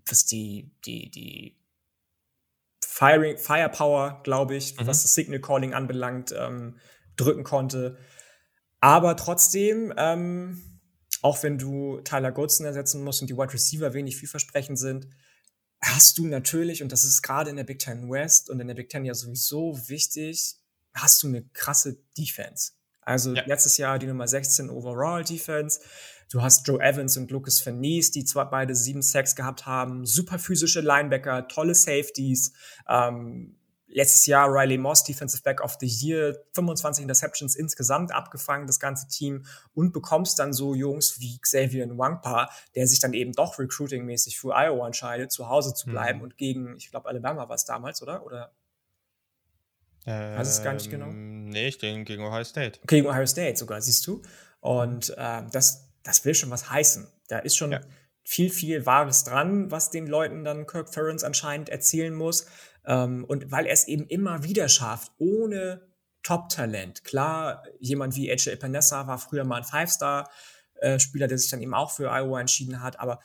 was 0.07 0.26
die, 0.26 0.70
die, 0.84 1.11
die 1.11 1.57
Firing, 2.86 3.36
Firepower, 3.36 4.20
glaube 4.22 4.55
ich, 4.55 4.76
mhm. 4.76 4.86
was 4.86 5.03
das 5.03 5.14
Signal 5.14 5.41
Calling 5.41 5.74
anbelangt, 5.74 6.32
ähm, 6.39 6.78
drücken 7.16 7.43
konnte. 7.43 7.99
Aber 8.78 9.16
trotzdem, 9.16 9.93
ähm, 9.97 10.80
auch 11.20 11.43
wenn 11.43 11.59
du 11.59 12.01
Tyler 12.03 12.30
Goodson 12.30 12.64
ersetzen 12.64 13.03
musst 13.03 13.22
und 13.22 13.28
die 13.28 13.36
Wide 13.36 13.53
Receiver 13.53 13.93
wenig 13.93 14.16
vielversprechend 14.16 14.78
sind, 14.78 15.09
hast 15.81 16.18
du 16.18 16.26
natürlich, 16.26 16.83
und 16.83 16.93
das 16.93 17.05
ist 17.05 17.22
gerade 17.22 17.51
in 17.51 17.57
der 17.57 17.64
Big 17.64 17.79
Ten 17.79 18.11
West 18.11 18.51
und 18.51 18.61
in 18.61 18.68
der 18.68 18.74
Big 18.74 18.89
Ten 18.89 19.05
ja 19.05 19.14
sowieso 19.14 19.79
wichtig, 19.89 20.57
hast 20.95 21.22
du 21.22 21.29
eine 21.29 21.45
krasse 21.53 21.99
Defense. 22.16 22.72
Also 23.03 23.35
ja. 23.35 23.43
letztes 23.47 23.79
Jahr 23.79 23.99
die 23.99 24.07
Nummer 24.07 24.29
16 24.29 24.68
Overall 24.68 25.24
Defense. 25.24 25.81
Du 26.31 26.43
hast 26.43 26.66
Joe 26.66 26.79
Evans 26.79 27.16
und 27.16 27.31
Lucas 27.31 27.59
Vernies, 27.61 28.11
die 28.11 28.24
zwar 28.24 28.51
beide 28.51 28.74
sieben 28.74 29.01
Sacks 29.01 29.35
gehabt 29.35 29.64
haben, 29.64 30.05
super 30.05 30.39
physische 30.39 30.83
Linebacker, 30.83 31.49
tolle 31.49 31.74
Safeties, 31.74 32.53
ähm, 32.87 33.57
letztes 33.89 34.26
Jahr 34.26 34.49
Riley 34.53 34.78
Moss, 34.78 35.05
Defensive 35.05 35.43
Back 35.43 35.61
of 35.62 35.76
the 35.80 35.86
Year, 35.86 36.36
25 36.55 37.03
Interceptions 37.03 37.57
insgesamt 37.57 38.12
abgefangen, 38.12 38.66
das 38.66 38.78
ganze 38.78 39.09
Team, 39.09 39.45
und 39.74 39.93
bekommst 39.93 40.39
dann 40.39 40.53
so 40.53 40.74
Jungs 40.74 41.20
wie 41.20 41.39
Xavier 41.39 41.86
Nwangpa, 41.86 42.51
der 42.74 42.86
sich 42.86 43.01
dann 43.01 43.12
eben 43.12 43.32
doch 43.32 43.59
recruitingmäßig 43.59 44.39
für 44.39 44.55
Iowa 44.55 44.86
entscheidet, 44.86 45.32
zu 45.32 45.49
Hause 45.49 45.74
zu 45.74 45.86
bleiben 45.86 46.18
mhm. 46.18 46.24
und 46.24 46.36
gegen, 46.36 46.76
ich 46.76 46.91
glaube, 46.91 47.09
Alabama 47.09 47.49
war 47.49 47.57
es 47.57 47.64
damals, 47.64 48.03
oder? 48.03 48.24
Oder 48.24 48.53
ähm, 50.07 50.39
weiß 50.39 50.49
es 50.49 50.62
gar 50.62 50.72
nicht 50.72 50.91
genau? 50.91 51.07
Ähm, 51.07 51.49
nee, 51.49 51.68
ich 51.68 51.78
denke 51.78 52.05
gegen 52.05 52.24
Ohio 52.24 52.45
State. 52.45 52.80
Gegen 52.86 53.07
Ohio 53.07 53.26
State 53.26 53.57
sogar, 53.57 53.80
siehst 53.80 54.07
du. 54.07 54.22
Und 54.61 55.11
äh, 55.16 55.43
das, 55.53 55.89
das 56.03 56.24
will 56.24 56.34
schon 56.34 56.51
was 56.51 56.70
heißen. 56.70 57.07
Da 57.28 57.39
ist 57.41 57.57
schon 57.57 57.72
ja. 57.72 57.80
viel, 58.22 58.51
viel 58.51 58.86
Wahres 58.86 59.24
dran, 59.24 59.70
was 59.70 59.91
den 59.91 60.07
Leuten 60.07 60.45
dann 60.45 60.66
Kirk 60.66 60.93
Ferentz 60.93 61.24
anscheinend 61.24 61.68
erzählen 61.68 62.14
muss. 62.14 62.47
Ähm, 62.89 63.24
und 63.24 63.53
weil 63.53 63.66
er 63.66 63.74
es 63.74 63.86
eben 63.86 64.07
immer 64.07 64.43
wieder 64.43 64.68
schafft, 64.68 65.12
ohne 65.18 65.86
Top-Talent. 66.22 67.05
Klar, 67.05 67.62
jemand 67.78 68.16
wie 68.16 68.30
AJ 68.32 68.49
Epinesa 68.49 69.07
war 69.07 69.18
früher 69.18 69.45
mal 69.45 69.59
ein 69.59 69.64
Five-Star-Spieler, 69.64 71.28
der 71.28 71.39
sich 71.39 71.51
dann 71.51 71.62
eben 71.62 71.74
auch 71.74 71.91
für 71.91 72.11
Iowa 72.11 72.41
entschieden 72.41 72.82
hat, 72.82 72.99
aber 72.99 73.20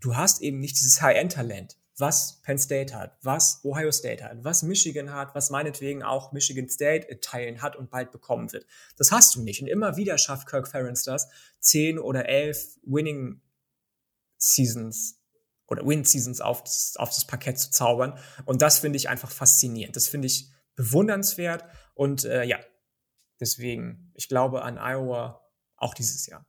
du 0.00 0.16
hast 0.16 0.40
eben 0.40 0.60
nicht 0.60 0.76
dieses 0.76 1.02
High-End-Talent, 1.02 1.76
was 1.98 2.40
Penn 2.42 2.58
State 2.58 2.94
hat, 2.94 3.18
was 3.22 3.60
Ohio 3.64 3.90
State 3.90 4.22
hat, 4.22 4.44
was 4.44 4.62
Michigan 4.62 5.12
hat, 5.12 5.34
was 5.34 5.50
meinetwegen 5.50 6.04
auch 6.04 6.30
Michigan 6.30 6.68
State 6.68 7.20
Teilen 7.20 7.60
hat 7.60 7.74
und 7.74 7.90
bald 7.90 8.12
bekommen 8.12 8.52
wird. 8.52 8.66
Das 8.96 9.10
hast 9.10 9.34
du 9.34 9.42
nicht. 9.42 9.60
Und 9.60 9.68
immer 9.68 9.96
wieder 9.96 10.16
schafft 10.16 10.48
Kirk 10.48 10.68
Ferentz 10.68 11.02
das, 11.02 11.28
zehn 11.58 11.98
oder 11.98 12.28
elf 12.28 12.78
Winning 12.84 13.40
Seasons 14.36 15.17
oder 15.68 15.86
Win-Seasons 15.86 16.40
auf 16.40 16.64
das, 16.64 16.96
auf 16.96 17.10
das 17.10 17.26
Parkett 17.26 17.58
zu 17.58 17.70
zaubern. 17.70 18.18
Und 18.44 18.62
das 18.62 18.78
finde 18.78 18.96
ich 18.96 19.08
einfach 19.08 19.30
faszinierend. 19.30 19.96
Das 19.96 20.08
finde 20.08 20.26
ich 20.26 20.50
bewundernswert. 20.74 21.64
Und 21.94 22.24
äh, 22.24 22.44
ja, 22.44 22.58
deswegen, 23.40 24.12
ich 24.14 24.28
glaube 24.28 24.62
an 24.62 24.78
Iowa 24.78 25.44
auch 25.76 25.94
dieses 25.94 26.26
Jahr. 26.26 26.46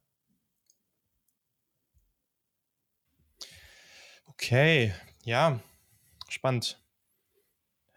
Okay, 4.28 4.94
ja, 5.24 5.60
spannend. 6.30 6.80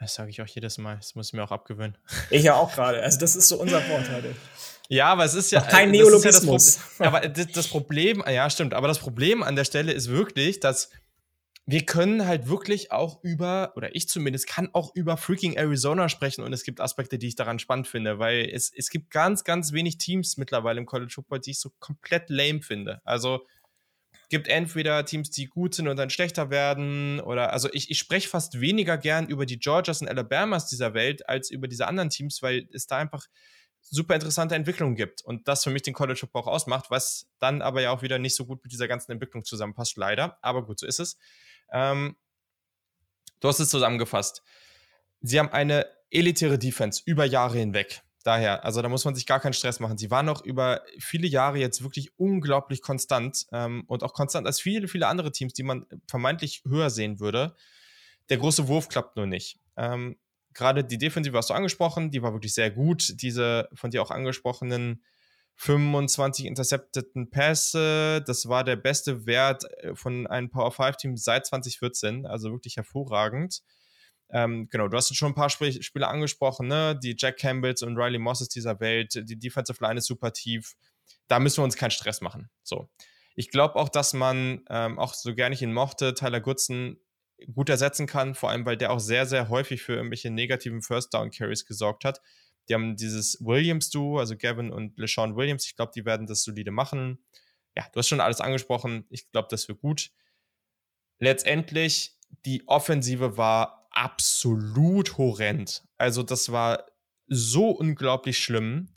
Das 0.00 0.14
sage 0.14 0.30
ich 0.30 0.42
auch 0.42 0.46
jedes 0.46 0.78
Mal. 0.78 0.96
Das 0.96 1.14
muss 1.14 1.28
ich 1.28 1.32
mir 1.32 1.44
auch 1.44 1.52
abgewöhnen. 1.52 1.96
Ich 2.30 2.42
ja 2.42 2.56
auch 2.56 2.74
gerade. 2.74 3.00
Also, 3.00 3.20
das 3.20 3.36
ist 3.36 3.46
so 3.46 3.60
unser 3.60 3.88
Wort 3.88 4.10
heute. 4.10 4.34
Ja, 4.88 5.06
aber 5.12 5.24
es 5.24 5.34
ist 5.34 5.52
ja. 5.52 5.62
Auch 5.62 5.68
kein 5.68 5.92
Neologismus. 5.92 6.74
Ja 6.98 7.10
das 7.10 7.14
aber 7.14 7.28
das 7.28 7.68
Problem, 7.68 8.24
ja, 8.28 8.50
stimmt. 8.50 8.74
Aber 8.74 8.88
das 8.88 8.98
Problem 8.98 9.44
an 9.44 9.54
der 9.54 9.64
Stelle 9.64 9.92
ist 9.92 10.08
wirklich, 10.08 10.58
dass 10.58 10.90
wir 11.64 11.86
können 11.86 12.26
halt 12.26 12.48
wirklich 12.48 12.90
auch 12.90 13.22
über, 13.22 13.72
oder 13.76 13.94
ich 13.94 14.08
zumindest 14.08 14.48
kann 14.48 14.70
auch 14.72 14.94
über 14.94 15.16
freaking 15.16 15.54
Arizona 15.54 16.08
sprechen 16.08 16.42
und 16.42 16.52
es 16.52 16.64
gibt 16.64 16.80
Aspekte, 16.80 17.18
die 17.18 17.28
ich 17.28 17.36
daran 17.36 17.60
spannend 17.60 17.86
finde, 17.86 18.18
weil 18.18 18.48
es, 18.52 18.72
es 18.74 18.90
gibt 18.90 19.10
ganz, 19.10 19.44
ganz 19.44 19.72
wenig 19.72 19.98
Teams 19.98 20.36
mittlerweile 20.36 20.80
im 20.80 20.86
College 20.86 21.12
Football, 21.14 21.40
die 21.40 21.52
ich 21.52 21.60
so 21.60 21.70
komplett 21.78 22.30
lame 22.30 22.62
finde. 22.62 23.00
Also 23.04 23.46
gibt 24.28 24.48
entweder 24.48 25.04
Teams, 25.04 25.30
die 25.30 25.46
gut 25.46 25.74
sind 25.74 25.88
und 25.88 25.96
dann 25.98 26.10
schlechter 26.10 26.50
werden, 26.50 27.20
oder 27.20 27.52
also 27.52 27.68
ich, 27.72 27.90
ich 27.90 27.98
spreche 27.98 28.28
fast 28.28 28.60
weniger 28.60 28.96
gern 28.96 29.28
über 29.28 29.46
die 29.46 29.58
Georgias 29.58 30.00
und 30.00 30.08
Alabamas 30.08 30.66
dieser 30.66 30.94
Welt 30.94 31.28
als 31.28 31.50
über 31.50 31.68
diese 31.68 31.86
anderen 31.86 32.08
Teams, 32.10 32.42
weil 32.42 32.66
es 32.72 32.86
da 32.86 32.96
einfach 32.96 33.26
super 33.82 34.14
interessante 34.14 34.54
Entwicklungen 34.54 34.96
gibt 34.96 35.22
und 35.22 35.48
das 35.48 35.64
für 35.64 35.70
mich 35.70 35.82
den 35.82 35.92
College 35.92 36.18
Football 36.18 36.42
auch 36.42 36.46
ausmacht, 36.46 36.90
was 36.90 37.28
dann 37.40 37.60
aber 37.62 37.82
ja 37.82 37.90
auch 37.90 38.02
wieder 38.02 38.18
nicht 38.18 38.34
so 38.34 38.46
gut 38.46 38.62
mit 38.62 38.72
dieser 38.72 38.88
ganzen 38.88 39.12
Entwicklung 39.12 39.44
zusammenpasst, 39.44 39.96
leider. 39.96 40.38
Aber 40.40 40.64
gut, 40.64 40.78
so 40.80 40.86
ist 40.86 40.98
es. 41.00 41.18
Ähm, 41.72 42.16
du 43.40 43.48
hast 43.48 43.60
es 43.60 43.70
zusammengefasst. 43.70 44.42
Sie 45.20 45.38
haben 45.38 45.50
eine 45.50 45.86
elitäre 46.10 46.58
Defense 46.58 47.02
über 47.04 47.24
Jahre 47.24 47.58
hinweg. 47.58 48.02
Daher, 48.24 48.64
also 48.64 48.82
da 48.82 48.88
muss 48.88 49.04
man 49.04 49.14
sich 49.14 49.26
gar 49.26 49.40
keinen 49.40 49.52
Stress 49.52 49.80
machen. 49.80 49.98
Sie 49.98 50.10
waren 50.10 50.26
noch 50.26 50.44
über 50.44 50.82
viele 50.98 51.26
Jahre 51.26 51.58
jetzt 51.58 51.82
wirklich 51.82 52.16
unglaublich 52.18 52.80
konstant 52.80 53.46
ähm, 53.52 53.82
und 53.88 54.04
auch 54.04 54.14
konstant 54.14 54.46
als 54.46 54.60
viele, 54.60 54.86
viele 54.86 55.08
andere 55.08 55.32
Teams, 55.32 55.54
die 55.54 55.64
man 55.64 55.86
vermeintlich 56.08 56.62
höher 56.64 56.90
sehen 56.90 57.18
würde. 57.18 57.56
Der 58.28 58.36
große 58.36 58.68
Wurf 58.68 58.88
klappt 58.88 59.16
nur 59.16 59.26
nicht. 59.26 59.58
Ähm, 59.76 60.16
Gerade 60.54 60.84
die 60.84 60.98
Defensive 60.98 61.36
hast 61.36 61.50
du 61.50 61.54
angesprochen, 61.54 62.10
die 62.10 62.22
war 62.22 62.32
wirklich 62.32 62.54
sehr 62.54 62.70
gut. 62.70 63.14
Diese 63.22 63.68
von 63.72 63.90
dir 63.90 64.02
auch 64.02 64.10
angesprochenen 64.10 65.02
25 65.62 66.46
intercepteten 66.46 67.30
Pässe. 67.30 68.20
Das 68.26 68.48
war 68.48 68.64
der 68.64 68.74
beste 68.74 69.26
Wert 69.26 69.62
äh, 69.78 69.94
von 69.94 70.26
einem 70.26 70.50
Power 70.50 70.72
5 70.72 70.96
Team 70.96 71.16
seit 71.16 71.46
2014, 71.46 72.26
also 72.26 72.50
wirklich 72.50 72.76
hervorragend. 72.76 73.62
Ähm, 74.30 74.66
genau, 74.70 74.88
du 74.88 74.96
hast 74.96 75.14
schon 75.14 75.32
ein 75.32 75.34
paar 75.36 75.46
Sp 75.54 75.70
Spieler 75.82 76.08
angesprochen, 76.08 76.66
ne? 76.66 76.98
Die 77.00 77.14
Jack 77.16 77.36
Campbells 77.36 77.82
und 77.82 77.96
Riley 77.96 78.18
Mosses 78.18 78.48
dieser 78.48 78.80
Welt. 78.80 79.14
Die 79.14 79.38
Defensive 79.38 79.78
Line 79.84 79.98
ist 79.98 80.06
super 80.06 80.32
tief. 80.32 80.74
Da 81.28 81.38
müssen 81.38 81.58
wir 81.58 81.64
uns 81.64 81.76
keinen 81.76 81.92
Stress 81.92 82.20
machen. 82.20 82.50
So. 82.64 82.88
Ich 83.36 83.48
glaube 83.50 83.76
auch, 83.76 83.88
dass 83.88 84.14
man, 84.14 84.64
ähm, 84.68 84.98
auch 84.98 85.14
so 85.14 85.32
gerne 85.32 85.54
ich 85.54 85.62
ihn 85.62 85.72
mochte, 85.72 86.14
Tyler 86.14 86.40
Goodson 86.40 86.98
gut 87.54 87.68
ersetzen 87.68 88.08
kann, 88.08 88.34
vor 88.34 88.50
allem 88.50 88.66
weil 88.66 88.76
der 88.76 88.90
auch 88.90 89.00
sehr, 89.00 89.26
sehr 89.26 89.48
häufig 89.48 89.82
für 89.82 89.94
irgendwelche 89.94 90.30
negativen 90.30 90.82
First 90.82 91.14
Down 91.14 91.30
Carries 91.30 91.66
gesorgt 91.66 92.04
hat. 92.04 92.20
Die 92.68 92.74
haben 92.74 92.96
dieses 92.96 93.38
Williams-Duo, 93.40 94.18
also 94.18 94.36
Gavin 94.36 94.70
und 94.70 94.98
LeSean 94.98 95.36
Williams. 95.36 95.66
Ich 95.66 95.76
glaube, 95.76 95.92
die 95.94 96.04
werden 96.04 96.26
das 96.26 96.42
solide 96.42 96.70
machen. 96.70 97.24
Ja, 97.76 97.86
du 97.92 97.98
hast 97.98 98.08
schon 98.08 98.20
alles 98.20 98.40
angesprochen. 98.40 99.04
Ich 99.08 99.30
glaube, 99.30 99.48
das 99.50 99.68
wird 99.68 99.80
gut. 99.80 100.10
Letztendlich, 101.18 102.18
die 102.44 102.66
Offensive 102.68 103.36
war 103.36 103.88
absolut 103.90 105.18
horrend. 105.18 105.84
Also, 105.98 106.22
das 106.22 106.52
war 106.52 106.86
so 107.26 107.70
unglaublich 107.70 108.38
schlimm. 108.38 108.88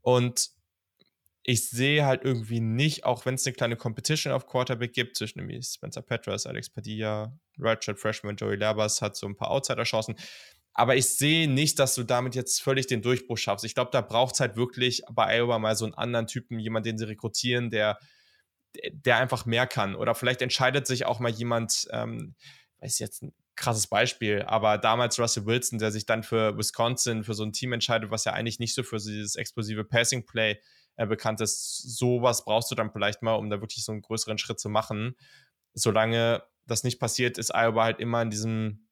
Und 0.00 0.50
ich 1.42 1.70
sehe 1.70 2.04
halt 2.04 2.24
irgendwie 2.24 2.60
nicht, 2.60 3.04
auch 3.04 3.24
wenn 3.24 3.34
es 3.34 3.46
eine 3.46 3.54
kleine 3.54 3.76
Competition 3.76 4.32
auf 4.34 4.46
Quarterback 4.46 4.92
gibt, 4.92 5.16
zwischen 5.16 5.38
nämlich 5.38 5.66
Spencer 5.66 6.02
Petras, 6.02 6.46
Alex 6.46 6.68
Padilla, 6.68 7.38
Redshirt 7.58 7.98
Freshman 7.98 8.36
Joey 8.36 8.56
Labas 8.56 9.00
hat 9.00 9.16
so 9.16 9.26
ein 9.26 9.36
paar 9.36 9.50
Outsider-Chancen. 9.50 10.16
Aber 10.78 10.94
ich 10.94 11.08
sehe 11.08 11.50
nicht, 11.50 11.80
dass 11.80 11.96
du 11.96 12.04
damit 12.04 12.36
jetzt 12.36 12.62
völlig 12.62 12.86
den 12.86 13.02
Durchbruch 13.02 13.36
schaffst. 13.36 13.64
Ich 13.64 13.74
glaube, 13.74 13.90
da 13.90 14.00
braucht 14.00 14.34
es 14.34 14.40
halt 14.40 14.54
wirklich 14.54 15.02
bei 15.10 15.36
Iowa 15.36 15.58
mal 15.58 15.74
so 15.74 15.84
einen 15.84 15.94
anderen 15.94 16.28
Typen, 16.28 16.60
jemand, 16.60 16.86
den 16.86 16.96
sie 16.96 17.08
rekrutieren, 17.08 17.68
der, 17.68 17.98
der 18.92 19.16
einfach 19.16 19.44
mehr 19.44 19.66
kann. 19.66 19.96
Oder 19.96 20.14
vielleicht 20.14 20.40
entscheidet 20.40 20.86
sich 20.86 21.04
auch 21.04 21.18
mal 21.18 21.32
jemand, 21.32 21.88
ähm, 21.90 22.36
weiß 22.78 23.00
jetzt 23.00 23.24
ein 23.24 23.34
krasses 23.56 23.88
Beispiel, 23.88 24.42
aber 24.42 24.78
damals 24.78 25.18
Russell 25.18 25.46
Wilson, 25.46 25.80
der 25.80 25.90
sich 25.90 26.06
dann 26.06 26.22
für 26.22 26.56
Wisconsin, 26.56 27.24
für 27.24 27.34
so 27.34 27.42
ein 27.42 27.52
Team 27.52 27.72
entscheidet, 27.72 28.12
was 28.12 28.24
ja 28.24 28.34
eigentlich 28.34 28.60
nicht 28.60 28.76
so 28.76 28.84
für 28.84 28.98
dieses 28.98 29.34
explosive 29.34 29.82
Passing 29.82 30.26
Play 30.26 30.60
äh, 30.94 31.08
bekannt 31.08 31.40
ist. 31.40 31.98
Sowas 31.98 32.44
brauchst 32.44 32.70
du 32.70 32.76
dann 32.76 32.92
vielleicht 32.92 33.20
mal, 33.20 33.34
um 33.34 33.50
da 33.50 33.60
wirklich 33.60 33.84
so 33.84 33.90
einen 33.90 34.02
größeren 34.02 34.38
Schritt 34.38 34.60
zu 34.60 34.68
machen. 34.68 35.16
Solange 35.74 36.44
das 36.66 36.84
nicht 36.84 37.00
passiert, 37.00 37.36
ist 37.36 37.52
Iowa 37.52 37.82
halt 37.82 37.98
immer 37.98 38.22
in 38.22 38.30
diesem 38.30 38.87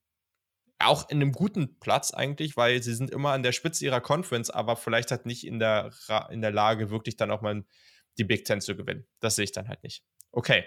auch 0.78 1.08
in 1.08 1.22
einem 1.22 1.32
guten 1.32 1.78
Platz 1.78 2.12
eigentlich, 2.12 2.56
weil 2.56 2.82
sie 2.82 2.94
sind 2.94 3.10
immer 3.10 3.30
an 3.30 3.42
der 3.42 3.52
Spitze 3.52 3.84
ihrer 3.84 4.00
Conference, 4.00 4.50
aber 4.50 4.76
vielleicht 4.76 5.10
halt 5.10 5.26
nicht 5.26 5.46
in 5.46 5.58
der, 5.58 5.90
in 6.30 6.42
der 6.42 6.52
Lage, 6.52 6.90
wirklich 6.90 7.16
dann 7.16 7.30
auch 7.30 7.40
mal 7.40 7.64
die 8.18 8.24
Big 8.24 8.44
Ten 8.44 8.60
zu 8.60 8.76
gewinnen. 8.76 9.06
Das 9.20 9.36
sehe 9.36 9.44
ich 9.44 9.52
dann 9.52 9.68
halt 9.68 9.82
nicht. 9.82 10.04
Okay. 10.32 10.64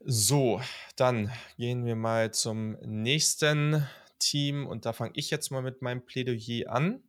So, 0.00 0.60
dann 0.96 1.32
gehen 1.56 1.84
wir 1.84 1.96
mal 1.96 2.32
zum 2.32 2.72
nächsten 2.82 3.86
Team 4.18 4.66
und 4.66 4.86
da 4.86 4.92
fange 4.92 5.12
ich 5.14 5.30
jetzt 5.30 5.50
mal 5.50 5.62
mit 5.62 5.82
meinem 5.82 6.04
Plädoyer 6.04 6.70
an. 6.70 7.02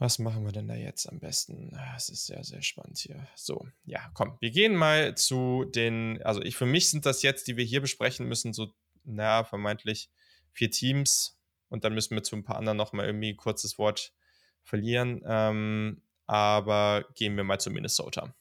Was 0.00 0.18
machen 0.18 0.46
wir 0.46 0.52
denn 0.52 0.66
da 0.66 0.74
jetzt 0.74 1.06
am 1.06 1.20
besten? 1.20 1.76
Ah, 1.76 1.92
es 1.94 2.08
ist 2.08 2.24
sehr, 2.24 2.42
sehr 2.42 2.62
spannend 2.62 2.96
hier. 2.96 3.28
So, 3.36 3.68
ja, 3.84 4.10
komm, 4.14 4.38
wir 4.40 4.50
gehen 4.50 4.74
mal 4.74 5.14
zu 5.14 5.66
den, 5.66 6.22
also 6.22 6.40
ich, 6.40 6.56
für 6.56 6.64
mich 6.64 6.88
sind 6.88 7.04
das 7.04 7.20
jetzt, 7.20 7.46
die 7.48 7.58
wir 7.58 7.66
hier 7.66 7.82
besprechen 7.82 8.26
müssen, 8.26 8.54
so, 8.54 8.72
naja, 9.04 9.44
vermeintlich 9.44 10.10
vier 10.52 10.70
Teams 10.70 11.38
und 11.68 11.84
dann 11.84 11.92
müssen 11.92 12.14
wir 12.14 12.22
zu 12.22 12.34
ein 12.34 12.44
paar 12.44 12.56
anderen 12.56 12.78
nochmal 12.78 13.04
irgendwie 13.04 13.34
ein 13.34 13.36
kurzes 13.36 13.76
Wort 13.76 14.14
verlieren. 14.62 15.20
Ähm, 15.26 16.00
aber 16.26 17.04
gehen 17.14 17.36
wir 17.36 17.44
mal 17.44 17.60
zu 17.60 17.70
Minnesota. 17.70 18.34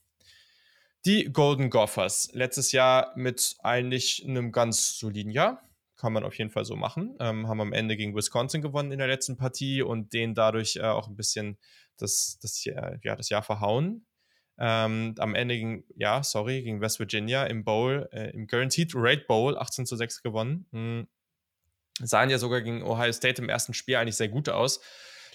Die 1.03 1.25
Golden 1.25 1.69
Gophers, 1.69 2.29
letztes 2.31 2.71
Jahr 2.71 3.11
mit 3.17 3.57
eigentlich 3.59 4.23
einem 4.25 4.53
ganz 4.53 4.97
soliden 4.97 5.31
Jahr 5.31 5.68
kann 5.99 6.13
man 6.13 6.23
auf 6.23 6.37
jeden 6.37 6.49
Fall 6.49 6.65
so 6.65 6.75
machen. 6.75 7.15
Ähm, 7.19 7.47
haben 7.47 7.61
am 7.61 7.73
Ende 7.73 7.97
gegen 7.97 8.15
Wisconsin 8.15 8.61
gewonnen 8.61 8.91
in 8.91 8.99
der 8.99 9.07
letzten 9.07 9.37
Partie 9.37 9.81
und 9.81 10.13
denen 10.13 10.33
dadurch 10.33 10.77
äh, 10.77 10.83
auch 10.83 11.07
ein 11.07 11.15
bisschen 11.15 11.57
das, 11.97 12.39
das, 12.41 12.63
ja, 12.63 12.97
das 13.15 13.29
Jahr 13.29 13.43
verhauen. 13.43 14.05
Ähm, 14.57 15.15
am 15.19 15.35
Ende 15.35 15.57
ging, 15.57 15.85
ja, 15.95 16.23
sorry, 16.23 16.63
gegen 16.63 16.81
West 16.81 16.99
Virginia 16.99 17.43
im 17.45 17.63
Bowl, 17.63 18.09
äh, 18.11 18.31
im 18.31 18.47
Guaranteed 18.47 18.93
Rate 18.95 19.25
Bowl 19.27 19.57
18 19.57 19.85
zu 19.85 19.95
6 19.95 20.23
gewonnen. 20.23 20.65
Mhm. 20.71 21.07
Sahen 22.01 22.29
ja 22.29 22.37
sogar 22.37 22.61
gegen 22.61 22.81
Ohio 22.81 23.11
State 23.11 23.41
im 23.41 23.49
ersten 23.49 23.73
Spiel 23.73 23.97
eigentlich 23.97 24.15
sehr 24.15 24.29
gut 24.29 24.47
aus. 24.47 24.79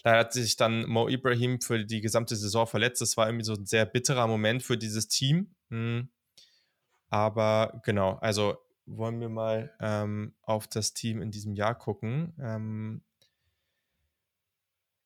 Da 0.03 0.19
hat 0.19 0.33
sich 0.33 0.57
dann 0.57 0.87
Mo 0.87 1.09
Ibrahim 1.09 1.61
für 1.61 1.85
die 1.85 2.01
gesamte 2.01 2.37
Saison 2.37 2.67
verletzt. 2.67 3.01
Das 3.01 3.17
war 3.17 3.27
irgendwie 3.27 3.45
so 3.45 3.55
ein 3.55 3.67
sehr 3.67 3.87
bitterer 3.87 4.27
Moment 4.27 4.63
für 4.63 4.79
dieses 4.79 5.09
Team. 5.09 5.55
Mhm. 5.69 6.09
Aber 7.09 7.81
genau, 7.85 8.19
also 8.21 8.57
wollen 8.87 9.21
wir 9.21 9.29
mal 9.29 9.73
ähm, 9.81 10.35
auf 10.43 10.67
das 10.67 10.95
Team 10.95 11.23
in 11.23 11.31
diesem 11.31 11.55
Jahr 11.55 11.75
gucken. 11.75 12.35
Ähm, 12.41 13.03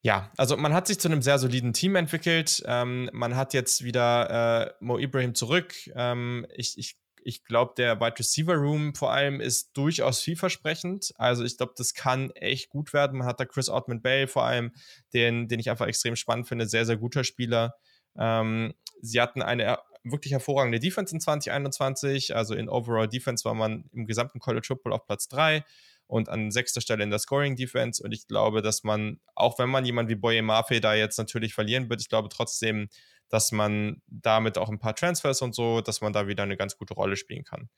ja, 0.02 0.30
also 0.36 0.56
man 0.56 0.72
hat 0.72 0.86
sich 0.86 1.00
zu 1.00 1.08
einem 1.08 1.22
sehr 1.22 1.38
soliden 1.38 1.72
Team 1.72 1.96
entwickelt. 1.96 2.62
Ähm, 2.66 3.10
man 3.12 3.36
hat 3.36 3.52
jetzt 3.52 3.82
wieder 3.82 4.68
äh, 4.68 4.74
Mo 4.80 4.98
Ibrahim 4.98 5.34
zurück. 5.34 5.74
Ähm, 5.94 6.46
ich 6.54 6.78
ich, 6.78 6.98
ich 7.22 7.44
glaube, 7.44 7.74
der 7.76 8.00
Wide 8.00 8.18
Receiver 8.18 8.54
Room 8.54 8.94
vor 8.94 9.12
allem 9.12 9.40
ist 9.40 9.76
durchaus 9.76 10.20
vielversprechend. 10.20 11.12
Also 11.16 11.44
ich 11.44 11.56
glaube, 11.56 11.74
das 11.76 11.94
kann 11.94 12.30
echt 12.30 12.70
gut 12.70 12.92
werden. 12.92 13.18
Man 13.18 13.26
hat 13.26 13.40
da 13.40 13.44
Chris 13.44 13.68
Ottman 13.68 14.00
Bale 14.00 14.28
vor 14.28 14.44
allem, 14.44 14.72
den, 15.12 15.48
den 15.48 15.58
ich 15.58 15.68
einfach 15.68 15.86
extrem 15.86 16.14
spannend 16.14 16.46
finde. 16.46 16.68
Sehr, 16.68 16.86
sehr 16.86 16.96
guter 16.96 17.24
Spieler. 17.24 17.74
Ähm, 18.16 18.74
sie 19.02 19.20
hatten 19.20 19.42
eine 19.42 19.78
wirklich 20.10 20.32
hervorragende 20.32 20.78
Defense 20.80 21.14
in 21.14 21.20
2021. 21.20 22.34
Also 22.34 22.54
in 22.54 22.68
Overall 22.68 23.08
Defense 23.08 23.44
war 23.44 23.54
man 23.54 23.84
im 23.92 24.06
gesamten 24.06 24.38
College 24.38 24.66
Football 24.66 24.92
auf 24.92 25.06
Platz 25.06 25.28
3 25.28 25.64
und 26.06 26.28
an 26.28 26.50
sechster 26.50 26.80
Stelle 26.80 27.04
in 27.04 27.10
der 27.10 27.18
Scoring 27.18 27.54
Defense. 27.54 28.02
Und 28.02 28.12
ich 28.12 28.26
glaube, 28.26 28.62
dass 28.62 28.82
man, 28.82 29.20
auch 29.34 29.58
wenn 29.58 29.68
man 29.68 29.84
jemand 29.84 30.08
wie 30.08 30.14
Boye 30.14 30.42
Mafe 30.42 30.80
da 30.80 30.94
jetzt 30.94 31.18
natürlich 31.18 31.54
verlieren 31.54 31.88
wird, 31.90 32.00
ich 32.00 32.08
glaube 32.08 32.28
trotzdem, 32.28 32.88
dass 33.28 33.52
man 33.52 34.00
damit 34.06 34.56
auch 34.56 34.70
ein 34.70 34.78
paar 34.78 34.96
Transfers 34.96 35.42
und 35.42 35.54
so, 35.54 35.82
dass 35.82 36.00
man 36.00 36.12
da 36.12 36.26
wieder 36.26 36.42
eine 36.42 36.56
ganz 36.56 36.78
gute 36.78 36.94
Rolle 36.94 37.16
spielen 37.16 37.44
kann. 37.44 37.68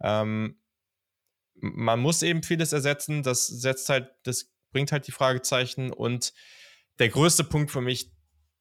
Ähm, 0.00 0.58
man 1.54 2.00
muss 2.00 2.22
eben 2.22 2.42
vieles 2.42 2.72
ersetzen. 2.72 3.22
Das 3.22 3.46
setzt 3.46 3.88
halt, 3.88 4.10
das 4.24 4.52
bringt 4.72 4.92
halt 4.92 5.06
die 5.06 5.12
Fragezeichen. 5.12 5.92
Und 5.92 6.32
der 6.98 7.08
größte 7.08 7.44
Punkt 7.44 7.70
für 7.70 7.80
mich, 7.80 8.10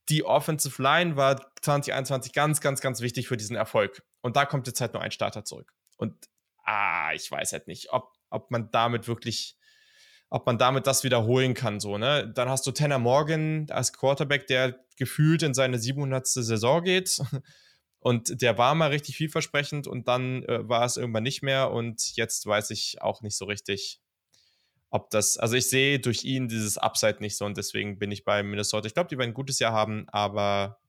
die 0.10 0.24
Offensive 0.24 0.82
Line 0.82 1.16
war 1.16 1.52
2021 1.62 2.34
ganz, 2.34 2.62
ganz, 2.62 2.82
ganz 2.82 3.02
wichtig 3.02 3.28
für 3.28 3.38
diesen 3.38 3.56
Erfolg. 3.56 4.04
Und 4.22 4.36
da 4.36 4.46
kommt 4.46 4.68
jetzt 4.68 4.82
halt 4.82 4.94
nur 4.94 5.02
ein 5.02 5.12
Starter 5.12 5.46
zurück. 5.46 5.74
Und 5.98 6.14
ah, 6.64 7.14
ich 7.14 7.30
weiß 7.32 7.54
halt 7.54 7.68
nicht, 7.68 7.92
ob, 7.92 8.14
ob 8.30 8.52
man 8.52 8.70
damit 8.72 9.08
wirklich, 9.08 9.58
ob 10.30 10.46
man 10.46 10.58
damit 10.58 10.88
das 10.88 11.04
wiederholen 11.04 11.54
kann, 11.54 11.80
so, 11.80 11.98
ne? 11.98 12.32
Dann 12.34 12.50
hast 12.50 12.66
du 12.68 12.72
Tanner 12.72 13.00
Morgan 13.00 13.68
als 13.70 13.94
Quarterback, 13.94 14.48
der 14.48 14.80
gefühlt 14.98 15.44
in 15.44 15.54
seine 15.54 15.80
700. 15.80 16.28
Saison 16.28 16.84
geht. 16.84 17.22
Und 18.00 18.44
der 18.44 18.58
war 18.60 18.76
mal 18.76 18.92
richtig 18.92 19.18
vielversprechend 19.18 19.88
und 19.88 20.08
dann 20.08 20.44
äh, 20.44 20.70
war 20.70 20.86
es 20.86 20.96
irgendwann 20.96 21.24
nicht 21.24 21.42
mehr. 21.42 21.72
Und 21.72 22.16
jetzt 22.16 22.46
weiß 22.46 22.70
ich 22.70 23.02
auch 23.02 23.24
nicht 23.24 23.36
so 23.36 23.46
richtig, 23.46 24.00
ob 24.90 25.10
das, 25.10 25.38
also 25.38 25.56
ich 25.56 25.70
sehe 25.70 26.00
durch 26.00 26.24
ihn 26.24 26.48
dieses 26.48 26.78
Upside 26.78 27.18
nicht 27.20 27.38
so 27.38 27.46
und 27.46 27.58
deswegen 27.58 28.00
bin 28.00 28.12
ich 28.12 28.24
bei 28.24 28.44
Minnesota. 28.44 28.88
Ich 28.88 28.94
glaube, 28.94 29.10
die 29.10 29.18
werden 29.18 29.32
ein 29.32 29.36
gutes 29.36 29.60
Jahr 29.60 29.74
haben, 29.74 30.08
aber 30.10 30.80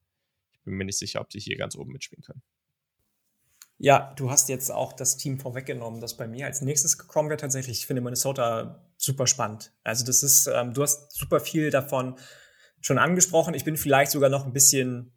ich 0.53 0.61
bin 0.63 0.75
mir 0.75 0.85
nicht 0.85 0.97
sicher, 0.97 1.21
ob 1.21 1.31
sie 1.31 1.39
hier 1.39 1.57
ganz 1.57 1.75
oben 1.75 1.91
mitspielen 1.91 2.23
können. 2.23 2.41
Ja, 3.79 4.13
du 4.15 4.31
hast 4.31 4.49
jetzt 4.49 4.71
auch 4.71 4.93
das 4.93 5.17
Team 5.17 5.39
vorweggenommen, 5.39 6.01
das 6.01 6.17
bei 6.17 6.27
mir 6.27 6.47
als 6.47 6.61
nächstes 6.61 6.97
gekommen 6.97 7.29
wäre. 7.29 7.37
Tatsächlich, 7.37 7.79
ich 7.79 7.85
finde 7.85 8.01
Minnesota 8.01 8.83
super 8.97 9.27
spannend. 9.27 9.71
Also 9.83 10.03
das 10.03 10.23
ist, 10.23 10.47
ähm, 10.47 10.73
du 10.73 10.81
hast 10.81 11.15
super 11.15 11.39
viel 11.39 11.69
davon 11.69 12.17
schon 12.81 12.97
angesprochen. 12.97 13.53
Ich 13.53 13.65
bin 13.65 13.77
vielleicht 13.77 14.11
sogar 14.11 14.29
noch 14.29 14.45
ein 14.45 14.53
bisschen, 14.53 15.15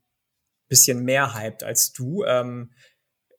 bisschen 0.68 1.04
mehr 1.04 1.34
hyped 1.34 1.62
als 1.62 1.92
du. 1.92 2.24
Ähm, 2.24 2.72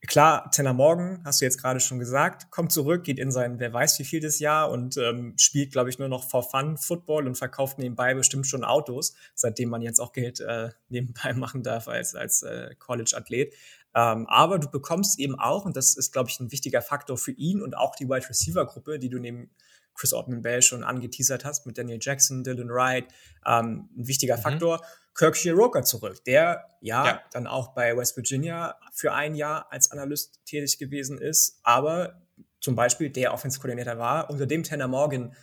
klar, 0.08 0.50
Tanner 0.52 0.74
Morgan, 0.74 1.22
hast 1.24 1.42
du 1.42 1.46
jetzt 1.46 1.62
gerade 1.62 1.80
schon 1.80 2.00
gesagt, 2.00 2.50
kommt 2.50 2.72
zurück, 2.72 3.04
geht 3.04 3.20
in 3.20 3.32
sein, 3.32 3.60
wer 3.60 3.72
weiß 3.72 4.00
wie 4.00 4.04
viel 4.04 4.20
das 4.20 4.40
Jahr 4.40 4.72
und 4.72 4.98
ähm, 4.98 5.34
spielt, 5.38 5.72
glaube 5.72 5.90
ich, 5.90 6.00
nur 6.00 6.08
noch 6.08 6.28
for 6.28 6.44
fun 6.44 6.78
Football 6.78 7.28
und 7.28 7.36
verkauft 7.36 7.78
nebenbei 7.78 8.14
bestimmt 8.14 8.48
schon 8.48 8.64
Autos, 8.64 9.14
seitdem 9.36 9.70
man 9.70 9.82
jetzt 9.82 10.00
auch 10.00 10.12
Geld 10.12 10.40
äh, 10.40 10.70
nebenbei 10.90 11.34
machen 11.36 11.64
darf 11.64 11.88
als, 11.88 12.16
als 12.16 12.44
äh, 12.44 12.74
College-Athlet. 12.80 13.54
Ähm, 13.94 14.26
aber 14.28 14.58
du 14.58 14.70
bekommst 14.70 15.20
eben 15.20 15.38
auch, 15.38 15.66
und 15.66 15.76
das 15.76 15.96
ist, 15.96 16.12
glaube 16.12 16.30
ich, 16.30 16.40
ein 16.40 16.52
wichtiger 16.52 16.82
Faktor 16.82 17.18
für 17.18 17.32
ihn 17.32 17.62
und 17.62 17.76
auch 17.78 17.96
die 17.96 18.08
Wide 18.08 18.28
Receiver-Gruppe, 18.28 19.00
die 19.00 19.10
du 19.10 19.20
neben 19.20 19.52
Chris 19.94 20.14
Ortman 20.14 20.42
Bell 20.42 20.62
schon 20.62 20.84
angeteasert 20.84 21.46
hast, 21.46 21.66
mit 21.66 21.78
Daniel 21.78 22.00
Jackson, 22.02 22.44
Dylan 22.44 22.70
Wright, 22.70 23.06
ähm, 23.46 23.90
ein 23.98 24.08
wichtiger 24.08 24.38
mhm. 24.38 24.42
Faktor. 24.42 24.82
Kirk 25.14 25.36
Shiroka 25.36 25.84
zurück, 25.84 26.24
der 26.26 26.66
ja, 26.82 27.06
ja, 27.06 27.22
dann 27.32 27.48
auch 27.48 27.74
bei 27.74 27.96
West 27.96 28.16
Virginia 28.18 28.76
für 28.94 29.14
ein 29.14 29.36
Jahr 29.36 29.72
als 29.72 29.92
Analyst 29.92 30.40
tätig 30.46 30.78
gewesen 30.80 31.20
ist, 31.20 31.60
aber 31.64 32.22
zum 32.60 32.76
Beispiel 32.76 33.10
der 33.10 33.34
Offense-Koordinator 33.34 33.98
war, 33.98 34.30
unter 34.30 34.46
dem 34.46 34.64
Tanner 34.64 34.88
Morgan 34.88 35.36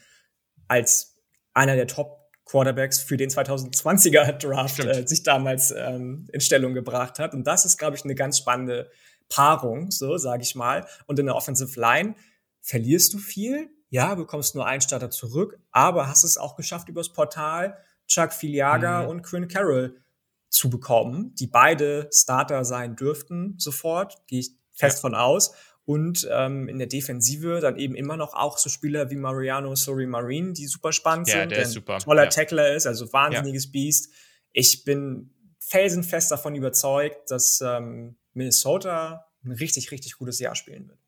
als 0.68 1.16
einer 1.52 1.76
der 1.76 1.86
Top 1.86 2.18
Quarterbacks 2.44 3.00
für 3.00 3.16
den 3.16 3.30
2020er 3.30 4.32
Draft 4.38 4.78
äh, 4.80 5.06
sich 5.06 5.22
damals 5.22 5.70
ähm, 5.70 6.28
in 6.32 6.40
Stellung 6.40 6.74
gebracht 6.74 7.18
hat. 7.18 7.34
Und 7.34 7.46
das 7.46 7.64
ist, 7.64 7.76
glaube 7.76 7.96
ich, 7.96 8.04
eine 8.04 8.14
ganz 8.14 8.38
spannende 8.38 8.90
Paarung, 9.28 9.90
so 9.90 10.16
sage 10.16 10.42
ich 10.42 10.54
mal. 10.54 10.86
Und 11.06 11.18
in 11.18 11.26
der 11.26 11.36
Offensive 11.36 11.78
Line 11.78 12.14
verlierst 12.62 13.12
du 13.12 13.18
viel, 13.18 13.68
ja, 13.90 14.14
bekommst 14.14 14.54
nur 14.54 14.66
einen 14.66 14.80
Starter 14.80 15.10
zurück, 15.10 15.58
aber 15.70 16.08
hast 16.08 16.24
es 16.24 16.38
auch 16.38 16.56
geschafft, 16.56 16.88
übers 16.88 17.12
Portal 17.12 17.76
Chuck 18.08 18.32
Filiaga 18.32 19.02
mhm. 19.02 19.08
und 19.08 19.22
Quinn 19.22 19.48
Carroll 19.48 20.00
zu 20.48 20.70
bekommen, 20.70 21.34
die 21.34 21.46
beide 21.46 22.08
Starter 22.12 22.64
sein 22.64 22.96
dürften 22.96 23.54
sofort, 23.58 24.26
gehe 24.26 24.40
ich 24.40 24.50
fest 24.72 24.98
ja. 24.98 25.00
von 25.02 25.14
aus 25.14 25.54
und 25.84 26.28
ähm, 26.30 26.68
in 26.68 26.78
der 26.78 26.86
Defensive 26.86 27.60
dann 27.60 27.78
eben 27.78 27.94
immer 27.94 28.16
noch 28.16 28.34
auch 28.34 28.58
so 28.58 28.68
Spieler 28.68 29.10
wie 29.10 29.16
Mariano 29.16 29.74
Sori 29.74 30.06
Marine, 30.06 30.52
die 30.52 30.66
super 30.66 30.92
spannend 30.92 31.28
ja, 31.28 31.40
sind, 31.40 31.50
der, 31.50 31.58
der 31.58 31.66
super. 31.66 31.98
toller 31.98 32.24
ja. 32.24 32.28
Tackler 32.28 32.74
ist, 32.74 32.86
also 32.86 33.10
wahnsinniges. 33.12 33.72
Biest. 33.72 34.12
Ich 34.52 34.84
bin 34.84 35.30
felsenfest 35.60 36.30
davon 36.30 36.54
überzeugt, 36.54 37.30
dass 37.30 37.60
ähm, 37.60 38.16
Minnesota 38.32 39.26
ein 39.44 39.52
richtig, 39.52 39.90
richtig 39.90 40.18
gutes 40.18 40.38
Jahr 40.38 40.54
spielen 40.54 40.88
wird. 40.88 40.98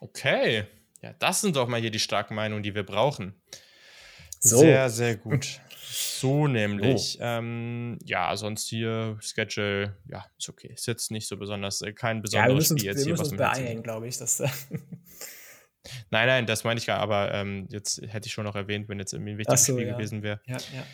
Okay, 0.00 0.66
ja, 1.02 1.12
das 1.18 1.40
sind 1.40 1.56
doch 1.56 1.68
mal 1.68 1.80
hier 1.80 1.90
die 1.90 1.98
starken 1.98 2.34
Meinungen, 2.34 2.62
die 2.62 2.74
wir 2.74 2.84
brauchen. 2.84 3.34
So. 4.38 4.58
Sehr, 4.58 4.88
sehr 4.88 5.16
gut. 5.16 5.60
So 5.92 6.46
nämlich. 6.46 7.18
Oh. 7.20 7.24
Ähm, 7.24 7.98
ja, 8.04 8.36
sonst 8.36 8.68
hier 8.68 9.16
Schedule, 9.20 9.96
ja, 10.06 10.24
ist 10.38 10.48
okay. 10.48 10.72
Ist 10.72 10.86
jetzt 10.86 11.10
nicht 11.10 11.26
so 11.26 11.36
besonders, 11.36 11.82
äh, 11.82 11.92
kein 11.92 12.22
besonderes 12.22 12.68
ja, 12.68 12.76
Spiel 12.76 12.86
jetzt 12.86 12.98
wir 12.98 13.04
hier, 13.06 13.18
was 13.18 13.30
wir 13.32 13.38
beeilen, 13.38 13.82
glaube 13.82 14.06
ich. 14.06 14.16
Dass, 14.16 14.38
nein, 16.10 16.26
nein, 16.26 16.46
das 16.46 16.62
meine 16.62 16.78
ich 16.78 16.86
gar, 16.86 17.00
aber 17.00 17.34
ähm, 17.34 17.66
jetzt 17.70 18.00
hätte 18.06 18.28
ich 18.28 18.32
schon 18.32 18.44
noch 18.44 18.54
erwähnt, 18.54 18.88
wenn 18.88 19.00
jetzt 19.00 19.12
irgendwie 19.12 19.32
ein 19.32 19.38
wichtiges 19.38 19.64
so, 19.64 19.72
Spiel 19.72 19.88
ja. 19.88 19.94
gewesen 19.94 20.22
wäre. 20.22 20.40
Ja, 20.46 20.58
ja. 20.58 20.86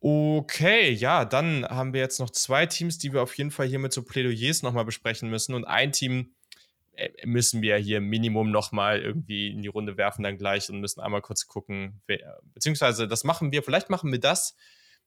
Okay, 0.00 0.90
ja, 0.90 1.24
dann 1.24 1.64
haben 1.64 1.92
wir 1.92 2.00
jetzt 2.00 2.18
noch 2.18 2.30
zwei 2.30 2.66
Teams, 2.66 2.98
die 2.98 3.12
wir 3.12 3.22
auf 3.22 3.38
jeden 3.38 3.52
Fall 3.52 3.68
hier 3.68 3.78
mit 3.78 3.92
so 3.92 4.02
Plädoyers 4.02 4.62
nochmal 4.62 4.84
besprechen 4.84 5.30
müssen. 5.30 5.54
Und 5.54 5.64
ein 5.64 5.92
Team, 5.92 6.34
müssen 7.24 7.62
wir 7.62 7.76
hier 7.76 8.00
Minimum 8.00 8.50
nochmal 8.50 9.00
irgendwie 9.00 9.50
in 9.50 9.62
die 9.62 9.68
Runde 9.68 9.96
werfen 9.96 10.22
dann 10.22 10.38
gleich 10.38 10.68
und 10.70 10.80
müssen 10.80 11.00
einmal 11.00 11.22
kurz 11.22 11.46
gucken, 11.46 12.02
wer, 12.06 12.40
beziehungsweise 12.54 13.08
das 13.08 13.24
machen 13.24 13.52
wir, 13.52 13.62
vielleicht 13.62 13.90
machen 13.90 14.12
wir 14.12 14.20
das. 14.20 14.56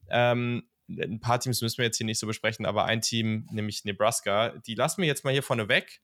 Ähm, 0.09 0.69
ein 0.87 1.19
paar 1.19 1.39
Teams 1.39 1.61
müssen 1.61 1.79
wir 1.79 1.85
jetzt 1.85 1.97
hier 1.97 2.05
nicht 2.05 2.19
so 2.19 2.27
besprechen, 2.27 2.65
aber 2.65 2.85
ein 2.85 3.01
Team, 3.01 3.47
nämlich 3.51 3.85
Nebraska, 3.85 4.49
die 4.65 4.75
lassen 4.75 5.01
wir 5.01 5.07
jetzt 5.07 5.23
mal 5.23 5.33
hier 5.33 5.43
vorne 5.43 5.67
weg 5.67 6.01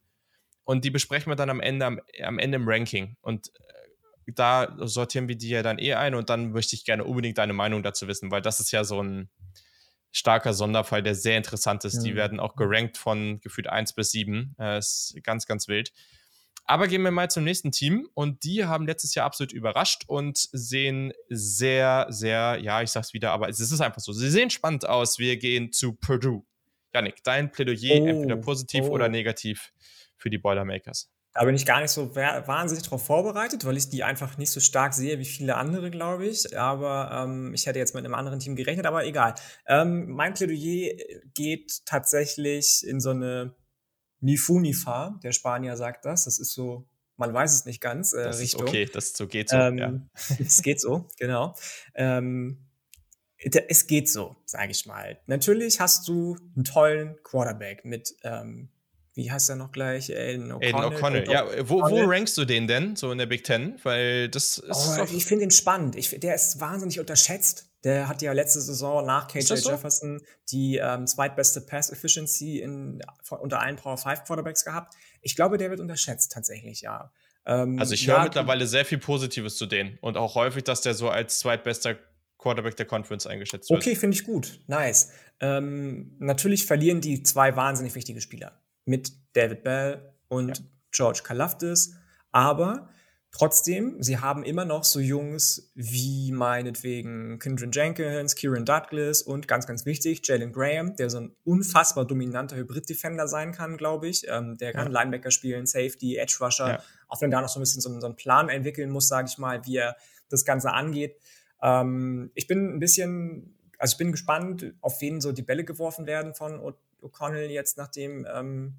und 0.64 0.86
die 0.86 0.92
besprechen 0.92 1.32
wir 1.32 1.36
dann 1.36 1.50
am 1.50 1.60
Ende, 1.60 1.86
am, 1.86 2.00
am 2.24 2.40
Ende 2.40 2.56
im 2.56 2.68
Ranking. 2.68 3.18
Und 3.22 3.50
äh, 3.50 4.32
da 4.34 4.76
sortieren 4.78 5.28
wir 5.28 5.36
die 5.36 5.50
ja 5.50 5.64
dann 5.64 5.80
eh 5.80 5.94
ein 5.94 6.16
und 6.16 6.30
dann 6.30 6.52
möchte 6.52 6.76
ich 6.76 6.86
gerne 6.86 7.04
unbedingt 7.04 7.38
deine 7.38 7.54
Meinung 7.54 7.84
dazu 7.84 8.08
wissen, 8.08 8.32
weil 8.32 8.42
das 8.42 8.60
ist 8.60 8.72
ja 8.72 8.84
so 8.84 9.02
ein, 9.02 9.30
starker 10.12 10.54
Sonderfall, 10.54 11.04
der 11.04 11.16
sehr 11.16 11.38
interessant 11.38 11.86
ist. 11.86 11.96
Ja. 11.96 12.04
Die 12.04 12.16
werden 12.16 12.40
auch 12.40 12.56
gerankt 12.56 12.98
von 12.98 13.40
gefühlt 13.42 13.68
1 13.68 13.94
bis 13.94 14.12
7. 14.12 14.56
Äh, 14.60 14.80
ist 14.80 15.16
ganz, 15.24 15.46
ganz 15.46 15.68
wild. 15.68 15.92
Aber 16.66 16.88
gehen 16.88 17.02
wir 17.02 17.12
mal 17.12 17.30
zum 17.30 17.44
nächsten 17.44 17.72
Team 17.72 18.08
und 18.14 18.44
die 18.44 18.66
haben 18.66 18.86
letztes 18.86 19.16
Jahr 19.16 19.26
absolut 19.26 19.52
überrascht 19.52 20.04
und 20.08 20.38
sehen 20.52 21.12
sehr, 21.28 22.06
sehr, 22.10 22.60
ja, 22.62 22.82
ich 22.82 22.92
sag's 22.92 23.14
wieder, 23.14 23.32
aber 23.32 23.50
es 23.50 23.60
ist 23.60 23.82
einfach 23.82 24.02
so. 24.02 24.14
Sie 24.14 24.30
sehen 24.30 24.50
spannend 24.50 24.88
aus. 24.88 25.20
Wir 25.20 25.38
gehen 25.38 25.72
zu 25.72 25.94
Purdue. 25.94 26.44
Janik, 26.94 27.24
dein 27.24 27.52
Plädoyer, 27.52 28.02
oh, 28.02 28.08
entweder 28.08 28.38
positiv 28.38 28.86
oh. 28.86 28.92
oder 28.92 29.10
negativ 29.10 29.74
für 30.18 30.30
die 30.30 30.38
Boilermakers. 30.38 31.10
Da 31.34 31.46
bin 31.46 31.56
ich 31.56 31.66
gar 31.66 31.80
nicht 31.82 31.92
so 31.92 32.14
wahnsinnig 32.14 32.84
darauf 32.84 33.06
vorbereitet, 33.06 33.64
weil 33.66 33.78
ich 33.78 33.88
die 33.88 34.04
einfach 34.04 34.38
nicht 34.38 34.52
so 34.52 34.60
stark 34.60 34.94
sehe 34.94 35.18
wie 35.18 35.26
viele 35.26 35.56
andere, 35.56 35.90
glaube 35.90 36.26
ich. 36.26 36.58
Aber 36.58 37.10
ähm, 37.24 37.54
ich 37.54 37.66
hätte 37.66 37.80
jetzt 37.80 37.96
mit 37.96 38.04
einem 38.04 38.16
anderen 38.16 38.40
Team 38.40 38.58
gerechnet, 38.58 38.86
aber 38.86 39.06
egal. 39.06 39.36
Ähm, 39.66 40.10
mein 40.10 40.34
Plädoyer 40.34 40.94
geht 41.34 41.86
tatsächlich 41.86 42.86
in 42.86 43.00
so 43.00 43.12
eine 43.12 43.56
Nifunifa. 44.20 45.20
Der 45.24 45.32
Spanier 45.32 45.78
sagt 45.78 46.04
das. 46.04 46.26
Das 46.26 46.38
ist 46.38 46.54
so, 46.54 46.88
man 47.16 47.34
weiß 47.34 47.54
es 47.54 47.66
nicht 47.66 47.80
ganz. 47.80 48.12
Äh, 48.12 48.24
das 48.24 48.40
Richtung. 48.40 48.64
ist 48.64 48.68
okay, 48.68 48.90
das 48.92 49.14
so 49.14 49.28
geht 49.28 49.50
so. 49.50 49.56
Ähm, 49.56 49.78
ja. 49.78 49.94
es 50.40 50.62
geht 50.62 50.82
so, 50.82 51.08
genau. 51.18 51.56
Ähm, 51.96 52.68
es 53.38 53.88
geht 53.88 54.10
so, 54.10 54.36
sage 54.46 54.72
ich 54.72 54.86
mal. 54.86 55.20
Natürlich 55.26 55.80
hast 55.80 56.08
du 56.08 56.38
einen 56.56 56.64
tollen 56.64 57.16
Quarterback 57.24 57.86
mit 57.86 58.16
ähm, 58.24 58.70
wie 59.14 59.30
heißt 59.30 59.50
er 59.50 59.58
noch 59.58 59.72
gleich? 59.72 60.10
Aiden 60.16 60.52
O'Connell. 60.54 60.64
Aiden 60.64 60.80
O'Connell. 60.80 61.32
Ja, 61.32 61.46
wo, 61.68 61.82
wo 61.82 62.04
rankst 62.06 62.38
du 62.38 62.46
den 62.46 62.68
denn 62.68 62.96
so 62.96 63.12
in 63.12 63.18
der 63.18 63.26
Big 63.26 63.44
Ten? 63.44 63.78
Weil 63.84 64.30
das 64.30 64.58
ist. 64.58 64.98
Oh, 65.00 65.06
ich 65.14 65.26
finde 65.26 65.44
ihn 65.44 65.52
spannend. 65.52 65.96
Ich, 65.98 66.18
der 66.20 66.36
ist 66.36 66.62
wahnsinnig 66.62 67.00
unterschätzt. 67.00 67.68
Der 67.84 68.08
hat 68.08 68.22
ja 68.22 68.32
letzte 68.32 68.62
Saison 68.62 69.06
nach 69.06 69.28
KJ 69.28 69.56
so? 69.56 69.70
Jefferson 69.70 70.22
die 70.52 70.78
ähm, 70.78 71.08
zweitbeste 71.08 71.62
Pass 71.62 71.92
Efficiency 71.92 72.60
in, 72.60 73.02
unter 73.30 73.60
allen 73.60 73.76
Power 73.76 73.98
5 73.98 74.24
Quarterbacks 74.24 74.64
gehabt. 74.64 74.94
Ich 75.22 75.36
glaube, 75.36 75.58
der 75.58 75.72
wird 75.72 75.80
unterschätzt 75.80 76.32
tatsächlich, 76.32 76.82
ja. 76.82 77.12
Ähm, 77.46 77.80
also 77.80 77.94
ich 77.96 78.08
höre 78.08 78.18
ja, 78.18 78.24
mittlerweile 78.24 78.68
sehr 78.68 78.86
viel 78.86 79.00
Positives 79.00 79.58
zu 79.58 79.66
denen 79.66 79.98
und 80.02 80.16
auch 80.16 80.36
häufig, 80.36 80.64
dass 80.64 80.82
der 80.82 80.94
so 80.94 81.10
als 81.10 81.40
zweitbester 81.40 81.98
Quarterback 82.38 82.76
der 82.76 82.86
Conference 82.86 83.26
eingeschätzt 83.26 83.70
wird. 83.70 83.82
Okay, 83.82 83.96
finde 83.96 84.16
ich 84.16 84.24
gut. 84.24 84.60
Nice. 84.68 85.12
Ähm, 85.40 86.16
natürlich 86.20 86.68
verlieren 86.68 87.02
die 87.02 87.24
zwei 87.24 87.56
wahnsinnig 87.56 87.96
wichtige 87.96 88.22
Spieler 88.22 88.61
mit 88.86 89.12
David 89.34 89.64
Bell 89.64 90.14
und 90.28 90.58
ja. 90.58 90.66
George 90.92 91.22
Kalafdis. 91.24 91.96
Aber 92.32 92.90
trotzdem, 93.32 94.02
sie 94.02 94.20
haben 94.20 94.44
immer 94.44 94.66
noch 94.66 94.84
so 94.84 95.00
Jungs 95.00 95.72
wie 95.74 96.32
meinetwegen 96.32 97.40
Kendron 97.40 97.72
Jenkins, 97.72 98.36
Kieran 98.36 98.66
Douglas 98.66 99.22
und 99.22 99.48
ganz, 99.48 99.66
ganz 99.68 99.86
wichtig, 99.86 100.22
Jalen 100.24 100.52
Graham, 100.52 100.96
der 100.96 101.10
so 101.10 101.20
ein 101.20 101.36
unfassbar 101.44 102.06
dominanter 102.06 102.58
Hybrid-Defender 102.58 103.28
sein 103.28 103.52
kann, 103.54 103.78
glaube 103.78 104.08
ich. 104.08 104.28
Ähm, 104.28 104.58
der 104.58 104.74
kann 104.74 104.92
ja. 104.92 105.02
Linebacker 105.02 105.32
spielen, 105.32 105.66
Safety, 105.66 106.18
Edge 106.18 106.38
Rusher, 106.42 106.68
ja. 106.68 106.84
auch 107.08 107.22
wenn 107.22 107.32
da 107.32 107.42
noch 107.42 107.50
so 107.50 107.60
ein 107.60 107.64
bisschen 107.64 107.82
so, 107.82 108.00
so 108.00 108.06
einen 108.06 108.16
Plan 108.16 108.50
entwickeln 108.50 108.90
muss, 108.90 109.08
sage 109.08 109.28
ich 109.30 109.38
mal, 109.38 109.66
wie 109.66 109.78
er 109.78 109.96
das 110.30 110.46
Ganze 110.46 110.72
angeht. 110.72 111.16
Ähm, 111.62 112.32
ich 112.36 112.48
bin 112.48 112.76
ein 112.76 112.80
bisschen, 112.80 113.56
also 113.82 113.94
ich 113.94 113.98
bin 113.98 114.12
gespannt, 114.12 114.76
auf 114.82 115.02
wen 115.02 115.22
so 115.22 115.32
die 115.32 115.42
Bälle 115.42 115.64
geworfen 115.64 116.06
werden 116.06 116.36
von 116.36 116.62
O'Connell 117.02 117.48
jetzt, 117.48 117.78
nachdem 117.78 118.28
ähm, 118.32 118.76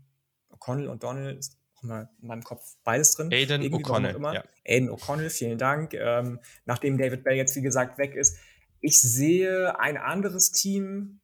O'Connell 0.51 0.87
und 0.87 1.03
Donald 1.03 1.41
ist 1.41 1.59
auch 1.75 1.83
mal 1.83 2.09
in 2.21 2.29
meinem 2.29 2.45
Kopf 2.45 2.77
beides 2.85 3.17
drin. 3.17 3.33
Aiden 3.33 3.63
O'Connell. 3.75 4.17
Ja. 4.33 4.45
Aiden 4.65 4.91
O'Connell, 4.91 5.29
vielen 5.29 5.59
Dank. 5.59 5.93
Ähm, 5.95 6.39
nachdem 6.67 6.99
David 6.99 7.25
Bell 7.25 7.35
jetzt, 7.35 7.57
wie 7.57 7.63
gesagt, 7.63 7.99
weg 7.99 8.15
ist. 8.15 8.39
Ich 8.81 9.03
sehe 9.03 9.77
ein 9.81 9.97
anderes 9.97 10.53
Team 10.53 11.21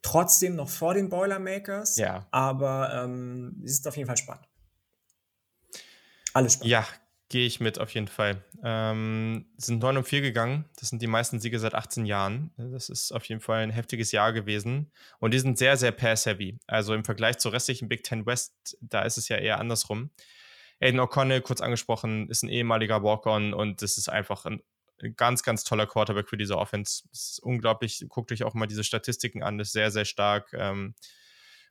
trotzdem 0.00 0.54
noch 0.54 0.70
vor 0.70 0.94
den 0.94 1.10
Boilermakers. 1.10 1.98
Ja. 1.98 2.26
Aber 2.30 3.04
ähm, 3.04 3.60
es 3.66 3.72
ist 3.72 3.86
auf 3.86 3.98
jeden 3.98 4.06
Fall 4.06 4.16
spannend. 4.16 4.48
Alles 6.32 6.54
spannend. 6.54 6.70
Ja, 6.70 6.86
gehe 7.28 7.46
ich 7.46 7.60
mit 7.60 7.78
auf 7.78 7.92
jeden 7.94 8.08
Fall. 8.08 8.44
Ähm, 8.62 9.46
sind 9.56 9.80
9 9.80 9.96
und 9.96 10.04
4 10.04 10.20
gegangen. 10.20 10.66
Das 10.78 10.90
sind 10.90 11.02
die 11.02 11.06
meisten 11.06 11.40
Siege 11.40 11.58
seit 11.58 11.74
18 11.74 12.06
Jahren. 12.06 12.52
Das 12.56 12.88
ist 12.88 13.12
auf 13.12 13.24
jeden 13.24 13.40
Fall 13.40 13.62
ein 13.62 13.70
heftiges 13.70 14.12
Jahr 14.12 14.32
gewesen. 14.32 14.92
Und 15.20 15.34
die 15.34 15.38
sind 15.38 15.58
sehr, 15.58 15.76
sehr 15.76 15.92
pass-heavy. 15.92 16.58
Also 16.66 16.94
im 16.94 17.04
Vergleich 17.04 17.38
zur 17.38 17.52
restlichen 17.52 17.88
Big 17.88 18.04
Ten 18.04 18.26
West, 18.26 18.76
da 18.80 19.02
ist 19.02 19.16
es 19.16 19.28
ja 19.28 19.36
eher 19.36 19.58
andersrum. 19.58 20.10
Aiden 20.80 21.00
O'Connell, 21.00 21.40
kurz 21.40 21.60
angesprochen, 21.60 22.28
ist 22.28 22.42
ein 22.42 22.48
ehemaliger 22.48 23.02
Walk-On 23.02 23.54
und 23.54 23.80
das 23.80 23.96
ist 23.96 24.08
einfach 24.08 24.44
ein 24.44 24.62
ganz, 25.16 25.42
ganz 25.42 25.64
toller 25.64 25.86
Quarterback 25.86 26.28
für 26.28 26.36
diese 26.36 26.58
Offense. 26.58 27.02
Das 27.10 27.20
ist 27.20 27.40
unglaublich. 27.40 28.04
Guckt 28.08 28.32
euch 28.32 28.44
auch 28.44 28.54
mal 28.54 28.66
diese 28.66 28.84
Statistiken 28.84 29.42
an. 29.42 29.58
Das 29.58 29.68
ist 29.68 29.72
sehr, 29.72 29.90
sehr 29.90 30.04
stark. 30.04 30.52
Ähm, 30.52 30.94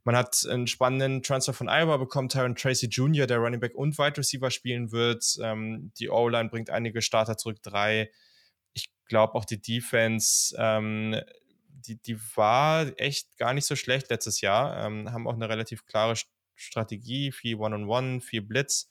Man 0.04 0.18
hat 0.18 0.46
einen 0.50 0.68
spannenden 0.68 1.24
Transfer 1.24 1.54
von 1.54 1.70
Iowa 1.70 1.98
bekommen, 1.98 2.28
Tyron 2.28 2.56
Tracy 2.56 2.88
Jr., 2.88 3.26
der 3.26 3.38
Running 3.38 3.62
Back 3.62 3.76
und 3.76 3.98
Wide 3.98 4.18
Receiver 4.18 4.52
spielen 4.52 4.92
wird. 4.92 5.38
Ähm, 5.42 5.92
die 5.98 6.10
O-Line 6.10 6.50
bringt 6.50 6.70
einige 6.70 7.02
Starter 7.02 7.38
zurück, 7.38 7.62
drei. 7.62 8.12
Ich 8.74 8.90
glaube 9.08 9.36
auch 9.36 9.46
die 9.46 9.62
Defense, 9.62 10.56
ähm, 10.58 11.16
die, 11.70 12.02
die 12.02 12.18
war 12.36 12.88
echt 12.98 13.38
gar 13.38 13.54
nicht 13.54 13.66
so 13.66 13.76
schlecht 13.76 14.10
letztes 14.10 14.42
Jahr. 14.42 14.86
Ähm, 14.86 15.12
haben 15.12 15.28
auch 15.28 15.36
eine 15.36 15.48
relativ 15.50 15.86
klare 15.86 16.16
Strategie, 16.56 17.32
viel 17.32 17.56
One-on-One, 17.56 17.86
-on 17.86 18.16
-One, 18.18 18.22
viel 18.22 18.42
Blitz. 18.42 18.90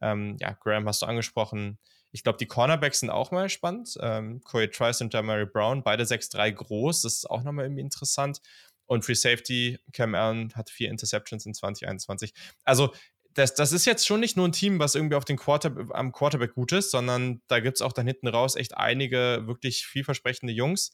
Ähm, 0.00 0.36
ja, 0.40 0.52
Graham 0.52 0.86
hast 0.88 1.02
du 1.02 1.06
angesprochen. 1.06 1.78
Ich 2.10 2.22
glaube, 2.22 2.38
die 2.38 2.46
Cornerbacks 2.46 3.00
sind 3.00 3.10
auch 3.10 3.30
mal 3.30 3.48
spannend. 3.48 3.96
Ähm, 4.00 4.42
Corey 4.42 4.68
Trice 4.68 5.00
und 5.00 5.14
Mary 5.14 5.46
Brown, 5.46 5.82
beide 5.82 6.04
6'3 6.04 6.52
groß. 6.52 7.02
Das 7.02 7.14
ist 7.14 7.30
auch 7.30 7.42
nochmal 7.42 7.64
irgendwie 7.64 7.82
interessant. 7.82 8.40
Und 8.86 9.04
Free 9.04 9.14
Safety, 9.14 9.78
Cam 9.92 10.14
Allen 10.14 10.54
hat 10.54 10.70
vier 10.70 10.90
Interceptions 10.90 11.46
in 11.46 11.54
2021. 11.54 12.34
Also, 12.64 12.92
das, 13.34 13.54
das 13.54 13.72
ist 13.72 13.86
jetzt 13.86 14.06
schon 14.06 14.20
nicht 14.20 14.36
nur 14.36 14.46
ein 14.46 14.52
Team, 14.52 14.78
was 14.78 14.94
irgendwie 14.94 15.16
auf 15.16 15.24
den 15.24 15.36
Quarter, 15.36 15.74
am 15.90 16.12
Quarterback 16.12 16.54
gut 16.54 16.72
ist, 16.72 16.90
sondern 16.90 17.40
da 17.46 17.60
gibt 17.60 17.78
es 17.78 17.82
auch 17.82 17.92
dann 17.92 18.06
hinten 18.06 18.28
raus 18.28 18.56
echt 18.56 18.76
einige 18.76 19.44
wirklich 19.46 19.86
vielversprechende 19.86 20.52
Jungs. 20.52 20.92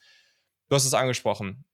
Du 0.68 0.76
hast 0.76 0.84
es 0.84 0.94
angesprochen. 0.94 1.64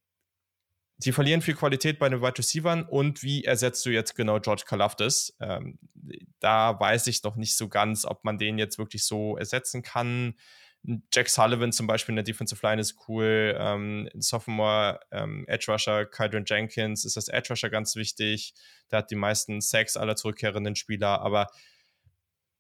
Sie 0.99 1.13
verlieren 1.13 1.43
viel 1.43 1.55
Qualität 1.55 1.99
bei 1.99 2.09
den 2.09 2.23
Wide 2.23 2.39
Receivers 2.39 2.87
und 2.89 3.23
wie 3.23 3.45
ersetzt 3.45 3.85
du 3.85 3.91
jetzt 3.91 4.15
genau 4.15 4.39
George 4.39 4.63
Kalafdis? 4.65 5.37
Ähm, 5.41 5.79
da 6.39 6.79
weiß 6.79 7.09
ich 7.09 7.23
noch 7.25 7.35
nicht 7.35 7.57
so 7.57 7.69
ganz, 7.69 8.05
ob 8.05 8.25
man 8.25 8.39
den 8.39 8.59
jetzt 8.59 8.79
wirklich 8.79 9.05
so 9.05 9.37
ersetzen 9.37 9.83
kann. 9.83 10.35
Jack 11.13 11.31
Sullivan 11.31 11.73
zum 11.73 11.87
Beispiel 11.87 12.13
in 12.13 12.17
der 12.17 12.25
Defensive 12.25 12.61
Line 12.67 12.81
ist 12.81 12.97
cool. 13.09 13.57
Ähm, 13.59 14.09
Sophomore 14.15 15.01
ähm, 15.13 15.45
Edge 15.49 15.73
Rusher 15.73 16.05
Kydron 16.05 16.45
Jenkins 16.47 17.05
ist 17.05 17.17
das 17.17 17.29
Edge 17.29 17.49
Rusher 17.51 17.71
ganz 17.71 17.97
wichtig. 17.97 18.55
Der 18.91 18.99
hat 18.99 19.11
die 19.11 19.17
meisten 19.17 19.61
Sacks 19.61 19.97
aller 19.97 20.15
zurückkehrenden 20.15 20.77
Spieler. 20.77 21.23
Aber 21.23 21.47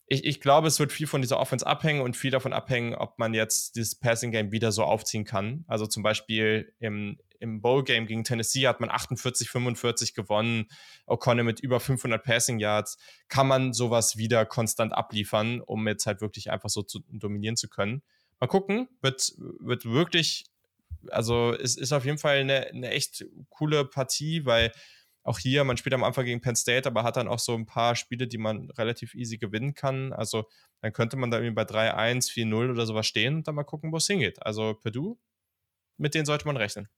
ich, 0.06 0.24
ich 0.24 0.40
glaube, 0.40 0.68
es 0.68 0.80
wird 0.80 0.92
viel 0.92 1.06
von 1.06 1.20
dieser 1.20 1.38
Offense 1.38 1.66
abhängen 1.66 2.00
und 2.00 2.16
viel 2.16 2.30
davon 2.30 2.54
abhängen, 2.54 2.94
ob 2.94 3.18
man 3.18 3.34
jetzt 3.34 3.76
dieses 3.76 3.94
Passing 3.94 4.32
Game 4.32 4.52
wieder 4.52 4.72
so 4.72 4.84
aufziehen 4.84 5.24
kann. 5.24 5.64
Also 5.66 5.86
zum 5.86 6.02
Beispiel 6.02 6.74
im, 6.78 7.18
im 7.44 7.60
Bowl-Game 7.60 8.06
gegen 8.06 8.24
Tennessee 8.24 8.66
hat 8.66 8.80
man 8.80 8.90
48, 8.90 9.50
45 9.50 10.14
gewonnen. 10.14 10.66
O'Connor 11.06 11.44
mit 11.44 11.60
über 11.60 11.78
500 11.78 12.24
Passing 12.24 12.58
Yards. 12.58 12.96
Kann 13.28 13.46
man 13.46 13.74
sowas 13.74 14.16
wieder 14.16 14.46
konstant 14.46 14.94
abliefern, 14.94 15.60
um 15.60 15.86
jetzt 15.86 16.06
halt 16.06 16.22
wirklich 16.22 16.50
einfach 16.50 16.70
so 16.70 16.82
zu 16.82 17.00
dominieren 17.10 17.56
zu 17.56 17.68
können? 17.68 18.02
Mal 18.40 18.46
gucken. 18.46 18.88
Wird, 19.02 19.34
wird 19.60 19.84
wirklich, 19.84 20.46
also 21.10 21.52
es 21.52 21.76
ist 21.76 21.92
auf 21.92 22.06
jeden 22.06 22.18
Fall 22.18 22.38
eine, 22.38 22.66
eine 22.68 22.90
echt 22.90 23.26
coole 23.50 23.84
Partie, 23.84 24.46
weil 24.46 24.72
auch 25.22 25.38
hier, 25.38 25.64
man 25.64 25.76
spielt 25.76 25.94
am 25.94 26.04
Anfang 26.04 26.24
gegen 26.24 26.40
Penn 26.40 26.56
State, 26.56 26.88
aber 26.88 27.02
hat 27.02 27.16
dann 27.16 27.28
auch 27.28 27.38
so 27.38 27.54
ein 27.54 27.66
paar 27.66 27.94
Spiele, 27.94 28.26
die 28.26 28.38
man 28.38 28.70
relativ 28.70 29.14
easy 29.14 29.36
gewinnen 29.36 29.74
kann. 29.74 30.14
Also 30.14 30.48
dann 30.80 30.92
könnte 30.92 31.16
man 31.16 31.30
da 31.30 31.38
irgendwie 31.38 31.54
bei 31.54 31.62
3-1, 31.62 32.30
4-0 32.30 32.70
oder 32.70 32.86
sowas 32.86 33.06
stehen 33.06 33.36
und 33.36 33.48
dann 33.48 33.54
mal 33.54 33.64
gucken, 33.64 33.92
wo 33.92 33.98
es 33.98 34.06
hingeht. 34.06 34.44
Also 34.44 34.74
Purdue, 34.74 35.18
mit 35.98 36.14
denen 36.14 36.26
sollte 36.26 36.46
man 36.46 36.56
rechnen. 36.56 36.88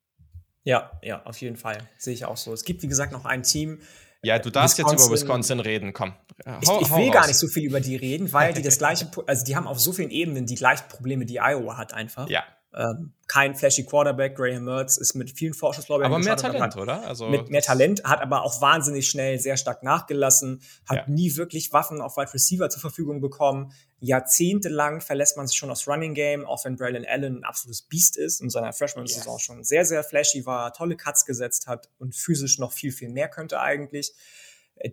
Ja, 0.66 0.90
ja, 1.00 1.22
auf 1.24 1.40
jeden 1.40 1.56
Fall. 1.56 1.78
Sehe 1.96 2.12
ich 2.12 2.24
auch 2.24 2.36
so. 2.36 2.52
Es 2.52 2.64
gibt, 2.64 2.82
wie 2.82 2.88
gesagt, 2.88 3.12
noch 3.12 3.24
ein 3.24 3.44
Team. 3.44 3.78
Ja, 4.22 4.40
du 4.40 4.50
darfst 4.50 4.76
Wisconsin, 4.76 4.98
jetzt 4.98 5.06
über 5.06 5.14
Wisconsin 5.14 5.60
reden, 5.60 5.92
komm. 5.92 6.14
Hau, 6.44 6.80
ich, 6.80 6.88
ich 6.88 6.96
will 6.96 7.10
gar 7.12 7.28
nicht 7.28 7.38
so 7.38 7.46
viel 7.46 7.64
über 7.64 7.80
die 7.80 7.94
reden, 7.94 8.32
weil 8.32 8.52
die 8.52 8.62
das 8.62 8.78
gleiche, 8.78 9.08
also 9.28 9.44
die 9.44 9.54
haben 9.54 9.68
auf 9.68 9.78
so 9.78 9.92
vielen 9.92 10.10
Ebenen 10.10 10.46
die 10.46 10.56
gleichen 10.56 10.88
Probleme, 10.88 11.24
die 11.24 11.36
Iowa 11.36 11.76
hat 11.76 11.94
einfach. 11.94 12.28
Ja. 12.28 12.42
Ähm, 12.76 13.14
kein 13.26 13.54
flashy 13.54 13.84
Quarterback. 13.84 14.36
Graham 14.36 14.64
Mertz 14.64 14.98
ist 14.98 15.14
mit 15.14 15.30
vielen 15.30 15.54
Vorschusslorbeeren 15.54 16.12
Aber 16.12 16.22
mehr 16.22 16.36
Talent, 16.36 16.62
hat, 16.62 16.76
oder? 16.76 17.06
Also 17.06 17.26
mit 17.28 17.48
mehr 17.48 17.62
Talent, 17.62 18.04
hat 18.04 18.20
aber 18.20 18.42
auch 18.42 18.60
wahnsinnig 18.60 19.08
schnell 19.08 19.38
sehr 19.38 19.56
stark 19.56 19.82
nachgelassen, 19.82 20.60
hat 20.86 20.98
ja. 20.98 21.04
nie 21.08 21.36
wirklich 21.36 21.72
Waffen 21.72 22.02
auf 22.02 22.18
Wide 22.18 22.34
Receiver 22.34 22.68
zur 22.68 22.82
Verfügung 22.82 23.22
bekommen. 23.22 23.72
Jahrzehntelang 24.00 25.00
verlässt 25.00 25.38
man 25.38 25.46
sich 25.46 25.56
schon 25.56 25.70
aufs 25.70 25.88
Running 25.88 26.12
Game, 26.12 26.44
auch 26.44 26.64
wenn 26.66 26.76
Braylon 26.76 27.06
Allen 27.06 27.38
ein 27.38 27.44
absolutes 27.44 27.80
Biest 27.82 28.18
ist 28.18 28.42
und 28.42 28.50
seiner 28.50 28.74
Freshman-Saison 28.74 29.36
yes. 29.36 29.42
schon 29.42 29.64
sehr, 29.64 29.86
sehr 29.86 30.04
flashy 30.04 30.44
war, 30.44 30.74
tolle 30.74 30.96
Cuts 30.96 31.24
gesetzt 31.24 31.66
hat 31.66 31.88
und 31.98 32.14
physisch 32.14 32.58
noch 32.58 32.72
viel, 32.72 32.92
viel 32.92 33.08
mehr 33.08 33.28
könnte 33.28 33.58
eigentlich. 33.58 34.12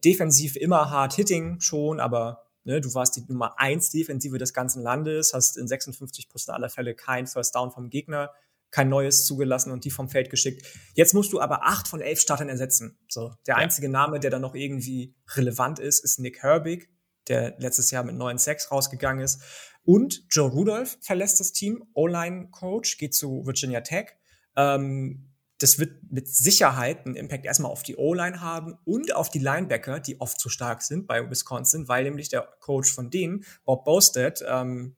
Defensiv 0.06 0.56
immer 0.56 0.90
hard 0.90 1.14
hitting 1.14 1.60
schon, 1.60 2.00
aber 2.00 2.46
Ne, 2.66 2.80
du 2.80 2.94
warst 2.94 3.16
die 3.18 3.24
Nummer 3.28 3.60
eins 3.60 3.90
Defensive 3.90 4.38
des 4.38 4.54
ganzen 4.54 4.82
Landes, 4.82 5.34
hast 5.34 5.58
in 5.58 5.68
56 5.68 6.30
Prozent 6.30 6.56
aller 6.56 6.70
Fälle 6.70 6.96
kein 6.96 7.28
First 7.28 7.56
Down 7.56 7.72
vom 7.72 7.90
Gegner, 7.90 8.32
kein 8.72 8.90
neues 8.90 9.26
zugelassen 9.26 9.72
und 9.72 9.86
die 9.86 9.92
vom 9.92 10.10
Feld 10.10 10.30
geschickt. 10.30 10.66
Jetzt 10.96 11.14
musst 11.14 11.34
du 11.34 11.42
aber 11.42 11.66
acht 11.66 11.88
von 11.88 12.02
elf 12.02 12.20
Startern 12.20 12.50
ersetzen. 12.50 12.98
So, 13.08 13.34
der 13.46 13.58
einzige 13.58 13.90
Name, 13.90 14.20
der 14.20 14.32
da 14.32 14.40
noch 14.40 14.56
irgendwie 14.56 15.14
relevant 15.36 15.80
ist, 15.80 16.00
ist 16.00 16.20
Nick 16.20 16.42
Herbig, 16.42 16.90
der 17.28 17.56
letztes 17.60 17.92
Jahr 17.92 18.04
mit 18.04 18.16
neun 18.16 18.38
Sacks 18.38 18.72
rausgegangen 18.72 19.24
ist. 19.24 19.42
Und 19.84 20.24
Joe 20.30 20.50
Rudolph 20.50 20.98
verlässt 21.02 21.40
das 21.40 21.52
Team, 21.52 21.84
O-Line-Coach, 21.94 22.98
geht 22.98 23.14
zu 23.14 23.46
Virginia 23.46 23.82
Tech. 23.82 24.16
Ähm, 24.56 25.33
das 25.64 25.80
wird 25.80 26.12
mit 26.12 26.28
Sicherheit 26.28 27.06
einen 27.06 27.16
Impact 27.16 27.46
erstmal 27.46 27.72
auf 27.72 27.84
die 27.84 27.96
O-Line 27.96 28.42
haben 28.42 28.78
und 28.84 29.16
auf 29.16 29.30
die 29.30 29.40
Linebacker, 29.40 30.02
die 30.02 30.20
oft 30.20 30.38
zu 30.38 30.50
stark 30.50 30.82
sind 30.82 31.08
bei 31.08 31.30
Wisconsin, 31.30 31.88
weil 31.88 32.04
nämlich 32.04 32.28
der 32.28 32.42
Coach 32.60 32.92
von 32.92 33.10
denen, 33.10 33.46
Bob 33.64 33.86
Bostad, 33.86 34.44
ähm, 34.46 34.98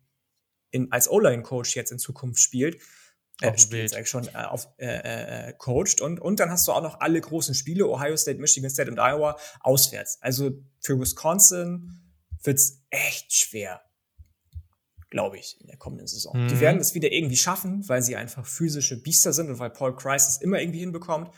in, 0.71 0.91
als 0.91 1.07
O-Line-Coach 1.07 1.75
jetzt 1.75 1.91
in 1.91 1.99
Zukunft 1.99 2.41
spielt. 2.41 2.81
Äh, 3.41 3.55
spielt 3.59 3.93
eigentlich 3.93 4.09
schon 4.09 4.27
äh, 4.29 4.45
auf, 4.45 4.67
äh, 4.77 5.49
äh, 5.49 5.53
coacht 5.53 6.01
und, 6.01 6.19
und 6.19 6.39
dann 6.39 6.49
hast 6.49 6.67
du 6.67 6.71
auch 6.71 6.81
noch 6.81 6.99
alle 6.99 7.21
großen 7.21 7.53
Spiele, 7.53 7.87
Ohio 7.87 8.17
State, 8.17 8.39
Michigan 8.39 8.71
State 8.71 8.89
und 8.89 8.97
Iowa, 8.97 9.37
auswärts. 9.59 10.17
Also 10.21 10.51
für 10.79 10.99
Wisconsin 10.99 12.11
wird's 12.41 12.81
echt 12.89 13.33
schwer 13.33 13.81
glaube 15.15 15.37
ich, 15.37 15.55
in 15.61 15.67
der 15.67 15.77
kommenden 15.77 16.07
Saison. 16.07 16.37
Mhm. 16.37 16.49
Die 16.49 16.59
werden 16.59 16.81
es 16.81 16.93
wieder 16.93 17.09
irgendwie 17.09 17.37
schaffen, 17.37 17.87
weil 17.87 18.01
sie 18.01 18.17
einfach 18.17 18.45
physische 18.45 19.01
Biester 19.01 19.31
sind 19.31 19.49
und 19.49 19.59
weil 19.59 19.69
Paul 19.69 19.95
Kreis 19.95 20.27
es 20.27 20.41
immer 20.41 20.59
irgendwie 20.59 20.81
hinbekommt. 20.81 21.33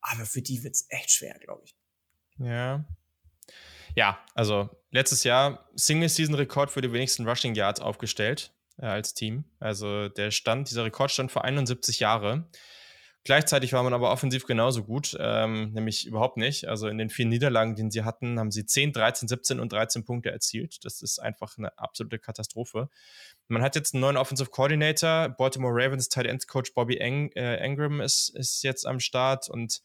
Aber 0.00 0.24
für 0.24 0.42
die 0.42 0.62
wird 0.62 0.76
es 0.76 0.86
echt 0.90 1.10
schwer, 1.10 1.36
glaube 1.40 1.64
ich. 1.64 1.74
Ja. 2.38 2.84
Ja, 3.96 4.20
also 4.36 4.70
letztes 4.92 5.24
Jahr 5.24 5.68
Single-Season-Rekord 5.74 6.70
für 6.70 6.82
die 6.82 6.92
wenigsten 6.92 7.28
Rushing 7.28 7.56
Yards 7.56 7.80
aufgestellt 7.80 8.54
äh, 8.78 8.86
als 8.86 9.12
Team. 9.12 9.42
Also 9.58 10.08
der 10.08 10.30
stand, 10.30 10.70
dieser 10.70 10.84
Rekord 10.84 11.10
stand 11.10 11.32
vor 11.32 11.44
71 11.44 11.98
Jahre. 11.98 12.48
Gleichzeitig 13.26 13.72
war 13.72 13.82
man 13.82 13.92
aber 13.92 14.12
offensiv 14.12 14.46
genauso 14.46 14.84
gut, 14.84 15.16
ähm, 15.18 15.72
nämlich 15.72 16.06
überhaupt 16.06 16.36
nicht. 16.36 16.68
Also 16.68 16.86
in 16.86 16.96
den 16.96 17.10
vier 17.10 17.26
Niederlagen, 17.26 17.74
die 17.74 17.90
sie 17.90 18.04
hatten, 18.04 18.38
haben 18.38 18.52
sie 18.52 18.64
10, 18.64 18.92
13, 18.92 19.26
17 19.26 19.58
und 19.58 19.72
13 19.72 20.04
Punkte 20.04 20.30
erzielt. 20.30 20.84
Das 20.84 21.02
ist 21.02 21.18
einfach 21.18 21.58
eine 21.58 21.76
absolute 21.76 22.20
Katastrophe. 22.20 22.88
Man 23.48 23.62
hat 23.62 23.74
jetzt 23.74 23.94
einen 23.94 24.02
neuen 24.02 24.16
Offensive 24.16 24.50
Coordinator. 24.50 25.28
Baltimore 25.28 25.74
Ravens 25.74 26.08
Tight 26.08 26.26
End 26.26 26.46
Coach 26.46 26.72
Bobby 26.72 26.98
Eng, 26.98 27.32
äh, 27.32 27.56
Engram 27.56 28.00
ist, 28.00 28.28
ist 28.28 28.62
jetzt 28.62 28.86
am 28.86 29.00
Start 29.00 29.48
und 29.48 29.82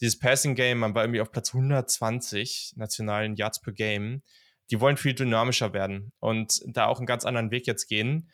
dieses 0.00 0.16
Passing 0.16 0.54
Game, 0.54 0.78
man 0.78 0.94
war 0.94 1.02
irgendwie 1.02 1.22
auf 1.22 1.32
Platz 1.32 1.52
120 1.52 2.74
nationalen 2.76 3.34
Yards 3.34 3.60
per 3.60 3.72
Game. 3.72 4.22
Die 4.70 4.80
wollen 4.80 4.96
viel 4.96 5.14
dynamischer 5.14 5.72
werden 5.72 6.12
und 6.20 6.62
da 6.66 6.86
auch 6.86 6.98
einen 6.98 7.06
ganz 7.06 7.24
anderen 7.24 7.50
Weg 7.50 7.66
jetzt 7.66 7.88
gehen. 7.88 8.30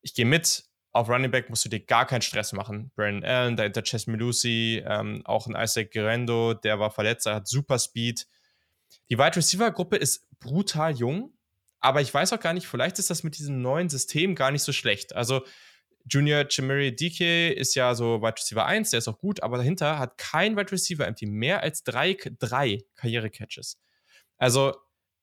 Ich 0.00 0.14
gehe 0.14 0.26
mit, 0.26 0.62
auf 0.96 1.10
Running 1.10 1.30
Back 1.30 1.50
musst 1.50 1.64
du 1.64 1.68
dir 1.68 1.80
gar 1.80 2.06
keinen 2.06 2.22
Stress 2.22 2.52
machen. 2.52 2.90
Brandon 2.96 3.22
Allen, 3.22 3.56
der 3.56 3.70
Chess 3.82 4.06
Melusi, 4.06 4.82
ähm, 4.86 5.20
auch 5.26 5.46
ein 5.46 5.54
Isaac 5.54 5.90
Gerendo, 5.90 6.54
der 6.54 6.80
war 6.80 6.90
verletzt, 6.90 7.26
der 7.26 7.34
hat 7.34 7.46
super 7.48 7.78
Speed. 7.78 8.26
Die 9.10 9.18
Wide 9.18 9.36
Receiver 9.36 9.70
Gruppe 9.70 9.96
ist 9.96 10.26
brutal 10.40 10.94
jung, 10.94 11.34
aber 11.80 12.00
ich 12.00 12.12
weiß 12.12 12.32
auch 12.32 12.40
gar 12.40 12.54
nicht, 12.54 12.66
vielleicht 12.66 12.98
ist 12.98 13.10
das 13.10 13.22
mit 13.22 13.36
diesem 13.38 13.60
neuen 13.60 13.90
System 13.90 14.34
gar 14.34 14.50
nicht 14.50 14.62
so 14.62 14.72
schlecht. 14.72 15.14
Also 15.14 15.44
Junior 16.08 16.44
Chimeri 16.48 16.96
DK 16.96 17.52
ist 17.52 17.74
ja 17.74 17.94
so 17.94 18.22
Wide 18.22 18.36
Receiver 18.38 18.64
1, 18.64 18.90
der 18.90 18.98
ist 18.98 19.08
auch 19.08 19.18
gut, 19.18 19.42
aber 19.42 19.58
dahinter 19.58 19.98
hat 19.98 20.16
kein 20.16 20.56
Wide 20.56 20.72
Receiver 20.72 21.06
im 21.06 21.14
Team 21.14 21.32
mehr 21.32 21.62
als 21.62 21.84
drei, 21.84 22.16
drei 22.38 22.78
Karriere-Catches. 22.94 23.78
Also 24.38 24.74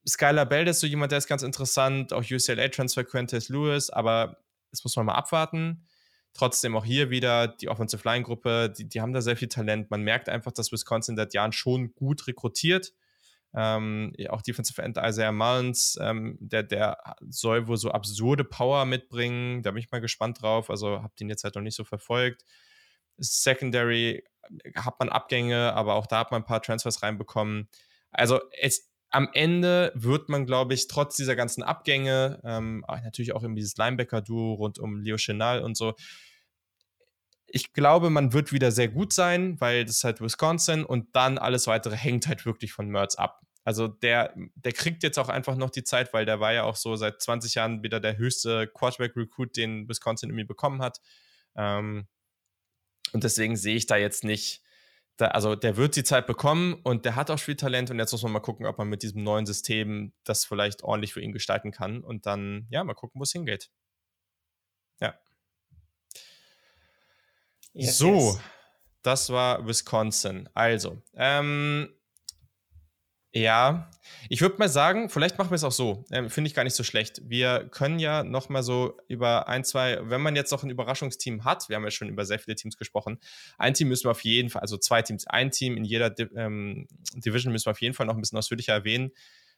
Skylar 0.07 0.45
Bell 0.45 0.67
ist 0.67 0.81
so 0.81 0.87
jemand, 0.87 1.11
der 1.11 1.17
ist 1.17 1.27
ganz 1.27 1.41
interessant, 1.41 2.13
auch 2.13 2.23
UCLA-Transfer 2.23 3.05
Quintus 3.05 3.49
Lewis, 3.49 3.89
aber 3.89 4.37
das 4.73 4.83
muss 4.83 4.95
man 4.95 5.05
mal 5.05 5.13
abwarten. 5.13 5.85
Trotzdem 6.33 6.75
auch 6.75 6.83
hier 6.83 7.11
wieder 7.11 7.47
die 7.47 7.69
Offensive 7.69 8.01
Line 8.09 8.23
Gruppe, 8.23 8.73
die, 8.75 8.89
die 8.89 9.01
haben 9.01 9.13
da 9.13 9.21
sehr 9.21 9.37
viel 9.37 9.49
Talent. 9.49 9.91
Man 9.91 10.01
merkt 10.01 10.29
einfach, 10.29 10.51
dass 10.51 10.71
Wisconsin 10.71 11.15
seit 11.15 11.35
Jahren 11.35 11.51
schon 11.51 11.93
gut 11.93 12.25
rekrutiert. 12.25 12.93
Ähm, 13.55 14.13
auch 14.29 14.41
Defensive 14.41 14.81
End 14.81 14.97
Isaiah 14.97 15.31
Mullins, 15.31 15.95
ähm, 16.01 16.37
der, 16.39 16.63
der 16.63 16.97
soll 17.29 17.67
wohl 17.67 17.77
so 17.77 17.91
absurde 17.91 18.43
Power 18.43 18.85
mitbringen. 18.85 19.61
Da 19.61 19.69
bin 19.69 19.79
ich 19.79 19.91
mal 19.91 20.01
gespannt 20.01 20.41
drauf. 20.41 20.71
Also 20.71 21.03
habe 21.03 21.13
den 21.19 21.29
jetzt 21.29 21.43
halt 21.43 21.53
noch 21.53 21.61
nicht 21.61 21.75
so 21.75 21.83
verfolgt. 21.83 22.43
Secondary 23.17 24.23
hat 24.75 24.99
man 24.99 25.09
Abgänge, 25.09 25.73
aber 25.73 25.93
auch 25.93 26.07
da 26.07 26.19
hat 26.19 26.31
man 26.31 26.41
ein 26.41 26.45
paar 26.45 26.63
Transfers 26.63 27.03
reinbekommen. 27.03 27.69
Also 28.09 28.41
es, 28.59 28.91
am 29.13 29.29
Ende 29.33 29.91
wird 29.95 30.27
man, 30.27 30.45
glaube 30.45 30.73
ich, 30.73 30.87
trotz 30.87 31.15
dieser 31.15 31.35
ganzen 31.35 31.61
Abgänge, 31.61 32.41
ähm, 32.43 32.83
natürlich 32.87 33.33
auch 33.33 33.43
in 33.43 33.55
dieses 33.55 33.77
Linebacker-Duo 33.77 34.55
rund 34.55 34.79
um 34.79 34.99
Leo 35.01 35.17
Chenal 35.17 35.61
und 35.61 35.77
so, 35.77 35.93
ich 37.45 37.71
glaube, 37.71 38.09
man 38.09 38.33
wird 38.33 38.51
wieder 38.51 38.71
sehr 38.71 38.87
gut 38.87 39.13
sein, 39.13 39.61
weil 39.61 39.85
das 39.85 39.97
ist 39.97 40.03
halt 40.03 40.19
Wisconsin 40.19 40.83
und 40.83 41.15
dann 41.15 41.37
alles 41.37 41.67
weitere 41.67 41.95
hängt 41.95 42.27
halt 42.27 42.47
wirklich 42.47 42.73
von 42.73 42.89
Mertz 42.89 43.13
ab. 43.13 43.41
Also 43.63 43.87
der, 43.87 44.33
der 44.55 44.71
kriegt 44.71 45.03
jetzt 45.03 45.19
auch 45.19 45.29
einfach 45.29 45.55
noch 45.55 45.69
die 45.69 45.83
Zeit, 45.83 46.11
weil 46.13 46.25
der 46.25 46.39
war 46.39 46.51
ja 46.51 46.63
auch 46.63 46.75
so 46.75 46.95
seit 46.95 47.21
20 47.21 47.53
Jahren 47.53 47.83
wieder 47.83 47.99
der 47.99 48.17
höchste 48.17 48.67
Quarterback-Recruit, 48.67 49.55
den 49.55 49.87
Wisconsin 49.87 50.31
irgendwie 50.31 50.45
bekommen 50.45 50.81
hat. 50.81 50.99
Ähm, 51.55 52.07
und 53.11 53.23
deswegen 53.23 53.55
sehe 53.55 53.75
ich 53.75 53.85
da 53.85 53.97
jetzt 53.97 54.23
nicht, 54.23 54.63
da, 55.17 55.27
also 55.27 55.55
der 55.55 55.77
wird 55.77 55.95
die 55.95 56.03
Zeit 56.03 56.25
bekommen 56.25 56.73
und 56.83 57.05
der 57.05 57.15
hat 57.15 57.29
auch 57.29 57.37
Spieltalent 57.37 57.91
und 57.91 57.99
jetzt 57.99 58.11
muss 58.11 58.23
man 58.23 58.31
mal 58.31 58.39
gucken, 58.39 58.65
ob 58.65 58.77
man 58.77 58.89
mit 58.89 59.03
diesem 59.03 59.23
neuen 59.23 59.45
System 59.45 60.11
das 60.23 60.45
vielleicht 60.45 60.83
ordentlich 60.83 61.13
für 61.13 61.21
ihn 61.21 61.31
gestalten 61.31 61.71
kann 61.71 62.03
und 62.03 62.25
dann, 62.25 62.67
ja, 62.69 62.83
mal 62.83 62.95
gucken, 62.95 63.19
wo 63.19 63.23
es 63.23 63.31
hingeht. 63.31 63.69
Ja. 64.99 65.13
Yes, 67.73 67.97
so, 67.97 68.15
yes. 68.15 68.39
das 69.03 69.29
war 69.29 69.67
Wisconsin. 69.67 70.49
Also, 70.53 71.01
ähm, 71.15 71.93
ja, 73.33 73.89
ich 74.29 74.41
würde 74.41 74.57
mal 74.59 74.69
sagen, 74.69 75.09
vielleicht 75.09 75.39
machen 75.39 75.49
wir 75.49 75.55
es 75.55 75.63
auch 75.63 75.71
so. 75.71 76.05
Ähm, 76.11 76.29
Finde 76.29 76.47
ich 76.47 76.53
gar 76.53 76.63
nicht 76.63 76.75
so 76.75 76.83
schlecht. 76.83 77.21
Wir 77.25 77.67
können 77.71 77.97
ja 77.97 78.23
noch 78.23 78.49
mal 78.49 78.61
so 78.61 78.97
über 79.07 79.47
ein, 79.47 79.63
zwei, 79.63 79.99
wenn 80.03 80.21
man 80.21 80.35
jetzt 80.35 80.51
noch 80.51 80.63
ein 80.63 80.69
Überraschungsteam 80.69 81.43
hat, 81.43 81.67
wir 81.67 81.75
haben 81.75 81.83
ja 81.83 81.89
schon 81.89 82.09
über 82.09 82.25
sehr 82.25 82.37
viele 82.37 82.55
Teams 82.55 82.77
gesprochen, 82.77 83.19
ein 83.57 83.73
Team 83.73 83.87
müssen 83.87 84.05
wir 84.05 84.11
auf 84.11 84.23
jeden 84.23 84.49
Fall, 84.49 84.61
also 84.61 84.77
zwei 84.77 85.01
Teams, 85.01 85.25
ein 85.25 85.49
Team 85.49 85.77
in 85.77 85.83
jeder 85.83 86.13
ähm, 86.35 86.87
Division 87.15 87.51
müssen 87.51 87.65
wir 87.65 87.71
auf 87.71 87.81
jeden 87.81 87.95
Fall 87.95 88.05
noch 88.05 88.13
ein 88.13 88.21
bisschen 88.21 88.37
ausführlicher 88.37 88.73
erwähnen, 88.73 89.11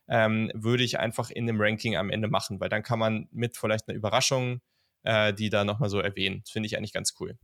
ähm, 0.08 0.52
würde 0.54 0.84
ich 0.84 1.00
einfach 1.00 1.30
in 1.30 1.46
dem 1.46 1.60
Ranking 1.60 1.98
am 1.98 2.10
Ende 2.10 2.30
machen, 2.30 2.62
weil 2.62 2.70
dann 2.70 2.84
kann 2.84 3.00
man 3.00 3.28
mit 3.32 3.58
vielleicht 3.58 3.90
einer 3.90 3.98
Überraschung 3.98 4.62
äh, 5.06 5.34
die 5.34 5.50
da 5.50 5.64
noch 5.64 5.80
mal 5.80 5.90
so 5.90 6.00
erwähnen. 6.00 6.44
Finde 6.50 6.68
ich 6.68 6.78
eigentlich 6.78 6.94
ganz 6.94 7.16
cool. 7.20 7.38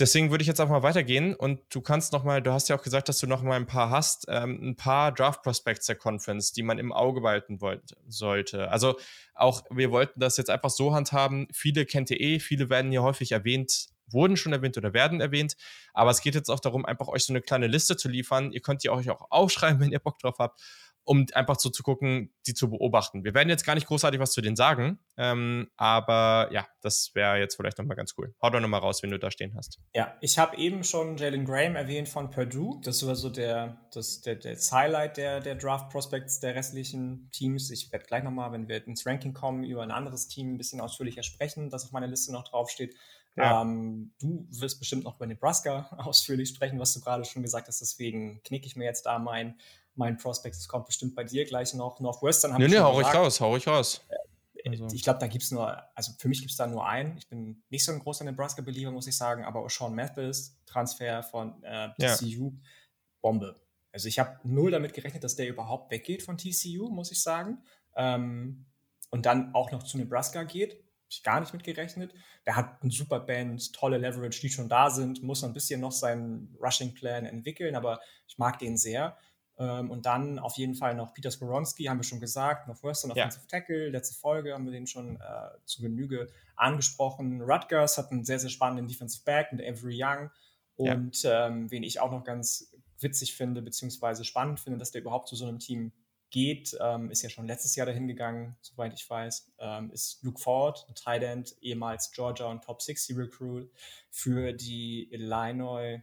Deswegen 0.00 0.30
würde 0.30 0.40
ich 0.40 0.48
jetzt 0.48 0.60
auch 0.62 0.68
mal 0.68 0.82
weitergehen 0.82 1.34
und 1.34 1.60
du 1.68 1.82
kannst 1.82 2.14
noch 2.14 2.24
mal, 2.24 2.40
du 2.40 2.52
hast 2.52 2.70
ja 2.70 2.76
auch 2.76 2.82
gesagt, 2.82 3.10
dass 3.10 3.18
du 3.18 3.26
noch 3.26 3.42
mal 3.42 3.56
ein 3.56 3.66
paar 3.66 3.90
hast, 3.90 4.24
ähm, 4.28 4.70
ein 4.70 4.76
paar 4.76 5.12
Draft 5.12 5.42
Prospects 5.42 5.86
der 5.86 5.96
Conference, 5.96 6.52
die 6.52 6.62
man 6.62 6.78
im 6.78 6.90
Auge 6.90 7.20
behalten 7.20 7.60
wollt, 7.60 7.94
sollte. 8.08 8.70
Also 8.70 8.96
auch, 9.34 9.62
wir 9.68 9.90
wollten 9.90 10.18
das 10.18 10.38
jetzt 10.38 10.48
einfach 10.48 10.70
so 10.70 10.94
handhaben. 10.94 11.48
Viele 11.52 11.84
kennt 11.84 12.10
ihr 12.10 12.18
eh, 12.18 12.40
viele 12.40 12.70
werden 12.70 12.90
hier 12.90 13.02
häufig 13.02 13.32
erwähnt, 13.32 13.88
wurden 14.06 14.38
schon 14.38 14.54
erwähnt 14.54 14.78
oder 14.78 14.94
werden 14.94 15.20
erwähnt. 15.20 15.54
Aber 15.92 16.10
es 16.10 16.22
geht 16.22 16.34
jetzt 16.34 16.50
auch 16.50 16.60
darum, 16.60 16.86
einfach 16.86 17.08
euch 17.08 17.24
so 17.24 17.34
eine 17.34 17.42
kleine 17.42 17.66
Liste 17.66 17.98
zu 17.98 18.08
liefern. 18.08 18.52
Ihr 18.52 18.60
könnt 18.62 18.82
die 18.82 18.88
euch 18.88 19.10
auch 19.10 19.30
aufschreiben, 19.30 19.80
wenn 19.80 19.92
ihr 19.92 19.98
Bock 19.98 20.18
drauf 20.18 20.36
habt 20.38 20.60
um 21.04 21.26
einfach 21.34 21.58
so 21.58 21.70
zu 21.70 21.82
gucken, 21.82 22.32
die 22.46 22.54
zu 22.54 22.70
beobachten. 22.70 23.24
Wir 23.24 23.34
werden 23.34 23.48
jetzt 23.48 23.64
gar 23.64 23.74
nicht 23.74 23.86
großartig 23.86 24.20
was 24.20 24.32
zu 24.32 24.40
denen 24.40 24.56
sagen, 24.56 24.98
ähm, 25.16 25.68
aber 25.76 26.48
ja, 26.52 26.66
das 26.80 27.10
wäre 27.14 27.38
jetzt 27.38 27.56
vielleicht 27.56 27.78
nochmal 27.78 27.96
ganz 27.96 28.14
cool. 28.18 28.34
Hau 28.40 28.50
doch 28.50 28.60
nochmal 28.60 28.80
raus, 28.80 29.02
wenn 29.02 29.10
du 29.10 29.18
da 29.18 29.30
stehen 29.30 29.54
hast. 29.56 29.80
Ja, 29.94 30.16
ich 30.20 30.38
habe 30.38 30.56
eben 30.56 30.84
schon 30.84 31.16
Jalen 31.16 31.44
Graham 31.44 31.76
erwähnt 31.76 32.08
von 32.08 32.30
Purdue. 32.30 32.80
Das 32.84 33.06
war 33.06 33.16
so 33.16 33.28
der, 33.28 33.80
das, 33.92 34.20
der, 34.20 34.36
das 34.36 34.70
Highlight 34.72 35.16
der, 35.16 35.40
der 35.40 35.56
Draft 35.56 35.90
Prospects 35.90 36.40
der 36.40 36.54
restlichen 36.54 37.30
Teams. 37.32 37.70
Ich 37.70 37.90
werde 37.92 38.06
gleich 38.06 38.22
nochmal, 38.22 38.52
wenn 38.52 38.68
wir 38.68 38.86
ins 38.86 39.06
Ranking 39.06 39.32
kommen, 39.32 39.64
über 39.64 39.82
ein 39.82 39.90
anderes 39.90 40.28
Team 40.28 40.54
ein 40.54 40.58
bisschen 40.58 40.80
ausführlicher 40.80 41.22
sprechen, 41.22 41.70
das 41.70 41.84
auf 41.84 41.92
meiner 41.92 42.08
Liste 42.08 42.32
noch 42.32 42.44
draufsteht. 42.44 42.94
Ja. 43.36 43.62
Ähm, 43.62 44.12
du 44.20 44.46
wirst 44.50 44.78
bestimmt 44.78 45.04
noch 45.04 45.16
über 45.16 45.26
Nebraska 45.26 45.88
ausführlich 45.98 46.48
sprechen, 46.48 46.78
was 46.78 46.92
du 46.94 47.00
gerade 47.00 47.24
schon 47.24 47.42
gesagt 47.42 47.68
hast. 47.68 47.80
Deswegen 47.80 48.42
knicke 48.42 48.66
ich 48.66 48.76
mir 48.76 48.84
jetzt 48.84 49.06
da 49.06 49.18
mein 49.18 49.58
mein 50.00 50.16
Prospect. 50.16 50.56
Das 50.56 50.66
kommt 50.66 50.86
bestimmt 50.86 51.14
bei 51.14 51.22
dir 51.22 51.44
gleich 51.44 51.72
noch. 51.74 52.00
Northwestern 52.00 52.52
haben 52.52 52.62
Nee, 52.62 52.68
nee, 52.68 52.78
hau 52.78 52.92
ruhig 52.92 53.14
raus, 53.14 53.40
hau 53.40 53.50
ruhig 53.50 53.68
raus. 53.68 54.04
Äh, 54.08 54.68
also. 54.68 54.88
Ich 54.92 55.02
glaube, 55.02 55.20
da 55.20 55.26
gibt 55.26 55.44
es 55.44 55.52
nur, 55.52 55.82
also 55.94 56.12
für 56.18 56.28
mich 56.28 56.40
gibt 56.40 56.50
es 56.50 56.56
da 56.56 56.66
nur 56.66 56.86
einen. 56.86 57.16
Ich 57.16 57.28
bin 57.28 57.62
nicht 57.70 57.84
so 57.84 57.92
ein 57.92 58.00
großer 58.00 58.24
Nebraska-Believer, 58.24 58.90
muss 58.90 59.06
ich 59.06 59.16
sagen, 59.16 59.44
aber 59.44 59.66
Sean 59.68 59.94
Mathis, 59.94 60.58
Transfer 60.66 61.22
von 61.22 61.62
äh, 61.62 61.90
TCU, 61.98 62.52
ja. 62.52 62.60
Bombe. 63.22 63.54
Also 63.92 64.08
ich 64.08 64.18
habe 64.18 64.38
null 64.44 64.70
damit 64.70 64.92
gerechnet, 64.92 65.24
dass 65.24 65.36
der 65.36 65.48
überhaupt 65.48 65.90
weggeht 65.90 66.22
von 66.22 66.36
TCU, 66.36 66.88
muss 66.88 67.10
ich 67.10 67.22
sagen. 67.22 67.62
Ähm, 67.96 68.66
und 69.10 69.26
dann 69.26 69.54
auch 69.54 69.70
noch 69.72 69.82
zu 69.82 69.98
Nebraska 69.98 70.44
geht. 70.44 70.72
Habe 70.74 70.84
ich 71.10 71.22
gar 71.22 71.40
nicht 71.40 71.52
mit 71.52 71.64
gerechnet. 71.64 72.14
Der 72.46 72.56
hat 72.56 72.82
einen 72.82 72.90
super 72.90 73.20
Band, 73.20 73.72
tolle 73.72 73.98
Leverage, 73.98 74.40
die 74.40 74.50
schon 74.50 74.68
da 74.68 74.90
sind, 74.90 75.22
muss 75.22 75.42
ein 75.42 75.52
bisschen 75.52 75.80
noch 75.80 75.92
seinen 75.92 76.56
Rushing-Plan 76.62 77.26
entwickeln, 77.26 77.74
aber 77.74 78.00
ich 78.28 78.38
mag 78.38 78.58
den 78.58 78.76
sehr. 78.76 79.16
Ähm, 79.60 79.90
und 79.90 80.06
dann 80.06 80.38
auf 80.38 80.56
jeden 80.56 80.74
Fall 80.74 80.94
noch 80.94 81.12
Peter 81.12 81.30
Skoronski, 81.30 81.84
haben 81.84 81.98
wir 81.98 82.04
schon 82.04 82.18
gesagt, 82.18 82.66
noch 82.66 82.82
Western 82.82 83.10
Offensive 83.10 83.42
ja. 83.42 83.48
Tackle. 83.48 83.90
Letzte 83.90 84.14
Folge 84.18 84.54
haben 84.54 84.64
wir 84.64 84.72
den 84.72 84.86
schon 84.86 85.16
äh, 85.16 85.20
zu 85.66 85.82
Genüge 85.82 86.28
angesprochen. 86.56 87.42
Rutgers 87.42 87.98
hat 87.98 88.10
einen 88.10 88.24
sehr, 88.24 88.38
sehr 88.38 88.48
spannenden 88.48 88.88
Defensive 88.88 89.22
Back 89.24 89.52
mit 89.52 89.60
Avery 89.60 90.02
Young. 90.02 90.30
Und 90.76 91.22
ja. 91.22 91.48
ähm, 91.48 91.70
wen 91.70 91.82
ich 91.82 92.00
auch 92.00 92.10
noch 92.10 92.24
ganz 92.24 92.74
witzig 92.98 93.36
finde, 93.36 93.60
beziehungsweise 93.60 94.24
spannend 94.24 94.60
finde, 94.60 94.78
dass 94.78 94.92
der 94.92 95.02
überhaupt 95.02 95.28
zu 95.28 95.36
so 95.36 95.46
einem 95.46 95.58
Team 95.58 95.92
geht, 96.30 96.74
ähm, 96.80 97.10
ist 97.10 97.22
ja 97.22 97.28
schon 97.28 97.46
letztes 97.46 97.76
Jahr 97.76 97.86
dahin 97.86 98.08
gegangen, 98.08 98.56
soweit 98.62 98.94
ich 98.94 99.08
weiß, 99.08 99.52
ähm, 99.58 99.90
ist 99.90 100.22
Luke 100.22 100.40
Ford, 100.40 100.86
ein 100.88 100.94
Tight 100.94 101.22
End, 101.22 101.56
ehemals 101.60 102.12
Georgia 102.12 102.46
und 102.46 102.64
Top 102.64 102.80
60 102.80 103.16
Recruit 103.16 103.70
für 104.10 104.52
die 104.52 105.12
Illinois 105.12 105.98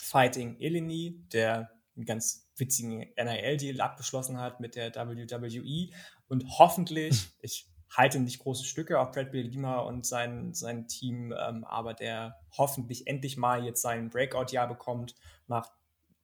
Fighting 0.00 0.58
Illini, 0.58 1.22
der 1.32 1.70
einen 1.96 2.04
ganz 2.04 2.47
witzigen 2.58 2.98
NIL-Deal 3.16 3.80
abgeschlossen 3.80 4.38
hat 4.38 4.60
mit 4.60 4.74
der 4.74 4.94
WWE 4.94 5.90
und 6.28 6.44
hoffentlich, 6.58 7.28
ich 7.40 7.68
halte 7.96 8.20
nicht 8.20 8.40
große 8.40 8.64
Stücke 8.64 9.00
auf 9.00 9.12
Brad 9.12 9.32
Lima 9.32 9.78
und 9.78 10.06
sein, 10.06 10.52
sein 10.52 10.88
Team, 10.88 11.32
ähm, 11.32 11.64
aber 11.64 11.94
der 11.94 12.38
hoffentlich 12.56 13.06
endlich 13.06 13.36
mal 13.36 13.64
jetzt 13.64 13.80
sein 13.80 14.10
Breakout-Jahr 14.10 14.68
bekommt 14.68 15.14
nach 15.46 15.70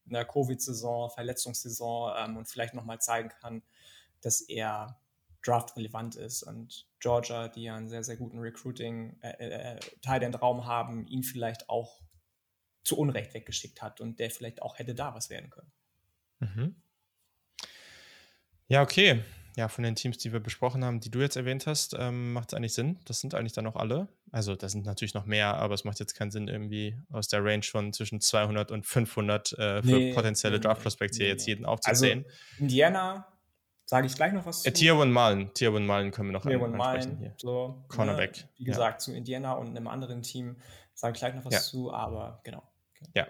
einer 0.09 0.25
Covid-Saison, 0.25 1.11
Verletzungssaison 1.11 2.13
ähm, 2.19 2.37
und 2.37 2.49
vielleicht 2.49 2.75
nochmal 2.75 3.01
zeigen 3.01 3.31
kann, 3.41 3.63
dass 4.21 4.43
er 4.43 5.01
draft-relevant 5.43 6.17
ist 6.17 6.43
und 6.43 6.87
Georgia, 7.01 7.49
die 7.49 7.65
ja 7.65 7.77
einen 7.77 7.89
sehr, 7.89 8.05
sehr 8.05 8.17
guten 8.17 8.39
Recruiting 8.39 9.19
äh, 9.21 9.75
äh, 9.75 9.81
Teil 10.03 10.21
den 10.21 10.35
Raum 10.35 10.67
haben, 10.67 11.07
ihn 11.07 11.23
vielleicht 11.23 11.69
auch 11.69 12.03
zu 12.83 12.99
Unrecht 12.99 13.35
weggeschickt 13.35 13.83
hat 13.83 14.01
und 14.01 14.19
der 14.19 14.31
vielleicht 14.31 14.63
auch 14.63 14.79
hätte 14.79 14.95
da 14.95 15.15
was 15.15 15.31
werden 15.31 15.51
können. 15.51 15.73
Mhm. 16.45 16.75
Ja, 18.69 18.83
okay. 18.83 19.23
Ja, 19.57 19.69
von 19.69 19.85
den 19.85 19.95
Teams, 19.95 20.19
die 20.19 20.33
wir 20.33 20.41
besprochen 20.41 20.85
haben, 20.85 20.99
die 20.99 21.11
du 21.11 21.21
jetzt 21.21 21.37
erwähnt 21.37 21.69
hast, 21.69 21.95
ähm, 21.97 22.33
macht 22.33 22.49
es 22.49 22.55
eigentlich 22.55 22.75
Sinn. 22.75 22.99
Das 23.05 23.21
sind 23.21 23.37
eigentlich 23.37 23.53
dann 23.53 23.69
auch 23.69 23.77
alle. 23.77 24.09
Also, 24.33 24.57
da 24.57 24.69
sind 24.69 24.85
natürlich 24.85 25.15
noch 25.15 25.27
mehr, 25.27 25.55
aber 25.55 25.75
es 25.75 25.85
macht 25.85 26.01
jetzt 26.01 26.15
keinen 26.15 26.33
Sinn, 26.33 26.49
irgendwie 26.49 26.97
aus 27.13 27.29
der 27.29 27.45
Range 27.45 27.63
von 27.63 27.93
zwischen 27.93 28.21
200 28.21 28.73
und 28.73 28.85
500 28.85 29.53
äh, 29.53 29.83
für 29.83 29.87
nee, 29.87 30.13
potenzielle 30.13 30.57
nee, 30.57 30.63
Draft 30.63 30.83
Prospects 30.83 31.19
nee, 31.19 31.25
hier 31.25 31.33
jetzt 31.33 31.47
jeden 31.47 31.67
aufzuzählen. 31.67 32.25
Also, 32.25 32.37
Indiana, 32.59 33.29
sage 33.85 34.09
ich 34.09 34.17
gleich 34.17 34.33
noch 34.33 34.45
was 34.45 34.61
äh, 34.61 34.63
zu. 34.65 34.69
Äh, 34.71 34.73
Tier 34.73 34.95
1 34.95 35.13
Malen. 35.13 35.55
Tier 35.55 35.73
1 35.73 35.87
Malen 35.87 36.11
können 36.11 36.31
wir 36.31 36.33
noch 36.33 36.43
Tier 36.43 36.61
an, 36.61 36.75
ansprechen 36.75 37.19
hier. 37.19 37.35
So, 37.37 37.85
Cornerback. 37.87 38.37
Ne, 38.39 38.49
wie 38.57 38.65
gesagt, 38.65 38.95
ja. 38.95 38.99
zu 38.99 39.15
Indiana 39.15 39.53
und 39.53 39.69
einem 39.69 39.87
anderen 39.87 40.23
Team 40.23 40.57
sage 40.95 41.13
ich 41.15 41.21
gleich 41.21 41.35
noch 41.35 41.45
was 41.45 41.55
ja. 41.55 41.61
zu, 41.61 41.93
aber 41.93 42.41
genau. 42.43 42.63
Ja. 43.15 43.29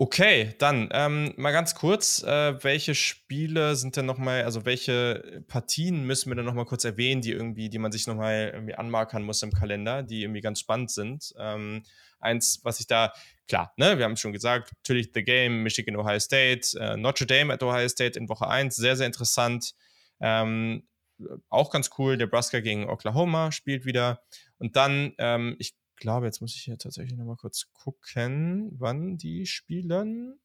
Okay, 0.00 0.54
dann 0.58 0.88
ähm, 0.92 1.32
mal 1.36 1.50
ganz 1.50 1.74
kurz, 1.74 2.22
äh, 2.22 2.62
welche 2.62 2.94
Spiele 2.94 3.74
sind 3.74 3.96
denn 3.96 4.06
nochmal, 4.06 4.44
also 4.44 4.64
welche 4.64 5.42
Partien 5.48 6.04
müssen 6.06 6.30
wir 6.30 6.36
denn 6.36 6.44
nochmal 6.44 6.66
kurz 6.66 6.84
erwähnen, 6.84 7.20
die 7.20 7.32
irgendwie, 7.32 7.68
die 7.68 7.80
man 7.80 7.90
sich 7.90 8.06
nochmal 8.06 8.52
irgendwie 8.54 8.76
anmarkern 8.76 9.24
muss 9.24 9.42
im 9.42 9.50
Kalender, 9.50 10.04
die 10.04 10.22
irgendwie 10.22 10.40
ganz 10.40 10.60
spannend 10.60 10.92
sind. 10.92 11.34
Ähm, 11.36 11.82
eins, 12.20 12.60
was 12.62 12.78
ich 12.78 12.86
da, 12.86 13.12
klar, 13.48 13.72
ne, 13.76 13.98
wir 13.98 14.04
haben 14.04 14.12
es 14.12 14.20
schon 14.20 14.32
gesagt, 14.32 14.70
natürlich 14.84 15.10
The 15.12 15.24
Game, 15.24 15.64
Michigan, 15.64 15.96
Ohio 15.96 16.20
State, 16.20 16.78
äh, 16.78 16.96
Notre 16.96 17.26
Dame 17.26 17.52
at 17.52 17.64
Ohio 17.64 17.88
State 17.88 18.16
in 18.20 18.28
Woche 18.28 18.46
1, 18.46 18.76
sehr, 18.76 18.94
sehr 18.94 19.06
interessant. 19.08 19.74
Ähm, 20.20 20.86
auch 21.48 21.72
ganz 21.72 21.90
cool, 21.98 22.16
Nebraska 22.16 22.60
gegen 22.60 22.88
Oklahoma 22.88 23.50
spielt 23.50 23.84
wieder. 23.84 24.22
Und 24.58 24.76
dann, 24.76 25.14
ähm, 25.18 25.56
ich 25.58 25.74
glaube, 25.98 26.26
jetzt 26.26 26.40
muss 26.40 26.54
ich 26.54 26.62
hier 26.62 26.78
tatsächlich 26.78 27.18
nochmal 27.18 27.36
kurz 27.36 27.70
gucken, 27.72 28.70
wann 28.78 29.16
die 29.16 29.46
spielen. 29.46 30.38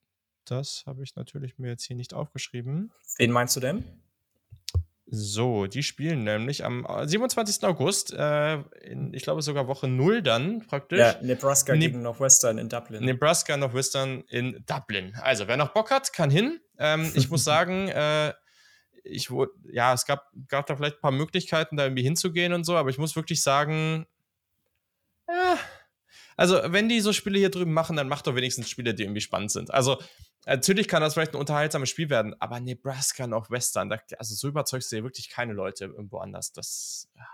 Das 0.45 0.84
habe 0.85 1.03
ich 1.03 1.15
natürlich 1.15 1.57
mir 1.57 1.69
jetzt 1.69 1.85
hier 1.85 1.95
nicht 1.95 2.13
aufgeschrieben. 2.13 2.91
Wen 3.17 3.31
meinst 3.31 3.55
du 3.55 3.59
denn? 3.59 3.84
So, 5.05 5.67
die 5.67 5.84
spielen 5.84 6.23
nämlich 6.23 6.65
am 6.65 6.88
27. 7.03 7.61
Äh, 7.61 7.65
August, 7.67 8.13
äh, 8.13 8.55
in, 8.81 9.13
ich 9.13 9.21
glaube 9.21 9.41
sogar 9.41 9.67
Woche 9.67 9.88
0 9.88 10.23
dann 10.23 10.65
praktisch. 10.65 10.99
Ja, 10.99 11.15
Nebraska 11.21 11.73
ne 11.73 11.80
gegen 11.80 12.01
Northwestern 12.01 12.57
in 12.57 12.67
Dublin. 12.67 13.03
Nebraska, 13.03 13.55
Northwestern 13.55 14.21
in 14.30 14.63
Dublin. 14.65 15.13
Also, 15.21 15.47
wer 15.47 15.57
noch 15.57 15.73
Bock 15.73 15.91
hat, 15.91 16.13
kann 16.13 16.31
hin. 16.31 16.59
Ähm, 16.80 17.11
ich 17.13 17.30
muss 17.30 17.43
sagen, 17.43 17.89
äh, 17.89 18.34
ich 19.03 19.30
ja, 19.71 19.93
es 19.93 20.05
gab, 20.05 20.31
gab 20.47 20.65
da 20.65 20.75
vielleicht 20.75 20.97
ein 20.97 21.01
paar 21.01 21.11
Möglichkeiten, 21.11 21.77
da 21.77 21.84
irgendwie 21.84 22.03
hinzugehen 22.03 22.53
und 22.53 22.63
so, 22.63 22.75
aber 22.75 22.89
ich 22.89 22.97
muss 22.97 23.15
wirklich 23.15 23.41
sagen, 23.41 24.07
ja. 25.27 25.57
Also, 26.35 26.59
wenn 26.65 26.89
die 26.89 26.99
so 26.99 27.13
Spiele 27.13 27.39
hier 27.39 27.51
drüben 27.51 27.73
machen, 27.73 27.95
dann 27.95 28.07
macht 28.07 28.27
doch 28.27 28.35
wenigstens 28.35 28.69
Spiele, 28.69 28.93
die 28.93 29.03
irgendwie 29.03 29.21
spannend 29.21 29.51
sind. 29.51 29.71
Also, 29.71 30.01
natürlich 30.45 30.87
kann 30.87 31.01
das 31.01 31.13
vielleicht 31.13 31.33
ein 31.33 31.39
unterhaltsames 31.39 31.89
Spiel 31.89 32.09
werden, 32.09 32.35
aber 32.39 32.59
Nebraska 32.59 33.27
noch 33.27 33.49
Western, 33.49 33.89
da, 33.89 33.99
also 34.17 34.35
so 34.35 34.47
überzeugst 34.47 34.91
du 34.91 34.97
ja 34.97 35.03
wirklich 35.03 35.29
keine 35.29 35.53
Leute 35.53 35.85
irgendwo 35.85 36.17
anders. 36.17 36.51
Das, 36.51 37.09
ja. 37.15 37.27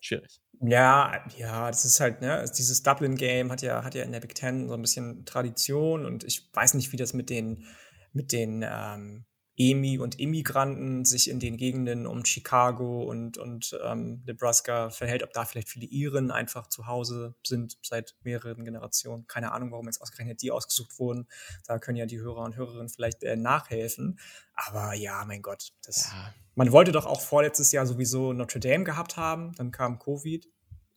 schwierig. 0.00 0.40
Ja, 0.60 1.24
ja, 1.36 1.68
das 1.68 1.84
ist 1.84 2.00
halt, 2.00 2.20
ne, 2.20 2.44
dieses 2.56 2.82
Dublin-Game 2.82 3.50
hat 3.50 3.62
ja, 3.62 3.84
hat 3.84 3.94
ja 3.94 4.02
in 4.02 4.12
der 4.12 4.20
Big 4.20 4.34
Ten 4.34 4.68
so 4.68 4.74
ein 4.74 4.82
bisschen 4.82 5.24
Tradition 5.24 6.04
und 6.04 6.24
ich 6.24 6.48
weiß 6.52 6.74
nicht, 6.74 6.92
wie 6.92 6.96
das 6.96 7.12
mit 7.12 7.30
den, 7.30 7.66
mit 8.12 8.32
den 8.32 8.64
ähm, 8.68 9.24
EMI 9.58 9.98
und 9.98 10.20
Immigranten 10.20 11.04
sich 11.04 11.28
in 11.28 11.40
den 11.40 11.56
Gegenden 11.56 12.06
um 12.06 12.24
Chicago 12.24 13.02
und, 13.02 13.38
und 13.38 13.76
ähm, 13.84 14.22
Nebraska 14.24 14.90
verhält, 14.90 15.24
ob 15.24 15.32
da 15.32 15.44
vielleicht 15.44 15.68
viele 15.68 15.86
Iren 15.86 16.30
einfach 16.30 16.68
zu 16.68 16.86
Hause 16.86 17.34
sind 17.44 17.76
seit 17.82 18.14
mehreren 18.22 18.64
Generationen. 18.64 19.26
Keine 19.26 19.52
Ahnung, 19.52 19.72
warum 19.72 19.86
jetzt 19.86 20.00
ausgerechnet 20.00 20.40
die 20.42 20.52
ausgesucht 20.52 20.98
wurden. 20.98 21.26
Da 21.66 21.78
können 21.78 21.96
ja 21.96 22.06
die 22.06 22.20
Hörer 22.20 22.42
und 22.42 22.56
Hörerinnen 22.56 22.88
vielleicht 22.88 23.24
äh, 23.24 23.36
nachhelfen. 23.36 24.20
Aber 24.54 24.94
ja, 24.94 25.24
mein 25.26 25.42
Gott, 25.42 25.72
das, 25.84 26.10
ja. 26.12 26.34
man 26.54 26.70
wollte 26.70 26.92
doch 26.92 27.06
auch 27.06 27.20
vorletztes 27.20 27.72
Jahr 27.72 27.86
sowieso 27.86 28.32
Notre 28.32 28.60
Dame 28.60 28.84
gehabt 28.84 29.16
haben, 29.16 29.54
dann 29.56 29.72
kam 29.72 29.98
Covid 29.98 30.48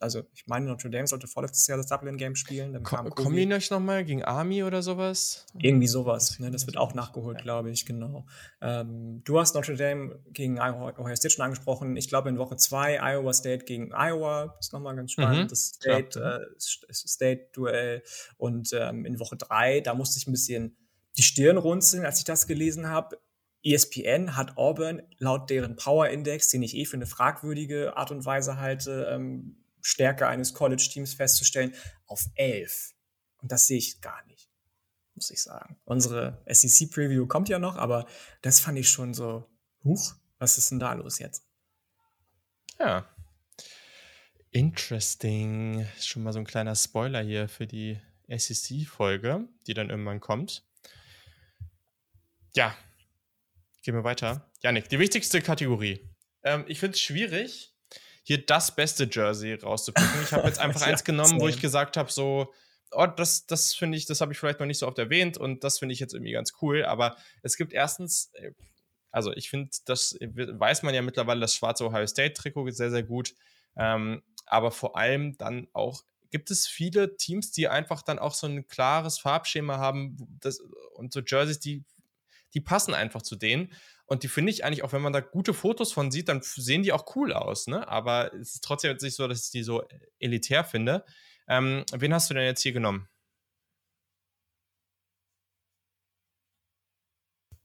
also 0.02 0.24
ich 0.34 0.48
meine, 0.48 0.66
Notre 0.66 0.90
Dame 0.90 1.08
sollte 1.08 1.28
vorletztes 1.28 1.68
Jahr 1.68 1.78
das 1.78 1.88
Dublin-Game 1.88 2.36
spielen. 2.36 2.74
Dann 2.74 2.84
Ko 2.84 2.98
kommen 3.10 3.36
die 3.36 3.46
nicht 3.46 3.72
nochmal 3.72 4.04
gegen 4.04 4.24
Army 4.24 4.64
oder 4.64 4.82
sowas? 4.82 5.46
Irgendwie 5.60 5.88
sowas. 5.88 6.40
Ne? 6.40 6.52
Das 6.52 6.66
wird 6.66 6.78
auch 6.78 6.94
nachgeholt, 6.94 7.42
glaube 7.42 7.72
ich, 7.72 7.86
genau. 7.86 8.26
Ähm, 8.62 9.22
du 9.24 9.40
hast 9.40 9.56
Notre 9.56 9.76
Dame 9.76 10.20
gegen 10.32 10.60
Ohio 10.60 11.16
State 11.16 11.34
schon 11.34 11.46
angesprochen. 11.46 11.96
Ich 11.98 12.10
glaube, 12.10 12.30
in 12.30 12.38
Woche 12.38 12.56
zwei 12.58 13.00
Iowa 13.02 13.34
State 13.34 13.66
gegen 13.66 13.92
Iowa 13.94 14.56
ist 14.60 14.74
nochmal 14.74 14.96
ganz 14.96 15.12
spannend. 15.12 15.44
Mhm, 15.44 15.48
das 15.48 15.66
State-Duell. 15.68 16.52
Äh, 16.90 16.94
State 16.94 18.04
Und 18.38 18.72
ähm, 18.74 19.06
in 19.06 19.20
Woche 19.20 19.38
drei, 19.38 19.82
da 19.82 19.94
musste 19.94 20.18
ich 20.18 20.28
ein 20.28 20.32
bisschen 20.32 20.78
die 21.18 21.24
Stirn 21.24 21.58
runzeln, 21.58 22.06
als 22.06 22.20
ich 22.20 22.26
das 22.26 22.48
gelesen 22.48 22.90
habe. 22.90 23.20
ESPN 23.64 24.36
hat 24.36 24.58
Auburn 24.58 25.04
laut 25.20 25.50
deren 25.50 25.76
Power 25.76 26.08
Index, 26.08 26.50
den 26.50 26.64
ich 26.64 26.76
eh 26.76 26.86
für 26.86 26.98
eine 26.98 27.06
fragwürdige 27.06 27.96
Art 27.96 28.12
und 28.12 28.26
Weise 28.26 28.60
halte, 28.60 29.08
ähm, 29.12 29.61
Stärke 29.82 30.28
eines 30.28 30.54
College-Teams 30.54 31.14
festzustellen, 31.14 31.74
auf 32.08 32.26
11. 32.36 32.94
Und 33.42 33.52
das 33.52 33.68
sehe 33.68 33.78
ich 33.78 34.02
gar 34.02 34.24
nicht, 34.26 34.50
muss 35.16 35.32
ich 35.32 35.42
sagen. 35.42 35.80
Unsere 35.86 36.44
SEC-Preview 36.48 37.28
kommt 37.28 37.50
ja 37.50 37.60
noch, 37.60 37.76
aber 37.76 38.08
das 38.42 38.60
fand 38.60 38.78
ich 38.78 38.90
schon 38.90 39.14
so, 39.14 39.50
huch, 39.84 40.16
was 40.38 40.58
ist 40.58 40.72
denn 40.72 40.80
da 40.80 40.94
los 40.94 41.20
jetzt? 41.20 41.44
Ja. 42.80 43.08
Interesting. 44.52 45.88
Schon 46.00 46.24
mal 46.24 46.34
so 46.34 46.40
ein 46.40 46.46
kleiner 46.46 46.76
Spoiler 46.76 47.22
hier 47.22 47.48
für 47.48 47.68
die 47.68 48.00
SEC-Folge, 48.28 49.48
die 49.68 49.74
dann 49.74 49.90
irgendwann 49.90 50.20
kommt. 50.20 50.64
Ja, 52.54 52.76
gehen 53.84 53.96
wir 53.96 54.04
weiter. 54.04 54.52
Janik, 54.62 54.90
die 54.90 55.00
wichtigste 55.00 55.42
Kategorie. 55.42 56.10
Ähm, 56.44 56.66
ich 56.68 56.80
finde 56.80 56.96
es 56.96 57.02
schwierig, 57.02 57.71
hier 58.24 58.46
das 58.46 58.76
beste 58.76 59.08
Jersey 59.12 59.56
rauszupicken. 59.56 60.24
Ich 60.24 60.32
habe 60.32 60.48
jetzt 60.48 60.60
einfach 60.62 60.82
eins 60.82 61.04
genommen, 61.04 61.40
wo 61.40 61.48
ich 61.48 61.60
gesagt 61.60 61.98
habe, 61.98 62.12
so, 62.12 62.54
oh, 62.92 63.08
das, 63.08 63.46
das 63.46 63.74
finde 63.74 63.98
ich, 63.98 64.06
das 64.06 64.22
habe 64.22 64.34
ich 64.34 64.40
vielleicht 64.40 64.60
noch 64.60 64.68
nicht 64.68 64.80
so 64.80 64.88
oft 64.88 65.00
erwähnt 65.00 65.38
und 65.38 65.64
das 65.64 65.80
finde 65.80 65.94
ich 65.94 66.00
jetzt 66.00 66.14
irgendwie 66.14 66.34
ganz 66.34 66.54
cool. 66.62 66.86
Aber 66.86 67.16
es 67.42 67.58
gibt 67.58 67.74
erstens, 67.74 68.32
äh, 68.34 68.52
also 69.12 69.32
ich 69.34 69.50
finde, 69.50 69.72
das 69.86 70.18
weiß 70.20 70.84
man 70.84 70.94
ja 70.94 71.02
mittlerweile, 71.02 71.42
das 71.42 71.56
schwarze 71.56 71.86
Ohio 71.86 72.08
State-Trikot 72.08 72.68
ist 72.68 72.78
sehr, 72.78 72.92
sehr 72.92 73.04
gut. 73.04 73.34
Ähm, 73.76 74.22
aber 74.46 74.72
vor 74.72 74.98
allem 74.98 75.38
dann 75.38 75.68
auch 75.74 76.04
gibt 76.30 76.50
es 76.50 76.68
viele 76.68 77.18
Teams, 77.18 77.52
die 77.52 77.68
einfach 77.68 78.02
dann 78.02 78.20
auch 78.20 78.34
so 78.34 78.48
ein 78.48 78.68
klares 78.68 79.20
Farbschema 79.20 79.78
haben 79.78 80.18
das, 80.40 80.62
und 80.94 81.14
so 81.14 81.20
Jerseys, 81.20 81.60
die, 81.60 81.84
die 82.54 82.62
passen 82.62 82.94
einfach 82.94 83.22
zu 83.22 83.36
denen. 83.36 83.72
Und 84.06 84.24
die 84.24 84.28
finde 84.28 84.52
ich 84.52 84.66
eigentlich, 84.66 84.84
auch 84.84 84.92
wenn 84.92 85.02
man 85.02 85.14
da 85.14 85.22
gute 85.22 85.54
Fotos 85.54 85.94
von 85.94 86.12
sieht, 86.12 86.28
dann 86.28 86.42
sehen 86.44 86.84
die 86.84 86.92
auch 86.92 87.16
cool 87.16 87.32
aus, 87.34 87.68
ne? 87.68 87.88
Aber 87.88 88.34
es 88.34 88.56
ist 88.56 88.64
trotzdem 88.64 88.98
nicht 89.02 89.16
so, 89.16 89.28
dass 89.28 89.46
ich 89.46 89.52
die 89.52 89.64
so 89.64 89.84
elitär 90.20 90.64
finde. 90.64 91.06
Ähm, 91.48 91.86
wen 91.94 92.14
hast 92.14 92.30
du 92.30 92.34
denn 92.34 92.44
jetzt 92.44 92.62
hier 92.62 92.74
genommen? 92.74 93.08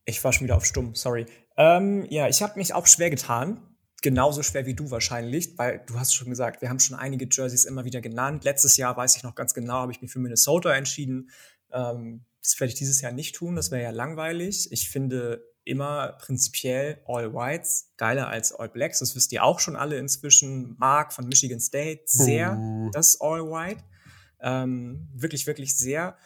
Ich 0.04 0.22
war 0.22 0.32
schon 0.32 0.44
wieder 0.44 0.56
auf 0.56 0.64
stumm, 0.64 0.94
sorry. 0.94 1.26
Ähm, 1.56 2.06
ja, 2.10 2.28
ich 2.28 2.42
habe 2.42 2.58
mich 2.58 2.72
auch 2.74 2.86
schwer 2.86 3.10
getan. 3.10 3.76
Genauso 4.02 4.42
schwer 4.42 4.66
wie 4.66 4.74
du 4.74 4.90
wahrscheinlich, 4.90 5.58
weil 5.58 5.82
du 5.86 5.98
hast 5.98 6.14
schon 6.14 6.28
gesagt, 6.28 6.62
wir 6.62 6.68
haben 6.68 6.78
schon 6.78 6.96
einige 6.96 7.26
Jerseys 7.28 7.64
immer 7.64 7.84
wieder 7.84 8.00
genannt. 8.00 8.44
Letztes 8.44 8.76
Jahr, 8.76 8.96
weiß 8.96 9.16
ich 9.16 9.24
noch 9.24 9.34
ganz 9.34 9.52
genau, 9.52 9.74
habe 9.74 9.90
ich 9.90 10.00
mich 10.00 10.12
für 10.12 10.20
Minnesota 10.20 10.72
entschieden. 10.74 11.30
Ähm, 11.72 12.24
das 12.46 12.60
werde 12.60 12.72
ich 12.72 12.78
dieses 12.78 13.00
Jahr 13.00 13.10
nicht 13.10 13.34
tun, 13.34 13.56
das 13.56 13.72
wäre 13.72 13.82
ja 13.82 13.90
langweilig. 13.90 14.70
Ich 14.70 14.88
finde 14.88 15.44
immer 15.64 16.12
prinzipiell 16.20 17.02
All 17.06 17.34
Whites 17.34 17.92
geiler 17.96 18.28
als 18.28 18.52
All 18.52 18.68
Blacks. 18.68 19.00
Das 19.00 19.16
wisst 19.16 19.32
ihr 19.32 19.42
auch 19.42 19.58
schon 19.58 19.74
alle 19.74 19.98
inzwischen. 19.98 20.76
Mark 20.78 21.12
von 21.12 21.26
Michigan 21.26 21.58
State, 21.58 22.02
sehr 22.06 22.56
uh. 22.56 22.90
das 22.92 23.20
All 23.20 23.42
White. 23.42 23.82
Ähm, 24.40 25.08
wirklich, 25.12 25.48
wirklich 25.48 25.76
sehr. 25.76 26.16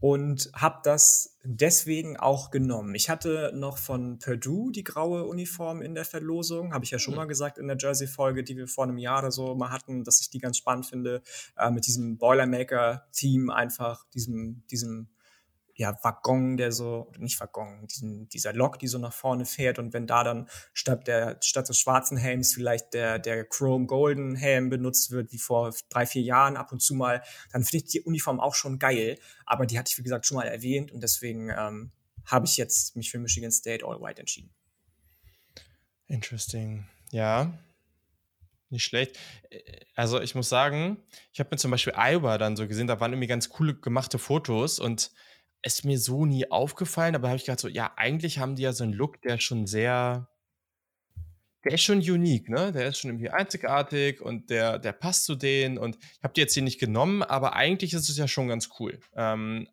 Und 0.00 0.50
habe 0.54 0.80
das 0.82 1.38
deswegen 1.42 2.16
auch 2.16 2.50
genommen. 2.50 2.94
Ich 2.94 3.10
hatte 3.10 3.52
noch 3.54 3.76
von 3.76 4.18
Purdue 4.18 4.72
die 4.72 4.84
graue 4.84 5.24
Uniform 5.24 5.82
in 5.82 5.94
der 5.94 6.04
Verlosung. 6.06 6.72
Habe 6.72 6.84
ich 6.84 6.90
ja 6.90 6.98
schon 6.98 7.14
mhm. 7.14 7.18
mal 7.18 7.24
gesagt 7.26 7.58
in 7.58 7.66
der 7.66 7.76
Jersey-Folge, 7.78 8.44
die 8.44 8.56
wir 8.56 8.66
vor 8.66 8.84
einem 8.84 8.98
Jahr 8.98 9.18
oder 9.18 9.30
so 9.30 9.54
mal 9.54 9.70
hatten, 9.70 10.04
dass 10.04 10.20
ich 10.20 10.30
die 10.30 10.38
ganz 10.38 10.56
spannend 10.56 10.86
finde. 10.86 11.22
Äh, 11.58 11.70
mit 11.70 11.86
diesem 11.86 12.16
Boilermaker-Team 12.16 13.50
einfach, 13.50 14.06
diesem, 14.14 14.64
diesem 14.70 15.08
ja, 15.76 15.98
Waggon, 16.02 16.56
der 16.56 16.72
so, 16.72 17.12
nicht 17.18 17.38
Waggon, 17.38 17.86
diesen, 17.86 18.28
dieser 18.30 18.54
Lok, 18.54 18.78
die 18.78 18.86
so 18.86 18.98
nach 18.98 19.12
vorne 19.12 19.44
fährt 19.44 19.78
und 19.78 19.92
wenn 19.92 20.06
da 20.06 20.24
dann 20.24 20.48
statt 20.72 21.06
der, 21.06 21.38
statt 21.42 21.68
des 21.68 21.78
schwarzen 21.78 22.16
Helms 22.16 22.54
vielleicht 22.54 22.94
der, 22.94 23.18
der 23.18 23.44
Chrome 23.44 23.86
Golden 23.86 24.36
Helm 24.36 24.70
benutzt 24.70 25.10
wird, 25.10 25.32
wie 25.32 25.38
vor 25.38 25.74
drei, 25.90 26.06
vier 26.06 26.22
Jahren 26.22 26.56
ab 26.56 26.72
und 26.72 26.80
zu 26.80 26.94
mal, 26.94 27.22
dann 27.52 27.62
finde 27.62 27.84
ich 27.84 27.92
die 27.92 28.00
Uniform 28.00 28.40
auch 28.40 28.54
schon 28.54 28.78
geil, 28.78 29.18
aber 29.44 29.66
die 29.66 29.78
hatte 29.78 29.90
ich, 29.92 29.98
wie 29.98 30.02
gesagt, 30.02 30.24
schon 30.24 30.38
mal 30.38 30.48
erwähnt 30.48 30.92
und 30.92 31.02
deswegen 31.02 31.50
ähm, 31.50 31.92
habe 32.24 32.46
ich 32.46 32.56
jetzt 32.56 32.96
mich 32.96 33.10
für 33.10 33.18
Michigan 33.18 33.52
State 33.52 33.84
All 33.86 34.00
White 34.00 34.20
entschieden. 34.20 34.50
Interesting. 36.06 36.86
Ja, 37.10 37.52
nicht 38.70 38.84
schlecht. 38.84 39.18
Also 39.94 40.20
ich 40.20 40.34
muss 40.34 40.48
sagen, 40.48 40.96
ich 41.32 41.38
habe 41.38 41.50
mir 41.52 41.58
zum 41.58 41.70
Beispiel 41.70 41.92
Iowa 41.96 42.38
dann 42.38 42.56
so 42.56 42.66
gesehen, 42.66 42.86
da 42.86 42.98
waren 42.98 43.12
irgendwie 43.12 43.28
ganz 43.28 43.50
coole 43.50 43.74
gemachte 43.74 44.18
Fotos 44.18 44.78
und 44.78 45.12
ist 45.66 45.84
mir 45.84 45.98
so 45.98 46.24
nie 46.24 46.50
aufgefallen, 46.50 47.14
aber 47.14 47.28
habe 47.28 47.36
ich 47.36 47.44
gedacht 47.44 47.60
so, 47.60 47.68
ja, 47.68 47.92
eigentlich 47.96 48.38
haben 48.38 48.54
die 48.56 48.62
ja 48.62 48.72
so 48.72 48.84
einen 48.84 48.92
Look, 48.92 49.20
der 49.22 49.38
schon 49.38 49.66
sehr, 49.66 50.28
der 51.64 51.72
ist 51.72 51.82
schon 51.82 51.98
unique, 51.98 52.48
ne? 52.48 52.72
Der 52.72 52.86
ist 52.86 52.98
schon 52.98 53.10
irgendwie 53.10 53.30
einzigartig 53.30 54.20
und 54.20 54.50
der, 54.50 54.78
der 54.78 54.92
passt 54.92 55.24
zu 55.24 55.34
denen 55.34 55.76
und 55.76 55.96
ich 55.96 56.22
habe 56.22 56.32
die 56.34 56.40
jetzt 56.40 56.54
hier 56.54 56.62
nicht 56.62 56.78
genommen, 56.78 57.22
aber 57.22 57.54
eigentlich 57.54 57.92
ist 57.92 58.08
es 58.08 58.16
ja 58.16 58.28
schon 58.28 58.48
ganz 58.48 58.70
cool. 58.78 59.00
Ähm, 59.16 59.68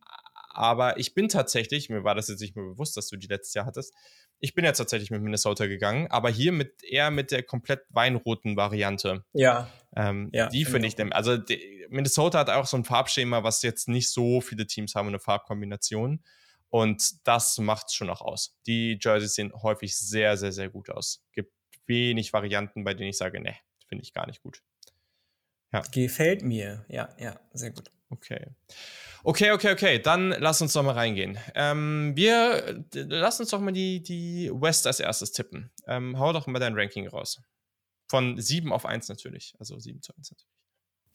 aber 0.54 1.00
ich 1.00 1.14
bin 1.14 1.30
tatsächlich, 1.30 1.90
mir 1.90 2.04
war 2.04 2.16
das 2.16 2.28
jetzt 2.28 2.42
nicht 2.42 2.56
mehr 2.56 2.66
bewusst, 2.66 2.96
dass 2.98 3.08
du 3.08 3.18
die 3.18 3.28
letztes 3.28 3.54
Jahr 3.54 3.66
hattest, 3.66 3.94
ich 4.44 4.54
bin 4.54 4.66
ja 4.66 4.74
tatsächlich 4.74 5.10
mit 5.10 5.22
Minnesota 5.22 5.68
gegangen, 5.68 6.08
aber 6.08 6.30
hier 6.30 6.52
mit 6.52 6.84
eher 6.84 7.12
mit 7.12 7.32
der 7.32 7.44
komplett 7.44 7.86
weinroten 7.92 8.58
Variante. 8.58 9.24
Ja. 9.32 9.70
Ähm, 9.96 10.32
ja 10.34 10.50
die 10.50 10.66
finde 10.66 10.90
ich, 10.90 11.00
ich 11.00 11.16
also 11.16 11.38
die, 11.38 11.88
Minnesota 11.90 12.40
hat 12.40 12.50
auch 12.50 12.66
so 12.66 12.76
ein 12.76 12.84
Farbschema, 12.84 13.44
was 13.44 13.62
jetzt 13.62 13.88
nicht 13.88 14.12
so 14.12 14.42
viele 14.42 14.68
Teams 14.68 14.96
haben, 14.96 15.08
eine 15.08 15.20
Farbkombination. 15.20 16.22
Und 16.68 17.26
das 17.26 17.58
macht 17.60 17.88
es 17.88 17.94
schon 17.94 18.10
auch 18.10 18.20
aus. 18.20 18.58
Die 18.68 19.00
Jerseys 19.02 19.36
sehen 19.36 19.54
häufig 19.56 19.96
sehr, 19.98 20.36
sehr, 20.36 20.52
sehr 20.52 20.68
gut 20.68 20.90
aus. 20.90 21.24
Gibt 21.32 21.54
wenig 21.86 22.34
Varianten, 22.34 22.84
bei 22.84 22.94
denen 22.94 23.12
ich 23.12 23.18
sage, 23.18 23.40
ne, 23.40 23.56
finde 23.88 24.04
ich 24.04 24.12
gar 24.12 24.28
nicht 24.28 24.42
gut. 24.42 24.62
Ja. 25.72 25.84
Gefällt 25.90 26.44
mir. 26.44 26.84
Ja, 26.90 27.16
ja, 27.18 27.40
sehr 27.54 27.72
gut. 27.72 27.93
Okay. 28.14 28.48
Okay, 29.24 29.52
okay, 29.52 29.72
okay. 29.72 30.00
Dann 30.00 30.30
lass 30.30 30.62
uns 30.62 30.74
doch 30.74 30.84
mal 30.84 30.92
reingehen. 30.92 31.38
Ähm, 31.56 32.14
wir 32.16 32.86
lass 32.94 33.40
uns 33.40 33.50
doch 33.50 33.60
mal 33.60 33.72
die, 33.72 34.04
die 34.04 34.52
West 34.54 34.86
als 34.86 35.00
erstes 35.00 35.32
tippen. 35.32 35.72
Ähm, 35.88 36.20
hau 36.20 36.34
doch 36.34 36.46
mal 36.46 36.60
dein 36.60 36.78
Ranking 36.78 37.08
raus. 37.08 37.42
Von 38.08 38.40
7 38.40 38.72
auf 38.72 38.86
1 38.86 39.08
natürlich. 39.10 39.56
Also 39.60 39.80
7 39.80 40.02
zu 40.02 40.14
1 40.16 40.32
natürlich. 40.32 40.54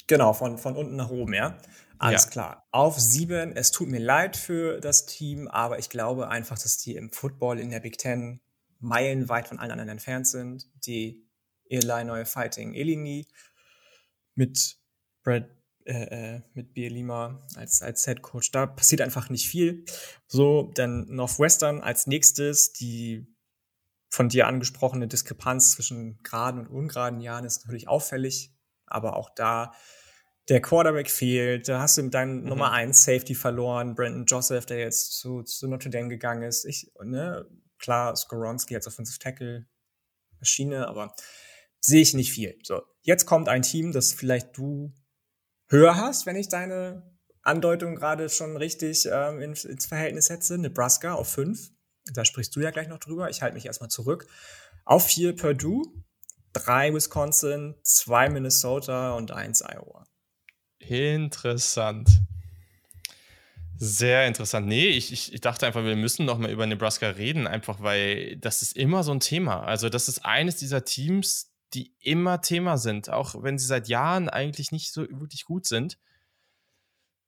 Genau, 0.06 0.32
von, 0.32 0.56
von 0.56 0.74
unten 0.74 0.96
nach 0.96 1.10
oben, 1.10 1.34
ja. 1.34 1.58
Alles 1.98 2.24
ja. 2.24 2.30
klar. 2.30 2.68
Auf 2.70 2.98
7, 2.98 3.54
es 3.54 3.70
tut 3.72 3.88
mir 3.88 4.00
leid 4.00 4.38
für 4.38 4.80
das 4.80 5.04
Team, 5.04 5.46
aber 5.48 5.78
ich 5.78 5.90
glaube 5.90 6.28
einfach, 6.28 6.58
dass 6.58 6.78
die 6.78 6.96
im 6.96 7.12
Football 7.12 7.58
in 7.58 7.70
der 7.70 7.80
Big 7.80 7.98
Ten 7.98 8.40
meilenweit 8.80 9.48
von 9.48 9.58
allen 9.58 9.72
anderen 9.72 9.90
entfernt 9.90 10.26
sind. 10.26 10.66
Die 10.86 11.28
Illinois 11.64 12.24
Fighting 12.24 12.72
Illini 12.72 13.26
mit 14.34 14.78
Brad 15.22 15.57
äh, 15.88 16.34
äh, 16.34 16.42
mit 16.52 16.74
Bielima 16.74 17.40
als, 17.54 17.80
als 17.80 18.04
Head 18.04 18.20
Coach. 18.20 18.50
Da 18.50 18.66
passiert 18.66 19.00
einfach 19.00 19.30
nicht 19.30 19.48
viel. 19.48 19.86
So, 20.26 20.70
dann 20.74 21.06
Northwestern 21.08 21.80
als 21.80 22.06
nächstes, 22.06 22.74
die 22.74 23.26
von 24.10 24.28
dir 24.28 24.46
angesprochene 24.46 25.08
Diskrepanz 25.08 25.72
zwischen 25.72 26.18
geraden 26.22 26.60
und 26.60 26.66
ungeraden 26.68 27.20
Jahren 27.20 27.46
ist 27.46 27.64
natürlich 27.64 27.88
auffällig, 27.88 28.54
aber 28.84 29.16
auch 29.16 29.30
da 29.34 29.72
der 30.50 30.60
Quarterback 30.60 31.10
fehlt, 31.10 31.68
da 31.68 31.80
hast 31.80 31.96
du 31.96 32.02
mit 32.02 32.12
deinem 32.12 32.40
mhm. 32.42 32.48
Nummer 32.48 32.72
1 32.72 33.04
Safety 33.04 33.34
verloren, 33.34 33.94
Brandon 33.94 34.26
Joseph, 34.26 34.66
der 34.66 34.80
jetzt 34.80 35.18
zu, 35.18 35.42
zu 35.42 35.68
Notre 35.68 35.88
Dame 35.88 36.08
gegangen 36.08 36.42
ist. 36.42 36.66
Ich, 36.66 36.92
ne, 37.02 37.46
klar, 37.78 38.14
Skoronski 38.14 38.74
als 38.74 38.86
Offensive 38.86 39.18
Tackle 39.18 39.66
Maschine, 40.38 40.86
aber 40.86 41.14
sehe 41.80 42.02
ich 42.02 42.12
nicht 42.12 42.32
viel. 42.32 42.58
So, 42.62 42.82
jetzt 43.00 43.24
kommt 43.24 43.48
ein 43.48 43.62
Team, 43.62 43.92
das 43.92 44.12
vielleicht 44.12 44.54
du 44.58 44.92
höher 45.68 45.96
hast, 45.96 46.26
wenn 46.26 46.36
ich 46.36 46.48
deine 46.48 47.02
Andeutung 47.42 47.96
gerade 47.96 48.28
schon 48.28 48.56
richtig 48.56 49.08
ähm, 49.10 49.40
ins, 49.40 49.64
ins 49.64 49.86
Verhältnis 49.86 50.26
setze. 50.26 50.58
Nebraska 50.58 51.14
auf 51.14 51.28
5. 51.32 51.70
Da 52.12 52.24
sprichst 52.24 52.54
du 52.56 52.60
ja 52.60 52.70
gleich 52.70 52.88
noch 52.88 52.98
drüber. 52.98 53.30
Ich 53.30 53.42
halte 53.42 53.54
mich 53.54 53.66
erstmal 53.66 53.90
zurück. 53.90 54.26
Auf 54.84 55.06
4 55.06 55.36
Purdue, 55.36 55.84
3 56.54 56.94
Wisconsin, 56.94 57.74
2 57.82 58.30
Minnesota 58.30 59.14
und 59.14 59.30
1 59.30 59.62
Iowa. 59.62 60.06
Interessant. 60.78 62.08
Sehr 63.76 64.26
interessant. 64.26 64.66
Nee, 64.66 64.88
ich, 64.88 65.12
ich, 65.12 65.32
ich 65.32 65.40
dachte 65.40 65.66
einfach, 65.66 65.84
wir 65.84 65.94
müssen 65.94 66.26
noch 66.26 66.38
mal 66.38 66.50
über 66.50 66.66
Nebraska 66.66 67.10
reden, 67.10 67.46
einfach 67.46 67.80
weil 67.80 68.36
das 68.36 68.62
ist 68.62 68.76
immer 68.76 69.04
so 69.04 69.12
ein 69.12 69.20
Thema. 69.20 69.62
Also, 69.62 69.88
das 69.88 70.08
ist 70.08 70.24
eines 70.24 70.56
dieser 70.56 70.84
Teams, 70.84 71.52
die 71.74 71.94
immer 72.00 72.40
Thema 72.40 72.78
sind, 72.78 73.10
auch 73.10 73.42
wenn 73.42 73.58
sie 73.58 73.66
seit 73.66 73.88
Jahren 73.88 74.28
eigentlich 74.28 74.72
nicht 74.72 74.92
so 74.92 75.02
wirklich 75.02 75.44
gut 75.44 75.66
sind. 75.66 75.98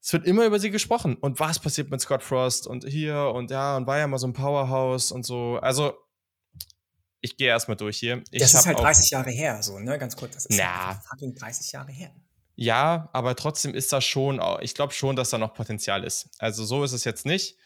Es 0.03 0.13
wird 0.13 0.27
immer 0.27 0.47
über 0.47 0.59
sie 0.59 0.71
gesprochen. 0.71 1.17
Und 1.17 1.41
was 1.41 1.59
passiert 1.59 1.91
mit 1.91 2.01
Scott 2.01 2.23
Frost 2.23 2.67
und 2.67 2.87
hier 2.87 3.33
und 3.35 3.51
ja, 3.51 3.77
und 3.77 3.87
war 3.87 3.99
ja 3.99 4.07
mal 4.07 4.19
so 4.19 4.27
ein 4.27 4.33
Powerhouse 4.33 5.13
und 5.13 5.27
so. 5.27 5.59
Also, 5.61 5.93
ich 7.21 7.37
gehe 7.37 7.49
erstmal 7.49 7.77
durch 7.77 7.99
hier. 7.99 8.23
Ich 8.31 8.41
das 8.41 8.55
ist 8.55 8.67
halt 8.67 8.79
30 8.79 9.11
Jahre 9.11 9.31
her, 9.31 9.63
so, 9.63 9.79
ne? 9.79 9.99
Ganz 9.99 10.17
kurz. 10.17 10.35
Das 10.35 10.47
ist 10.47 10.57
na, 10.57 10.95
halt 10.95 11.05
fucking 11.05 11.35
30 11.35 11.73
Jahre 11.73 11.93
her. 11.93 12.11
Ja, 12.57 13.11
aber 13.13 13.37
trotzdem 13.37 13.75
ist 13.75 13.93
das 13.93 14.05
schon, 14.05 14.41
ich 14.61 14.75
glaube 14.75 14.93
schon, 14.93 15.17
dass 15.17 15.31
da 15.31 15.39
noch 15.39 15.55
Potenzial 15.55 16.05
ist. 16.05 16.31
Also 16.39 16.65
so 16.65 16.85
ist 16.85 16.93
es 16.93 17.05
jetzt 17.05 17.25
nicht. 17.25 17.57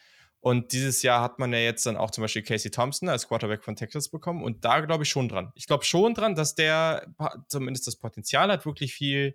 Und 0.45 0.73
dieses 0.73 1.01
Jahr 1.01 1.23
hat 1.23 1.39
man 1.39 1.55
ja 1.55 1.59
jetzt 1.59 1.87
dann 1.87 1.97
auch 1.97 2.11
zum 2.11 2.21
Beispiel 2.21 2.43
Casey 2.43 2.71
Thompson 2.71 3.09
als 3.09 3.29
Quarterback 3.29 3.65
von 3.65 3.77
Texas 3.77 4.11
bekommen. 4.11 4.45
Und 4.45 4.63
da 4.67 4.81
glaube 4.81 5.05
ich 5.05 5.09
schon 5.09 5.27
dran. 5.27 5.51
Ich 5.55 5.67
glaube 5.67 5.87
schon 5.87 6.13
dran, 6.13 6.35
dass 6.35 6.55
der 6.55 7.07
zumindest 7.49 7.87
das 7.87 7.97
Potenzial 7.97 8.53
hat, 8.53 8.67
wirklich 8.67 8.93
viel, 8.93 9.35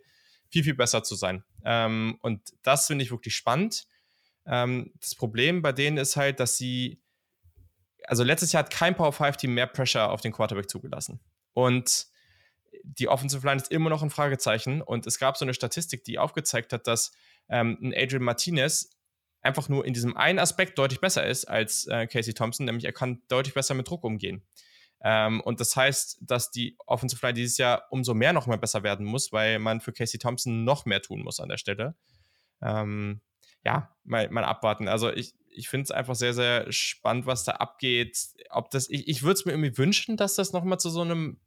viel, 0.49 0.63
viel 0.63 0.75
besser 0.75 1.01
zu 1.01 1.15
sein. 1.15 1.43
Ähm, 1.65 2.19
und 2.21 2.53
das 2.61 2.85
finde 2.85 3.03
ich 3.03 3.09
wirklich 3.09 3.35
spannend. 3.35 3.87
Ähm, 4.45 4.93
das 5.01 5.15
Problem 5.15 5.63
bei 5.63 5.71
denen 5.71 5.97
ist 5.97 6.15
halt, 6.15 6.39
dass 6.39 6.57
sie, 6.57 7.01
also 8.03 8.23
letztes 8.23 8.51
Jahr 8.51 8.61
hat 8.61 8.71
kein 8.71 8.95
Power 8.95 9.11
5 9.11 9.35
Team 9.37 9.55
mehr 9.55 9.65
Pressure 9.65 10.11
auf 10.11 10.21
den 10.21 10.31
Quarterback 10.31 10.69
zugelassen. 10.69 11.19
Und 11.53 12.05
die 12.83 13.07
Offensive 13.07 13.43
Line 13.47 13.59
ist 13.59 13.71
immer 13.71 13.89
noch 13.89 14.03
ein 14.03 14.11
Fragezeichen. 14.11 14.83
Und 14.83 15.07
es 15.07 15.17
gab 15.17 15.37
so 15.37 15.45
eine 15.45 15.55
Statistik, 15.55 16.03
die 16.03 16.19
aufgezeigt 16.19 16.71
hat, 16.71 16.85
dass 16.85 17.13
ähm, 17.49 17.79
ein 17.81 17.95
Adrian 17.95 18.21
Martinez 18.21 18.91
einfach 19.41 19.69
nur 19.69 19.85
in 19.85 19.93
diesem 19.93 20.17
einen 20.17 20.39
Aspekt 20.39 20.77
deutlich 20.77 20.99
besser 20.99 21.25
ist 21.25 21.45
als 21.45 21.87
äh, 21.87 22.07
Casey 22.07 22.33
Thompson, 22.33 22.65
nämlich 22.65 22.85
er 22.85 22.93
kann 22.93 23.21
deutlich 23.27 23.53
besser 23.53 23.73
mit 23.73 23.89
Druck 23.89 24.03
umgehen. 24.03 24.43
Ähm, 25.01 25.39
und 25.41 25.59
das 25.59 25.75
heißt, 25.75 26.19
dass 26.21 26.51
die 26.51 26.77
Offensive 26.85 27.25
Line 27.25 27.35
dieses 27.35 27.57
Jahr 27.57 27.83
umso 27.89 28.13
mehr 28.13 28.33
noch 28.33 28.47
mal 28.47 28.57
besser 28.57 28.83
werden 28.83 29.05
muss, 29.05 29.31
weil 29.31 29.59
man 29.59 29.79
für 29.79 29.93
Casey 29.93 30.19
Thompson 30.19 30.65
noch 30.65 30.85
mehr 30.85 31.01
tun 31.01 31.21
muss 31.23 31.39
an 31.39 31.49
der 31.49 31.57
Stelle. 31.57 31.95
Ähm, 32.61 33.21
ja, 33.63 33.95
mal, 34.03 34.29
mal 34.29 34.43
abwarten. 34.43 34.87
Also 34.87 35.11
ich, 35.11 35.35
ich 35.47 35.69
finde 35.69 35.83
es 35.83 35.91
einfach 35.91 36.15
sehr, 36.15 36.33
sehr 36.33 36.71
spannend, 36.71 37.25
was 37.25 37.45
da 37.45 37.53
abgeht. 37.53 38.17
Ob 38.49 38.69
das, 38.71 38.89
ich, 38.89 39.07
ich 39.07 39.23
würde 39.23 39.33
es 39.33 39.45
mir 39.45 39.53
irgendwie 39.53 39.77
wünschen, 39.77 40.17
dass 40.17 40.35
das 40.35 40.51
noch 40.51 40.63
mal 40.63 40.77
zu 40.77 40.89
so 40.89 41.01
einem 41.01 41.39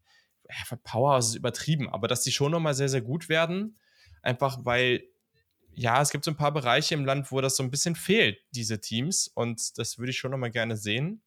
Powerhouse 0.85 1.31
ist 1.31 1.35
übertrieben, 1.37 1.89
aber 1.89 2.09
dass 2.09 2.23
die 2.23 2.33
schon 2.33 2.53
nochmal 2.53 2.75
sehr, 2.75 2.89
sehr 2.89 3.03
gut 3.03 3.29
werden. 3.29 3.79
Einfach 4.23 4.65
weil, 4.65 5.05
ja, 5.75 6.01
es 6.01 6.11
gibt 6.11 6.25
so 6.25 6.31
ein 6.31 6.37
paar 6.37 6.53
Bereiche 6.53 6.95
im 6.95 7.05
Land, 7.05 7.33
wo 7.33 7.41
das 7.41 7.57
so 7.57 7.63
ein 7.63 7.71
bisschen 7.71 7.95
fehlt, 7.95 8.39
diese 8.51 8.81
Teams. 8.81 9.29
Und 9.29 9.79
das 9.79 9.99
würde 9.99 10.11
ich 10.11 10.19
schon 10.19 10.31
nochmal 10.31 10.51
gerne 10.51 10.77
sehen. 10.77 11.23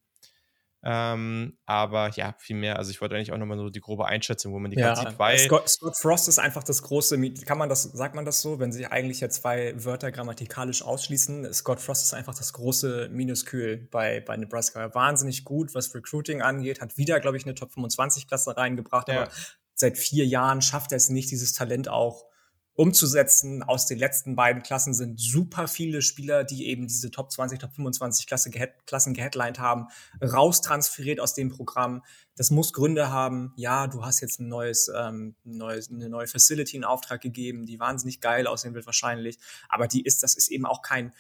Ähm, 0.88 1.58
aber 1.66 2.12
ja, 2.12 2.36
viel 2.38 2.56
mehr. 2.56 2.78
Also 2.78 2.92
ich 2.92 3.02
wollte 3.02 3.16
eigentlich 3.16 3.32
auch 3.32 3.40
nochmal 3.40 3.58
so 3.58 3.72
die 3.72 3.80
grobe 3.80 4.06
Einschätzung, 4.06 4.54
wo 4.54 4.60
man 4.60 4.70
die 4.70 4.78
ja, 4.78 4.96
sieht, 4.96 5.18
weil 5.18 5.40
Scott, 5.40 5.68
Scott, 5.68 5.98
Frost 5.98 6.28
ist 6.28 6.38
einfach 6.38 6.64
das 6.64 6.84
große, 6.84 7.20
kann 7.44 7.58
man 7.58 7.70
das, 7.70 7.84
sagt 7.84 8.14
man 8.14 8.24
das 8.24 8.42
so, 8.42 8.60
wenn 8.60 8.72
sich 8.72 8.88
eigentlich 8.92 9.20
ja 9.20 9.30
zwei 9.30 9.74
Wörter 9.84 10.12
grammatikalisch 10.12 10.84
ausschließen? 10.84 11.52
Scott 11.54 11.80
Frost 11.80 12.04
ist 12.04 12.14
einfach 12.14 12.36
das 12.36 12.54
große 12.54 13.10
Minuskül 13.12 13.88
bei, 13.90 14.22
bei 14.22 14.38
Nebraska. 14.38 14.94
Wahnsinnig 14.94 15.44
gut, 15.44 15.74
was 15.74 15.96
Recruiting 15.96 16.44
angeht, 16.44 16.82
hat 16.82 16.98
wieder, 16.98 17.20
glaube 17.20 17.38
ich, 17.38 17.46
eine 17.46 17.56
Top 17.56 17.72
25 17.74 18.28
Klasse 18.28 18.56
reingebracht, 18.56 19.10
ja. 19.10 19.24
aber 19.24 19.32
seit 19.74 19.98
vier 19.98 20.28
Jahren 20.28 20.62
schafft 20.62 20.92
er 20.92 20.98
es 20.98 21.10
nicht, 21.10 21.32
dieses 21.32 21.54
Talent 21.54 21.90
auch 21.90 22.26
umzusetzen. 22.76 23.64
Aus 23.64 23.88
den 23.88 23.98
letzten 23.98 24.36
beiden 24.36 24.62
Klassen 24.62 24.94
sind 24.94 25.20
super 25.20 25.68
viele 25.68 26.02
Spieler, 26.02 26.44
die 26.44 26.68
eben 26.68 26.88
diese 26.88 27.10
Top 27.10 27.32
20, 27.32 27.60
Top 27.60 27.74
25 27.74 28.28
Klasse 28.28 28.50
gehead, 28.50 28.74
Klassen 28.86 29.14
geheadlined 29.14 29.60
haben, 29.60 29.88
raustransferiert 30.22 31.20
aus 31.20 31.34
dem 31.34 31.50
Programm. 31.50 32.04
Das 32.36 32.52
muss 32.52 32.74
Gründe 32.74 33.10
haben. 33.10 33.54
Ja, 33.56 33.88
du 33.88 34.04
hast 34.04 34.20
jetzt 34.20 34.40
ein 34.40 34.50
neues, 34.50 34.92
ähm, 34.96 35.36
neues 35.46 35.90
eine 35.90 36.10
neue 36.10 36.28
Facility 36.28 36.76
in 36.76 36.84
Auftrag 36.84 37.22
gegeben, 37.22 37.66
die 37.66 37.80
wahnsinnig 37.80 38.20
geil 38.20 38.46
aussehen 38.46 38.74
wird 38.74 38.86
wahrscheinlich. 38.86 39.40
Aber 39.70 39.88
die 39.88 40.04
ist, 40.04 40.22
das 40.22 40.36
ist 40.36 40.50
eben 40.50 40.66
auch 40.66 40.82
kein, 40.82 41.14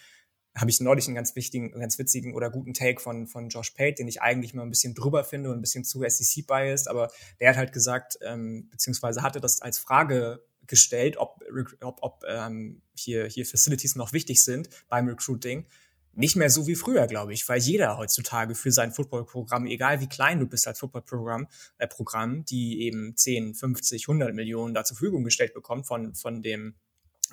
habe 0.58 0.70
ich 0.70 0.82
neulich 0.82 1.08
einen 1.08 1.16
ganz 1.16 1.36
wichtigen, 1.38 1.72
ganz 1.72 1.98
witzigen 1.98 2.34
oder 2.34 2.50
guten 2.50 2.74
Take 2.74 3.02
von, 3.02 3.28
von 3.28 3.48
Josh 3.48 3.72
Pate, 3.72 3.96
den 3.96 4.10
ich 4.10 4.22
eigentlich 4.22 4.54
mal 4.54 4.64
ein 4.64 4.70
bisschen 4.70 4.94
drüber 4.94 5.24
finde 5.24 5.52
und 5.52 5.58
ein 5.58 5.62
bisschen 5.62 5.86
zu 5.86 6.04
SEC-biased, 6.06 6.90
aber 6.90 7.12
der 7.40 7.50
hat 7.50 7.58
halt 7.58 7.74
gesagt, 7.74 8.18
ähm, 8.22 8.70
beziehungsweise 8.70 9.22
hatte 9.22 9.40
das 9.40 9.62
als 9.62 9.78
Frage 9.80 10.44
gestellt, 10.68 11.18
ob, 11.18 11.42
ob, 11.82 11.98
ob 12.02 12.24
ähm, 12.28 12.82
hier, 12.96 13.26
hier 13.28 13.46
Facilities 13.46 13.96
noch 13.96 14.14
wichtig 14.14 14.44
sind 14.44 14.70
beim 14.90 15.08
Recruiting. 15.08 15.66
Nicht 16.14 16.38
mehr 16.38 16.50
so 16.50 16.66
wie 16.66 16.76
früher, 16.76 17.08
glaube 17.08 17.34
ich, 17.34 17.48
weil 17.50 17.60
jeder 17.60 17.98
heutzutage 17.98 18.56
für 18.56 18.72
sein 18.72 18.94
Footballprogramm, 18.94 19.66
egal 19.66 20.00
wie 20.00 20.08
klein 20.08 20.40
du 20.40 20.48
bist 20.48 20.66
als 20.66 20.80
Footballprogramm, 20.80 21.48
äh, 21.78 21.88
Programm, 21.88 22.46
die 22.46 22.84
eben 22.84 23.18
10, 23.18 23.54
50, 23.54 24.08
100 24.08 24.34
Millionen 24.34 24.74
da 24.74 24.86
zur 24.86 24.96
Verfügung 24.96 25.26
gestellt 25.26 25.54
bekommt 25.54 25.88
von, 25.88 26.16
von 26.16 26.42
dem 26.42 26.76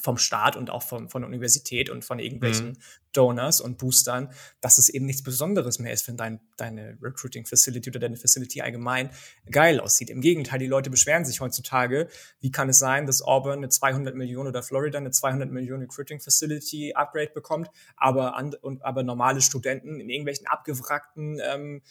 vom 0.00 0.18
Staat 0.18 0.56
und 0.56 0.70
auch 0.70 0.82
von, 0.82 1.08
von 1.08 1.22
der 1.22 1.28
Universität 1.28 1.90
und 1.90 2.04
von 2.04 2.18
irgendwelchen 2.18 2.68
mhm. 2.68 2.76
Donors 3.12 3.60
und 3.60 3.78
Boostern, 3.78 4.30
dass 4.60 4.78
es 4.78 4.88
eben 4.88 5.06
nichts 5.06 5.22
Besonderes 5.22 5.78
mehr 5.78 5.92
ist, 5.92 6.08
wenn 6.08 6.16
dein, 6.16 6.40
deine 6.56 6.96
Recruiting 7.02 7.44
Facility 7.46 7.90
oder 7.90 8.00
deine 8.00 8.16
Facility 8.16 8.62
allgemein 8.62 9.10
geil 9.50 9.80
aussieht. 9.80 10.10
Im 10.10 10.20
Gegenteil, 10.20 10.58
die 10.58 10.66
Leute 10.66 10.90
beschweren 10.90 11.24
sich 11.24 11.40
heutzutage, 11.40 12.08
wie 12.40 12.50
kann 12.50 12.68
es 12.68 12.78
sein, 12.78 13.06
dass 13.06 13.22
Auburn 13.22 13.58
eine 13.58 13.68
200 13.68 14.14
Millionen 14.14 14.48
oder 14.48 14.62
Florida 14.62 14.98
eine 14.98 15.10
200 15.10 15.50
Millionen 15.50 15.82
Recruiting 15.82 16.20
Facility 16.20 16.94
Upgrade 16.94 17.32
bekommt, 17.34 17.68
aber, 17.96 18.36
and, 18.36 18.54
und, 18.62 18.84
aber 18.84 19.02
normale 19.02 19.40
Studenten 19.40 20.00
in 20.00 20.08
irgendwelchen 20.08 20.46
abgewrackten 20.46 21.40
ähm, 21.44 21.82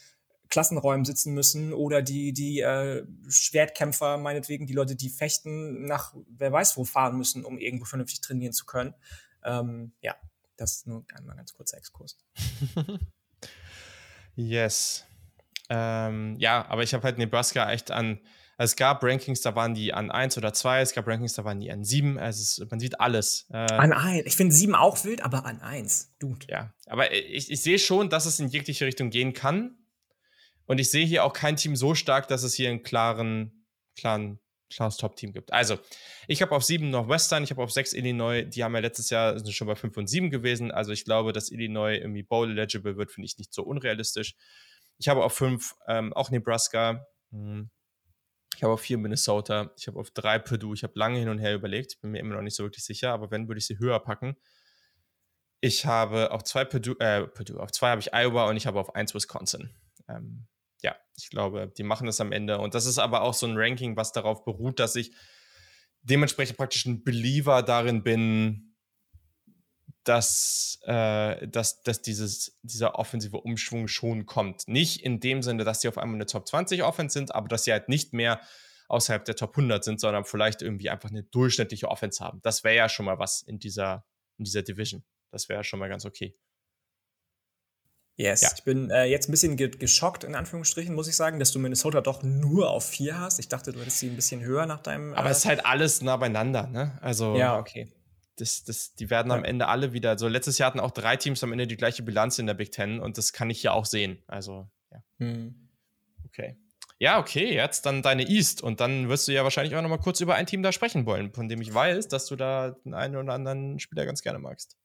Klassenräumen 0.51 1.05
sitzen 1.05 1.33
müssen 1.33 1.73
oder 1.73 2.03
die, 2.03 2.33
die 2.33 2.59
äh, 2.59 3.05
Schwertkämpfer, 3.27 4.17
meinetwegen, 4.17 4.67
die 4.67 4.73
Leute, 4.73 4.95
die 4.95 5.09
fechten, 5.09 5.85
nach 5.85 6.13
wer 6.27 6.51
weiß 6.51 6.77
wo 6.77 6.83
fahren 6.83 7.17
müssen, 7.17 7.43
um 7.43 7.57
irgendwo 7.57 7.85
vernünftig 7.85 8.21
trainieren 8.21 8.53
zu 8.53 8.65
können. 8.65 8.93
Ähm, 9.43 9.93
ja, 10.01 10.15
das 10.57 10.73
ist 10.73 10.87
nur 10.87 11.05
einmal 11.15 11.35
ganz 11.37 11.53
kurzer 11.53 11.77
Exkurs. 11.77 12.17
yes. 14.35 15.05
Ähm, 15.69 16.35
ja, 16.37 16.67
aber 16.67 16.83
ich 16.83 16.93
habe 16.93 17.03
halt 17.03 17.17
Nebraska 17.17 17.71
echt 17.71 17.89
an. 17.89 18.19
Also 18.57 18.73
es 18.73 18.75
gab 18.75 19.03
Rankings, 19.03 19.41
da 19.41 19.55
waren 19.55 19.73
die 19.73 19.93
an 19.93 20.11
1 20.11 20.37
oder 20.37 20.53
2, 20.53 20.81
es 20.81 20.93
gab 20.93 21.07
Rankings, 21.07 21.33
da 21.33 21.45
waren 21.45 21.61
die 21.61 21.71
an 21.71 21.83
7. 21.83 22.19
Also 22.19 22.63
es, 22.63 22.69
man 22.69 22.79
sieht 22.79 22.99
alles. 22.99 23.47
Äh, 23.49 23.55
an 23.55 23.93
1. 23.93 24.27
Ich 24.27 24.35
finde 24.35 24.53
7 24.53 24.75
auch 24.75 25.03
wild, 25.03 25.23
aber 25.23 25.45
an 25.45 25.61
1. 25.61 26.11
Dude. 26.19 26.45
Ja, 26.47 26.73
aber 26.85 27.11
ich, 27.11 27.49
ich 27.49 27.61
sehe 27.61 27.79
schon, 27.79 28.09
dass 28.09 28.25
es 28.25 28.39
in 28.39 28.49
jegliche 28.49 28.85
Richtung 28.85 29.09
gehen 29.09 29.33
kann. 29.33 29.77
Und 30.65 30.79
ich 30.79 30.89
sehe 30.89 31.05
hier 31.05 31.23
auch 31.25 31.33
kein 31.33 31.55
Team 31.55 31.75
so 31.75 31.95
stark, 31.95 32.27
dass 32.27 32.43
es 32.43 32.53
hier 32.53 32.69
einen 32.69 32.83
klaren, 32.83 33.65
klaren, 33.95 34.39
klares 34.69 34.97
Top-Team 34.97 35.33
gibt. 35.33 35.51
Also, 35.51 35.77
ich 36.27 36.41
habe 36.41 36.55
auf 36.55 36.63
7 36.63 36.89
noch 36.89 37.09
Western, 37.09 37.43
ich 37.43 37.51
habe 37.51 37.61
auf 37.61 37.71
6 37.71 37.93
Illinois, 37.93 38.43
die 38.43 38.63
haben 38.63 38.73
ja 38.73 38.79
letztes 38.79 39.09
Jahr 39.09 39.37
sind 39.37 39.51
schon 39.53 39.67
bei 39.67 39.75
5 39.75 39.97
und 39.97 40.07
7 40.07 40.29
gewesen. 40.29 40.71
Also, 40.71 40.91
ich 40.91 41.03
glaube, 41.03 41.33
dass 41.33 41.51
Illinois 41.51 41.95
irgendwie 41.95 42.23
Bowl-eligible 42.23 42.97
wird, 42.97 43.11
finde 43.11 43.25
ich 43.25 43.37
nicht 43.37 43.53
so 43.53 43.63
unrealistisch. 43.63 44.35
Ich 44.97 45.07
habe 45.07 45.23
auf 45.23 45.33
5 45.33 45.75
ähm, 45.87 46.13
auch 46.13 46.29
Nebraska. 46.29 47.05
Hm. 47.31 47.69
Ich 48.55 48.63
habe 48.63 48.73
auf 48.73 48.81
4 48.81 48.97
Minnesota. 48.97 49.73
Ich 49.77 49.87
habe 49.87 49.99
auf 49.99 50.11
3 50.11 50.39
Purdue. 50.39 50.75
Ich 50.75 50.83
habe 50.83 50.93
lange 50.95 51.17
hin 51.17 51.29
und 51.29 51.39
her 51.39 51.55
überlegt. 51.55 51.99
Bin 52.01 52.11
mir 52.11 52.19
immer 52.19 52.35
noch 52.35 52.43
nicht 52.43 52.55
so 52.55 52.63
wirklich 52.63 52.85
sicher, 52.85 53.11
aber 53.11 53.31
wenn, 53.31 53.47
würde 53.47 53.59
ich 53.59 53.65
sie 53.65 53.79
höher 53.79 53.99
packen. 53.99 54.37
Ich 55.59 55.85
habe 55.85 56.31
auf 56.31 56.43
2 56.43 56.65
Purdue, 56.65 56.99
äh, 56.99 57.27
Purdue, 57.27 57.59
auf 57.59 57.71
2 57.71 57.89
habe 57.89 58.01
ich 58.01 58.13
Iowa 58.13 58.49
und 58.49 58.57
ich 58.57 58.67
habe 58.67 58.79
auf 58.79 58.95
1 58.95 59.15
Wisconsin. 59.15 59.73
Ähm, 60.07 60.47
ja, 60.81 60.95
ich 61.17 61.29
glaube, 61.29 61.71
die 61.77 61.83
machen 61.83 62.07
das 62.07 62.21
am 62.21 62.31
Ende. 62.31 62.57
Und 62.57 62.73
das 62.73 62.85
ist 62.85 62.97
aber 62.97 63.21
auch 63.21 63.33
so 63.33 63.47
ein 63.47 63.57
Ranking, 63.57 63.95
was 63.95 64.11
darauf 64.11 64.43
beruht, 64.43 64.79
dass 64.79 64.95
ich 64.95 65.13
dementsprechend 66.01 66.57
praktisch 66.57 66.85
ein 66.85 67.03
Believer 67.03 67.61
darin 67.61 68.03
bin, 68.03 68.75
dass, 70.03 70.79
äh, 70.83 71.47
dass, 71.47 71.83
dass 71.83 72.01
dieses, 72.01 72.59
dieser 72.63 72.95
offensive 72.97 73.37
Umschwung 73.37 73.87
schon 73.87 74.25
kommt. 74.25 74.67
Nicht 74.67 75.03
in 75.03 75.19
dem 75.19 75.43
Sinne, 75.43 75.63
dass 75.63 75.81
sie 75.81 75.87
auf 75.87 75.97
einmal 75.97 76.15
eine 76.15 76.25
Top 76.25 76.47
20 76.47 76.83
Offense 76.83 77.13
sind, 77.13 77.35
aber 77.35 77.47
dass 77.47 77.65
sie 77.65 77.71
halt 77.71 77.87
nicht 77.87 78.13
mehr 78.13 78.41
außerhalb 78.87 79.23
der 79.23 79.35
Top 79.35 79.51
100 79.51 79.83
sind, 79.83 80.01
sondern 80.01 80.25
vielleicht 80.25 80.61
irgendwie 80.61 80.89
einfach 80.89 81.09
eine 81.09 81.23
durchschnittliche 81.23 81.87
Offense 81.87 82.23
haben. 82.23 82.41
Das 82.41 82.63
wäre 82.63 82.75
ja 82.75 82.89
schon 82.89 83.05
mal 83.05 83.19
was 83.19 83.41
in 83.43 83.59
dieser, 83.59 84.05
in 84.37 84.45
dieser 84.45 84.63
Division. 84.63 85.03
Das 85.29 85.47
wäre 85.49 85.63
schon 85.63 85.79
mal 85.79 85.87
ganz 85.87 86.05
okay. 86.05 86.35
Yes, 88.21 88.41
ja. 88.41 88.49
ich 88.55 88.63
bin 88.63 88.91
äh, 88.91 89.05
jetzt 89.05 89.27
ein 89.27 89.31
bisschen 89.31 89.57
ge 89.57 89.69
geschockt, 89.69 90.23
in 90.23 90.35
Anführungsstrichen, 90.35 90.93
muss 90.93 91.07
ich 91.07 91.15
sagen, 91.15 91.39
dass 91.39 91.51
du 91.51 91.57
Minnesota 91.57 92.01
doch 92.01 92.21
nur 92.21 92.69
auf 92.69 92.87
vier 92.87 93.19
hast. 93.19 93.39
Ich 93.39 93.47
dachte, 93.47 93.71
du 93.71 93.79
hättest 93.79 93.97
sie 93.97 94.09
ein 94.09 94.15
bisschen 94.15 94.41
höher 94.41 94.67
nach 94.67 94.79
deinem. 94.79 95.15
Aber 95.15 95.29
äh, 95.29 95.31
es 95.31 95.39
ist 95.39 95.45
halt 95.45 95.65
alles 95.65 96.01
nah 96.01 96.17
beieinander, 96.17 96.67
ne? 96.67 96.99
Also. 97.01 97.35
Ja, 97.35 97.57
okay. 97.57 97.91
Das, 98.37 98.63
das, 98.63 98.93
die 98.93 99.09
werden 99.09 99.31
ja. 99.31 99.37
am 99.37 99.43
Ende 99.43 99.67
alle 99.67 99.93
wieder. 99.93 100.11
Also 100.11 100.27
letztes 100.27 100.59
Jahr 100.59 100.67
hatten 100.67 100.79
auch 100.79 100.91
drei 100.91 101.15
Teams 101.15 101.43
am 101.43 101.51
Ende 101.51 101.65
die 101.65 101.77
gleiche 101.77 102.03
Bilanz 102.03 102.37
in 102.37 102.45
der 102.45 102.53
Big 102.53 102.71
Ten 102.71 102.99
und 102.99 103.17
das 103.17 103.33
kann 103.33 103.49
ich 103.49 103.61
hier 103.61 103.73
auch 103.73 103.85
sehen. 103.85 104.21
Also, 104.27 104.69
ja. 104.91 105.03
Hm. 105.17 105.69
Okay. 106.27 106.57
Ja, 106.99 107.17
okay, 107.17 107.55
jetzt 107.55 107.87
dann 107.87 108.03
deine 108.03 108.29
East 108.29 108.61
und 108.61 108.79
dann 108.79 109.09
wirst 109.09 109.27
du 109.27 109.31
ja 109.31 109.43
wahrscheinlich 109.43 109.75
auch 109.75 109.81
noch 109.81 109.89
mal 109.89 109.97
kurz 109.97 110.21
über 110.21 110.35
ein 110.35 110.45
Team 110.45 110.61
da 110.61 110.71
sprechen 110.71 111.07
wollen, 111.07 111.33
von 111.33 111.49
dem 111.49 111.59
ich 111.59 111.73
weiß, 111.73 112.07
dass 112.07 112.27
du 112.27 112.35
da 112.35 112.75
den 112.85 112.93
einen 112.93 113.15
oder 113.15 113.33
anderen 113.33 113.79
Spieler 113.79 114.05
ganz 114.05 114.21
gerne 114.21 114.37
magst. 114.37 114.77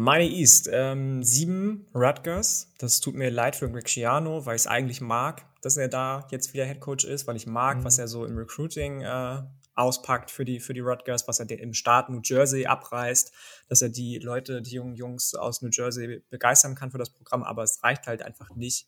Meine 0.00 0.28
East, 0.28 0.70
ähm, 0.72 1.24
sieben 1.24 1.88
Rutgers. 1.92 2.72
Das 2.78 3.00
tut 3.00 3.16
mir 3.16 3.30
leid 3.32 3.56
für 3.56 3.68
Greg 3.68 3.88
Schiano, 3.88 4.46
weil 4.46 4.54
ich 4.54 4.62
es 4.62 4.66
eigentlich 4.68 5.00
mag, 5.00 5.44
dass 5.60 5.76
er 5.76 5.88
da 5.88 6.24
jetzt 6.30 6.54
wieder 6.54 6.64
Head 6.64 6.78
Coach 6.78 7.04
ist, 7.04 7.26
weil 7.26 7.34
ich 7.34 7.48
mag, 7.48 7.78
mhm. 7.78 7.84
was 7.84 7.98
er 7.98 8.06
so 8.06 8.24
im 8.24 8.38
Recruiting 8.38 9.00
äh, 9.00 9.42
auspackt 9.74 10.30
für 10.30 10.44
die, 10.44 10.60
für 10.60 10.72
die 10.72 10.82
Rutgers, 10.82 11.26
was 11.26 11.40
er 11.40 11.50
im 11.50 11.74
Staat 11.74 12.10
New 12.10 12.20
Jersey 12.22 12.66
abreißt, 12.66 13.32
dass 13.68 13.82
er 13.82 13.88
die 13.88 14.20
Leute, 14.20 14.62
die 14.62 14.76
jungen 14.76 14.94
Jungs 14.94 15.34
aus 15.34 15.62
New 15.62 15.70
Jersey 15.72 16.22
begeistern 16.30 16.76
kann 16.76 16.92
für 16.92 16.98
das 16.98 17.10
Programm, 17.10 17.42
aber 17.42 17.64
es 17.64 17.82
reicht 17.82 18.06
halt 18.06 18.22
einfach 18.22 18.54
nicht 18.54 18.86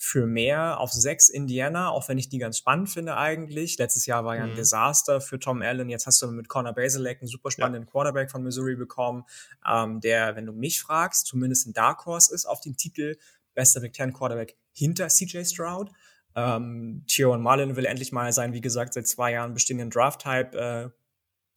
für 0.00 0.26
mehr 0.26 0.78
auf 0.78 0.92
sechs 0.92 1.28
Indiana, 1.28 1.90
auch 1.90 2.08
wenn 2.08 2.18
ich 2.18 2.28
die 2.28 2.38
ganz 2.38 2.56
spannend 2.56 2.88
finde 2.88 3.16
eigentlich. 3.16 3.76
Letztes 3.78 4.06
Jahr 4.06 4.24
war 4.24 4.36
ja 4.36 4.44
ein 4.44 4.52
mhm. 4.52 4.56
Desaster 4.56 5.20
für 5.20 5.40
Tom 5.40 5.60
Allen. 5.60 5.88
Jetzt 5.88 6.06
hast 6.06 6.22
du 6.22 6.28
mit 6.28 6.48
Connor 6.48 6.72
Basilek 6.72 7.20
einen 7.20 7.28
super 7.28 7.50
spannenden 7.50 7.82
ja. 7.82 7.90
Quarterback 7.90 8.30
von 8.30 8.44
Missouri 8.44 8.76
bekommen, 8.76 9.24
ähm, 9.68 10.00
der, 10.00 10.36
wenn 10.36 10.46
du 10.46 10.52
mich 10.52 10.80
fragst, 10.80 11.26
zumindest 11.26 11.66
ein 11.66 11.72
Dark 11.72 12.06
Horse 12.06 12.32
ist 12.32 12.46
auf 12.46 12.60
den 12.60 12.76
Titel 12.76 13.16
bester 13.54 13.80
Big 13.80 13.92
Ten 13.92 14.12
Quarterback 14.12 14.56
hinter 14.72 15.08
CJ 15.08 15.44
Stroud. 15.44 15.90
Ähm, 16.36 17.02
Tioan 17.08 17.42
Marlin 17.42 17.74
will 17.74 17.84
endlich 17.84 18.12
mal 18.12 18.32
sein, 18.32 18.52
wie 18.52 18.60
gesagt, 18.60 18.94
seit 18.94 19.08
zwei 19.08 19.32
Jahren 19.32 19.52
bestehenden 19.52 19.90
Draft-Type 19.90 20.56
äh, 20.56 20.90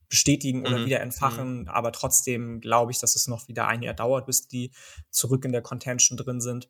bestätigen 0.09 0.61
oder 0.61 0.79
mhm. 0.79 0.85
wieder 0.87 0.99
entfachen. 0.99 1.61
Mhm. 1.61 1.67
Aber 1.67 1.91
trotzdem 1.91 2.59
glaube 2.59 2.91
ich, 2.91 2.99
dass 2.99 3.15
es 3.15 3.27
noch 3.27 3.47
wieder 3.47 3.67
ein 3.67 3.83
Jahr 3.83 3.93
dauert, 3.93 4.25
bis 4.25 4.47
die 4.47 4.71
zurück 5.11 5.45
in 5.45 5.51
der 5.51 5.61
Contention 5.61 6.17
drin 6.17 6.41
sind. 6.41 6.69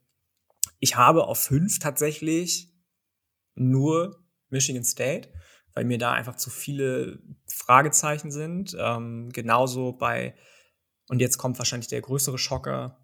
Ich 0.79 0.95
habe 0.95 1.25
auf 1.25 1.39
fünf 1.39 1.79
tatsächlich 1.79 2.73
nur 3.55 4.23
Michigan 4.49 4.83
State, 4.83 5.29
weil 5.73 5.85
mir 5.85 5.97
da 5.97 6.11
einfach 6.11 6.35
zu 6.35 6.49
viele 6.49 7.19
Fragezeichen 7.47 8.31
sind. 8.31 8.75
Ähm, 8.79 9.29
genauso 9.31 9.93
bei, 9.93 10.35
und 11.07 11.19
jetzt 11.19 11.37
kommt 11.37 11.57
wahrscheinlich 11.57 11.87
der 11.87 12.01
größere 12.01 12.37
Schocker, 12.37 13.01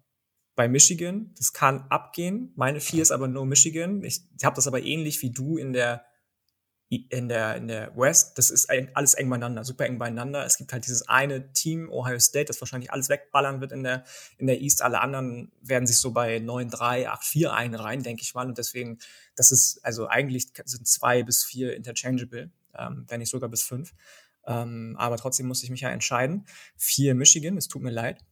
bei 0.58 0.68
Michigan. 0.68 1.32
Das 1.38 1.52
kann 1.52 1.86
abgehen. 1.88 2.52
Meine 2.56 2.80
vier 2.80 3.00
ist 3.00 3.12
aber 3.12 3.28
nur 3.28 3.46
Michigan. 3.46 4.02
Ich, 4.02 4.22
ich 4.36 4.44
habe 4.44 4.56
das 4.56 4.66
aber 4.66 4.82
ähnlich 4.82 5.22
wie 5.22 5.30
du 5.30 5.56
in 5.56 5.72
der 5.72 6.04
in 6.90 7.28
der, 7.28 7.56
in 7.56 7.68
der 7.68 7.94
West, 7.96 8.38
das 8.38 8.48
ist 8.48 8.70
alles 8.94 9.12
eng 9.14 9.28
beieinander, 9.28 9.62
super 9.62 9.84
eng 9.84 9.98
beieinander. 9.98 10.46
Es 10.46 10.56
gibt 10.56 10.72
halt 10.72 10.86
dieses 10.86 11.06
eine 11.06 11.52
Team, 11.52 11.90
Ohio 11.90 12.18
State, 12.18 12.46
das 12.46 12.60
wahrscheinlich 12.62 12.90
alles 12.90 13.10
wegballern 13.10 13.60
wird 13.60 13.72
in 13.72 13.82
der, 13.82 14.04
in 14.38 14.46
der 14.46 14.60
East. 14.60 14.80
Alle 14.80 15.02
anderen 15.02 15.52
werden 15.60 15.86
sich 15.86 15.98
so 15.98 16.12
bei 16.12 16.38
9-3, 16.38 17.06
8-4 17.08 17.50
einreihen, 17.50 18.02
denke 18.02 18.22
ich 18.22 18.34
mal. 18.34 18.46
Und 18.46 18.56
deswegen, 18.56 18.98
das 19.36 19.50
ist, 19.50 19.84
also 19.84 20.06
eigentlich 20.06 20.48
sind 20.64 20.86
zwei 20.86 21.22
bis 21.22 21.44
vier 21.44 21.76
interchangeable, 21.76 22.50
ähm, 22.74 23.04
wenn 23.06 23.20
nicht 23.20 23.30
sogar 23.30 23.50
bis 23.50 23.62
fünf. 23.62 23.92
Ähm, 24.46 24.96
aber 24.98 25.18
trotzdem 25.18 25.46
muss 25.46 25.62
ich 25.62 25.68
mich 25.68 25.82
ja 25.82 25.90
entscheiden. 25.90 26.46
Vier 26.76 27.14
Michigan, 27.14 27.58
es 27.58 27.68
tut 27.68 27.82
mir 27.82 27.90
leid. 27.90 28.24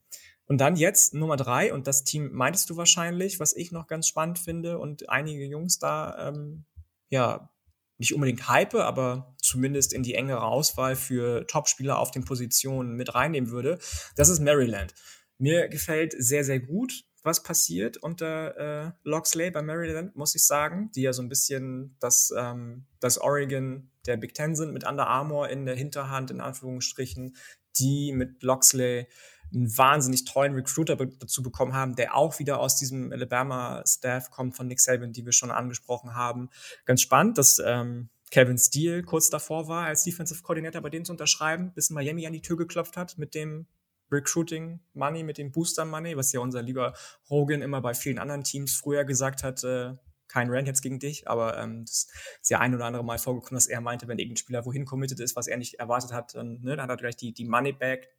Und 0.47 0.59
dann 0.59 0.77
jetzt 0.77 1.13
Nummer 1.13 1.35
drei, 1.35 1.73
und 1.73 1.85
das 1.85 2.05
Team 2.05 2.31
meintest 2.31 2.71
du 2.71 2.77
wahrscheinlich, 2.77 3.39
was 3.39 3.55
ich 3.55 3.71
noch 3.71 3.85
ganz 3.85 4.07
spannend 4.07 4.39
finde 4.39 4.79
und 4.79 5.09
einige 5.09 5.45
Jungs 5.45 5.77
da, 5.77 6.29
ähm, 6.29 6.65
ja, 7.09 7.51
nicht 7.97 8.13
unbedingt 8.13 8.47
hype, 8.47 8.75
aber 8.75 9.35
zumindest 9.41 9.93
in 9.93 10.03
die 10.03 10.15
engere 10.15 10.43
Auswahl 10.43 10.95
für 10.95 11.47
Topspieler 11.47 11.99
auf 11.99 12.11
den 12.11 12.25
Positionen 12.25 12.95
mit 12.95 13.15
reinnehmen 13.15 13.49
würde. 13.49 13.79
Das 14.15 14.29
ist 14.29 14.39
Maryland. 14.39 14.93
Mir 15.37 15.67
gefällt 15.67 16.13
sehr, 16.17 16.43
sehr 16.43 16.59
gut, 16.59 17.05
was 17.23 17.43
passiert 17.43 17.97
unter 17.97 18.57
äh, 18.57 18.91
Loxley 19.03 19.51
bei 19.51 19.61
Maryland, 19.61 20.15
muss 20.15 20.33
ich 20.33 20.45
sagen, 20.45 20.91
die 20.95 21.01
ja 21.01 21.13
so 21.13 21.21
ein 21.21 21.29
bisschen 21.29 21.95
das, 21.99 22.33
ähm, 22.35 22.85
das 22.99 23.19
Oregon 23.19 23.91
der 24.05 24.17
Big 24.17 24.33
Ten 24.33 24.55
sind, 24.55 24.73
mit 24.73 24.87
Under 24.87 25.07
Armour 25.07 25.49
in 25.49 25.65
der 25.65 25.75
Hinterhand, 25.75 26.31
in 26.31 26.39
Anführungsstrichen, 26.39 27.35
die 27.77 28.13
mit 28.13 28.41
Loxley 28.43 29.07
einen 29.53 29.77
wahnsinnig 29.77 30.25
tollen 30.25 30.53
Recruiter 30.53 30.95
dazu 30.95 31.41
bekommen 31.41 31.73
haben, 31.73 31.95
der 31.95 32.15
auch 32.15 32.39
wieder 32.39 32.59
aus 32.59 32.75
diesem 32.77 33.11
Alabama-Staff 33.11 34.31
kommt 34.31 34.55
von 34.55 34.67
Nick 34.67 34.79
Saban, 34.79 35.13
die 35.13 35.25
wir 35.25 35.31
schon 35.31 35.51
angesprochen 35.51 36.15
haben. 36.15 36.49
Ganz 36.85 37.01
spannend, 37.01 37.37
dass 37.37 37.59
ähm, 37.65 38.09
Kevin 38.31 38.57
Steele 38.57 39.03
kurz 39.03 39.29
davor 39.29 39.67
war, 39.67 39.85
als 39.85 40.03
Defensive 40.03 40.41
Coordinator 40.41 40.81
bei 40.81 40.89
denen 40.89 41.05
zu 41.05 41.13
unterschreiben, 41.13 41.71
bis 41.73 41.89
Miami 41.89 42.27
an 42.27 42.33
die 42.33 42.41
Tür 42.41 42.57
geklopft 42.57 42.97
hat 42.97 43.17
mit 43.17 43.35
dem 43.35 43.67
Recruiting 44.11 44.79
Money, 44.93 45.23
mit 45.23 45.37
dem 45.37 45.51
Booster 45.51 45.85
Money, 45.85 46.15
was 46.15 46.31
ja 46.31 46.39
unser 46.39 46.61
lieber 46.61 46.93
Hogan 47.29 47.61
immer 47.61 47.81
bei 47.81 47.93
vielen 47.93 48.19
anderen 48.19 48.43
Teams 48.43 48.75
früher 48.75 49.05
gesagt 49.05 49.43
hat, 49.43 49.63
äh, 49.63 49.95
kein 50.27 50.49
Rant 50.49 50.67
jetzt 50.67 50.81
gegen 50.81 50.99
dich, 50.99 51.27
aber 51.27 51.57
ähm, 51.57 51.85
das 51.85 52.07
ist 52.41 52.49
ja 52.49 52.59
ein 52.59 52.75
oder 52.75 52.85
andere 52.85 53.03
Mal 53.03 53.17
vorgekommen, 53.17 53.55
dass 53.55 53.67
er 53.67 53.79
meinte, 53.81 54.07
wenn 54.07 54.19
irgendein 54.19 54.37
Spieler 54.37 54.65
wohin 54.65 54.85
committed 54.85 55.19
ist, 55.19 55.35
was 55.35 55.47
er 55.47 55.57
nicht 55.57 55.75
erwartet 55.75 56.11
hat, 56.11 56.35
dann, 56.35 56.59
ne, 56.61 56.75
dann 56.75 56.83
hat 56.83 56.89
er 56.89 56.97
gleich 56.97 57.15
die, 57.15 57.33
die 57.33 57.45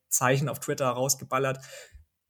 Moneyback-Zeichen 0.09 0.48
auf 0.48 0.60
Twitter 0.60 0.89
rausgeballert. 0.89 1.64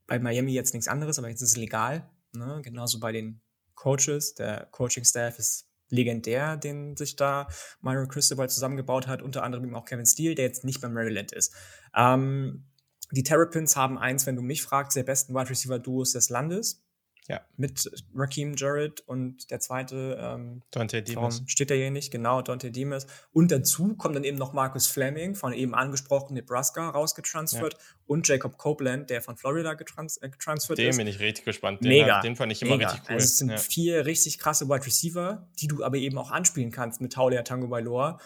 Bei 0.07 0.19
Miami 0.19 0.53
jetzt 0.53 0.75
nichts 0.75 0.89
anderes, 0.89 1.19
aber 1.19 1.29
jetzt 1.29 1.43
ist 1.43 1.51
es 1.51 1.57
legal. 1.57 2.09
Ne? 2.33 2.61
Genauso 2.63 3.01
bei 3.01 3.13
den 3.13 3.41
Coaches. 3.75 4.35
Der 4.35 4.67
Coaching-Staff 4.71 5.39
ist 5.39 5.69
legendär, 5.91 6.57
den 6.57 6.97
sich 6.97 7.17
da 7.17 7.49
Myron 7.81 8.09
Cristobal 8.09 8.51
zusammengebaut 8.51 9.07
hat, 9.07 9.23
unter 9.23 9.43
anderem 9.43 9.65
eben 9.65 9.75
auch 9.75 9.87
Kevin 9.87 10.07
Steele, 10.07 10.35
der 10.35 10.47
jetzt 10.47 10.65
nicht 10.65 10.81
bei 10.81 10.89
Maryland 10.89 11.33
ist. 11.33 11.55
Ähm, 11.97 12.67
die 13.11 13.23
Terrapins 13.23 13.75
haben 13.75 13.99
eins, 13.99 14.27
wenn 14.27 14.37
du 14.37 14.43
mich 14.43 14.63
fragst, 14.63 14.97
der 14.97 15.05
besten 15.05 15.35
Wide 15.35 15.49
Receiver 15.49 15.79
Duos 15.79 16.13
des 16.13 16.29
Landes. 16.29 16.85
Ja. 17.29 17.43
Mit 17.59 17.91
Raheem 18.15 18.55
Jarrett 18.57 19.03
und 19.03 19.51
der 19.51 19.61
zweite 19.61 20.19
ähm, 20.19 20.63
Dante 20.71 21.03
Dimas. 21.03 21.43
Steht 21.47 21.71
da 21.71 21.75
hier 21.75 21.91
nicht, 21.91 22.11
genau, 22.11 22.41
Dante 22.41 22.71
Dimas. 22.71 23.07
Und 23.33 23.51
dazu 23.51 23.95
kommt 23.97 24.17
dann 24.17 24.25
eben 24.25 24.39
noch 24.39 24.55
Marcus 24.55 24.87
Fleming 24.87 25.35
von 25.35 25.53
eben 25.53 25.75
angesprochen 25.75 26.35
Nebraska 26.35 26.89
rausgetransfert 26.89 27.75
ja. 27.75 27.79
und 28.07 28.27
Jacob 28.27 28.57
Copeland, 28.57 29.11
der 29.11 29.21
von 29.21 29.37
Florida 29.37 29.75
getrans 29.75 30.17
äh, 30.17 30.31
getransfert 30.31 30.79
den 30.79 30.89
ist. 30.89 30.97
Den 30.97 31.05
bin 31.05 31.15
ich 31.15 31.21
richtig 31.21 31.45
gespannt. 31.45 31.85
Den, 31.85 31.91
Mega. 31.91 32.23
den 32.23 32.35
fand 32.35 32.51
ich 32.51 32.63
immer 32.63 32.79
Mega. 32.79 32.89
richtig 32.89 33.11
cool. 33.11 33.17
Also 33.17 33.25
es 33.27 33.37
sind 33.37 33.51
ja. 33.51 33.59
vier 33.59 34.07
richtig 34.07 34.39
krasse 34.39 34.67
Wide 34.71 34.87
Receiver, 34.87 35.47
die 35.61 35.69
du 35.69 35.85
aber 35.85 35.99
eben 35.99 36.17
auch 36.17 36.31
anspielen 36.31 36.71
kannst 36.71 37.03
mit 37.03 37.13
Taulia 37.13 37.43
Tango 37.43 37.69
Bailoa 37.69 38.19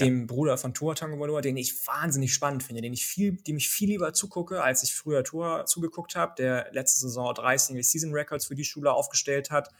dem 0.00 0.20
ja. 0.20 0.26
Bruder 0.26 0.58
von 0.58 0.74
Tua 0.74 0.94
Tagovailoa, 0.94 1.40
den 1.40 1.56
ich 1.56 1.86
wahnsinnig 1.86 2.32
spannend 2.32 2.62
finde, 2.62 2.82
den 2.82 2.92
ich 2.92 3.06
viel, 3.06 3.36
dem 3.36 3.56
ich 3.56 3.68
viel 3.68 3.88
lieber 3.88 4.12
zugucke, 4.12 4.62
als 4.62 4.82
ich 4.82 4.94
früher 4.94 5.24
Tua 5.24 5.66
zugeguckt 5.66 6.16
habe, 6.16 6.34
der 6.38 6.68
letzte 6.72 7.00
Saison 7.00 7.34
drei 7.34 7.58
Single 7.58 7.82
Season 7.82 8.12
Records 8.12 8.46
für 8.46 8.54
die 8.54 8.64
Schule 8.64 8.92
aufgestellt 8.92 9.50
hat. 9.50 9.70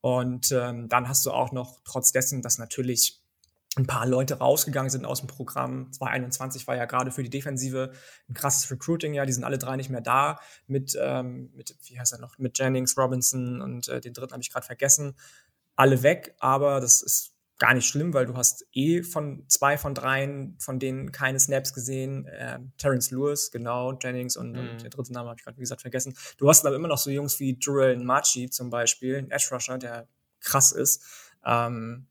Und 0.00 0.52
ähm, 0.52 0.88
dann 0.88 1.08
hast 1.08 1.24
du 1.24 1.30
auch 1.30 1.52
noch, 1.52 1.80
trotz 1.84 2.12
dessen, 2.12 2.42
dass 2.42 2.58
natürlich 2.58 3.22
ein 3.76 3.86
paar 3.86 4.06
Leute 4.06 4.34
rausgegangen 4.38 4.90
sind 4.90 5.04
aus 5.04 5.20
dem 5.20 5.26
Programm. 5.26 5.92
2021 5.92 6.66
war 6.66 6.76
ja 6.76 6.84
gerade 6.84 7.10
für 7.10 7.22
die 7.22 7.30
Defensive 7.30 7.92
ein 8.28 8.34
krasses 8.34 8.70
Recruiting, 8.70 9.14
ja, 9.14 9.26
die 9.26 9.32
sind 9.32 9.44
alle 9.44 9.58
drei 9.58 9.76
nicht 9.76 9.90
mehr 9.90 10.00
da. 10.00 10.40
Mit, 10.66 10.96
ähm, 11.00 11.50
mit 11.54 11.76
wie 11.84 11.98
heißt 11.98 12.12
er 12.12 12.20
noch, 12.20 12.38
mit 12.38 12.58
Jennings, 12.58 12.96
Robinson 12.96 13.60
und 13.60 13.88
äh, 13.88 14.00
den 14.00 14.12
dritten 14.12 14.32
habe 14.32 14.42
ich 14.42 14.52
gerade 14.52 14.66
vergessen. 14.66 15.16
Alle 15.76 16.02
weg, 16.02 16.36
aber 16.38 16.80
das 16.80 17.02
ist 17.02 17.33
gar 17.58 17.74
nicht 17.74 17.86
schlimm, 17.86 18.12
weil 18.14 18.26
du 18.26 18.36
hast 18.36 18.66
eh 18.72 19.02
von 19.02 19.44
zwei 19.48 19.78
von 19.78 19.94
dreien, 19.94 20.56
von 20.58 20.78
denen 20.78 21.12
keine 21.12 21.38
Snaps 21.38 21.72
gesehen. 21.72 22.26
Äh, 22.26 22.58
Terence 22.78 23.10
Lewis, 23.10 23.50
genau, 23.50 23.96
Jennings 23.98 24.36
und, 24.36 24.52
mhm. 24.52 24.58
und 24.58 24.82
der 24.82 24.90
dritte 24.90 25.12
Name 25.12 25.28
habe 25.28 25.38
ich 25.38 25.44
gerade, 25.44 25.56
wie 25.56 25.62
gesagt, 25.62 25.82
vergessen. 25.82 26.16
Du 26.36 26.48
hast 26.48 26.66
aber 26.66 26.74
immer 26.74 26.88
noch 26.88 26.98
so 26.98 27.10
Jungs 27.10 27.38
wie 27.40 27.56
Jurel 27.60 27.96
Machi 27.98 28.50
zum 28.50 28.70
Beispiel, 28.70 29.16
ein 29.16 29.30
Edge 29.30 29.48
Rusher, 29.52 29.78
der 29.78 30.08
krass 30.40 30.72
ist. 30.72 31.02
Ähm, 31.44 32.08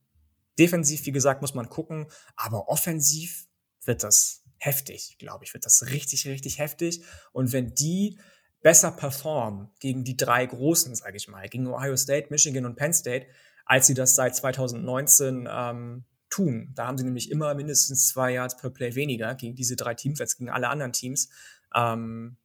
defensiv, 0.58 1.06
wie 1.06 1.12
gesagt, 1.12 1.42
muss 1.42 1.54
man 1.54 1.70
gucken, 1.70 2.08
aber 2.36 2.70
offensiv 2.70 3.48
wird 3.84 4.04
das 4.04 4.44
heftig, 4.58 5.18
glaube 5.20 5.44
ich, 5.44 5.54
wird 5.54 5.66
das 5.66 5.88
richtig, 5.88 6.26
richtig 6.28 6.60
heftig. 6.60 7.04
Und 7.34 7.52
wenn 7.52 7.74
die 7.74 8.18
besser 8.62 8.92
performen 8.92 9.70
gegen 9.80 10.06
die 10.06 10.16
drei 10.16 10.46
Großen, 10.46 10.96
sage 10.96 11.18
ich 11.18 11.28
mal, 11.28 11.50
gegen 11.50 11.68
Ohio 11.68 11.98
State, 11.98 12.28
Michigan 12.30 12.66
und 12.66 12.76
Penn 12.76 12.94
State, 12.94 13.28
als 13.66 13.88
sie 13.88 13.94
das 13.94 14.16
seit 14.16 14.36
2019 14.36 15.48
ähm, 15.50 16.06
tun. 16.30 16.72
Da 16.76 16.88
haben 16.88 16.98
sie 16.98 17.04
nämlich 17.04 17.32
immer 17.32 17.54
mindestens 17.54 18.08
zwei 18.08 18.34
Yards 18.34 18.58
per 18.58 18.72
Play 18.72 18.96
weniger 18.96 19.36
gegen 19.36 19.56
diese 19.56 19.76
drei 19.76 19.94
Teams 19.94 20.20
als 20.20 20.38
gegen 20.38 20.50
alle 20.50 20.70
anderen 20.70 20.94
Teams. 20.94 21.30
Ähm, 21.76 22.38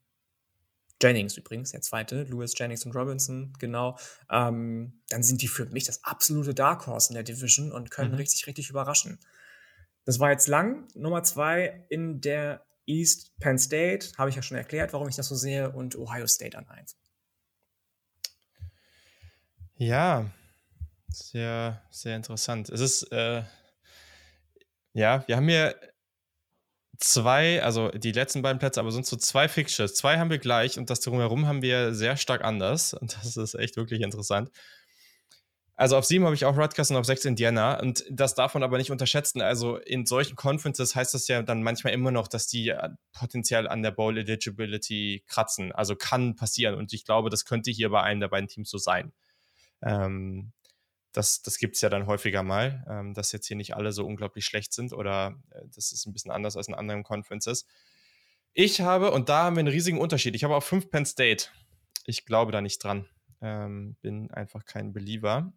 Jennings 1.01 1.37
übrigens, 1.37 1.71
der 1.71 1.81
zweite, 1.81 2.25
Lewis 2.25 2.55
Jennings 2.57 2.85
und 2.85 2.95
Robinson, 2.95 3.53
genau. 3.59 3.97
Ähm, 4.31 5.01
dann 5.09 5.23
sind 5.23 5.43
die 5.43 5.49
für 5.49 5.67
mich 5.67 5.85
das 5.85 6.03
absolute 6.05 6.55
Dark 6.55 6.87
Horse 6.87 7.11
in 7.11 7.15
der 7.15 7.23
Division 7.23 7.73
und 7.73 7.91
können 7.91 8.11
mhm. 8.11 8.17
richtig, 8.17 8.47
richtig 8.47 8.69
überraschen. 8.69 9.19
Das 10.05 10.19
war 10.19 10.31
jetzt 10.31 10.49
lang. 10.49 10.89
Nummer 10.95 11.23
zwei 11.23 11.87
in 11.89 12.21
der 12.21 12.65
East 12.87 13.39
Penn 13.39 13.59
State, 13.59 14.13
habe 14.17 14.31
ich 14.31 14.37
ja 14.37 14.43
schon 14.43 14.57
erklärt, 14.57 14.93
warum 14.93 15.09
ich 15.09 15.17
das 15.17 15.29
so 15.29 15.35
sehe, 15.35 15.71
und 15.71 15.97
Ohio 15.97 16.27
State 16.27 16.57
an 16.57 16.67
eins. 16.69 16.97
Ja, 19.77 20.31
sehr, 21.09 21.83
sehr 21.91 22.17
interessant. 22.17 22.69
Es 22.69 22.81
ist, 22.81 23.05
äh, 23.13 23.43
ja, 24.93 25.25
wir 25.27 25.37
haben 25.37 25.49
hier 25.49 25.75
zwei, 26.99 27.63
also 27.63 27.89
die 27.91 28.13
letzten 28.13 28.43
beiden 28.43 28.59
Plätze, 28.59 28.81
aber 28.81 28.91
sonst 28.91 29.09
so 29.09 29.17
zwei 29.17 29.49
Fixtures. 29.49 29.95
Zwei 29.95 30.19
haben 30.19 30.31
wir 30.31 30.39
gleich 30.39 30.79
und 30.79 30.91
das 30.91 31.01
drumherum 31.01 31.47
haben 31.47 31.63
wir 31.63 31.95
sehr 31.95 32.17
stark 32.17 32.43
anders. 32.45 32.95
Und 32.99 33.17
das 33.17 33.37
ist 33.37 33.55
echt 33.55 33.77
wirklich 33.77 34.01
interessant. 34.01 34.51
Also 35.77 35.97
auf 35.97 36.05
sieben 36.05 36.25
habe 36.25 36.35
ich 36.35 36.45
auch 36.45 36.57
Rutgers 36.57 36.91
und 36.91 36.97
auf 36.97 37.07
sechs 37.07 37.25
Indiana. 37.25 37.79
Und 37.79 38.05
das 38.11 38.35
darf 38.35 38.55
man 38.55 38.65
aber 38.65 38.79
nicht 38.79 38.91
unterschätzen. 38.91 39.41
Also 39.41 39.77
in 39.77 40.07
solchen 40.07 40.35
Conferences 40.35 40.97
heißt 40.97 41.15
das 41.15 41.29
ja 41.29 41.41
dann 41.41 41.63
manchmal 41.63 41.93
immer 41.93 42.11
noch, 42.11 42.27
dass 42.27 42.49
die 42.49 42.71
äh, 42.71 42.89
potenziell 43.13 43.69
an 43.69 43.85
der 43.85 43.93
Bowl 43.93 44.19
Eligibility 44.19 45.23
kratzen. 45.29 45.71
Also 45.71 45.95
kann 45.95 46.35
passieren. 46.35 46.75
Und 46.75 46.93
ich 46.93 47.05
glaube, 47.05 47.31
das 47.31 47.45
könnte 47.45 47.71
hier 47.71 47.91
bei 47.91 48.03
einem 48.03 48.19
der 48.19 48.27
beiden 48.27 48.49
Teams 48.49 48.71
so 48.71 48.79
sein. 48.79 49.13
Ähm, 49.81 50.51
das, 51.13 51.43
das 51.43 51.59
gibt 51.59 51.77
es 51.77 51.81
ja 51.81 51.89
dann 51.89 52.07
häufiger 52.07 52.43
mal, 52.43 52.85
ähm, 52.89 53.15
dass 53.15 53.33
jetzt 53.33 53.47
hier 53.47 53.57
nicht 53.57 53.75
alle 53.75 53.93
so 53.93 54.07
unglaublich 54.07 54.45
schlecht 54.45 54.73
sind 54.73 54.93
oder 54.93 55.41
äh, 55.51 55.63
das 55.75 55.93
ist 55.93 56.07
ein 56.07 56.13
bisschen 56.13 56.31
anders 56.31 56.57
als 56.57 56.69
in 56.69 56.75
anderen 56.75 57.03
Conferences. 57.03 57.67
Ich 58.53 58.81
habe, 58.81 59.13
und 59.13 59.29
da 59.29 59.45
haben 59.45 59.57
wir 59.57 59.61
einen 59.61 59.69
riesigen 59.69 59.99
Unterschied, 59.99 60.35
ich 60.35 60.45
habe 60.45 60.57
auf 60.57 60.65
5 60.65 60.91
Penn 60.91 61.07
State. 61.07 61.47
Ich 62.05 62.27
glaube 62.27 62.53
da 62.53 62.61
nicht 62.61 62.83
dran. 62.83 63.09
Ähm, 63.41 63.97
bin 64.01 64.31
einfach 64.31 64.65
kein 64.65 64.93
Believer. 64.93 65.53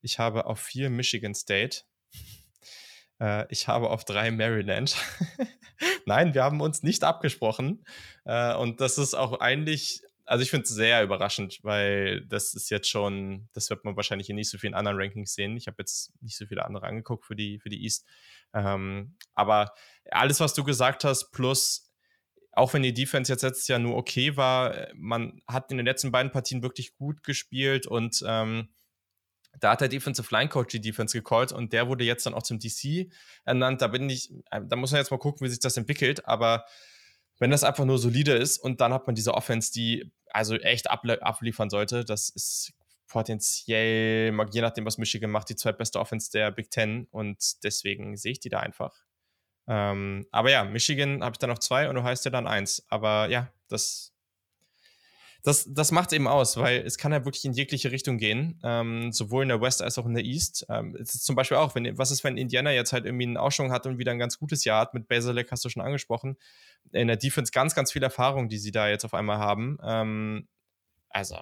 Ich 0.00 0.18
habe 0.18 0.46
auf 0.46 0.60
4 0.60 0.90
Michigan 0.90 1.34
State. 1.34 1.82
Äh, 3.20 3.46
ich 3.50 3.68
habe 3.68 3.90
auf 3.90 4.04
3 4.04 4.32
Maryland. 4.32 4.96
Nein, 6.06 6.34
wir 6.34 6.42
haben 6.42 6.60
uns 6.60 6.82
nicht 6.82 7.04
abgesprochen. 7.04 7.84
Äh, 8.24 8.56
und 8.56 8.80
das 8.80 8.98
ist 8.98 9.14
auch 9.14 9.38
eigentlich 9.38 10.02
also 10.24 10.42
ich 10.42 10.50
finde 10.50 10.64
es 10.64 10.70
sehr 10.70 11.02
überraschend, 11.02 11.58
weil 11.62 12.24
das 12.26 12.54
ist 12.54 12.70
jetzt 12.70 12.88
schon, 12.88 13.48
das 13.52 13.70
wird 13.70 13.84
man 13.84 13.96
wahrscheinlich 13.96 14.30
in 14.30 14.36
nicht 14.36 14.50
so 14.50 14.58
vielen 14.58 14.74
anderen 14.74 14.98
Rankings 14.98 15.34
sehen. 15.34 15.56
Ich 15.56 15.66
habe 15.66 15.76
jetzt 15.80 16.12
nicht 16.20 16.36
so 16.36 16.46
viele 16.46 16.64
andere 16.64 16.86
angeguckt 16.86 17.24
für 17.24 17.36
die, 17.36 17.58
für 17.58 17.68
die 17.68 17.82
East. 17.82 18.06
Ähm, 18.54 19.16
aber 19.34 19.74
alles, 20.10 20.40
was 20.40 20.54
du 20.54 20.64
gesagt 20.64 21.04
hast, 21.04 21.32
plus 21.32 21.90
auch 22.52 22.74
wenn 22.74 22.82
die 22.82 22.94
Defense 22.94 23.32
jetzt 23.32 23.42
letztes 23.42 23.68
Jahr 23.68 23.78
nur 23.78 23.96
okay 23.96 24.36
war, 24.36 24.88
man 24.94 25.40
hat 25.48 25.70
in 25.70 25.78
den 25.78 25.86
letzten 25.86 26.12
beiden 26.12 26.30
Partien 26.30 26.62
wirklich 26.62 26.94
gut 26.94 27.22
gespielt 27.22 27.86
und 27.86 28.22
ähm, 28.26 28.68
da 29.58 29.72
hat 29.72 29.80
der 29.80 29.88
Defensive 29.88 30.34
Line 30.34 30.48
Coach 30.48 30.72
die 30.72 30.80
Defense 30.80 31.16
gecallt 31.16 31.52
und 31.52 31.72
der 31.72 31.88
wurde 31.88 32.04
jetzt 32.04 32.26
dann 32.26 32.34
auch 32.34 32.42
zum 32.42 32.58
DC 32.58 33.10
ernannt. 33.44 33.82
Da 33.82 33.88
bin 33.88 34.08
ich, 34.08 34.32
da 34.50 34.76
muss 34.76 34.92
man 34.92 35.00
jetzt 35.00 35.10
mal 35.10 35.18
gucken, 35.18 35.44
wie 35.44 35.50
sich 35.50 35.60
das 35.60 35.76
entwickelt, 35.76 36.26
aber 36.26 36.64
wenn 37.42 37.50
das 37.50 37.64
einfach 37.64 37.84
nur 37.84 37.98
solide 37.98 38.34
ist 38.34 38.58
und 38.58 38.80
dann 38.80 38.92
hat 38.92 39.08
man 39.08 39.16
diese 39.16 39.34
Offense, 39.34 39.72
die 39.72 40.12
also 40.30 40.54
echt 40.54 40.88
abliefern 40.88 41.70
sollte, 41.70 42.04
das 42.04 42.28
ist 42.28 42.72
potenziell, 43.08 44.32
je 44.52 44.60
nachdem, 44.60 44.86
was 44.86 44.96
Michigan 44.96 45.28
macht, 45.28 45.48
die 45.48 45.56
zweitbeste 45.56 45.98
Offense 45.98 46.30
der 46.30 46.52
Big 46.52 46.70
Ten 46.70 47.08
und 47.10 47.64
deswegen 47.64 48.16
sehe 48.16 48.30
ich 48.30 48.38
die 48.38 48.48
da 48.48 48.60
einfach. 48.60 48.94
Ähm, 49.66 50.24
aber 50.30 50.52
ja, 50.52 50.62
Michigan 50.62 51.24
habe 51.24 51.34
ich 51.34 51.38
dann 51.38 51.50
noch 51.50 51.58
zwei 51.58 51.88
und 51.88 51.96
du 51.96 52.04
heißt 52.04 52.24
ja 52.24 52.30
dann 52.30 52.46
eins. 52.46 52.86
Aber 52.88 53.28
ja, 53.28 53.52
das 53.66 54.12
das, 55.42 55.66
das 55.68 55.90
macht 55.90 56.12
eben 56.12 56.28
aus, 56.28 56.56
weil 56.56 56.86
es 56.86 56.98
kann 56.98 57.12
ja 57.12 57.24
wirklich 57.24 57.44
in 57.44 57.52
jegliche 57.52 57.90
Richtung 57.90 58.16
gehen, 58.16 58.60
ähm, 58.62 59.10
sowohl 59.12 59.42
in 59.42 59.48
der 59.48 59.60
West 59.60 59.82
als 59.82 59.98
auch 59.98 60.06
in 60.06 60.14
der 60.14 60.24
East. 60.24 60.64
Ähm, 60.68 60.96
es 61.00 61.14
ist 61.14 61.24
zum 61.24 61.34
Beispiel 61.34 61.56
auch, 61.56 61.74
wenn, 61.74 61.98
was 61.98 62.12
ist, 62.12 62.22
wenn 62.22 62.36
Indiana 62.36 62.70
jetzt 62.70 62.92
halt 62.92 63.06
irgendwie 63.06 63.24
einen 63.24 63.36
Ausschwung 63.36 63.72
hat 63.72 63.84
und 63.86 63.98
wieder 63.98 64.12
ein 64.12 64.20
ganz 64.20 64.38
gutes 64.38 64.64
Jahr 64.64 64.80
hat, 64.80 64.94
mit 64.94 65.08
Basilek 65.08 65.50
hast 65.50 65.64
du 65.64 65.68
schon 65.68 65.82
angesprochen, 65.82 66.36
in 66.92 67.08
der 67.08 67.16
Defense 67.16 67.50
ganz, 67.50 67.74
ganz 67.74 67.90
viel 67.90 68.04
Erfahrung, 68.04 68.48
die 68.48 68.58
sie 68.58 68.70
da 68.70 68.88
jetzt 68.88 69.04
auf 69.04 69.14
einmal 69.14 69.38
haben. 69.38 69.78
Ähm, 69.82 70.48
also, 71.08 71.38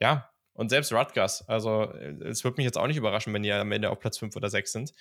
ja, 0.00 0.30
und 0.52 0.68
selbst 0.68 0.92
Rutgers, 0.92 1.48
also 1.48 1.92
es 1.92 2.44
wird 2.44 2.58
mich 2.58 2.64
jetzt 2.64 2.76
auch 2.76 2.86
nicht 2.86 2.98
überraschen, 2.98 3.32
wenn 3.32 3.42
die 3.42 3.52
am 3.52 3.72
Ende 3.72 3.88
auf 3.90 4.00
Platz 4.00 4.18
5 4.18 4.36
oder 4.36 4.50
6 4.50 4.70
sind. 4.70 4.92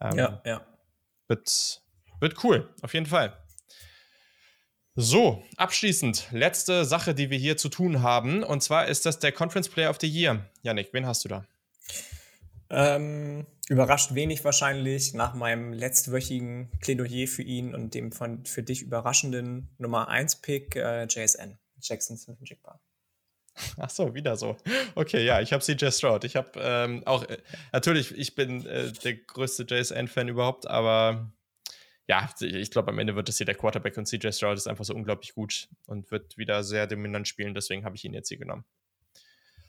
Ähm, 0.00 0.16
ja, 0.16 0.42
ja. 0.46 0.66
Wird, 1.28 1.82
wird 2.20 2.42
cool, 2.42 2.74
auf 2.80 2.94
jeden 2.94 3.06
Fall. 3.06 3.36
So, 4.98 5.42
abschließend, 5.58 6.28
letzte 6.30 6.86
Sache, 6.86 7.14
die 7.14 7.28
wir 7.28 7.36
hier 7.36 7.58
zu 7.58 7.68
tun 7.68 8.00
haben. 8.00 8.42
Und 8.42 8.62
zwar 8.62 8.88
ist 8.88 9.04
das 9.04 9.18
der 9.18 9.30
Conference 9.30 9.68
Player 9.68 9.90
of 9.90 9.98
the 10.00 10.08
Year. 10.08 10.46
Janik, 10.62 10.88
wen 10.92 11.04
hast 11.04 11.22
du 11.22 11.28
da? 11.28 11.44
Ähm, 12.70 13.46
überrascht 13.68 14.14
wenig 14.14 14.42
wahrscheinlich 14.42 15.12
nach 15.12 15.34
meinem 15.34 15.74
letztwöchigen 15.74 16.70
Plädoyer 16.80 17.26
für 17.26 17.42
ihn 17.42 17.74
und 17.74 17.92
dem 17.92 18.10
von 18.10 18.46
für 18.46 18.62
dich 18.62 18.80
überraschenden 18.80 19.68
Nummer 19.76 20.08
1 20.08 20.36
Pick 20.36 20.76
äh, 20.76 21.04
JSN, 21.04 21.58
Jackson 21.78 22.16
Smith 22.16 22.38
Jigba. 22.40 22.80
Ach 23.76 23.90
so, 23.90 24.14
wieder 24.14 24.36
so. 24.36 24.56
Okay, 24.94 25.26
ja, 25.26 25.42
ich 25.42 25.52
habe 25.52 25.62
CJ 25.62 25.90
Stroud. 25.90 26.24
Ich 26.24 26.36
habe 26.36 26.52
ähm, 26.56 27.02
auch, 27.04 27.22
äh, 27.24 27.36
natürlich, 27.70 28.16
ich 28.16 28.34
bin 28.34 28.64
äh, 28.64 28.92
der 28.92 29.14
größte 29.14 29.64
JSN-Fan 29.64 30.28
überhaupt, 30.28 30.66
aber 30.66 31.30
ja, 32.08 32.30
ich 32.40 32.70
glaube, 32.70 32.90
am 32.90 32.98
Ende 32.98 33.16
wird 33.16 33.28
es 33.28 33.36
hier 33.36 33.46
der 33.46 33.56
Quarterback 33.56 33.96
und 33.96 34.06
CJ 34.06 34.30
Stroud 34.30 34.56
ist 34.56 34.68
einfach 34.68 34.84
so 34.84 34.94
unglaublich 34.94 35.34
gut 35.34 35.68
und 35.86 36.10
wird 36.10 36.36
wieder 36.36 36.62
sehr 36.62 36.86
dominant 36.86 37.26
spielen. 37.26 37.54
Deswegen 37.54 37.84
habe 37.84 37.96
ich 37.96 38.04
ihn 38.04 38.14
jetzt 38.14 38.28
hier 38.28 38.38
genommen. 38.38 38.64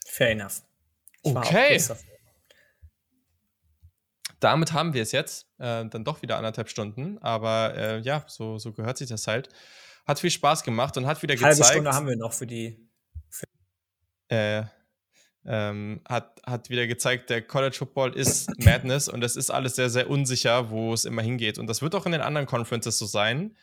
Fair 0.06 0.32
enough. 0.32 0.62
Ich 1.24 1.36
okay. 1.36 1.82
Damit 4.40 4.72
haben 4.74 4.94
wir 4.94 5.02
es 5.02 5.12
jetzt. 5.12 5.48
Äh, 5.58 5.86
dann 5.88 6.04
doch 6.04 6.22
wieder 6.22 6.38
anderthalb 6.38 6.70
Stunden. 6.70 7.18
Aber 7.20 7.76
äh, 7.76 8.00
ja, 8.02 8.24
so, 8.28 8.60
so 8.60 8.72
gehört 8.72 8.98
sich 9.00 9.10
das 9.10 9.26
halt. 9.26 9.50
Hat 10.06 10.20
viel 10.20 10.30
Spaß 10.30 10.64
gemacht 10.64 10.96
und 10.98 11.08
hat 11.08 11.22
wieder 11.24 11.36
gezeigt. 11.36 11.56
Halbe 11.56 11.72
Stunde 11.72 11.92
haben 11.92 12.08
wir 12.08 12.16
noch 12.16 12.34
für 12.34 12.46
die. 12.46 12.88
Für 13.30 13.46
äh, 14.30 14.64
ähm, 15.48 16.02
hat, 16.08 16.42
hat 16.46 16.70
wieder 16.70 16.88
gezeigt, 16.88 17.30
der 17.30 17.42
College 17.42 17.78
Football 17.78 18.16
ist 18.16 18.50
Madness 18.64 19.08
und 19.08 19.24
es 19.24 19.36
ist 19.36 19.50
alles 19.50 19.76
sehr, 19.76 19.90
sehr 19.90 20.10
unsicher, 20.10 20.70
wo 20.70 20.94
es 20.94 21.06
immer 21.06 21.22
hingeht. 21.22 21.58
Und 21.58 21.68
das 21.68 21.82
wird 21.82 21.96
auch 21.96 22.06
in 22.06 22.12
den 22.12 22.22
anderen 22.22 22.48
Conferences 22.48 22.98
so 22.98 23.06
sein. 23.06 23.56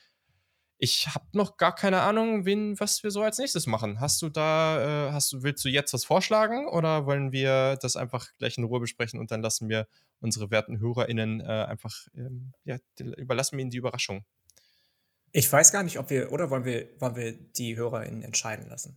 Ich 0.79 1.09
habe 1.15 1.27
noch 1.33 1.57
gar 1.57 1.75
keine 1.75 2.01
Ahnung, 2.01 2.47
wen, 2.47 2.79
was 2.81 3.03
wir 3.05 3.11
so 3.11 3.23
als 3.23 3.39
nächstes 3.39 3.67
machen. 3.67 4.01
Hast 4.01 4.21
du 4.23 4.29
da, 4.29 5.09
äh, 5.09 5.13
hast 5.13 5.33
du, 5.33 5.43
willst 5.43 5.65
du 5.65 5.69
jetzt 5.69 5.93
was 5.93 6.05
vorschlagen 6.05 6.67
oder 6.69 7.07
wollen 7.07 7.33
wir 7.33 7.77
das 7.81 7.97
einfach 7.97 8.29
gleich 8.39 8.59
in 8.59 8.65
Ruhe 8.65 8.81
besprechen 8.81 9.21
und 9.21 9.31
dann 9.31 9.43
lassen 9.43 9.69
wir 9.69 9.87
unsere 10.21 10.51
werten 10.51 10.81
HörerInnen 10.81 11.41
äh, 11.41 11.45
einfach, 11.45 11.95
ähm, 12.17 12.55
ja, 12.65 12.79
überlassen 12.99 13.57
wir 13.57 13.63
ihnen 13.63 13.71
die 13.71 13.79
Überraschung? 13.79 14.25
Ich 15.33 15.53
weiß 15.53 15.71
gar 15.71 15.83
nicht, 15.83 15.99
ob 15.99 16.11
wir, 16.11 16.33
oder 16.33 16.51
wollen 16.51 16.65
wir, 16.65 16.89
wollen 16.99 17.17
wir 17.17 17.33
die 17.33 17.77
HörerInnen 17.77 18.23
entscheiden 18.23 18.69
lassen? 18.69 18.97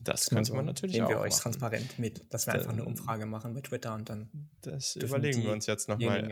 Das 0.00 0.30
könnte 0.30 0.52
man 0.54 0.64
natürlich 0.64 0.96
nehmen 0.96 1.06
auch. 1.06 1.10
wir 1.10 1.20
euch 1.20 1.32
machen. 1.32 1.42
transparent 1.42 1.98
mit, 1.98 2.32
dass 2.32 2.46
wir 2.46 2.52
dann, 2.52 2.60
einfach 2.60 2.72
eine 2.72 2.84
Umfrage 2.84 3.26
machen 3.26 3.52
mit 3.52 3.64
Twitter 3.66 3.94
und 3.94 4.08
dann. 4.08 4.50
Das 4.62 4.96
überlegen 4.96 5.42
wir 5.42 5.52
uns 5.52 5.66
jetzt 5.66 5.88
nochmal. 5.88 6.28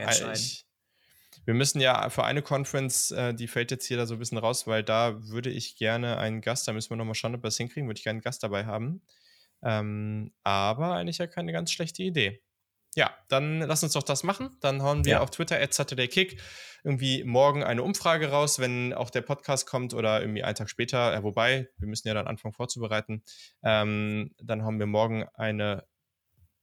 Wir 1.45 1.55
müssen 1.55 1.81
ja 1.81 2.09
für 2.11 2.25
eine 2.25 2.43
Conference, 2.43 3.11
äh, 3.11 3.35
die 3.35 3.47
fällt 3.47 3.71
jetzt 3.71 3.87
hier 3.87 3.97
da 3.97 4.07
so 4.07 4.15
ein 4.15 4.19
bisschen 4.19 4.39
raus, 4.39 4.67
weil 4.67 4.83
da 4.83 5.23
würde 5.29 5.51
ich 5.51 5.77
gerne 5.77 6.19
einen 6.19 6.41
Gast, 6.41 6.67
da 6.67 6.73
müssen 6.73 6.91
wir 6.91 6.97
nochmal 6.97 7.15
schauen, 7.15 7.35
ob 7.35 7.43
wir 7.43 7.49
es 7.49 7.57
hinkriegen, 7.57 7.89
würde 7.89 7.99
ich 7.99 8.05
gerne 8.05 8.17
einen 8.17 8.23
Gast 8.23 8.43
dabei 8.43 8.65
haben. 8.65 9.03
Ähm, 9.63 10.33
aber 10.43 10.95
eigentlich 10.95 11.19
ja 11.19 11.27
keine 11.27 11.53
ganz 11.53 11.71
schlechte 11.71 12.03
Idee. 12.03 12.43
Ja, 12.97 13.15
dann 13.29 13.61
lass 13.61 13.83
uns 13.83 13.93
doch 13.93 14.03
das 14.03 14.25
machen. 14.25 14.57
Dann 14.61 14.83
hauen 14.83 15.05
wir 15.05 15.13
ja. 15.13 15.21
auf 15.21 15.31
Twitter 15.31 15.61
at 15.61 15.75
SaturdayKick 15.75 16.41
irgendwie 16.83 17.25
morgen 17.25 17.63
eine 17.63 17.83
Umfrage 17.83 18.31
raus, 18.31 18.59
wenn 18.59 18.95
auch 18.95 19.11
der 19.11 19.21
Podcast 19.21 19.67
kommt 19.67 19.93
oder 19.93 20.21
irgendwie 20.21 20.43
einen 20.43 20.55
Tag 20.55 20.71
später. 20.71 21.15
Äh, 21.15 21.23
wobei, 21.23 21.69
wir 21.77 21.89
müssen 21.89 22.09
ja 22.09 22.15
dann 22.15 22.27
anfangen 22.27 22.55
vorzubereiten. 22.55 23.23
Ähm, 23.63 24.35
dann 24.41 24.63
haben 24.63 24.79
wir 24.79 24.87
morgen 24.87 25.27
eine, 25.35 25.85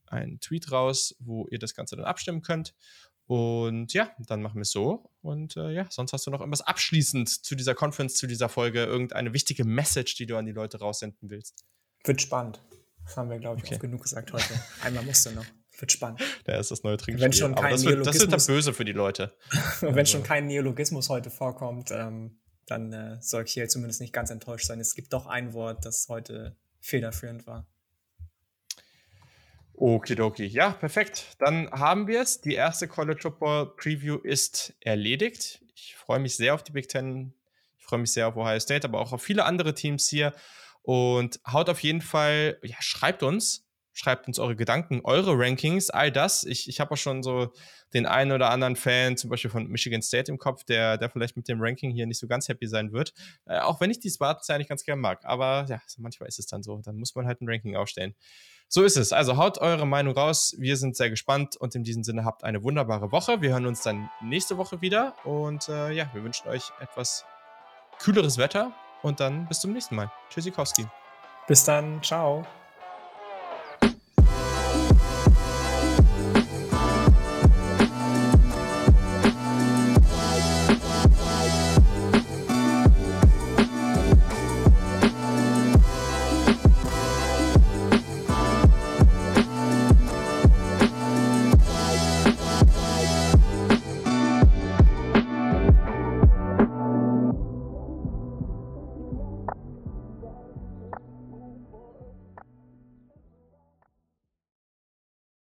einen 0.08 0.40
Tweet 0.40 0.72
raus, 0.72 1.16
wo 1.20 1.48
ihr 1.50 1.60
das 1.60 1.76
Ganze 1.76 1.98
dann 1.98 2.06
abstimmen 2.06 2.42
könnt. 2.42 2.74
Und 3.28 3.94
ja, 3.94 4.12
dann 4.18 4.42
machen 4.42 4.56
wir 4.56 4.62
es 4.64 4.72
so. 4.72 5.12
Und 5.22 5.56
äh, 5.56 5.72
ja, 5.72 5.86
sonst 5.90 6.14
hast 6.14 6.26
du 6.26 6.32
noch 6.32 6.40
irgendwas 6.40 6.62
abschließend 6.62 7.30
zu 7.46 7.56
dieser 7.56 7.76
Conference, 7.76 8.16
zu 8.16 8.26
dieser 8.26 8.50
Folge, 8.50 8.84
irgendeine 8.86 9.34
wichtige 9.34 9.66
Message, 9.66 10.16
die 10.16 10.26
du 10.26 10.36
an 10.36 10.46
die 10.46 10.52
Leute 10.52 10.80
raussenden 10.80 11.30
willst. 11.30 11.64
Wird 12.06 12.22
spannend. 12.22 12.60
Das 13.04 13.18
haben 13.18 13.30
wir, 13.30 13.38
glaube 13.40 13.60
ich, 13.60 13.66
okay. 13.66 13.76
oft 13.76 13.82
genug 13.82 14.02
gesagt 14.02 14.34
heute. 14.34 14.54
Einmal 14.82 15.04
musste 15.04 15.32
noch. 15.32 15.46
Wird 15.78 15.92
spannend. 15.92 16.22
Da 16.46 16.58
ist 16.58 16.72
das 16.72 16.84
neue 16.84 16.98
Trinkspiel. 16.98 17.26
Wenn 17.26 17.34
schon 17.34 17.56
kein 17.56 17.72
das, 17.72 17.86
wird, 17.86 18.06
das 18.06 18.20
wird 18.20 18.32
dann 18.32 18.46
böse 18.46 18.74
für 18.74 18.86
die 18.86 18.92
Leute. 18.92 19.34
wenn 19.82 19.98
also. 19.98 20.12
schon 20.12 20.24
kein 20.24 20.46
Neologismus 20.46 21.10
heute 21.10 21.30
vorkommt, 21.30 21.92
ähm, 21.92 22.38
dann 22.68 22.94
äh, 22.94 23.18
soll 23.22 23.44
ich 23.44 23.54
hier 23.54 23.68
zumindest 23.68 24.00
nicht 24.00 24.14
ganz 24.14 24.30
enttäuscht 24.30 24.68
sein. 24.68 24.80
Es 24.80 24.96
gibt 24.96 25.14
doch 25.14 25.26
ein 25.26 25.54
Wort, 25.54 25.86
das 25.86 26.08
heute 26.10 26.56
federführend 26.80 27.48
war. 27.48 27.66
Okidoki. 29.74 30.46
Ja, 30.46 30.72
perfekt. 30.72 31.36
Dann 31.40 31.70
haben 31.72 32.08
wir 32.08 32.22
es. 32.22 32.42
Die 32.42 32.54
erste 32.54 32.88
College 32.88 33.22
Football 33.22 33.76
Preview 33.76 34.18
ist 34.18 34.74
erledigt. 34.80 35.62
Ich 35.76 35.96
freue 35.96 36.20
mich 36.20 36.36
sehr 36.36 36.54
auf 36.54 36.64
die 36.64 36.72
Big 36.72 36.88
Ten. 36.88 37.34
Ich 37.80 37.86
freue 37.86 38.00
mich 38.00 38.14
sehr 38.14 38.28
auf 38.28 38.38
Ohio 38.38 38.60
State, 38.60 38.88
aber 38.88 39.00
auch 39.00 39.12
auf 39.12 39.22
viele 39.22 39.46
andere 39.46 39.74
Teams 39.74 40.08
hier. 40.08 40.34
Und 40.84 41.40
haut 41.48 41.70
auf 41.70 41.80
jeden 41.80 42.02
Fall, 42.02 42.60
ja, 42.62 42.76
schreibt 42.80 43.24
uns, 43.24 43.63
schreibt 43.94 44.28
uns 44.28 44.40
eure 44.40 44.56
Gedanken, 44.56 45.02
eure 45.04 45.38
Rankings, 45.38 45.90
all 45.90 46.12
das. 46.12 46.44
Ich, 46.44 46.68
ich 46.68 46.80
habe 46.80 46.92
auch 46.92 46.98
schon 46.98 47.24
so 47.24 47.54
den 47.94 48.06
einen 48.06 48.32
oder 48.32 48.50
anderen 48.50 48.76
Fan, 48.76 49.18
zum 49.18 49.30
Beispiel 49.30 49.52
von 49.52 49.68
Michigan 49.68 50.02
State 50.02 50.32
im 50.32 50.38
Kopf, 50.38 50.64
der, 50.64 50.98
der 50.98 51.10
vielleicht 51.10 51.38
mit 51.38 51.48
dem 51.48 51.62
Ranking 51.62 51.92
hier 51.92 52.08
nicht 52.08 52.20
so 52.20 52.28
ganz 52.28 52.50
happy 52.50 52.68
sein 52.68 52.92
wird. 52.92 53.14
Äh, 53.46 53.60
auch 53.60 53.80
wenn 53.80 53.92
ich 53.92 54.00
die 54.00 54.10
Spartans 54.10 54.50
eigentlich 54.50 54.68
ganz 54.68 54.84
gerne 54.84 55.02
mag. 55.02 55.24
Aber 55.24 55.66
ja, 55.70 55.82
manchmal 55.98 56.28
ist 56.28 56.40
es 56.40 56.48
dann 56.48 56.64
so. 56.64 56.82
Dann 56.84 56.98
muss 56.98 57.14
man 57.16 57.28
halt 57.28 57.42
ein 57.42 57.48
Ranking 57.48 57.76
aufstellen. 57.76 58.16
So 58.68 58.84
ist 58.84 58.98
es. 58.98 59.14
Also 59.14 59.38
haut 59.38 59.60
eure 59.60 59.86
Meinung 59.86 60.16
raus. 60.16 60.56
Wir 60.58 60.78
sind 60.78 60.98
sehr 60.98 61.12
gespannt 61.12 61.56
und 61.58 61.76
in 61.76 61.84
diesem 61.84 62.04
Sinne 62.04 62.26
habt 62.26 62.44
eine 62.44 62.64
wunderbare 62.64 63.12
Woche. 63.12 63.42
Wir 63.42 63.52
hören 63.52 63.68
uns 63.68 63.84
dann 63.84 64.10
nächste 64.22 64.58
Woche 64.58 64.82
wieder 64.82 65.14
und 65.26 65.70
äh, 65.70 65.92
ja, 65.92 66.10
wir 66.14 66.24
wünschen 66.24 66.48
euch 66.48 66.72
etwas 66.80 67.26
kühleres 68.00 68.40
Wetter 68.40 68.74
und 69.04 69.20
dann 69.20 69.48
bis 69.48 69.60
zum 69.60 69.74
nächsten 69.74 69.96
Mal. 69.96 70.12
Tschüssikowski. 70.30 70.88
Bis 71.48 71.64
dann. 71.64 72.02
Ciao. 72.02 72.44